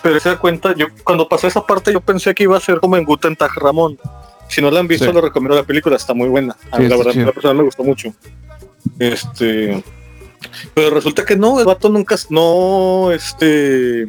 Pero 0.02 0.18
se 0.20 0.28
da 0.30 0.38
cuenta, 0.38 0.74
yo 0.74 0.86
cuando 1.04 1.28
pasé 1.28 1.46
esa 1.48 1.64
parte 1.66 1.92
yo 1.92 2.00
pensé 2.00 2.34
que 2.34 2.44
iba 2.44 2.56
a 2.56 2.60
ser 2.60 2.80
como 2.80 2.96
en 2.96 3.04
Guten 3.04 3.36
Tag 3.36 3.50
Ramón. 3.56 3.98
Si 4.48 4.60
no 4.60 4.70
la 4.70 4.80
han 4.80 4.88
visto, 4.88 5.06
Sí. 5.06 5.12
lo 5.12 5.20
recomiendo 5.20 5.56
la 5.56 5.62
película, 5.64 5.96
está 5.96 6.12
muy 6.14 6.28
buena. 6.28 6.56
A 6.70 6.76
Sí, 6.76 6.82
mí, 6.82 6.88
la 6.88 6.94
está 6.94 6.96
verdad, 6.98 7.12
chido. 7.12 7.26
la 7.26 7.32
persona 7.32 7.54
me 7.54 7.62
gustó 7.62 7.84
mucho. 7.84 8.12
Este, 8.98 9.82
pero 10.74 10.90
resulta 10.90 11.24
que 11.24 11.36
no, 11.36 11.58
el 11.60 11.66
vato 11.66 11.88
nunca, 11.88 12.16
no, 12.30 13.10
este, 13.12 14.08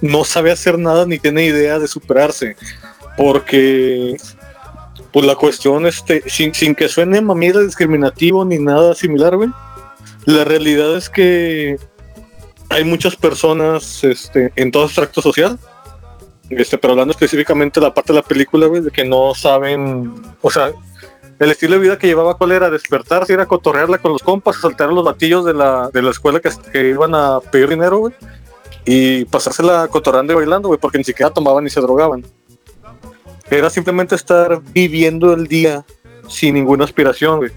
no 0.00 0.24
sabe 0.24 0.50
hacer 0.52 0.78
nada 0.78 1.06
ni 1.06 1.18
tiene 1.18 1.44
idea 1.44 1.78
de 1.78 1.86
superarse, 1.86 2.56
porque, 3.16 4.16
pues 5.12 5.26
la 5.26 5.36
cuestión, 5.36 5.86
este, 5.86 6.22
sin, 6.28 6.54
sin 6.54 6.74
que 6.74 6.88
suene 6.88 7.20
mamida 7.20 7.60
discriminativo 7.60 8.44
ni 8.44 8.58
nada 8.58 8.94
similar, 8.94 9.36
güey, 9.36 9.50
la 10.24 10.44
realidad 10.44 10.96
es 10.96 11.08
que 11.10 11.78
hay 12.70 12.84
muchas 12.84 13.16
personas, 13.16 14.02
este, 14.04 14.52
en 14.56 14.70
todo 14.70 14.86
extracto 14.86 15.20
social, 15.20 15.58
este, 16.48 16.78
pero 16.78 16.92
hablando 16.92 17.12
específicamente 17.12 17.80
de 17.80 17.86
la 17.86 17.94
parte 17.94 18.12
de 18.12 18.20
la 18.20 18.24
película, 18.24 18.66
güey, 18.66 18.80
de 18.80 18.90
que 18.90 19.04
no 19.04 19.34
saben, 19.34 20.14
o 20.40 20.50
sea, 20.50 20.72
el 21.38 21.50
estilo 21.50 21.74
de 21.74 21.80
vida 21.80 21.98
que 21.98 22.06
llevaba 22.06 22.36
cuál 22.36 22.52
era 22.52 22.70
despertarse, 22.70 23.32
ir 23.32 23.40
a 23.40 23.46
cotorrearla 23.46 23.98
con 23.98 24.12
los 24.12 24.22
compas, 24.22 24.60
saltar 24.60 24.92
los 24.92 25.04
batillos 25.04 25.44
de 25.44 25.54
la, 25.54 25.90
de 25.92 26.02
la 26.02 26.10
escuela 26.10 26.40
que, 26.40 26.50
que 26.72 26.88
iban 26.88 27.14
a 27.14 27.40
pedir 27.40 27.68
dinero, 27.68 27.98
güey, 27.98 28.14
y 28.84 29.24
pasársela 29.26 29.88
cotorreando 29.88 30.32
y 30.32 30.36
bailando, 30.36 30.68
güey, 30.68 30.80
porque 30.80 30.98
ni 30.98 31.04
siquiera 31.04 31.30
tomaban 31.30 31.64
ni 31.64 31.70
se 31.70 31.80
drogaban. 31.80 32.24
Era 33.50 33.68
simplemente 33.68 34.14
estar 34.14 34.60
viviendo 34.72 35.32
el 35.32 35.48
día 35.48 35.84
sin 36.28 36.54
ninguna 36.54 36.84
aspiración, 36.84 37.38
güey. 37.38 37.50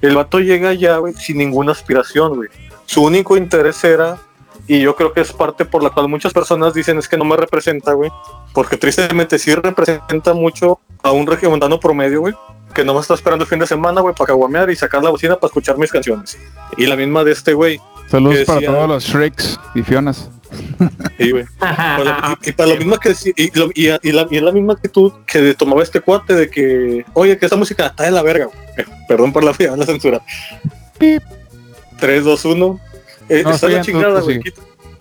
El 0.00 0.16
vato 0.16 0.40
llega 0.40 0.70
allá, 0.70 0.96
güey, 0.98 1.12
sin 1.14 1.38
ninguna 1.38 1.72
aspiración, 1.72 2.36
güey. 2.36 2.48
Su 2.86 3.02
único 3.02 3.36
interés 3.36 3.82
era, 3.84 4.18
y 4.68 4.80
yo 4.80 4.96
creo 4.96 5.12
que 5.12 5.20
es 5.20 5.32
parte 5.32 5.64
por 5.64 5.82
la 5.82 5.90
cual 5.90 6.08
muchas 6.08 6.32
personas 6.32 6.74
dicen 6.74 6.98
es 6.98 7.08
que 7.08 7.16
no 7.16 7.24
me 7.24 7.36
representa, 7.36 7.92
güey, 7.92 8.10
porque 8.52 8.76
tristemente 8.76 9.38
sí 9.38 9.54
representa 9.54 10.34
mucho 10.34 10.80
a 11.02 11.12
un 11.12 11.26
regiomontano 11.26 11.78
promedio, 11.80 12.20
güey, 12.20 12.34
que 12.74 12.84
no 12.84 12.94
me 12.94 13.00
está 13.00 13.14
esperando 13.14 13.44
el 13.44 13.48
fin 13.48 13.58
de 13.58 13.66
semana, 13.66 14.00
güey, 14.00 14.14
para 14.14 14.28
caguamear 14.28 14.68
y 14.70 14.76
sacar 14.76 15.02
la 15.02 15.10
bocina 15.10 15.36
para 15.36 15.48
escuchar 15.48 15.78
mis 15.78 15.90
canciones. 15.92 16.36
Y 16.76 16.86
la 16.86 16.96
misma 16.96 17.24
de 17.24 17.32
este 17.32 17.54
güey. 17.54 17.80
Saludos 18.10 18.38
para 18.46 18.60
decía- 18.60 18.72
todos 18.74 18.88
los 18.88 19.04
Shreks 19.04 19.58
y 19.74 19.82
Fionas. 19.82 20.30
Y, 21.18 21.30
güey, 21.32 21.44
para 21.58 21.98
lo- 21.98 22.36
y- 22.42 22.50
y 22.50 22.52
para 22.52 22.68
lo 22.70 22.76
mismo 22.76 22.96
que 22.98 23.08
decía- 23.10 23.32
y, 23.36 23.50
lo- 23.58 23.70
y- 23.74 23.88
y 24.02 24.12
la, 24.12 24.26
y 24.30 24.36
es 24.36 24.42
la 24.42 24.52
misma 24.52 24.74
actitud 24.74 25.12
que 25.26 25.54
tomaba 25.54 25.82
este 25.82 26.00
cuate 26.00 26.34
de 26.34 26.50
que, 26.50 27.04
oye, 27.14 27.36
que 27.38 27.46
esta 27.46 27.56
música 27.56 27.86
está 27.86 28.04
de 28.04 28.10
la 28.10 28.22
verga. 28.22 28.46
güey. 28.46 28.86
Perdón 29.08 29.32
por 29.32 29.42
la, 29.44 29.54
la 29.76 29.86
censura. 29.86 30.20
Pip. 30.98 31.22
3, 31.98 32.24
2, 32.24 32.44
1. 32.44 32.80
Eh, 33.28 33.42
No, 33.44 33.50
está 33.50 33.66
de 33.68 33.74
la 33.74 33.80
chingada, 33.82 34.20
güey. 34.20 34.40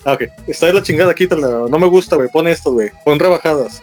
Ah, 0.04 0.14
ok. 0.14 0.22
Está 0.48 0.68
de 0.68 0.74
la 0.74 0.84
chingada, 0.84 1.14
quítala. 1.14 1.66
No 1.70 1.80
me 1.80 1.88
gusta, 1.88 2.16
güey. 2.16 2.30
Pon 2.30 2.48
esto, 2.48 2.72
güey. 2.72 2.92
Pon 3.04 3.18
rebajadas. 3.20 3.82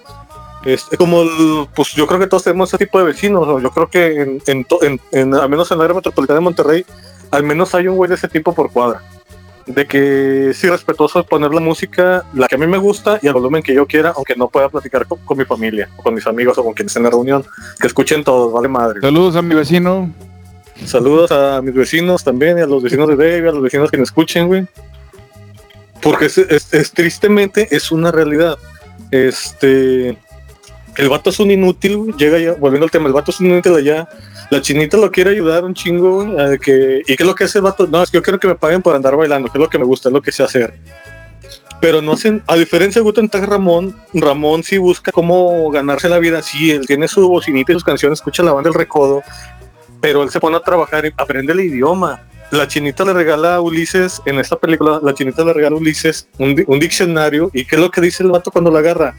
Este, 0.64 0.96
como, 0.96 1.22
el- 1.22 1.66
pues 1.74 1.88
yo 1.92 2.06
creo 2.06 2.20
que 2.20 2.28
todos 2.28 2.44
tenemos 2.44 2.68
ese 2.70 2.78
tipo 2.78 2.98
de 2.98 3.04
vecinos. 3.04 3.46
o 3.48 3.58
Yo 3.58 3.70
creo 3.70 3.88
que 3.88 4.20
en, 4.22 4.42
en, 4.46 4.66
en- 4.82 5.00
en- 5.10 5.34
al 5.34 5.48
menos 5.48 5.70
en 5.72 5.78
la 5.78 5.84
área 5.84 5.94
metropolitana 5.96 6.38
de 6.38 6.44
Monterrey, 6.44 6.86
al 7.30 7.42
menos 7.42 7.74
hay 7.74 7.88
un 7.88 7.96
güey 7.96 8.08
de 8.08 8.14
ese 8.14 8.28
tipo 8.28 8.52
por 8.54 8.70
cuadra. 8.70 9.02
De 9.66 9.86
que 9.86 10.50
es 10.50 10.64
irrespetuoso 10.64 11.24
poner 11.24 11.52
la 11.54 11.60
música, 11.60 12.24
la 12.34 12.48
que 12.48 12.56
a 12.56 12.58
mí 12.58 12.66
me 12.66 12.78
gusta 12.78 13.18
y 13.22 13.28
al 13.28 13.34
volumen 13.34 13.62
que 13.62 13.72
yo 13.74 13.86
quiera, 13.86 14.12
aunque 14.16 14.34
no 14.34 14.48
pueda 14.48 14.68
platicar 14.68 15.06
con, 15.06 15.18
con 15.20 15.38
mi 15.38 15.44
familia, 15.44 15.88
o 15.96 16.02
con 16.02 16.14
mis 16.14 16.26
amigos 16.26 16.58
o 16.58 16.64
con 16.64 16.72
quienes 16.74 16.94
en 16.96 17.04
la 17.04 17.10
reunión. 17.10 17.44
Que 17.80 17.86
escuchen 17.86 18.24
todos, 18.24 18.52
vale 18.52 18.66
madre. 18.68 19.00
Saludos 19.00 19.36
a 19.36 19.42
mi 19.42 19.54
vecino. 19.54 20.10
Saludos 20.84 21.30
a 21.32 21.62
mis 21.62 21.74
vecinos 21.74 22.24
también, 22.24 22.58
y 22.58 22.60
a 22.60 22.66
los 22.66 22.82
vecinos 22.82 23.08
de 23.08 23.16
Dave, 23.16 23.48
a 23.48 23.52
los 23.52 23.62
vecinos 23.62 23.90
que 23.90 23.96
me 23.96 24.02
escuchen, 24.02 24.46
güey. 24.46 24.66
Porque 26.02 26.26
es, 26.26 26.92
tristemente 26.92 27.68
es 27.70 27.92
una 27.92 28.10
realidad. 28.10 28.58
Este. 29.10 30.18
El 30.96 31.08
vato 31.08 31.30
es 31.30 31.40
un 31.40 31.50
inútil. 31.50 32.14
Llega 32.18 32.38
ya, 32.38 32.52
volviendo 32.52 32.84
al 32.84 32.90
tema, 32.90 33.06
el 33.06 33.12
vato 33.12 33.30
es 33.30 33.40
un 33.40 33.46
inútil 33.46 33.74
allá. 33.74 34.08
La 34.50 34.60
chinita 34.60 34.96
lo 34.98 35.10
quiere 35.10 35.30
ayudar 35.30 35.64
un 35.64 35.72
chingo, 35.72 36.24
güey. 36.24 36.58
que, 36.58 37.02
¿Y 37.06 37.16
qué 37.16 37.22
es 37.22 37.26
lo 37.26 37.34
que 37.34 37.44
hace 37.44 37.58
el 37.58 37.64
vato? 37.64 37.86
No, 37.86 38.02
es 38.02 38.10
que 38.10 38.18
yo 38.18 38.22
quiero 38.22 38.38
que 38.38 38.48
me 38.48 38.56
paguen 38.56 38.82
por 38.82 38.94
andar 38.94 39.16
bailando, 39.16 39.50
que 39.50 39.56
es 39.56 39.62
lo 39.62 39.70
que 39.70 39.78
me 39.78 39.84
gusta, 39.84 40.08
es 40.08 40.12
lo 40.12 40.20
que 40.20 40.32
sé 40.32 40.42
hacer. 40.42 40.74
Pero 41.80 42.02
no 42.02 42.12
hacen, 42.12 42.42
a 42.46 42.56
diferencia 42.56 43.00
de 43.00 43.04
Guten 43.04 43.28
Tag 43.28 43.44
Ramón, 43.44 43.96
Ramón 44.12 44.62
sí 44.62 44.78
busca 44.78 45.10
cómo 45.10 45.70
ganarse 45.70 46.08
la 46.08 46.18
vida. 46.18 46.42
Sí, 46.42 46.70
él 46.70 46.86
tiene 46.86 47.08
su 47.08 47.26
bocinita 47.28 47.72
y 47.72 47.74
sus 47.74 47.84
canciones, 47.84 48.18
escucha 48.18 48.42
la 48.42 48.52
banda 48.52 48.70
del 48.70 48.78
recodo, 48.78 49.22
pero 50.02 50.22
él 50.22 50.28
se 50.28 50.38
pone 50.40 50.56
a 50.58 50.60
trabajar 50.60 51.06
y 51.06 51.12
aprende 51.16 51.54
el 51.54 51.60
idioma. 51.60 52.20
La 52.50 52.68
chinita 52.68 53.02
le 53.06 53.14
regala 53.14 53.54
a 53.54 53.60
Ulises, 53.62 54.20
en 54.26 54.38
esta 54.38 54.56
película, 54.56 55.00
la 55.02 55.14
chinita 55.14 55.42
le 55.42 55.54
regala 55.54 55.76
a 55.76 55.78
Ulises 55.78 56.28
un, 56.38 56.54
di- 56.54 56.64
un 56.66 56.78
diccionario. 56.78 57.50
¿Y 57.54 57.64
qué 57.64 57.76
es 57.76 57.80
lo 57.80 57.90
que 57.90 58.02
dice 58.02 58.22
el 58.22 58.30
vato 58.30 58.50
cuando 58.50 58.70
la 58.70 58.80
agarra? 58.80 59.14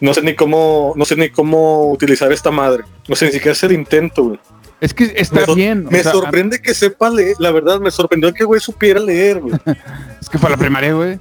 No 0.00 0.12
sé 0.12 0.22
ni 0.22 0.34
cómo, 0.34 0.92
no 0.96 1.04
sé 1.04 1.14
ni 1.14 1.28
cómo 1.28 1.92
utilizar 1.92 2.32
esta 2.32 2.50
madre. 2.50 2.82
No 3.06 3.14
sé 3.14 3.26
ni 3.26 3.32
siquiera 3.32 3.52
hacer 3.52 3.70
intento, 3.70 4.24
güey. 4.24 4.40
Es 4.80 4.94
que 4.94 5.12
está 5.16 5.44
Me 5.46 5.54
bien. 5.54 5.86
o 5.86 5.90
Me 5.90 6.02
sea, 6.02 6.12
sorprende 6.12 6.60
que 6.62 6.72
sepa 6.72 7.10
leer, 7.10 7.34
la 7.40 7.50
verdad, 7.50 7.80
me 7.80 7.90
sorprendió 7.90 8.32
que 8.32 8.44
güey 8.44 8.60
supiera 8.60 8.98
leer, 9.00 9.40
güey. 9.40 9.54
Es 10.20 10.28
que 10.28 10.38
para 10.38 10.50
la 10.52 10.56
primaria, 10.56 10.92
güey. 10.94 11.18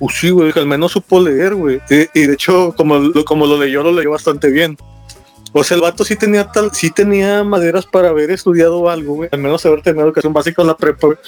Uh, 0.00 0.08
sí, 0.10 0.30
güey, 0.30 0.52
al 0.56 0.66
menos 0.66 0.90
supo 0.92 1.20
leer, 1.20 1.54
güey. 1.54 1.80
Y, 1.88 2.20
y 2.20 2.26
de 2.26 2.34
hecho, 2.34 2.74
como, 2.76 2.98
lo- 2.98 3.24
como 3.24 3.46
lo 3.46 3.58
leyó, 3.58 3.82
lo 3.84 3.92
leyó 3.92 4.10
bastante 4.10 4.50
bien. 4.50 4.76
O 5.58 5.64
sea, 5.64 5.74
el 5.76 5.82
vato 5.82 6.04
sí 6.04 6.16
tenía 6.16 6.50
tal, 6.50 6.70
sí 6.72 6.90
tenía 6.90 7.42
maderas 7.44 7.86
para 7.86 8.08
haber 8.10 8.30
estudiado 8.30 8.88
algo, 8.88 9.14
güey. 9.14 9.28
Al 9.32 9.38
menos 9.40 9.64
haber 9.66 9.82
tenido 9.82 10.04
educación 10.04 10.32
básica 10.32 10.62
en 10.62 10.68
la 10.68 10.76
prepa, 10.76 11.08
güey. 11.08 11.18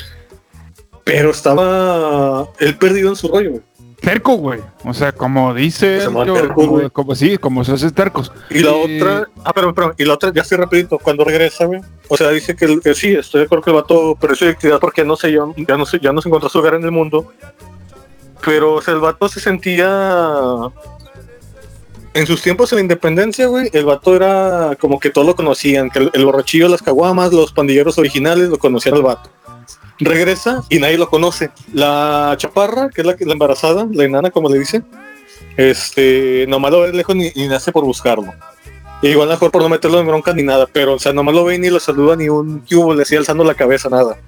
Pero 1.05 1.31
estaba 1.31 2.49
él 2.59 2.77
perdido 2.77 3.09
en 3.09 3.17
su 3.17 3.29
rollo, 3.29 3.51
güey. 3.51 3.63
Terco, 4.01 4.37
güey. 4.37 4.61
O 4.85 4.95
sea, 4.95 5.13
como 5.13 5.53
dice. 5.53 5.99
Se 6.01 6.07
llama 6.07 6.25
yo, 6.25 6.33
terco, 6.35 6.55
como, 6.55 6.91
como- 6.91 7.15
sí, 7.15 7.37
como 7.37 7.65
se 7.65 7.73
hace 7.73 7.91
tercos. 7.91 8.33
Y 8.49 8.61
la 8.61 8.73
otra, 8.73 9.29
ah, 9.45 9.53
pero, 9.55 9.75
pero, 9.75 9.95
y 9.99 10.05
la 10.05 10.15
otra, 10.15 10.33
ya 10.33 10.41
estoy 10.41 10.57
rapidito, 10.57 10.99
cuando 10.99 11.23
regresa, 11.23 11.67
güey. 11.67 11.81
O 12.09 12.17
sea, 12.17 12.31
dice 12.31 12.57
que, 12.57 12.81
que 12.81 12.95
sí, 12.95 13.13
estoy 13.15 13.41
de 13.41 13.45
acuerdo 13.45 13.65
que 13.65 13.71
el 13.71 13.77
vato 13.77 14.17
perdió 14.19 14.47
identidad 14.47 14.81
porque 14.81 15.05
no 15.05 15.17
sé, 15.17 15.31
yo, 15.33 15.53
ya 15.57 15.77
no 15.77 15.85
sé, 15.85 15.99
ya 16.01 16.13
no 16.13 16.23
se 16.23 16.29
encontró 16.31 16.49
su 16.49 16.59
lugar 16.59 16.75
en 16.75 16.85
el 16.85 16.91
mundo. 16.93 17.31
Pero, 18.43 18.75
o 18.75 18.81
sea, 18.83 18.95
el 18.95 19.01
vato 19.01 19.29
se 19.29 19.39
sentía. 19.41 19.89
En 22.13 22.27
sus 22.27 22.43
tiempos 22.43 22.73
en 22.73 22.77
la 22.77 22.83
independencia, 22.83 23.47
güey, 23.47 23.71
el 23.73 23.85
vato 23.85 24.17
era 24.17 24.77
como 24.81 24.99
que 24.99 25.11
todos 25.11 25.27
lo 25.27 25.37
conocían, 25.37 25.91
que 25.91 26.11
el, 26.13 26.25
borrachillo, 26.25 26.69
las 26.69 26.83
caguamas, 26.83 27.33
los 27.33 27.53
pandilleros 27.53 27.99
originales 27.99 28.49
lo 28.49 28.59
conocían 28.59 28.97
al 28.97 29.03
vato. 29.03 29.31
Regresa 30.01 30.65
y 30.69 30.79
nadie 30.79 30.99
lo 30.99 31.09
conoce. 31.09 31.51
La 31.73 32.35
chaparra, 32.37 32.89
que 32.89 33.03
es 33.03 33.07
la, 33.07 33.15
la 33.19 33.33
embarazada, 33.33 33.87
la 33.93 34.05
enana, 34.05 34.31
como 34.31 34.49
le 34.49 34.59
dice, 34.59 34.83
este, 35.57 36.47
nomás 36.49 36.73
lo 36.73 36.81
ve 36.81 36.93
lejos 36.93 37.15
y 37.15 37.47
nace 37.47 37.71
por 37.71 37.85
buscarlo. 37.85 38.33
Igual 39.03 39.29
mejor 39.29 39.51
por 39.51 39.63
no 39.63 39.69
meterlo 39.69 39.99
en 39.99 40.07
bronca 40.07 40.35
ni 40.35 40.43
nada, 40.43 40.67
pero 40.71 40.95
o 40.95 40.99
sea, 40.99 41.13
nomás 41.13 41.35
lo 41.35 41.45
ve 41.45 41.59
ni 41.59 41.71
lo 41.71 41.81
saluda 41.81 42.17
ni 42.17 42.29
un 42.29 42.61
cubo, 42.61 42.95
le 42.95 43.05
sigue 43.07 43.19
alzando 43.19 43.45
la 43.45 43.55
cabeza, 43.55 43.89
nada. 43.89 44.19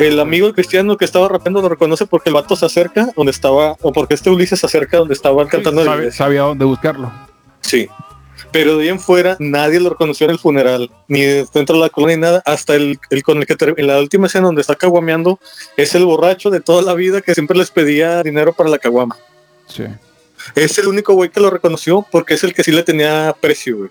El 0.00 0.18
amigo 0.18 0.52
cristiano 0.52 0.96
que 0.96 1.04
estaba 1.04 1.28
rapeando 1.28 1.60
lo 1.60 1.68
reconoce 1.68 2.06
porque 2.06 2.30
el 2.30 2.34
vato 2.34 2.56
se 2.56 2.64
acerca 2.66 3.08
donde 3.16 3.32
estaba, 3.32 3.76
o 3.82 3.92
porque 3.92 4.14
este 4.14 4.30
Ulises 4.30 4.60
se 4.60 4.66
acerca 4.66 4.96
donde 4.96 5.14
estaba 5.14 5.46
cantando. 5.46 5.84
Sabe- 5.84 6.10
sabía 6.12 6.42
dónde 6.42 6.64
buscarlo. 6.64 7.12
Sí. 7.60 7.88
Pero 8.52 8.78
de 8.78 8.84
ahí 8.84 8.88
en 8.88 8.98
fuera 8.98 9.36
nadie 9.38 9.78
lo 9.78 9.90
reconoció 9.90 10.24
en 10.24 10.32
el 10.32 10.38
funeral, 10.38 10.90
ni 11.06 11.20
dentro 11.22 11.76
de 11.76 11.82
la 11.82 11.88
colonia 11.90 12.16
ni 12.16 12.22
nada, 12.22 12.42
hasta 12.46 12.74
el, 12.74 12.98
el 13.10 13.22
con 13.22 13.38
el 13.38 13.46
que 13.46 13.54
en 13.76 13.86
la 13.86 14.00
última 14.00 14.26
escena 14.26 14.46
donde 14.46 14.62
está 14.62 14.74
caguameando 14.74 15.38
es 15.76 15.94
el 15.94 16.04
borracho 16.06 16.50
de 16.50 16.60
toda 16.60 16.82
la 16.82 16.94
vida 16.94 17.20
que 17.20 17.34
siempre 17.34 17.56
les 17.56 17.70
pedía 17.70 18.22
dinero 18.22 18.52
para 18.54 18.70
la 18.70 18.78
caguama. 18.78 19.16
Sí. 19.66 19.84
Es 20.54 20.78
el 20.78 20.88
único 20.88 21.12
güey 21.14 21.28
que 21.30 21.38
lo 21.40 21.50
reconoció 21.50 22.04
porque 22.10 22.34
es 22.34 22.42
el 22.42 22.54
que 22.54 22.64
sí 22.64 22.72
le 22.72 22.82
tenía 22.82 23.36
precio, 23.38 23.76
güey. 23.76 23.90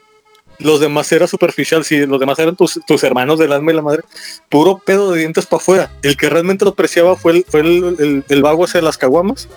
Los 0.59 0.79
demás 0.81 1.11
era 1.11 1.25
superficial, 1.25 1.83
sí, 1.85 2.05
los 2.05 2.19
demás 2.19 2.37
eran 2.39 2.55
tus, 2.55 2.79
tus 2.85 3.03
hermanos 3.03 3.39
del 3.39 3.53
alma 3.53 3.71
y 3.71 3.75
la 3.75 3.81
madre. 3.81 4.03
Puro 4.49 4.77
pedo 4.85 5.11
de 5.11 5.19
dientes 5.19 5.45
para 5.45 5.61
afuera. 5.61 5.91
El 6.01 6.17
que 6.17 6.29
realmente 6.29 6.65
lo 6.65 6.71
apreciaba 6.71 7.15
fue 7.15 7.31
el, 7.37 7.45
fue 7.47 7.61
el, 7.61 7.95
el, 7.99 8.23
el 8.27 8.41
vago 8.41 8.65
de 8.67 8.81
las 8.81 8.97
caguamas, 8.97 9.47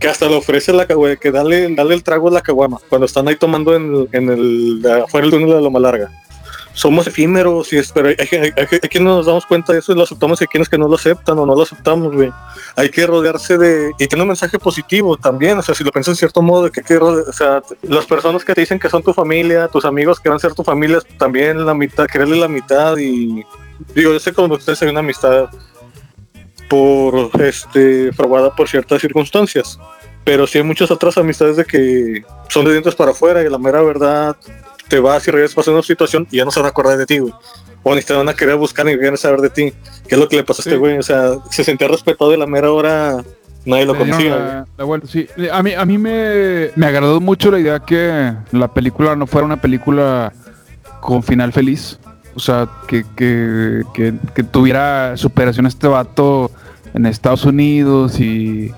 que 0.00 0.08
hasta 0.08 0.28
le 0.28 0.34
ofrece 0.34 0.72
la 0.72 0.86
caguama, 0.86 1.14
que 1.16 1.30
dale, 1.30 1.72
dale 1.74 1.94
el 1.94 2.02
trago 2.02 2.26
a 2.28 2.32
la 2.32 2.40
caguama, 2.40 2.78
cuando 2.88 3.06
están 3.06 3.28
ahí 3.28 3.36
tomando 3.36 3.76
en, 3.76 3.94
el- 3.94 4.08
en 4.12 4.30
el, 4.30 4.82
afuera 5.04 5.26
del 5.26 5.30
túnel 5.30 5.54
de 5.54 5.60
Loma 5.62 5.78
Larga. 5.78 6.10
Somos 6.74 7.06
efímeros, 7.06 7.72
y 7.72 7.80
pero 7.92 8.08
hay, 8.08 8.16
hay, 8.18 8.52
hay, 8.56 8.66
quienes 8.88 9.02
nos 9.02 9.26
damos 9.26 9.44
cuenta 9.44 9.72
de 9.72 9.80
eso 9.80 9.92
y 9.92 9.94
lo 9.94 10.04
aceptamos 10.04 10.40
y 10.40 10.44
hay 10.44 10.48
quienes 10.48 10.68
que 10.68 10.78
no 10.78 10.88
lo 10.88 10.94
aceptan 10.94 11.38
o 11.38 11.44
no 11.44 11.54
lo 11.54 11.62
aceptamos, 11.62 12.14
güey. 12.14 12.30
Hay 12.76 12.88
que 12.90 13.06
rodearse 13.06 13.58
de 13.58 13.92
y 13.98 14.06
tiene 14.06 14.22
un 14.22 14.28
mensaje 14.28 14.58
positivo 14.58 15.16
también 15.16 15.58
o 15.58 15.62
sea 15.62 15.74
si 15.74 15.84
lo 15.84 15.90
piensas 15.90 16.12
en 16.12 16.16
cierto 16.16 16.42
modo 16.42 16.64
de 16.64 16.70
que 16.70 16.82
que 16.82 16.96
o 16.96 17.32
sea 17.32 17.62
las 17.82 18.06
personas 18.06 18.44
que 18.44 18.54
te 18.54 18.60
dicen 18.62 18.78
que 18.78 18.88
son 18.88 19.02
tu 19.02 19.12
familia 19.12 19.68
tus 19.68 19.84
amigos 19.84 20.20
que 20.20 20.28
van 20.28 20.36
a 20.36 20.40
ser 20.40 20.54
tu 20.54 20.62
familia 20.62 21.00
también 21.18 21.64
la 21.64 21.74
mitad 21.74 22.06
quererle 22.06 22.36
la 22.36 22.48
mitad 22.48 22.96
y 22.96 23.44
digo 23.94 24.12
yo 24.12 24.18
sé 24.18 24.32
ustedes 24.36 24.82
hay 24.82 24.88
una 24.88 25.00
amistad 25.00 25.48
por 26.68 27.30
este 27.40 28.12
probada 28.12 28.54
por 28.54 28.68
ciertas 28.68 29.00
circunstancias 29.00 29.78
pero 30.24 30.46
sí 30.46 30.58
hay 30.58 30.64
muchas 30.64 30.90
otras 30.90 31.18
amistades 31.18 31.56
de 31.56 31.64
que 31.64 32.24
son 32.48 32.64
de 32.64 32.72
dientes 32.72 32.94
para 32.94 33.10
afuera 33.10 33.42
y 33.42 33.48
la 33.48 33.58
mera 33.58 33.82
verdad 33.82 34.36
te 34.92 35.00
vas 35.00 35.26
y 35.26 35.30
regresas 35.30 35.54
pasando 35.54 35.78
una 35.78 35.86
situación 35.86 36.28
y 36.30 36.36
ya 36.36 36.44
no 36.44 36.50
se 36.50 36.60
van 36.60 36.66
a 36.66 36.68
acordar 36.68 36.98
de 36.98 37.06
ti 37.06 37.18
güey 37.18 37.32
o 37.82 37.94
ni 37.94 38.02
te 38.02 38.12
van 38.12 38.28
a 38.28 38.34
querer 38.34 38.56
buscar 38.56 38.84
ni 38.84 38.94
quieren 38.98 39.16
saber 39.16 39.40
de 39.40 39.48
ti 39.48 39.72
qué 40.06 40.16
es 40.16 40.18
lo 40.18 40.28
que 40.28 40.36
le 40.36 40.44
pasó 40.44 40.60
a 40.60 40.64
este 40.64 40.76
güey 40.76 40.98
o 40.98 41.02
sea 41.02 41.38
se 41.50 41.64
sentía 41.64 41.88
respetado 41.88 42.30
de 42.30 42.36
la 42.36 42.46
mera 42.46 42.70
hora 42.70 43.24
nadie 43.64 43.86
lo 43.86 43.96
conocía 43.96 44.36
la, 44.36 44.66
la 44.76 44.84
vuelta, 44.84 45.06
sí. 45.06 45.26
A 45.50 45.62
mí, 45.62 45.72
a 45.72 45.86
mí 45.86 45.96
me, 45.96 46.68
me 46.76 46.84
agradó 46.84 47.22
mucho 47.22 47.50
la 47.50 47.58
idea 47.58 47.80
que 47.80 48.34
la 48.50 48.68
película 48.68 49.16
no 49.16 49.26
fuera 49.26 49.46
una 49.46 49.62
película 49.62 50.30
con 51.00 51.22
final 51.22 51.52
feliz. 51.52 51.98
O 52.34 52.40
sea, 52.40 52.68
que, 52.88 53.04
que, 53.14 53.82
que, 53.94 54.14
que 54.34 54.42
tuviera 54.42 55.16
superación 55.16 55.66
este 55.66 55.86
vato 55.86 56.50
en 56.92 57.06
Estados 57.06 57.44
Unidos 57.44 58.18
y, 58.18 58.72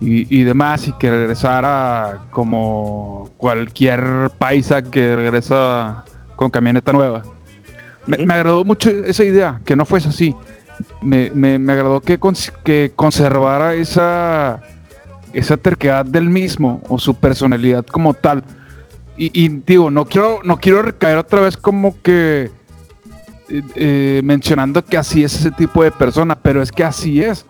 y, 0.00 0.40
y 0.40 0.44
demás, 0.44 0.86
y 0.88 0.92
que 0.92 1.10
regresara 1.10 2.22
como 2.30 3.30
cualquier 3.36 4.30
paisa 4.38 4.82
que 4.82 5.16
regresa 5.16 6.04
con 6.36 6.50
camioneta 6.50 6.92
nueva. 6.92 7.22
Me, 8.06 8.16
agradó 8.32 8.64
mucho 8.64 8.90
esa 8.90 9.24
idea, 9.24 9.60
que 9.64 9.76
no 9.76 9.84
fuese 9.84 10.08
así. 10.08 10.34
Me, 11.02 11.30
me, 11.34 11.58
me 11.58 11.72
agradó 11.72 12.00
que, 12.00 12.18
cons- 12.18 12.52
que 12.64 12.92
conservara 12.94 13.74
esa, 13.74 14.62
esa 15.32 15.56
terquedad 15.56 16.06
del 16.06 16.30
mismo 16.30 16.80
o 16.88 16.98
su 16.98 17.14
personalidad 17.14 17.84
como 17.84 18.14
tal. 18.14 18.44
Y, 19.16 19.30
y 19.44 19.48
digo, 19.66 19.90
no 19.90 20.04
quiero, 20.06 20.40
no 20.44 20.58
quiero 20.58 20.80
recaer 20.80 21.18
otra 21.18 21.40
vez 21.40 21.56
como 21.56 22.00
que 22.00 22.50
eh, 23.48 23.62
eh, 23.74 24.20
mencionando 24.22 24.84
que 24.84 24.96
así 24.96 25.24
es 25.24 25.34
ese 25.34 25.50
tipo 25.50 25.82
de 25.82 25.90
persona, 25.90 26.36
pero 26.40 26.62
es 26.62 26.70
que 26.70 26.84
así 26.84 27.20
es. 27.20 27.44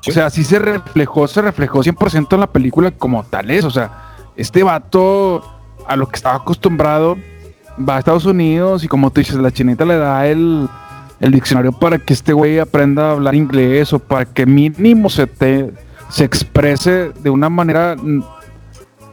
Sí. 0.00 0.10
O 0.10 0.12
sea, 0.14 0.26
así 0.26 0.44
se 0.44 0.58
reflejó, 0.58 1.26
se 1.26 1.42
reflejó 1.42 1.82
100% 1.82 2.34
en 2.34 2.40
la 2.40 2.46
película 2.46 2.90
como 2.90 3.24
tal 3.24 3.50
es. 3.50 3.64
O 3.64 3.70
sea, 3.70 4.14
este 4.36 4.62
vato 4.62 5.42
a 5.86 5.96
lo 5.96 6.08
que 6.08 6.16
estaba 6.16 6.36
acostumbrado 6.36 7.16
va 7.78 7.96
a 7.96 7.98
Estados 7.98 8.26
Unidos 8.26 8.84
y 8.84 8.88
como 8.88 9.10
tú 9.10 9.20
dices, 9.20 9.36
la 9.36 9.50
chinita 9.50 9.84
le 9.84 9.96
da 9.96 10.26
el, 10.26 10.68
el 11.20 11.32
diccionario 11.32 11.72
para 11.72 11.98
que 11.98 12.12
este 12.12 12.32
güey 12.32 12.58
aprenda 12.58 13.08
a 13.08 13.12
hablar 13.12 13.34
inglés 13.34 13.92
o 13.92 13.98
para 13.98 14.24
que 14.24 14.46
mínimo 14.46 15.10
se, 15.10 15.26
te, 15.26 15.72
se 16.08 16.24
exprese 16.24 17.12
de 17.22 17.30
una 17.30 17.48
manera 17.48 17.96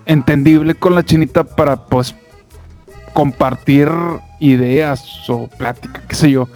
entendible 0.06 0.76
con 0.76 0.96
la 0.96 1.04
chinita 1.04 1.44
para 1.44 1.78
pues 1.78 2.16
compartir 3.14 3.90
ideas 4.40 5.30
o 5.30 5.48
plática, 5.48 6.02
qué 6.08 6.16
sé 6.16 6.32
yo. 6.32 6.48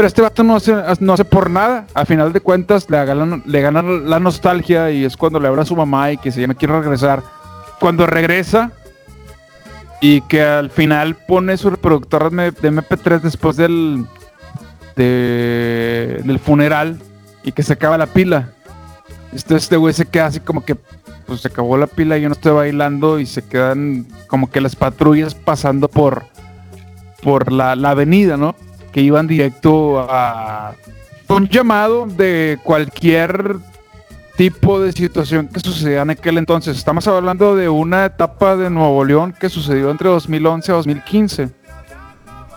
Pero 0.00 0.08
este 0.08 0.22
vato 0.22 0.42
no 0.42 0.56
hace, 0.56 0.74
no 1.00 1.12
hace 1.12 1.26
por 1.26 1.50
nada. 1.50 1.84
A 1.92 2.06
final 2.06 2.32
de 2.32 2.40
cuentas 2.40 2.88
le, 2.88 3.04
gana, 3.04 3.42
le 3.44 3.60
gana 3.60 3.82
la 3.82 4.18
nostalgia 4.18 4.90
y 4.90 5.04
es 5.04 5.14
cuando 5.14 5.38
le 5.38 5.46
habla 5.46 5.66
su 5.66 5.76
mamá 5.76 6.10
y 6.10 6.16
que 6.16 6.32
se 6.32 6.46
no 6.46 6.54
quiere 6.54 6.80
regresar. 6.80 7.22
Cuando 7.78 8.06
regresa 8.06 8.72
y 10.00 10.22
que 10.22 10.40
al 10.40 10.70
final 10.70 11.16
pone 11.16 11.58
su 11.58 11.68
reproductor 11.68 12.30
de 12.30 12.50
de 12.50 12.72
MP3 12.72 13.20
después 13.20 13.58
del, 13.58 14.06
de- 14.96 16.22
del 16.24 16.38
funeral 16.38 16.98
y 17.42 17.52
que 17.52 17.62
se 17.62 17.74
acaba 17.74 17.98
la 17.98 18.06
pila. 18.06 18.54
Entonces 19.32 19.64
este 19.64 19.76
güey 19.76 19.92
se 19.92 20.06
queda 20.06 20.24
así 20.28 20.40
como 20.40 20.64
que 20.64 20.76
pues 21.26 21.42
se 21.42 21.48
acabó 21.48 21.76
la 21.76 21.86
pila 21.88 22.16
y 22.16 22.22
yo 22.22 22.30
no 22.30 22.32
estoy 22.32 22.52
bailando 22.54 23.18
y 23.20 23.26
se 23.26 23.42
quedan 23.42 24.06
como 24.28 24.50
que 24.50 24.62
las 24.62 24.76
patrullas 24.76 25.34
pasando 25.34 25.88
por 25.88 26.24
por 27.22 27.52
la, 27.52 27.76
la 27.76 27.90
avenida, 27.90 28.38
¿no? 28.38 28.56
Que 28.92 29.00
iban 29.00 29.26
directo 29.26 30.06
a 30.08 30.74
un 31.28 31.48
llamado 31.48 32.06
de 32.06 32.58
cualquier 32.62 33.56
tipo 34.40 34.80
de 34.80 34.90
situación 34.92 35.48
que 35.48 35.60
sucedía 35.60 36.00
en 36.00 36.08
aquel 36.08 36.38
entonces. 36.38 36.74
Estamos 36.74 37.06
hablando 37.06 37.54
de 37.54 37.68
una 37.68 38.06
etapa 38.06 38.56
de 38.56 38.70
Nuevo 38.70 39.04
León 39.04 39.34
que 39.38 39.50
sucedió 39.50 39.90
entre 39.90 40.08
2011 40.08 40.72
a 40.72 40.74
2015. 40.76 41.50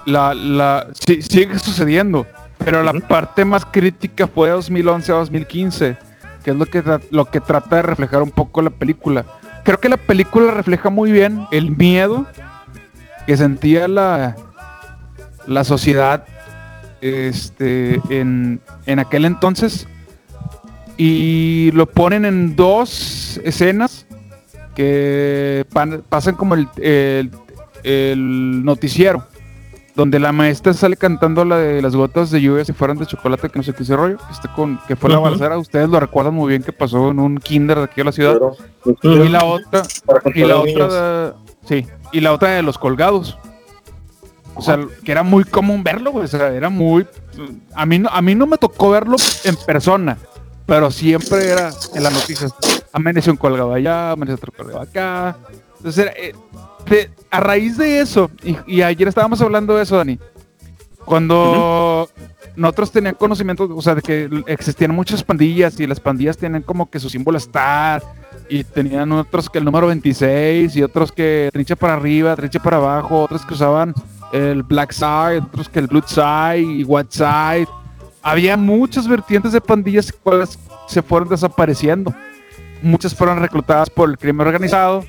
La, 0.06 0.34
la, 0.34 0.88
sí, 0.94 1.22
sigue 1.22 1.60
sucediendo, 1.60 2.26
pero 2.58 2.84
la 2.84 2.94
parte 2.94 3.44
más 3.44 3.66
crítica 3.66 4.28
fue 4.28 4.48
de 4.48 4.54
2011 4.54 5.12
a 5.12 5.16
2015, 5.16 5.98
que 6.44 6.52
es 6.52 6.56
lo 6.56 6.66
que, 6.68 6.84
lo 7.12 7.26
que 7.26 7.42
trata 7.42 7.76
de 7.76 7.82
reflejar 7.82 8.22
un 8.22 8.32
poco 8.32 8.62
la 8.62 8.70
película. 8.70 9.26
Creo 9.66 9.82
que 9.82 9.90
la 9.90 9.98
película 9.98 10.52
refleja 10.52 10.90
muy 10.90 11.12
bien 11.12 11.46
el 11.52 11.76
miedo 11.76 12.26
que 13.28 13.36
sentía 13.36 13.90
la, 13.90 14.38
la 15.48 15.64
sociedad 15.64 16.26
este, 17.02 18.00
en, 18.10 18.62
en 18.86 19.00
aquel 19.00 19.26
entonces 19.26 19.88
y 20.98 21.72
lo 21.74 21.86
ponen 21.88 22.26
en 22.26 22.56
dos 22.56 23.40
escenas 23.44 24.06
que 24.76 25.66
pan- 25.74 26.04
pasan 26.08 26.36
como 26.36 26.56
el, 26.56 26.68
el- 26.78 27.32
el 27.84 28.64
noticiero 28.64 29.26
donde 29.96 30.18
la 30.20 30.32
maestra 30.32 30.74
sale 30.74 30.96
cantando 30.98 31.44
la 31.46 31.58
de 31.58 31.82
las 31.82 31.96
gotas 31.96 32.32
de 32.32 32.42
lluvia 32.42 32.64
si 32.66 32.74
fueran 32.74 32.98
de 32.98 33.06
chocolate 33.06 33.50
que 33.50 33.60
no 33.60 33.64
sé 33.64 33.74
qué 33.74 33.84
ese 33.84 33.96
rollo 33.96 34.18
que, 34.18 34.32
está 34.34 34.52
con, 34.54 34.80
que 34.88 34.96
fue 34.96 35.10
la 35.10 35.18
balacera 35.20 35.58
ustedes 35.58 35.90
lo 35.90 36.00
recuerdan 36.00 36.34
muy 36.34 36.50
bien 36.50 36.64
que 36.64 36.72
pasó 36.72 37.12
en 37.12 37.20
un 37.20 37.38
kinder 37.38 37.78
de 37.78 37.84
aquí 37.84 37.96
de 37.98 38.04
la 38.06 38.12
ciudad. 38.12 38.34
Pero- 39.02 39.26
y 39.26 39.30
la 39.30 39.44
otra 39.44 39.84
y 40.34 40.40
la 40.48 40.56
otra, 40.84 41.36
sí, 41.66 41.86
y 42.12 42.22
la 42.22 42.34
otra 42.34 42.50
de 42.52 42.64
los 42.64 42.78
colgados. 42.78 43.38
O 44.56 44.62
sea, 44.62 44.80
que 45.04 45.12
era 45.12 45.24
muy 45.24 45.44
común 45.44 45.84
verlo, 45.84 46.12
güey. 46.12 46.26
O 46.26 46.28
sea, 46.28 46.50
era 46.54 46.70
muy. 46.70 47.08
A 47.74 47.86
mí, 47.86 48.00
no, 48.00 48.10
a 48.10 48.22
mí 48.22 48.36
no 48.36 48.46
me 48.48 48.58
tocó 48.58 48.92
verlo 48.92 49.16
en 49.44 49.56
persona, 49.66 50.18
pero 50.66 50.92
siempre 50.92 51.50
era 51.50 51.72
en 51.96 52.04
las 52.04 52.14
noticias. 52.14 52.54
Amaneció 52.92 53.32
un 53.32 53.38
colgado 53.38 53.74
allá, 53.74 54.12
amaneció 54.12 54.36
otro 54.36 54.52
colgado 54.52 54.82
acá. 54.82 55.36
Entonces, 55.78 56.06
era, 56.06 56.12
eh, 56.16 56.34
de- 56.90 57.10
a 57.32 57.40
raíz 57.40 57.78
de 57.78 58.00
eso, 58.00 58.30
y, 58.44 58.56
y 58.68 58.82
ayer 58.84 59.08
estábamos 59.08 59.42
hablando 59.42 59.76
de 59.76 59.84
eso, 59.84 59.98
Dani, 59.98 60.20
cuando 61.04 62.10
nosotros 62.56 62.92
teníamos 62.92 63.18
conocimiento, 63.20 63.70
o 63.76 63.82
sea, 63.82 63.96
de 63.96 64.02
que 64.02 64.30
existían 64.48 64.92
muchas 64.96 65.24
pandillas 65.24 65.80
y 65.80 65.88
las 65.88 66.00
pandillas 66.00 66.38
tienen 66.38 66.62
como 66.62 66.90
que 66.90 67.00
su 67.00 67.10
símbolo 67.10 67.38
Star 67.38 68.02
y 68.50 68.64
tenían 68.64 69.12
otros 69.12 69.50
que 69.50 69.58
el 69.58 69.66
número 69.66 69.88
26 69.88 70.76
y 70.76 70.84
otros 70.84 71.12
que 71.12 71.50
trinche 71.52 71.76
para 71.76 71.94
arriba, 71.96 72.36
trinche 72.36 72.60
para 72.60 72.78
abajo, 72.78 73.24
otros 73.24 73.46
que 73.46 73.54
usaban 73.54 73.94
el 74.34 74.64
Black 74.64 74.92
Side, 74.92 75.38
otros 75.38 75.70
que 75.70 75.80
el 75.80 75.88
Blue 75.88 76.04
Side 76.06 76.60
y 76.60 76.84
White 76.84 77.10
Side. 77.12 77.68
Había 78.24 78.58
muchas 78.58 79.08
vertientes 79.08 79.52
de 79.54 79.62
pandillas 79.62 80.12
cuales 80.12 80.58
se 80.88 81.02
fueron 81.02 81.30
desapareciendo. 81.30 82.14
Muchas 82.82 83.16
fueron 83.16 83.40
reclutadas 83.40 83.90
por 83.90 84.10
el 84.10 84.18
crimen 84.18 84.46
organizado 84.46 85.06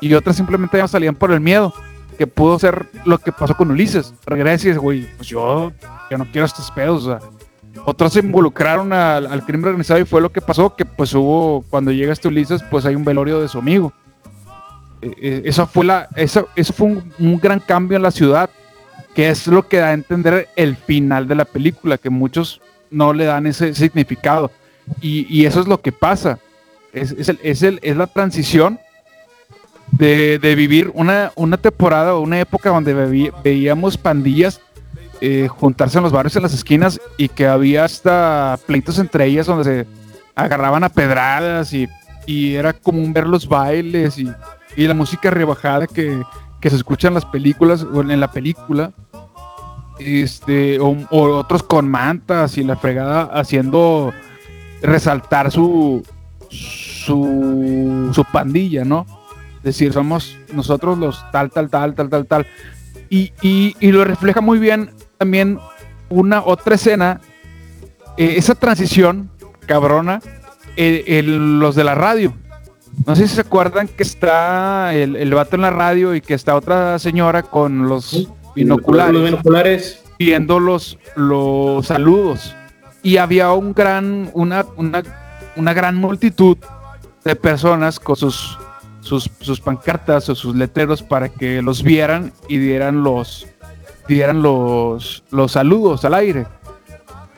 y 0.00 0.12
otras 0.14 0.36
simplemente 0.36 0.76
ya 0.76 0.88
salían 0.88 1.14
por 1.14 1.30
el 1.30 1.40
miedo, 1.40 1.72
que 2.18 2.26
pudo 2.26 2.58
ser 2.58 2.86
lo 3.04 3.18
que 3.18 3.32
pasó 3.32 3.56
con 3.56 3.70
Ulises. 3.70 4.12
Regresa 4.26 4.66
y 4.66 4.68
dice, 4.70 4.80
güey, 4.80 5.06
pues 5.16 5.28
yo, 5.28 5.72
yo 6.10 6.18
no 6.18 6.26
quiero 6.30 6.44
estos 6.44 6.70
pedos, 6.72 7.06
o 7.06 7.18
otros 7.84 8.14
se 8.14 8.20
involucraron 8.20 8.92
al, 8.92 9.26
al 9.26 9.44
crimen 9.44 9.66
organizado 9.66 10.00
y 10.00 10.04
fue 10.04 10.20
lo 10.20 10.32
que 10.32 10.40
pasó, 10.40 10.74
que 10.74 10.84
pues 10.84 11.14
hubo, 11.14 11.64
cuando 11.70 11.92
llega 11.92 12.12
este 12.12 12.28
Ulises, 12.28 12.62
pues 12.70 12.84
hay 12.84 12.96
un 12.96 13.04
velorio 13.04 13.40
de 13.40 13.48
su 13.48 13.58
amigo. 13.58 13.92
Eh, 15.06 15.14
eh, 15.20 15.42
eso 15.44 15.66
fue 15.66 15.84
la, 15.84 16.08
eso, 16.16 16.48
eso 16.56 16.72
fue 16.72 16.86
un, 16.88 17.12
un 17.18 17.38
gran 17.38 17.60
cambio 17.60 17.96
en 17.96 18.02
la 18.02 18.10
ciudad, 18.10 18.50
que 19.14 19.28
es 19.30 19.46
lo 19.46 19.66
que 19.68 19.78
da 19.78 19.88
a 19.88 19.92
entender 19.92 20.48
el 20.56 20.76
final 20.76 21.26
de 21.28 21.34
la 21.34 21.44
película, 21.44 21.98
que 21.98 22.10
muchos 22.10 22.60
no 22.90 23.12
le 23.12 23.24
dan 23.24 23.46
ese 23.46 23.74
significado. 23.74 24.50
Y, 25.00 25.26
y 25.34 25.46
eso 25.46 25.60
es 25.60 25.66
lo 25.66 25.80
que 25.80 25.92
pasa. 25.92 26.38
Es, 26.92 27.12
es, 27.12 27.28
el- 27.28 27.40
es 27.42 27.62
el- 27.62 27.80
es 27.82 27.96
la 27.96 28.06
transición 28.06 28.78
de, 29.92 30.38
de 30.38 30.54
vivir 30.54 30.90
una, 30.94 31.32
una 31.36 31.56
temporada 31.56 32.14
o 32.14 32.20
una 32.20 32.40
época 32.40 32.70
donde 32.70 32.94
veí- 32.94 33.32
veíamos 33.42 33.96
pandillas 33.96 34.60
eh, 35.20 35.48
juntarse 35.48 35.96
en 35.98 36.04
los 36.04 36.12
barrios 36.12 36.36
en 36.36 36.42
las 36.42 36.52
esquinas 36.52 37.00
y 37.16 37.28
que 37.28 37.46
había 37.46 37.84
hasta 37.84 38.58
pleitos 38.66 38.98
entre 38.98 39.24
ellas 39.26 39.46
donde 39.46 39.64
se 39.64 39.86
agarraban 40.34 40.84
a 40.84 40.88
pedradas 40.90 41.72
y, 41.72 41.88
y 42.26 42.54
era 42.54 42.72
común 42.72 43.12
ver 43.12 43.26
los 43.26 43.48
bailes 43.48 44.18
y, 44.18 44.30
y 44.76 44.86
la 44.86 44.94
música 44.94 45.30
rebajada 45.30 45.86
que, 45.86 46.20
que 46.60 46.70
se 46.70 46.76
escucha 46.76 47.08
en 47.08 47.14
las 47.14 47.24
películas 47.24 47.82
o 47.84 48.00
en 48.02 48.18
la 48.20 48.30
película 48.30 48.92
este 49.98 50.78
o, 50.78 50.96
otros 51.10 51.62
con 51.62 51.88
mantas 51.88 52.58
y 52.58 52.64
la 52.64 52.76
fregada 52.76 53.22
haciendo 53.32 54.12
resaltar 54.82 55.50
su 55.50 56.02
su, 56.50 58.10
su 58.12 58.24
pandilla, 58.24 58.84
¿no? 58.84 59.06
Es 59.58 59.62
decir, 59.62 59.92
somos 59.92 60.36
nosotros 60.52 60.98
los 60.98 61.24
tal, 61.32 61.50
tal, 61.50 61.68
tal, 61.70 61.94
tal, 61.94 62.08
tal, 62.08 62.26
tal. 62.26 62.46
Y, 63.10 63.32
y- 63.42 63.74
y 63.80 63.90
lo 63.92 64.04
refleja 64.04 64.40
muy 64.40 64.58
bien 64.58 64.90
también 65.18 65.58
una 66.08 66.42
otra 66.44 66.74
escena, 66.76 67.20
eh, 68.16 68.34
esa 68.36 68.54
transición 68.54 69.30
cabrona, 69.66 70.20
el- 70.76 71.58
los 71.58 71.74
de 71.74 71.84
la 71.84 71.94
radio. 71.94 72.32
No 73.06 73.14
sé 73.14 73.28
si 73.28 73.34
se 73.34 73.40
acuerdan 73.42 73.88
que 73.88 74.02
está 74.02 74.94
el, 74.94 75.16
el 75.16 75.34
vato 75.34 75.56
en 75.56 75.62
la 75.62 75.70
radio 75.70 76.14
y 76.14 76.20
que 76.22 76.34
está 76.34 76.56
otra 76.56 76.98
señora 76.98 77.42
con 77.42 77.88
los 77.88 78.28
binoculares 78.54 79.12
Los 79.12 79.24
binoculares. 79.24 80.02
viendo 80.18 80.60
los, 80.60 80.98
los 81.14 81.86
saludos. 81.86 82.54
Y 83.02 83.18
había 83.18 83.52
un 83.52 83.74
gran, 83.74 84.30
una, 84.32 84.64
una, 84.76 85.02
una 85.56 85.74
gran 85.74 85.96
multitud 85.96 86.56
de 87.22 87.36
personas 87.36 88.00
con 88.00 88.16
sus, 88.16 88.58
sus, 89.00 89.30
sus 89.40 89.60
pancartas 89.60 90.28
o 90.30 90.34
sus 90.34 90.56
letreros 90.56 91.02
para 91.02 91.28
que 91.28 91.60
los 91.60 91.82
vieran 91.82 92.32
y 92.48 92.56
dieran 92.56 93.02
los, 93.02 93.46
dieran 94.08 94.40
los, 94.42 95.22
los 95.30 95.52
saludos 95.52 96.04
al 96.06 96.14
aire. 96.14 96.46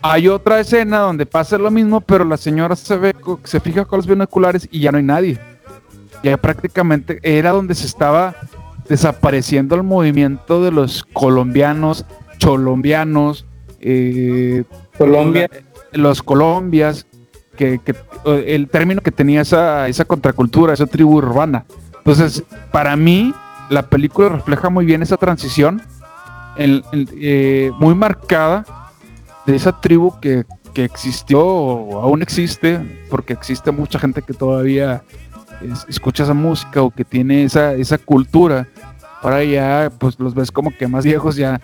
Hay 0.01 0.29
otra 0.29 0.61
escena 0.61 0.99
donde 1.01 1.27
pasa 1.27 1.59
lo 1.59 1.71
mismo, 1.71 2.01
pero 2.01 2.25
la 2.25 2.37
señora 2.37 2.77
se 2.77 2.97
ve, 2.97 3.15
se 3.45 3.61
fija 3.61 3.85
con 3.85 3.99
los 3.99 4.07
binoculares 4.07 4.69
y 4.71 4.81
ya 4.81 4.93
no 4.93 4.99
hay 4.99 5.05
nadie. 5.05 5.39
Ya 6.23 6.37
prácticamente 6.37 7.19
era 7.23 7.51
donde 7.51 7.75
se 7.75 7.87
estaba 7.87 8.35
desapareciendo 8.89 9.75
el 9.75 9.83
movimiento 9.83 10.63
de 10.63 10.71
los 10.71 11.05
colombianos, 11.13 12.05
cholombianos, 12.39 13.45
eh, 13.81 14.65
Colombia. 14.97 15.49
los 15.93 16.23
colombias, 16.23 17.07
que, 17.57 17.81
que, 17.85 17.93
eh, 18.25 18.45
el 18.49 18.69
término 18.69 19.01
que 19.01 19.11
tenía 19.11 19.41
esa, 19.43 19.89
esa 19.89 20.05
contracultura, 20.05 20.73
esa 20.73 20.87
tribu 20.87 21.17
urbana. 21.17 21.65
Entonces, 21.99 22.43
para 22.73 22.97
mí, 22.97 23.35
la 23.69 23.83
película 23.83 24.29
refleja 24.31 24.71
muy 24.71 24.87
bien 24.87 25.03
esa 25.03 25.17
transición, 25.17 25.83
el- 26.57 26.85
el, 26.93 27.09
eh, 27.21 27.71
muy 27.79 27.95
marcada 27.95 28.65
de 29.49 29.57
esa 29.57 29.81
tribu 29.81 30.21
que, 30.21 30.45
que 30.75 30.85
existió 30.85 31.41
o 31.45 32.03
aún 32.03 32.21
existe, 32.23 32.79
porque 33.11 33.33
existe 33.33 33.71
mucha 33.73 33.99
gente 33.99 34.21
que 34.23 34.35
todavía 34.35 35.03
es- 35.63 35.87
escucha 35.89 36.25
esa 36.25 36.35
música 36.35 36.83
o 36.83 36.91
que 36.91 37.05
tiene 37.05 37.45
esa, 37.45 37.73
esa 37.73 37.97
cultura. 37.99 38.69
Ahora 39.23 39.43
ya, 39.43 39.91
pues 39.99 40.21
los 40.21 40.35
ves 40.35 40.53
como 40.53 40.71
que 40.71 40.87
más 40.87 41.05
viejos 41.05 41.37
ya, 41.37 41.61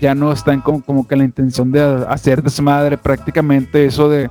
ya 0.00 0.14
no 0.14 0.32
están 0.32 0.60
como, 0.60 0.82
como 0.82 1.06
que 1.06 1.14
la 1.16 1.24
intención 1.24 1.70
de 1.70 2.04
hacer 2.08 2.42
desmadre 2.42 2.98
prácticamente 2.98 3.86
eso 3.86 4.08
de, 4.08 4.28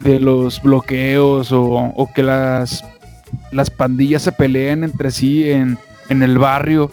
de 0.00 0.20
los 0.20 0.62
bloqueos 0.62 1.50
o, 1.52 1.70
o 1.72 2.12
que 2.12 2.22
las, 2.22 2.84
las 3.50 3.70
pandillas 3.70 4.22
se 4.22 4.32
peleen 4.32 4.84
entre 4.84 5.10
sí 5.10 5.50
en, 5.50 5.78
en 6.10 6.22
el 6.22 6.38
barrio, 6.38 6.90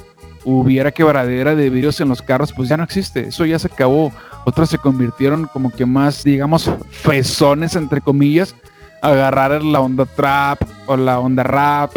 hubiera 0.48 0.92
quebradera 0.92 1.56
de 1.56 1.70
vidrios 1.70 2.00
en 2.00 2.08
los 2.08 2.22
carros, 2.22 2.54
pues 2.54 2.70
ya 2.70 2.78
no 2.78 2.84
existe, 2.84 3.28
eso 3.28 3.46
ya 3.46 3.60
se 3.60 3.68
acabó. 3.68 4.14
Otros 4.46 4.70
se 4.70 4.78
convirtieron 4.78 5.46
como 5.52 5.72
que 5.72 5.86
más, 5.86 6.24
digamos, 6.24 6.72
fezones, 6.90 7.76
entre 7.76 8.00
comillas, 8.00 8.56
a 9.02 9.10
agarrar 9.10 9.62
la 9.62 9.82
onda 9.82 10.06
trap 10.06 10.62
o 10.86 10.96
la 10.96 11.20
onda 11.20 11.44
rap 11.44 11.92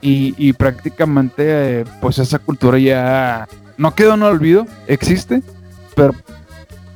y, 0.00 0.32
y 0.38 0.52
prácticamente 0.52 1.80
eh, 1.80 1.84
pues 2.00 2.20
esa 2.20 2.38
cultura 2.38 2.78
ya 2.78 3.48
no 3.76 3.92
quedó 3.96 4.14
en 4.14 4.22
el 4.22 4.28
olvido, 4.28 4.66
existe, 4.86 5.42
pero 5.96 6.14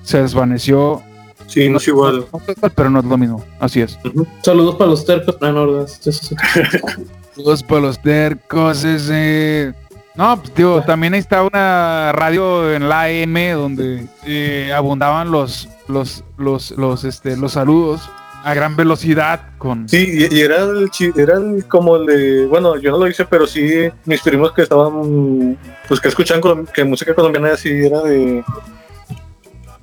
se 0.05 0.23
desvaneció. 0.23 1.03
Sí, 1.49 1.69
no 1.69 1.79
es 1.79 1.89
igual. 1.89 2.27
No 2.33 2.41
pero 2.77 2.91
no 2.91 3.01
es 3.01 3.05
lo 3.05 3.19
mismo, 3.19 3.45
así 3.59 3.81
es. 3.81 3.99
Saludos 4.43 4.77
para 4.77 4.91
los 4.91 5.05
tercos. 5.05 5.37
Ah, 5.41 5.51
no, 5.51 5.87
sí. 5.89 6.13
Saludos 7.35 7.63
para 7.65 7.81
los 7.81 8.01
tercos, 8.01 8.85
ese. 8.85 9.75
No, 10.15 10.39
pues 10.41 10.55
digo, 10.55 10.83
también 10.83 11.15
está 11.15 11.43
una 11.43 12.13
radio 12.13 12.73
en 12.75 12.89
la 12.89 13.03
AM 13.05 13.53
donde 13.55 14.07
eh, 14.27 14.71
abundaban 14.75 15.31
los, 15.31 15.69
los, 15.89 16.23
los, 16.37 16.73
los, 16.73 17.05
este, 17.05 17.35
los 17.37 17.53
saludos 17.53 18.11
a 18.45 18.53
gran 18.55 18.77
velocidad 18.77 19.41
con. 19.57 19.89
Sí, 19.89 20.29
y, 20.31 20.41
era 20.41 20.57
el 20.65 20.91
era 21.17 21.37
el- 21.39 21.65
como 21.67 21.97
el 21.97 22.07
de, 22.07 22.47
bueno, 22.47 22.77
yo 22.77 22.91
no 22.91 22.99
lo 22.99 23.09
hice, 23.09 23.25
pero 23.25 23.47
sí 23.47 23.89
mis 24.05 24.21
primos 24.21 24.53
que 24.53 24.63
estaban, 24.63 25.57
pues 25.89 25.99
que 26.01 26.09
escuchaban 26.09 26.67
que 26.67 26.85
música 26.85 27.15
colombiana 27.15 27.53
así 27.55 27.71
era 27.71 28.01
de, 28.03 28.45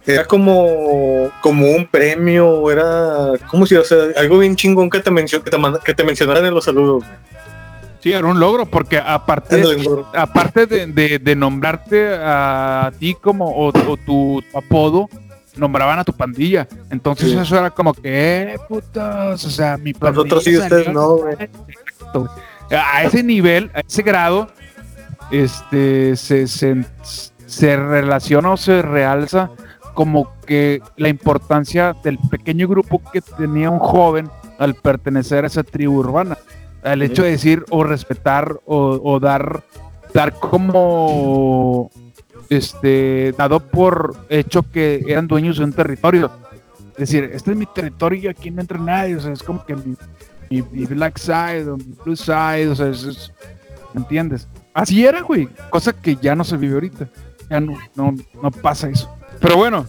era 0.05 0.25
como, 0.25 1.31
como 1.41 1.71
un 1.71 1.87
premio, 1.87 2.69
era, 2.69 3.31
como 3.49 3.65
si, 3.65 3.75
o 3.75 3.83
sea, 3.83 3.97
algo 4.17 4.37
bien 4.39 4.55
chingón 4.55 4.89
que 4.89 4.99
te 4.99 5.09
mencio- 5.09 5.41
que 5.41 5.49
te, 5.49 5.57
manda- 5.57 5.79
que 5.83 5.93
te 5.95 6.03
mencionaran 6.03 6.45
en 6.45 6.53
los 6.53 6.65
saludos. 6.65 7.03
Sí, 8.01 8.13
era 8.13 8.25
un 8.27 8.39
logro, 8.39 8.65
porque 8.65 8.97
aparte, 8.97 9.61
aparte 10.13 10.65
de, 10.65 10.87
de- 10.87 11.19
de 11.19 11.35
nombrarte 11.35 12.15
a 12.17 12.91
ti 12.97 13.13
como 13.15 13.45
o, 13.49 13.67
o 13.67 13.97
tu 13.97 14.41
apodo, 14.53 15.09
nombraban 15.57 15.99
a 15.99 16.03
tu 16.05 16.13
pandilla. 16.13 16.65
Entonces 16.89 17.31
Sí. 17.31 17.37
eso 17.37 17.57
era 17.57 17.69
como 17.71 17.93
que, 17.93 18.01
eh, 18.53 18.57
putos, 18.69 19.43
o 19.45 19.49
sea, 19.49 19.75
mi 19.77 19.93
pandilla. 19.93 20.23
Nosotros 20.23 20.43
sí, 20.45 20.57
ustedes 20.57 20.87
no, 20.93 21.17
güey. 21.17 21.35
A 22.71 23.03
ese 23.03 23.21
nivel, 23.23 23.69
a 23.73 23.81
ese 23.81 24.01
grado, 24.03 24.47
este, 25.31 26.15
se, 26.15 26.47
se, 26.47 26.85
se 27.45 27.75
relaciona 27.75 28.51
o 28.51 28.57
se 28.57 28.81
realza 28.81 29.49
como 29.93 30.31
que 30.45 30.81
la 30.95 31.09
importancia 31.09 31.95
del 32.03 32.17
pequeño 32.29 32.67
grupo 32.67 33.01
que 33.11 33.21
tenía 33.21 33.69
un 33.69 33.79
joven 33.79 34.29
al 34.57 34.75
pertenecer 34.75 35.43
a 35.43 35.47
esa 35.47 35.63
tribu 35.63 35.97
urbana. 35.99 36.37
El 36.83 37.01
hecho 37.01 37.23
de 37.23 37.31
decir 37.31 37.65
o 37.69 37.83
respetar 37.83 38.59
o, 38.65 38.99
o 39.03 39.19
dar, 39.19 39.63
dar 40.13 40.33
como 40.33 41.89
este 42.49 43.33
dado 43.37 43.59
por 43.59 44.15
hecho 44.29 44.63
que 44.63 45.03
eran 45.07 45.27
dueños 45.27 45.57
de 45.57 45.65
un 45.65 45.73
territorio. 45.73 46.31
Es 46.93 47.09
decir, 47.09 47.29
este 47.33 47.51
es 47.51 47.57
mi 47.57 47.65
territorio 47.65 48.19
y 48.19 48.27
aquí 48.27 48.51
no 48.51 48.61
entra 48.61 48.77
nadie. 48.79 49.15
O 49.15 49.19
sea, 49.19 49.31
es 49.31 49.43
como 49.43 49.65
que 49.65 49.75
mi, 49.75 49.95
mi, 50.49 50.85
black 50.85 51.17
side 51.17 51.69
o 51.69 51.77
mi 51.77 51.93
blue 52.03 52.15
side. 52.15 52.67
O 52.69 52.75
sea, 52.75 52.87
es, 52.87 53.03
es- 53.03 53.33
¿me 53.93 54.01
entiendes? 54.01 54.47
Así 54.73 55.05
era, 55.05 55.21
güey. 55.21 55.47
Cosa 55.69 55.93
que 55.93 56.15
ya 56.15 56.35
no 56.35 56.43
se 56.43 56.57
vive 56.57 56.73
ahorita. 56.75 57.09
Ya 57.49 57.59
no, 57.59 57.73
no, 57.95 58.15
no 58.41 58.51
pasa 58.51 58.89
eso. 58.89 59.09
Pero 59.41 59.55
bueno, 59.57 59.85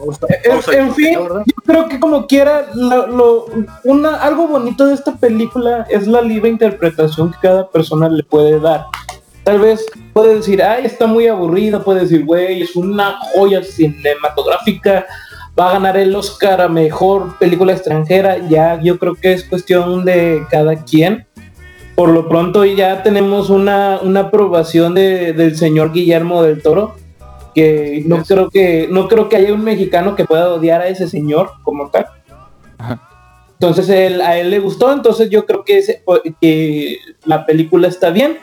En, 0.73 0.95
fin, 0.95 1.19
yo 1.47 1.55
creo 1.65 1.89
que 1.89 1.99
como 1.99 2.27
quiera, 2.27 2.67
lo, 2.75 3.07
lo- 3.09 3.47
una, 3.85 4.17
algo 4.17 4.47
bonito 4.47 4.87
de 4.87 4.95
esta 4.95 5.17
película 5.17 5.87
es 5.91 6.07
la 6.07 6.23
libre 6.23 6.51
interpretación 6.51 7.33
que 7.33 7.39
cada 7.43 7.69
persona 7.69 8.09
le 8.09 8.23
puede 8.23 8.61
dar. 8.61 8.85
Tal 9.43 9.59
vez 9.59 9.85
puede 10.13 10.37
decir, 10.37 10.63
ay, 10.63 10.85
está 10.87 11.07
muy 11.07 11.27
aburrida, 11.27 11.83
puede 11.83 12.01
decir, 12.03 12.25
güey, 12.25 12.63
es 12.63 12.77
una 12.77 13.19
joya 13.35 13.63
cinematográfica, 13.65 15.07
va 15.59 15.71
a 15.71 15.73
ganar 15.73 15.97
el 15.97 16.15
Oscar 16.15 16.61
a 16.61 16.69
mejor 16.69 17.37
película 17.39 17.73
extranjera, 17.73 18.39
ya 18.49 18.81
yo 18.81 18.99
creo 18.99 19.15
que 19.15 19.33
es 19.33 19.45
cuestión 19.45 20.05
de 20.05 20.45
cada 20.51 20.77
quien. 20.85 21.27
Por 21.97 22.11
lo 22.11 22.29
pronto 22.29 22.65
ya 22.65 23.03
tenemos 23.03 23.51
una, 23.51 23.99
una 24.03 24.21
aprobación 24.21 24.95
de- 24.95 25.33
del 25.33 25.57
señor 25.57 25.93
Guillermo 25.93 26.43
del 26.43 26.63
Toro, 26.63 26.95
que 27.55 28.03
no 28.07 28.23
creo 28.25 28.49
que 28.51 28.89
no 28.91 29.09
creo 29.09 29.29
que 29.29 29.37
haya 29.37 29.53
un 29.53 29.65
mexicano 29.65 30.15
que 30.17 30.25
pueda 30.25 30.53
odiar 30.53 30.81
a 30.83 30.89
ese 30.89 31.09
señor 31.09 31.53
como 31.63 31.91
tal. 31.91 32.07
Ajá. 32.79 33.07
Entonces 33.53 33.89
él- 33.91 34.23
a 34.23 34.39
él 34.39 34.51
le 34.51 34.59
gustó, 34.59 34.91
entonces 34.93 35.29
yo 35.29 35.45
creo 35.45 35.65
que, 35.65 35.79
ese- 35.79 36.03
que 36.41 36.97
la 37.25 37.45
película 37.45 37.89
está 37.89 38.11
bien, 38.11 38.39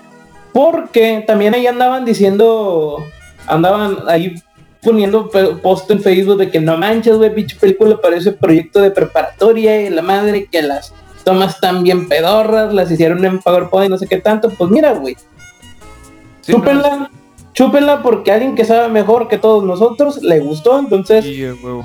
porque 0.54 1.24
también 1.26 1.56
ahí 1.56 1.66
andaban 1.66 2.06
diciendo, 2.06 3.04
andaban 3.48 3.98
ahí 4.08 4.36
poniendo 4.84 5.30
post 5.64 5.90
en 5.90 6.02
Facebook 6.02 6.38
de 6.38 6.52
que 6.52 6.60
no 6.62 6.78
manches, 6.78 7.18
güey, 7.18 7.34
pinche 7.34 7.56
película 7.56 8.00
parece 8.00 8.32
proyecto 8.32 8.80
de 8.80 8.92
preparatoria 8.92 9.82
y 9.82 9.90
la 9.90 10.04
madre 10.04 10.48
que 10.52 10.62
las 10.62 10.94
tomas 11.24 11.56
están 11.56 11.84
bien 11.84 12.08
pedorras, 12.08 12.72
las 12.74 12.92
hicieron 12.92 13.26
en 13.26 13.40
PowerPoint, 13.40 13.90
no 13.90 13.98
sé 13.98 14.08
qué 14.08 14.18
tanto, 14.22 14.50
pues 14.50 14.70
mira, 14.70 14.94
güey, 14.94 15.16
Sí, 16.42 16.54
no, 16.54 17.10
chúpenla, 17.54 18.04
porque 18.04 18.32
alguien 18.32 18.54
que 18.56 18.66
sabe 18.66 18.88
mejor 18.90 19.28
que 19.28 19.38
todos 19.38 19.64
nosotros 19.64 20.22
le 20.22 20.40
gustó, 20.40 20.78
entonces 20.80 21.26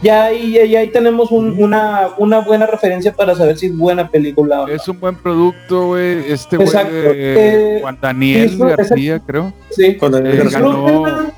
ya 0.02 0.24
ahí, 0.24 0.52
ya, 0.52 0.64
ya 0.66 0.80
ahí 0.80 0.88
tenemos 0.88 1.30
un- 1.30 1.62
una, 1.62 2.08
una 2.18 2.40
buena 2.40 2.66
referencia 2.66 3.12
para 3.14 3.34
saber 3.34 3.56
si 3.56 3.66
es 3.66 3.76
buena 3.76 4.08
película 4.08 4.62
o 4.62 4.66
no. 4.66 4.72
Es 4.72 4.86
un 4.88 5.00
buen 5.00 5.14
producto, 5.16 5.86
güey. 5.88 6.30
Este 6.30 6.56
güey 6.56 6.68
Exacto. 6.68 6.92
de 6.94 7.76
Eh, 7.76 7.80
Juan 7.80 7.98
Daniel 8.00 8.56
García, 8.58 9.18
creo. 9.26 9.52
Sí. 9.70 9.96
Con 9.96 10.14
el 10.14 10.26
Eh, 10.26 10.36
García. 10.36 10.58
ganó, 10.60 11.32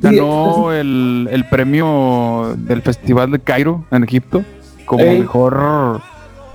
ganó 0.00 0.72
el, 0.72 1.28
el 1.30 1.48
premio 1.48 2.54
del 2.56 2.82
Festival 2.82 3.30
de 3.30 3.38
Cairo 3.40 3.84
en 3.90 4.04
Egipto 4.04 4.42
como 4.86 5.02
Ey. 5.04 5.20
mejor 5.20 6.00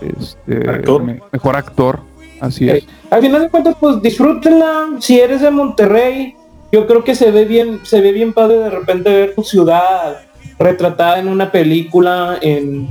este, 0.02 0.70
Actor. 0.70 1.04
me- 1.04 1.22
mejor 1.32 1.56
actor. 1.56 2.00
Así 2.40 2.70
Ey. 2.70 2.78
es. 2.80 2.88
Al 3.12 3.22
final 3.22 3.42
de 3.44 3.50
cuentas, 3.50 3.76
pues 3.80 4.02
disfrútenla. 4.02 4.88
Si 5.00 5.20
eres 5.20 5.42
de 5.42 5.52
Monterrey, 5.52 6.36
yo 6.72 6.88
creo 6.88 7.04
que 7.04 7.16
se 7.16 7.32
ve 7.32 7.46
bien, 7.46 7.80
se 7.84 8.02
ve 8.02 8.12
bien 8.12 8.34
padre 8.34 8.58
de 8.58 8.70
repente 8.70 9.10
ver 9.10 9.36
tu 9.36 9.44
ciudad 9.44 10.22
retratada 10.60 11.20
en 11.20 11.28
una 11.28 11.52
película, 11.52 12.38
en 12.42 12.88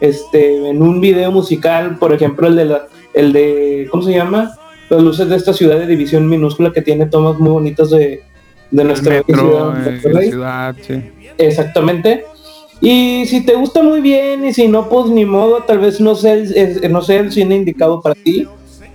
este, 0.00 0.68
en 0.68 0.82
un 0.82 1.00
video 1.00 1.30
musical, 1.32 1.96
por 1.98 2.12
ejemplo, 2.12 2.46
el 2.48 2.56
de 2.56 2.64
la, 2.66 2.86
el 3.14 3.32
de, 3.32 3.88
¿cómo 3.90 4.02
se 4.02 4.12
llama? 4.12 4.54
Las 4.90 5.02
luces 5.02 5.28
de 5.28 5.36
esta 5.36 5.52
ciudad 5.54 5.78
de 5.78 5.86
división 5.86 6.28
minúscula 6.28 6.72
que 6.72 6.82
tiene 6.82 7.06
tomas 7.06 7.38
muy 7.38 7.50
bonitas 7.50 7.90
de, 7.90 8.22
de 8.70 8.84
nuestra 8.84 9.22
ciudad. 9.22 9.72
metro, 9.74 10.20
eh, 10.20 10.74
sí. 10.82 11.02
Exactamente. 11.38 12.24
Y 12.80 13.24
si 13.26 13.46
te 13.46 13.54
gusta 13.54 13.82
muy 13.82 14.00
bien 14.02 14.44
y 14.44 14.52
si 14.52 14.68
no, 14.68 14.88
pues 14.90 15.06
ni 15.10 15.24
modo, 15.24 15.62
tal 15.62 15.78
vez 15.78 16.00
no 16.00 16.14
sea 16.14 16.34
el, 16.34 16.54
el- 16.82 16.92
no 16.92 17.00
sea 17.00 17.20
el 17.20 17.32
cine 17.32 17.56
indicado 17.56 18.02
para 18.02 18.14
ti. 18.14 18.46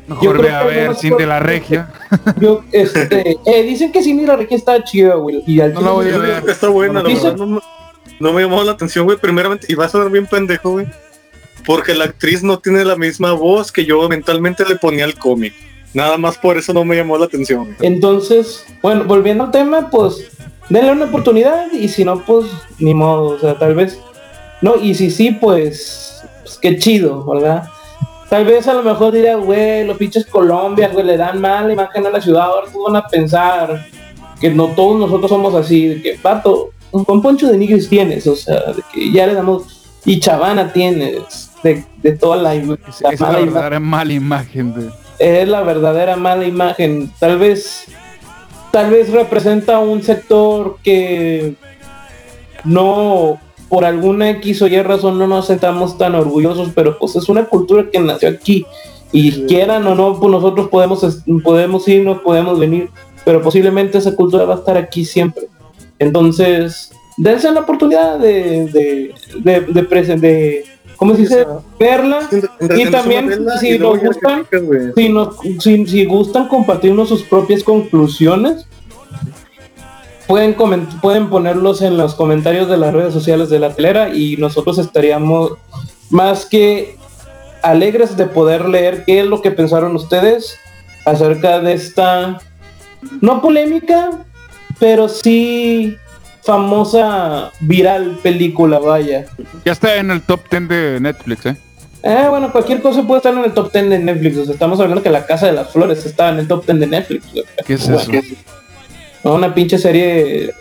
Yo 0.10 0.15
Mejor 0.34 0.38
creo 0.40 0.44
ve 0.49 0.52
a 0.56 0.60
que 0.61 0.68
ver 0.68 0.91
por- 1.11 1.18
de 1.19 1.26
la 1.27 1.40
Regia. 1.40 1.90
Yo, 2.40 2.64
este, 2.72 3.38
eh, 3.45 3.64
dicen 3.64 3.91
que 3.91 4.02
Cindy 4.03 4.26
la 4.26 4.36
Regia 4.36 4.57
está 4.57 4.84
chida, 4.84 5.15
güey. 5.15 5.44
Y 5.45 5.60
al 5.61 5.73
No 5.73 5.81
la 5.81 5.91
voy 5.91 6.10
a 6.10 6.18
ver. 6.18 6.36
digo 6.36 6.45
que 6.45 6.52
está 6.52 6.68
buena, 6.69 7.02
la 7.03 7.10
verdad. 7.10 7.36
No, 7.36 7.45
me- 7.48 7.60
no 8.19 8.34
me 8.34 8.41
llamó 8.41 8.64
la 8.64 8.72
atención, 8.73 9.06
güey. 9.06 9.18
Primeramente, 9.18 9.68
y 9.69 9.76
va 9.76 9.86
a 9.86 9.90
sonar 9.90 10.10
bien 10.10 10.26
pendejo, 10.26 10.72
güey. 10.72 10.88
Porque 11.65 11.94
la 11.94 12.06
actriz 12.06 12.41
no 12.44 12.60
tiene 12.60 12.84
la 12.86 12.95
misma 12.95 13.34
voz 13.34 13.72
que 13.72 13.86
yo 13.86 14.07
mentalmente 14.10 14.65
le 14.65 14.76
ponía 14.77 15.06
al 15.06 15.15
cómic. 15.15 15.53
Nada 15.94 16.18
más 16.18 16.38
por 16.38 16.57
eso 16.57 16.72
no 16.73 16.84
me 16.86 16.95
llamó 16.95 17.18
la 17.18 17.26
atención. 17.26 17.64
güey. 17.65 17.76
Entonces, 17.81 18.65
bueno, 18.81 19.03
volviendo 19.06 19.44
al 19.45 19.52
tema, 19.52 19.90
pues 19.90 20.31
denle 20.69 20.91
una 20.91 21.06
oportunidad 21.06 21.72
y 21.72 21.88
si 21.88 22.06
no, 22.06 22.23
pues 22.26 22.45
ni 22.80 22.94
modo, 22.94 23.30
o 23.36 23.40
sea, 23.40 23.57
tal 23.57 23.76
vez. 23.76 23.99
No, 24.61 24.76
y 24.76 24.94
si 24.95 25.10
sí, 25.11 25.31
pues, 25.31 26.22
pues 26.44 26.57
qué 26.60 26.77
chido, 26.77 27.26
¿verdad? 27.26 27.64
Tal 28.30 28.45
vez 28.45 28.68
a 28.68 28.73
lo 28.76 28.84
mejor 28.84 29.14
dirá, 29.14 29.35
güey, 29.35 29.85
los 29.85 29.97
pinches 29.97 30.26
Colombia, 30.26 30.89
güey, 30.89 31.06
le 31.06 31.18
dan 31.18 31.41
mala 31.41 31.73
imagen 31.73 32.06
a 32.06 32.11
la 32.11 32.22
ciudad, 32.22 32.43
ahora 32.43 32.72
todos 32.72 32.91
van 32.91 33.03
a 33.03 33.07
pensar 33.07 33.88
que 34.39 34.51
no 34.51 34.68
todos 34.68 34.99
nosotros 34.99 35.30
somos 35.30 35.56
así, 35.56 35.88
de 35.88 36.01
que, 36.01 36.14
pato, 36.14 36.69
un 36.91 37.03
buen 37.03 37.22
poncho 37.22 37.47
de 37.47 37.57
nigris 37.57 37.89
tienes, 37.89 38.27
o 38.27 38.35
sea, 38.35 38.72
de 38.73 38.84
que 38.93 39.11
ya 39.11 39.26
le 39.26 39.34
damos, 39.34 39.99
y 40.06 40.19
chavana 40.19 40.72
tienes, 40.72 41.49
de, 41.64 41.84
de 42.03 42.11
toda 42.14 42.38
la, 42.38 42.53
la 42.53 42.77
es 42.88 43.01
la 43.01 43.11
mala 43.19 43.41
imagen 43.41 43.53
verdadera 43.53 43.80
mala 43.80 44.14
imagen 44.14 44.73
de. 44.73 44.89
es 45.19 45.47
la 45.47 45.61
verdadera 45.61 46.15
mala 46.15 46.45
imagen. 46.45 47.11
Tal 47.19 47.38
vez, 47.38 47.85
tal 48.72 48.91
vez 48.91 49.11
representa 49.11 49.80
un 49.80 50.01
sector 50.01 50.77
que 50.84 51.56
no, 52.64 53.39
por 53.70 53.86
alguna 53.86 54.30
X 54.32 54.62
o 54.64 54.68
Y 54.68 54.82
razón, 54.82 55.18
no 55.20 55.28
nos 55.28 55.48
sentamos 55.48 55.98
tan 55.98 56.16
orgullosos, 56.16 56.70
pero 56.76 56.98
pues 56.98 57.16
es 57.16 57.30
una 57.30 57.46
cultura 57.46 57.90
que 57.91 58.00
nació 58.00 58.30
aquí. 58.30 58.66
Y 59.12 59.44
quieran 59.48 59.86
o 59.88 59.96
no, 59.96 60.20
pues 60.20 60.32
nosotros 60.32 60.70
podemos, 60.70 61.24
podemos 61.44 61.88
irnos, 61.88 62.20
podemos 62.22 62.60
venir, 62.60 62.90
pero 63.26 63.41
posiblemente 63.41 63.98
esa 63.98 64.16
cultura 64.16 64.46
va 64.46 64.56
a 64.56 64.58
estar 64.58 64.78
aquí 64.78 65.04
siempre. 65.06 65.48
Entonces, 65.98 66.91
dense 67.18 67.52
la 67.52 67.62
oportunidad 67.62 68.20
de, 68.20 68.66
de, 68.68 69.14
de, 69.40 69.62
de, 69.62 69.90
presen- 69.90 70.20
de- 70.20 70.64
¿cómo 70.96 71.14
se 71.16 71.22
dice? 71.22 71.46
Verla. 71.80 72.20
Entretenerse 72.32 72.91
también, 72.91 73.46
si 73.60 73.70
y 73.76 73.80
nos 73.80 74.00
gustan, 74.00 74.46
güey. 74.64 74.91
si, 74.96 75.10
nos- 75.10 75.36
si, 75.60 75.86
si 75.86 76.06
gustan 76.06 76.48
compartirnos 76.48 77.10
sus 77.10 77.24
propias 77.24 77.64
conclusiones, 77.64 78.66
pueden, 80.30 80.56
pueden 81.01 81.27
ponerlos 81.27 81.81
en 81.81 81.97
los 81.97 82.14
comentarios 82.14 82.69
de 82.69 82.77
las 82.77 82.93
redes 82.93 83.11
sociales 83.11 83.49
de 83.49 83.57
la 83.57 83.73
telera 83.73 84.10
y 84.10 84.38
nosotros 84.38 84.77
estaríamos 84.77 85.53
más 86.11 86.45
que 86.45 86.97
alegres 87.64 88.15
de 88.15 88.27
poder 88.27 88.69
leer 88.69 89.06
qué 89.06 89.22
es 89.22 89.26
lo 89.26 89.41
que 89.41 89.49
pensaron 89.49 89.95
ustedes 89.95 90.56
acerca 91.03 91.60
de 91.61 91.73
esta, 91.73 92.38
no 93.22 93.41
polémica, 93.41 94.11
pero 94.77 95.10
sí 95.10 95.97
famosa 96.43 97.51
viral 97.61 98.19
película, 98.22 98.77
vaya. 98.77 99.26
Ya 99.65 99.72
está 99.72 99.95
en 99.95 100.11
el 100.11 100.22
top 100.22 100.41
10 100.51 100.68
de 100.69 100.99
Netflix, 100.99 101.45
¿eh? 101.47 101.57
Eh, 102.03 102.27
bueno, 102.30 102.51
cualquier 102.51 102.84
cosa 102.84 103.01
puede 103.01 103.18
estar 103.18 103.34
en 103.34 103.45
el 103.45 103.53
top 103.53 103.73
10 103.73 103.89
de 103.89 103.99
Netflix. 103.99 104.38
O 104.38 104.45
sea, 104.45 104.53
estamos 104.53 104.80
hablando 104.80 105.01
que 105.01 105.10
La 105.10 105.26
Casa 105.26 105.47
de 105.47 105.53
las 105.53 105.72
Flores 105.72 106.06
estaba 106.06 106.30
en 106.30 106.39
el 106.39 106.47
top 106.47 106.68
10 106.68 106.80
de 106.81 106.88
Netflix. 106.88 107.26
¿Qué 107.65 107.73
es 107.73 107.89
eso? 107.89 108.11
¿No? 109.24 109.36
Una 109.36 109.54
pinche 109.54 109.78
serie 109.78 110.54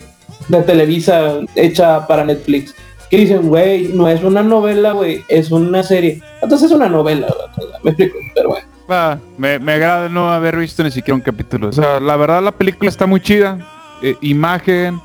de 0.49 0.63
Televisa 0.63 1.41
hecha 1.55 2.07
para 2.07 2.25
Netflix. 2.25 2.75
Que 3.11 3.19
dicen, 3.19 3.49
güey, 3.49 3.89
no 3.89 4.09
es 4.09 4.23
una 4.23 4.43
novela, 4.43 4.93
güey, 4.93 5.23
es 5.29 5.51
una 5.51 5.83
serie. 5.83 6.21
Entonces 6.43 6.71
es 6.71 6.77
una 6.77 6.89
novela, 6.89 7.27
me 7.83 7.93
explico, 7.93 8.19
pero 8.35 8.51
bueno. 8.51 8.67
Va, 8.91 9.19
me, 9.37 9.59
me 9.59 9.73
agrada 9.73 10.09
no 10.09 10.31
haber 10.31 10.57
visto 10.57 10.83
ni 10.83 10.91
siquiera 10.91 11.15
un 11.15 11.21
capítulo. 11.21 11.69
O 11.69 11.73
sea, 11.73 12.01
la 12.01 12.17
verdad 12.17 12.43
la 12.43 12.53
película 12.53 12.91
está 12.91 13.07
muy 13.07 13.21
chida. 13.21 13.59
Eh, 14.03 14.17
imagen, 14.21 15.01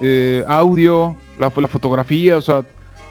eh, 0.00 0.42
audio, 0.48 1.16
la, 1.38 1.52
la 1.54 1.68
fotografía, 1.68 2.36
o 2.36 2.42
sea, 2.42 2.64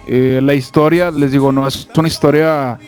eh, 0.08 0.42
la 0.44 0.54
historia, 0.54 1.12
les 1.12 1.32
digo, 1.32 1.52
no 1.52 1.68
es 1.68 1.88
una 1.96 2.08
historia 2.08 2.80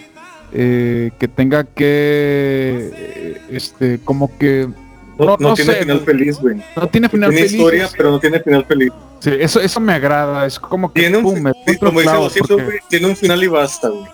que 0.51 1.29
tenga 1.35 1.65
que, 1.65 3.41
este, 3.49 3.99
como 4.05 4.37
que 4.37 4.69
No, 5.17 5.25
No- 5.25 5.37
no 5.39 5.49
no 5.49 5.53
tiene 5.55 5.73
sé, 5.73 5.79
final 5.79 5.99
feliz, 6.01 6.37
güey. 6.39 6.61
no 6.75 6.87
tiene 6.87 7.09
final 7.09 7.29
Tiene 7.29 7.45
feliz. 7.47 7.59
historia, 7.59 7.89
pero 7.95 8.11
no 8.11 8.19
tiene 8.19 8.39
final 8.41 8.65
feliz. 8.65 8.91
Sí, 9.19 9.31
eso, 9.39 9.59
eso 9.61 9.79
me 9.79 9.93
agrada, 9.93 10.45
es 10.45 10.59
como 10.59 10.91
que 10.91 11.01
Tiene 11.01 11.17
un, 11.17 11.23
pum, 11.23 11.39
me 11.39 11.51
sí, 11.65 11.77
como 11.77 11.99
dice 12.01 12.39
porque- 12.47 12.79
tiene 12.89 13.07
un 13.07 13.15
final 13.15 13.43
y 13.43 13.47
basta, 13.47 13.89
güey. 13.89 14.05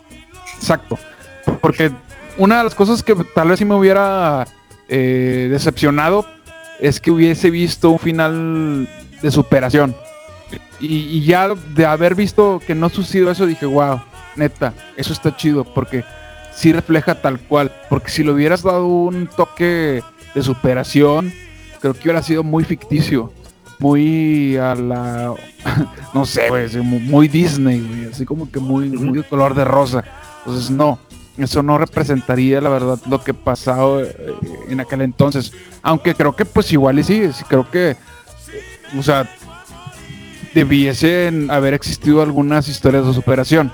Exacto. 0.58 0.98
Porque 1.60 1.92
una 2.38 2.60
de 2.60 2.64
las 2.66 2.76
cosas 2.76 3.02
que 3.02 3.16
tal 3.36 3.50
vez 3.50 3.58
sí 3.60 3.66
me 3.66 3.76
hubiera 3.76 4.48
eh, 4.88 5.48
decepcionado 5.50 6.26
es 6.80 7.00
que 7.00 7.12
hubiese 7.12 7.50
visto 7.50 7.90
un 7.90 8.00
final 8.00 8.88
de 9.22 9.32
superación. 9.32 9.96
Y, 10.80 11.18
y 11.18 11.24
ya 11.26 11.48
de 11.76 11.86
haber 11.86 12.14
visto 12.16 12.62
que 12.66 12.76
no 12.76 12.90
sucedió 12.90 13.30
eso, 13.32 13.46
dije, 13.46 13.66
wow, 13.66 14.02
neta, 14.36 14.74
eso 14.98 15.14
está 15.14 15.36
chido, 15.36 15.64
porque 15.64 16.04
sí 16.54 16.74
refleja 16.74 17.16
tal 17.22 17.40
cual. 17.40 17.72
Porque 17.90 18.10
si 18.12 18.24
le 18.24 18.32
hubieras 18.32 18.64
dado 18.64 18.86
un 18.88 19.28
toque 19.28 20.04
de 20.36 20.42
superación, 20.44 21.32
creo 21.80 21.94
que 21.94 22.02
hubiera 22.04 22.24
sido 22.24 22.44
muy 22.44 22.64
ficticio. 22.64 23.32
Muy 23.80 24.58
a 24.58 24.76
la. 24.76 25.34
No 26.14 26.26
sé, 26.26 26.48
así 26.48 26.78
muy, 26.80 27.28
Disney, 27.28 27.80
güey. 27.80 28.06
Así 28.12 28.26
como 28.26 28.52
que 28.52 28.60
muy, 28.60 28.90
muy 28.90 29.18
de 29.18 29.24
color 29.24 29.56
de 29.56 29.64
rosa. 29.66 30.04
Entonces, 30.40 30.70
no. 30.70 31.00
Eso 31.38 31.64
no 31.64 31.78
representaría, 31.78 32.60
la 32.62 32.70
verdad, 32.70 33.00
lo 33.10 33.24
que 33.24 33.34
pasaba 33.34 34.02
eh, 34.02 34.14
en 34.70 34.80
aquel 34.82 35.02
entonces. 35.02 35.54
Aunque 35.82 36.14
creo 36.14 36.36
que, 36.36 36.44
pues, 36.46 36.72
igual 36.74 37.00
y 37.00 37.04
sí. 37.04 37.32
sí, 37.34 37.44
Creo 37.48 37.70
que. 37.72 37.96
O 39.00 39.02
sea. 39.02 39.28
Debiesen 40.54 41.50
haber 41.50 41.74
existido 41.74 42.22
algunas 42.22 42.68
historias 42.68 43.06
de 43.08 43.14
superación. 43.14 43.72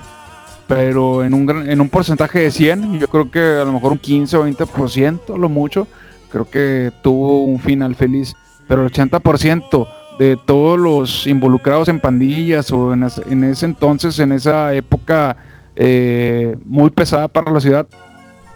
Pero 0.68 1.24
en 1.24 1.34
un, 1.34 1.46
gran- 1.46 1.68
en 1.68 1.80
un 1.80 1.88
porcentaje 1.88 2.40
de 2.40 2.50
100, 2.50 3.00
yo 3.00 3.08
creo 3.08 3.30
que 3.30 3.40
a 3.40 3.64
lo 3.64 3.72
mejor 3.72 3.92
un 3.92 3.98
15 3.98 4.36
o 4.36 4.46
20%, 4.46 5.36
lo 5.38 5.48
mucho, 5.48 5.88
creo 6.30 6.48
que 6.48 6.92
tuvo 7.02 7.44
un 7.44 7.58
final 7.60 7.94
feliz. 7.94 8.34
Pero 8.66 8.84
el 8.84 8.92
80% 8.92 9.88
de 10.18 10.36
todos 10.36 10.78
los 10.78 11.26
involucrados 11.26 11.88
en 11.88 12.00
pandillas 12.00 12.70
o 12.72 12.92
en, 12.92 13.06
en 13.30 13.44
ese 13.44 13.66
entonces, 13.66 14.18
en 14.18 14.32
esa 14.32 14.74
época 14.74 15.36
eh, 15.76 16.56
muy 16.64 16.90
pesada 16.90 17.28
para 17.28 17.52
la 17.52 17.60
ciudad, 17.60 17.86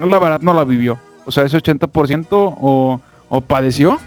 la 0.01 0.19
verdad 0.19 0.41
no 0.41 0.53
la 0.53 0.65
vivió. 0.65 0.99
O 1.25 1.31
sea, 1.31 1.45
ese 1.45 1.57
80% 1.57 2.27
o, 2.31 3.01
o 3.29 3.41
padeció 3.41 3.99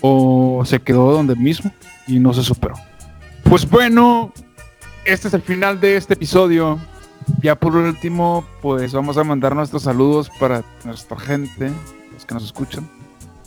o 0.00 0.62
se 0.64 0.80
quedó 0.80 1.12
donde 1.12 1.36
mismo 1.36 1.70
y 2.06 2.18
no 2.18 2.32
se 2.32 2.42
superó. 2.42 2.74
Pues 3.44 3.68
bueno, 3.68 4.32
este 5.04 5.28
es 5.28 5.34
el 5.34 5.42
final 5.42 5.80
de 5.80 5.96
este 5.96 6.14
episodio. 6.14 6.78
Ya 7.42 7.54
por 7.54 7.76
último, 7.76 8.44
pues 8.62 8.92
vamos 8.94 9.18
a 9.18 9.24
mandar 9.24 9.54
nuestros 9.54 9.82
saludos 9.82 10.30
para 10.40 10.64
nuestra 10.84 11.18
gente, 11.18 11.70
los 12.18 12.26
que 12.26 12.34
nos 12.34 12.44
escuchan. 12.44 12.88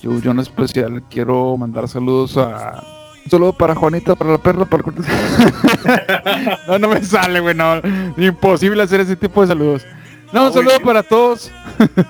Yo, 0.02 0.18
yo 0.19 0.31
en 0.31 0.39
especial 0.39 1.03
quiero 1.10 1.57
mandar 1.57 1.89
saludos 1.89 2.38
a... 2.38 2.81
Un 3.26 3.30
saludo 3.30 3.53
para 3.53 3.76
Juanita, 3.76 4.15
para 4.15 4.31
la 4.31 4.38
perla, 4.38 4.65
para... 4.65 4.84
no, 6.68 6.80
no 6.80 6.88
me 6.88 7.03
sale, 7.03 7.39
güey, 7.41 7.53
no. 7.53 7.81
Imposible 8.18 8.81
hacer 8.81 9.02
ese 9.02 9.15
tipo 9.15 9.41
de 9.41 9.48
saludos. 9.48 9.85
No, 10.31 10.48
un 10.48 10.53
saludo 10.53 10.80
para 10.80 11.03
todos. 11.03 11.52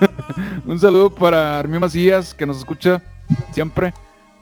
un 0.64 0.78
saludo 0.78 1.10
para 1.10 1.58
Armio 1.58 1.80
Macías, 1.80 2.32
que 2.32 2.46
nos 2.46 2.58
escucha 2.58 3.02
siempre. 3.50 3.92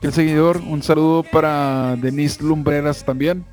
el 0.01 0.13
seguidor. 0.13 0.57
Un 0.57 0.81
saludo 0.83 1.23
para 1.23 1.95
Denise 1.97 2.41
Lumbreras 2.43 3.03
también. 3.03 3.43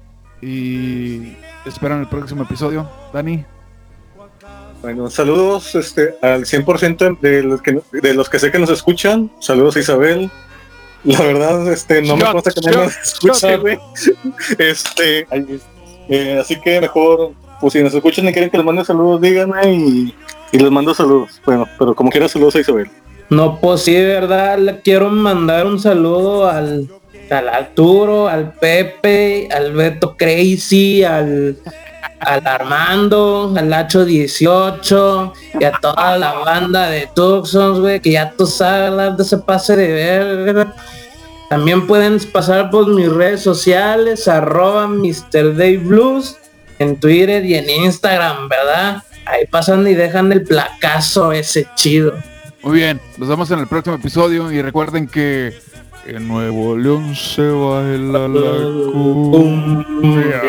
Y 0.42 1.36
esperan 1.64 2.00
el 2.00 2.06
próximo 2.06 2.44
episodio. 2.44 2.88
Dani. 3.12 3.44
Bueno, 4.80 5.10
saludos 5.10 5.74
este, 5.74 6.14
al 6.22 6.44
100% 6.44 7.18
de 7.20 7.42
los, 7.42 7.62
que, 7.62 7.80
de 7.92 8.14
los 8.14 8.28
que 8.28 8.38
sé 8.38 8.52
que 8.52 8.58
nos 8.58 8.70
escuchan. 8.70 9.30
Saludos 9.40 9.76
a 9.76 9.80
Isabel. 9.80 10.30
La 11.04 11.20
verdad, 11.20 11.72
este, 11.72 12.02
no 12.02 12.16
me 12.16 12.24
consta 12.24 12.52
que 12.52 12.70
no 12.70 12.84
nos 12.84 12.96
escuche, 12.96 13.56
güey. 13.56 13.78
Este, 14.58 15.26
eh, 16.08 16.38
así 16.40 16.60
que 16.60 16.80
mejor, 16.80 17.32
pues 17.60 17.72
si 17.72 17.82
nos 17.82 17.92
escuchan 17.92 18.28
y 18.28 18.32
quieren 18.32 18.50
que 18.50 18.56
les 18.56 18.66
mande 18.66 18.84
saludos, 18.84 19.20
díganme 19.20 19.72
y, 19.72 20.14
y 20.52 20.58
les 20.58 20.70
mando 20.70 20.94
saludos. 20.94 21.40
Bueno, 21.44 21.66
pero 21.78 21.94
como 21.94 22.10
quiera, 22.10 22.28
saludos 22.28 22.56
a 22.56 22.60
Isabel. 22.60 22.90
No, 23.30 23.60
pues 23.60 23.82
sí, 23.82 23.92
de 23.92 24.06
verdad, 24.06 24.58
le 24.58 24.80
quiero 24.80 25.10
mandar 25.10 25.66
un 25.66 25.78
saludo 25.78 26.48
al, 26.48 26.88
al 27.30 27.48
Arturo, 27.48 28.28
al 28.28 28.54
Pepe, 28.54 29.48
al 29.52 29.72
Beto 29.72 30.16
Crazy, 30.16 31.04
al, 31.04 31.58
al 32.20 32.46
Armando, 32.46 33.54
al 33.56 33.72
Hacho 33.72 34.04
18 34.04 35.32
y 35.60 35.64
a 35.64 35.72
toda 35.72 36.18
la 36.18 36.32
banda 36.34 36.88
de 36.88 37.08
Tucsons, 37.14 37.80
güey, 37.80 38.00
que 38.00 38.12
ya 38.12 38.32
tú 38.32 38.46
sabes, 38.46 39.16
de 39.16 39.22
ese 39.22 39.38
pase 39.38 39.76
de 39.76 39.92
ver. 39.92 40.68
También 41.48 41.86
pueden 41.86 42.18
pasar 42.30 42.70
por 42.70 42.88
mis 42.88 43.10
redes 43.10 43.42
sociales, 43.42 44.28
arroba 44.28 44.86
Mr. 44.86 45.54
Dave 45.56 45.78
Blues, 45.78 46.36
en 46.78 47.00
Twitter 47.00 47.44
y 47.44 47.54
en 47.54 47.70
Instagram, 47.70 48.48
¿verdad? 48.48 49.02
Ahí 49.24 49.46
pasan 49.46 49.86
y 49.86 49.94
dejan 49.94 50.32
el 50.32 50.42
placazo 50.42 51.32
ese 51.32 51.66
chido. 51.74 52.14
Muy 52.62 52.78
bien, 52.78 53.00
nos 53.16 53.28
vemos 53.28 53.50
en 53.50 53.60
el 53.60 53.66
próximo 53.66 53.96
episodio. 53.96 54.50
Y 54.50 54.60
recuerden 54.62 55.06
que 55.06 55.58
en 56.08 56.26
Nuevo 56.28 56.76
León 56.76 57.14
se 57.14 57.42
baila 57.48 58.28
la 58.28 58.90
cumbia. 58.92 60.42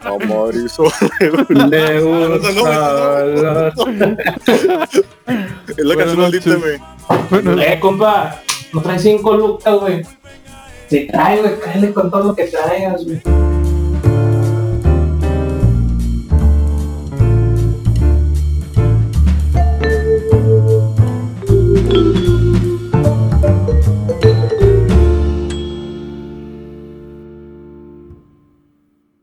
Amorizo. 0.00 0.84
Le 1.48 2.00
gusta 2.00 2.50
es 5.68 5.84
la 5.84 5.96
canción 5.96 6.18
noches. 6.20 6.60
güey. 6.60 6.78
Bueno, 7.30 7.60
Eh, 7.62 7.78
compa, 7.80 8.40
no 8.72 8.80
traes 8.82 9.02
cinco 9.02 9.34
lucas, 9.36 9.74
güey. 9.80 10.02
Si 10.88 11.06
trae, 11.06 11.40
güey, 11.40 11.58
cállale 11.60 11.92
con 11.92 12.10
todo 12.10 12.24
lo 12.24 12.34
que 12.34 12.44
traigas, 12.44 13.04
güey. 13.04 13.20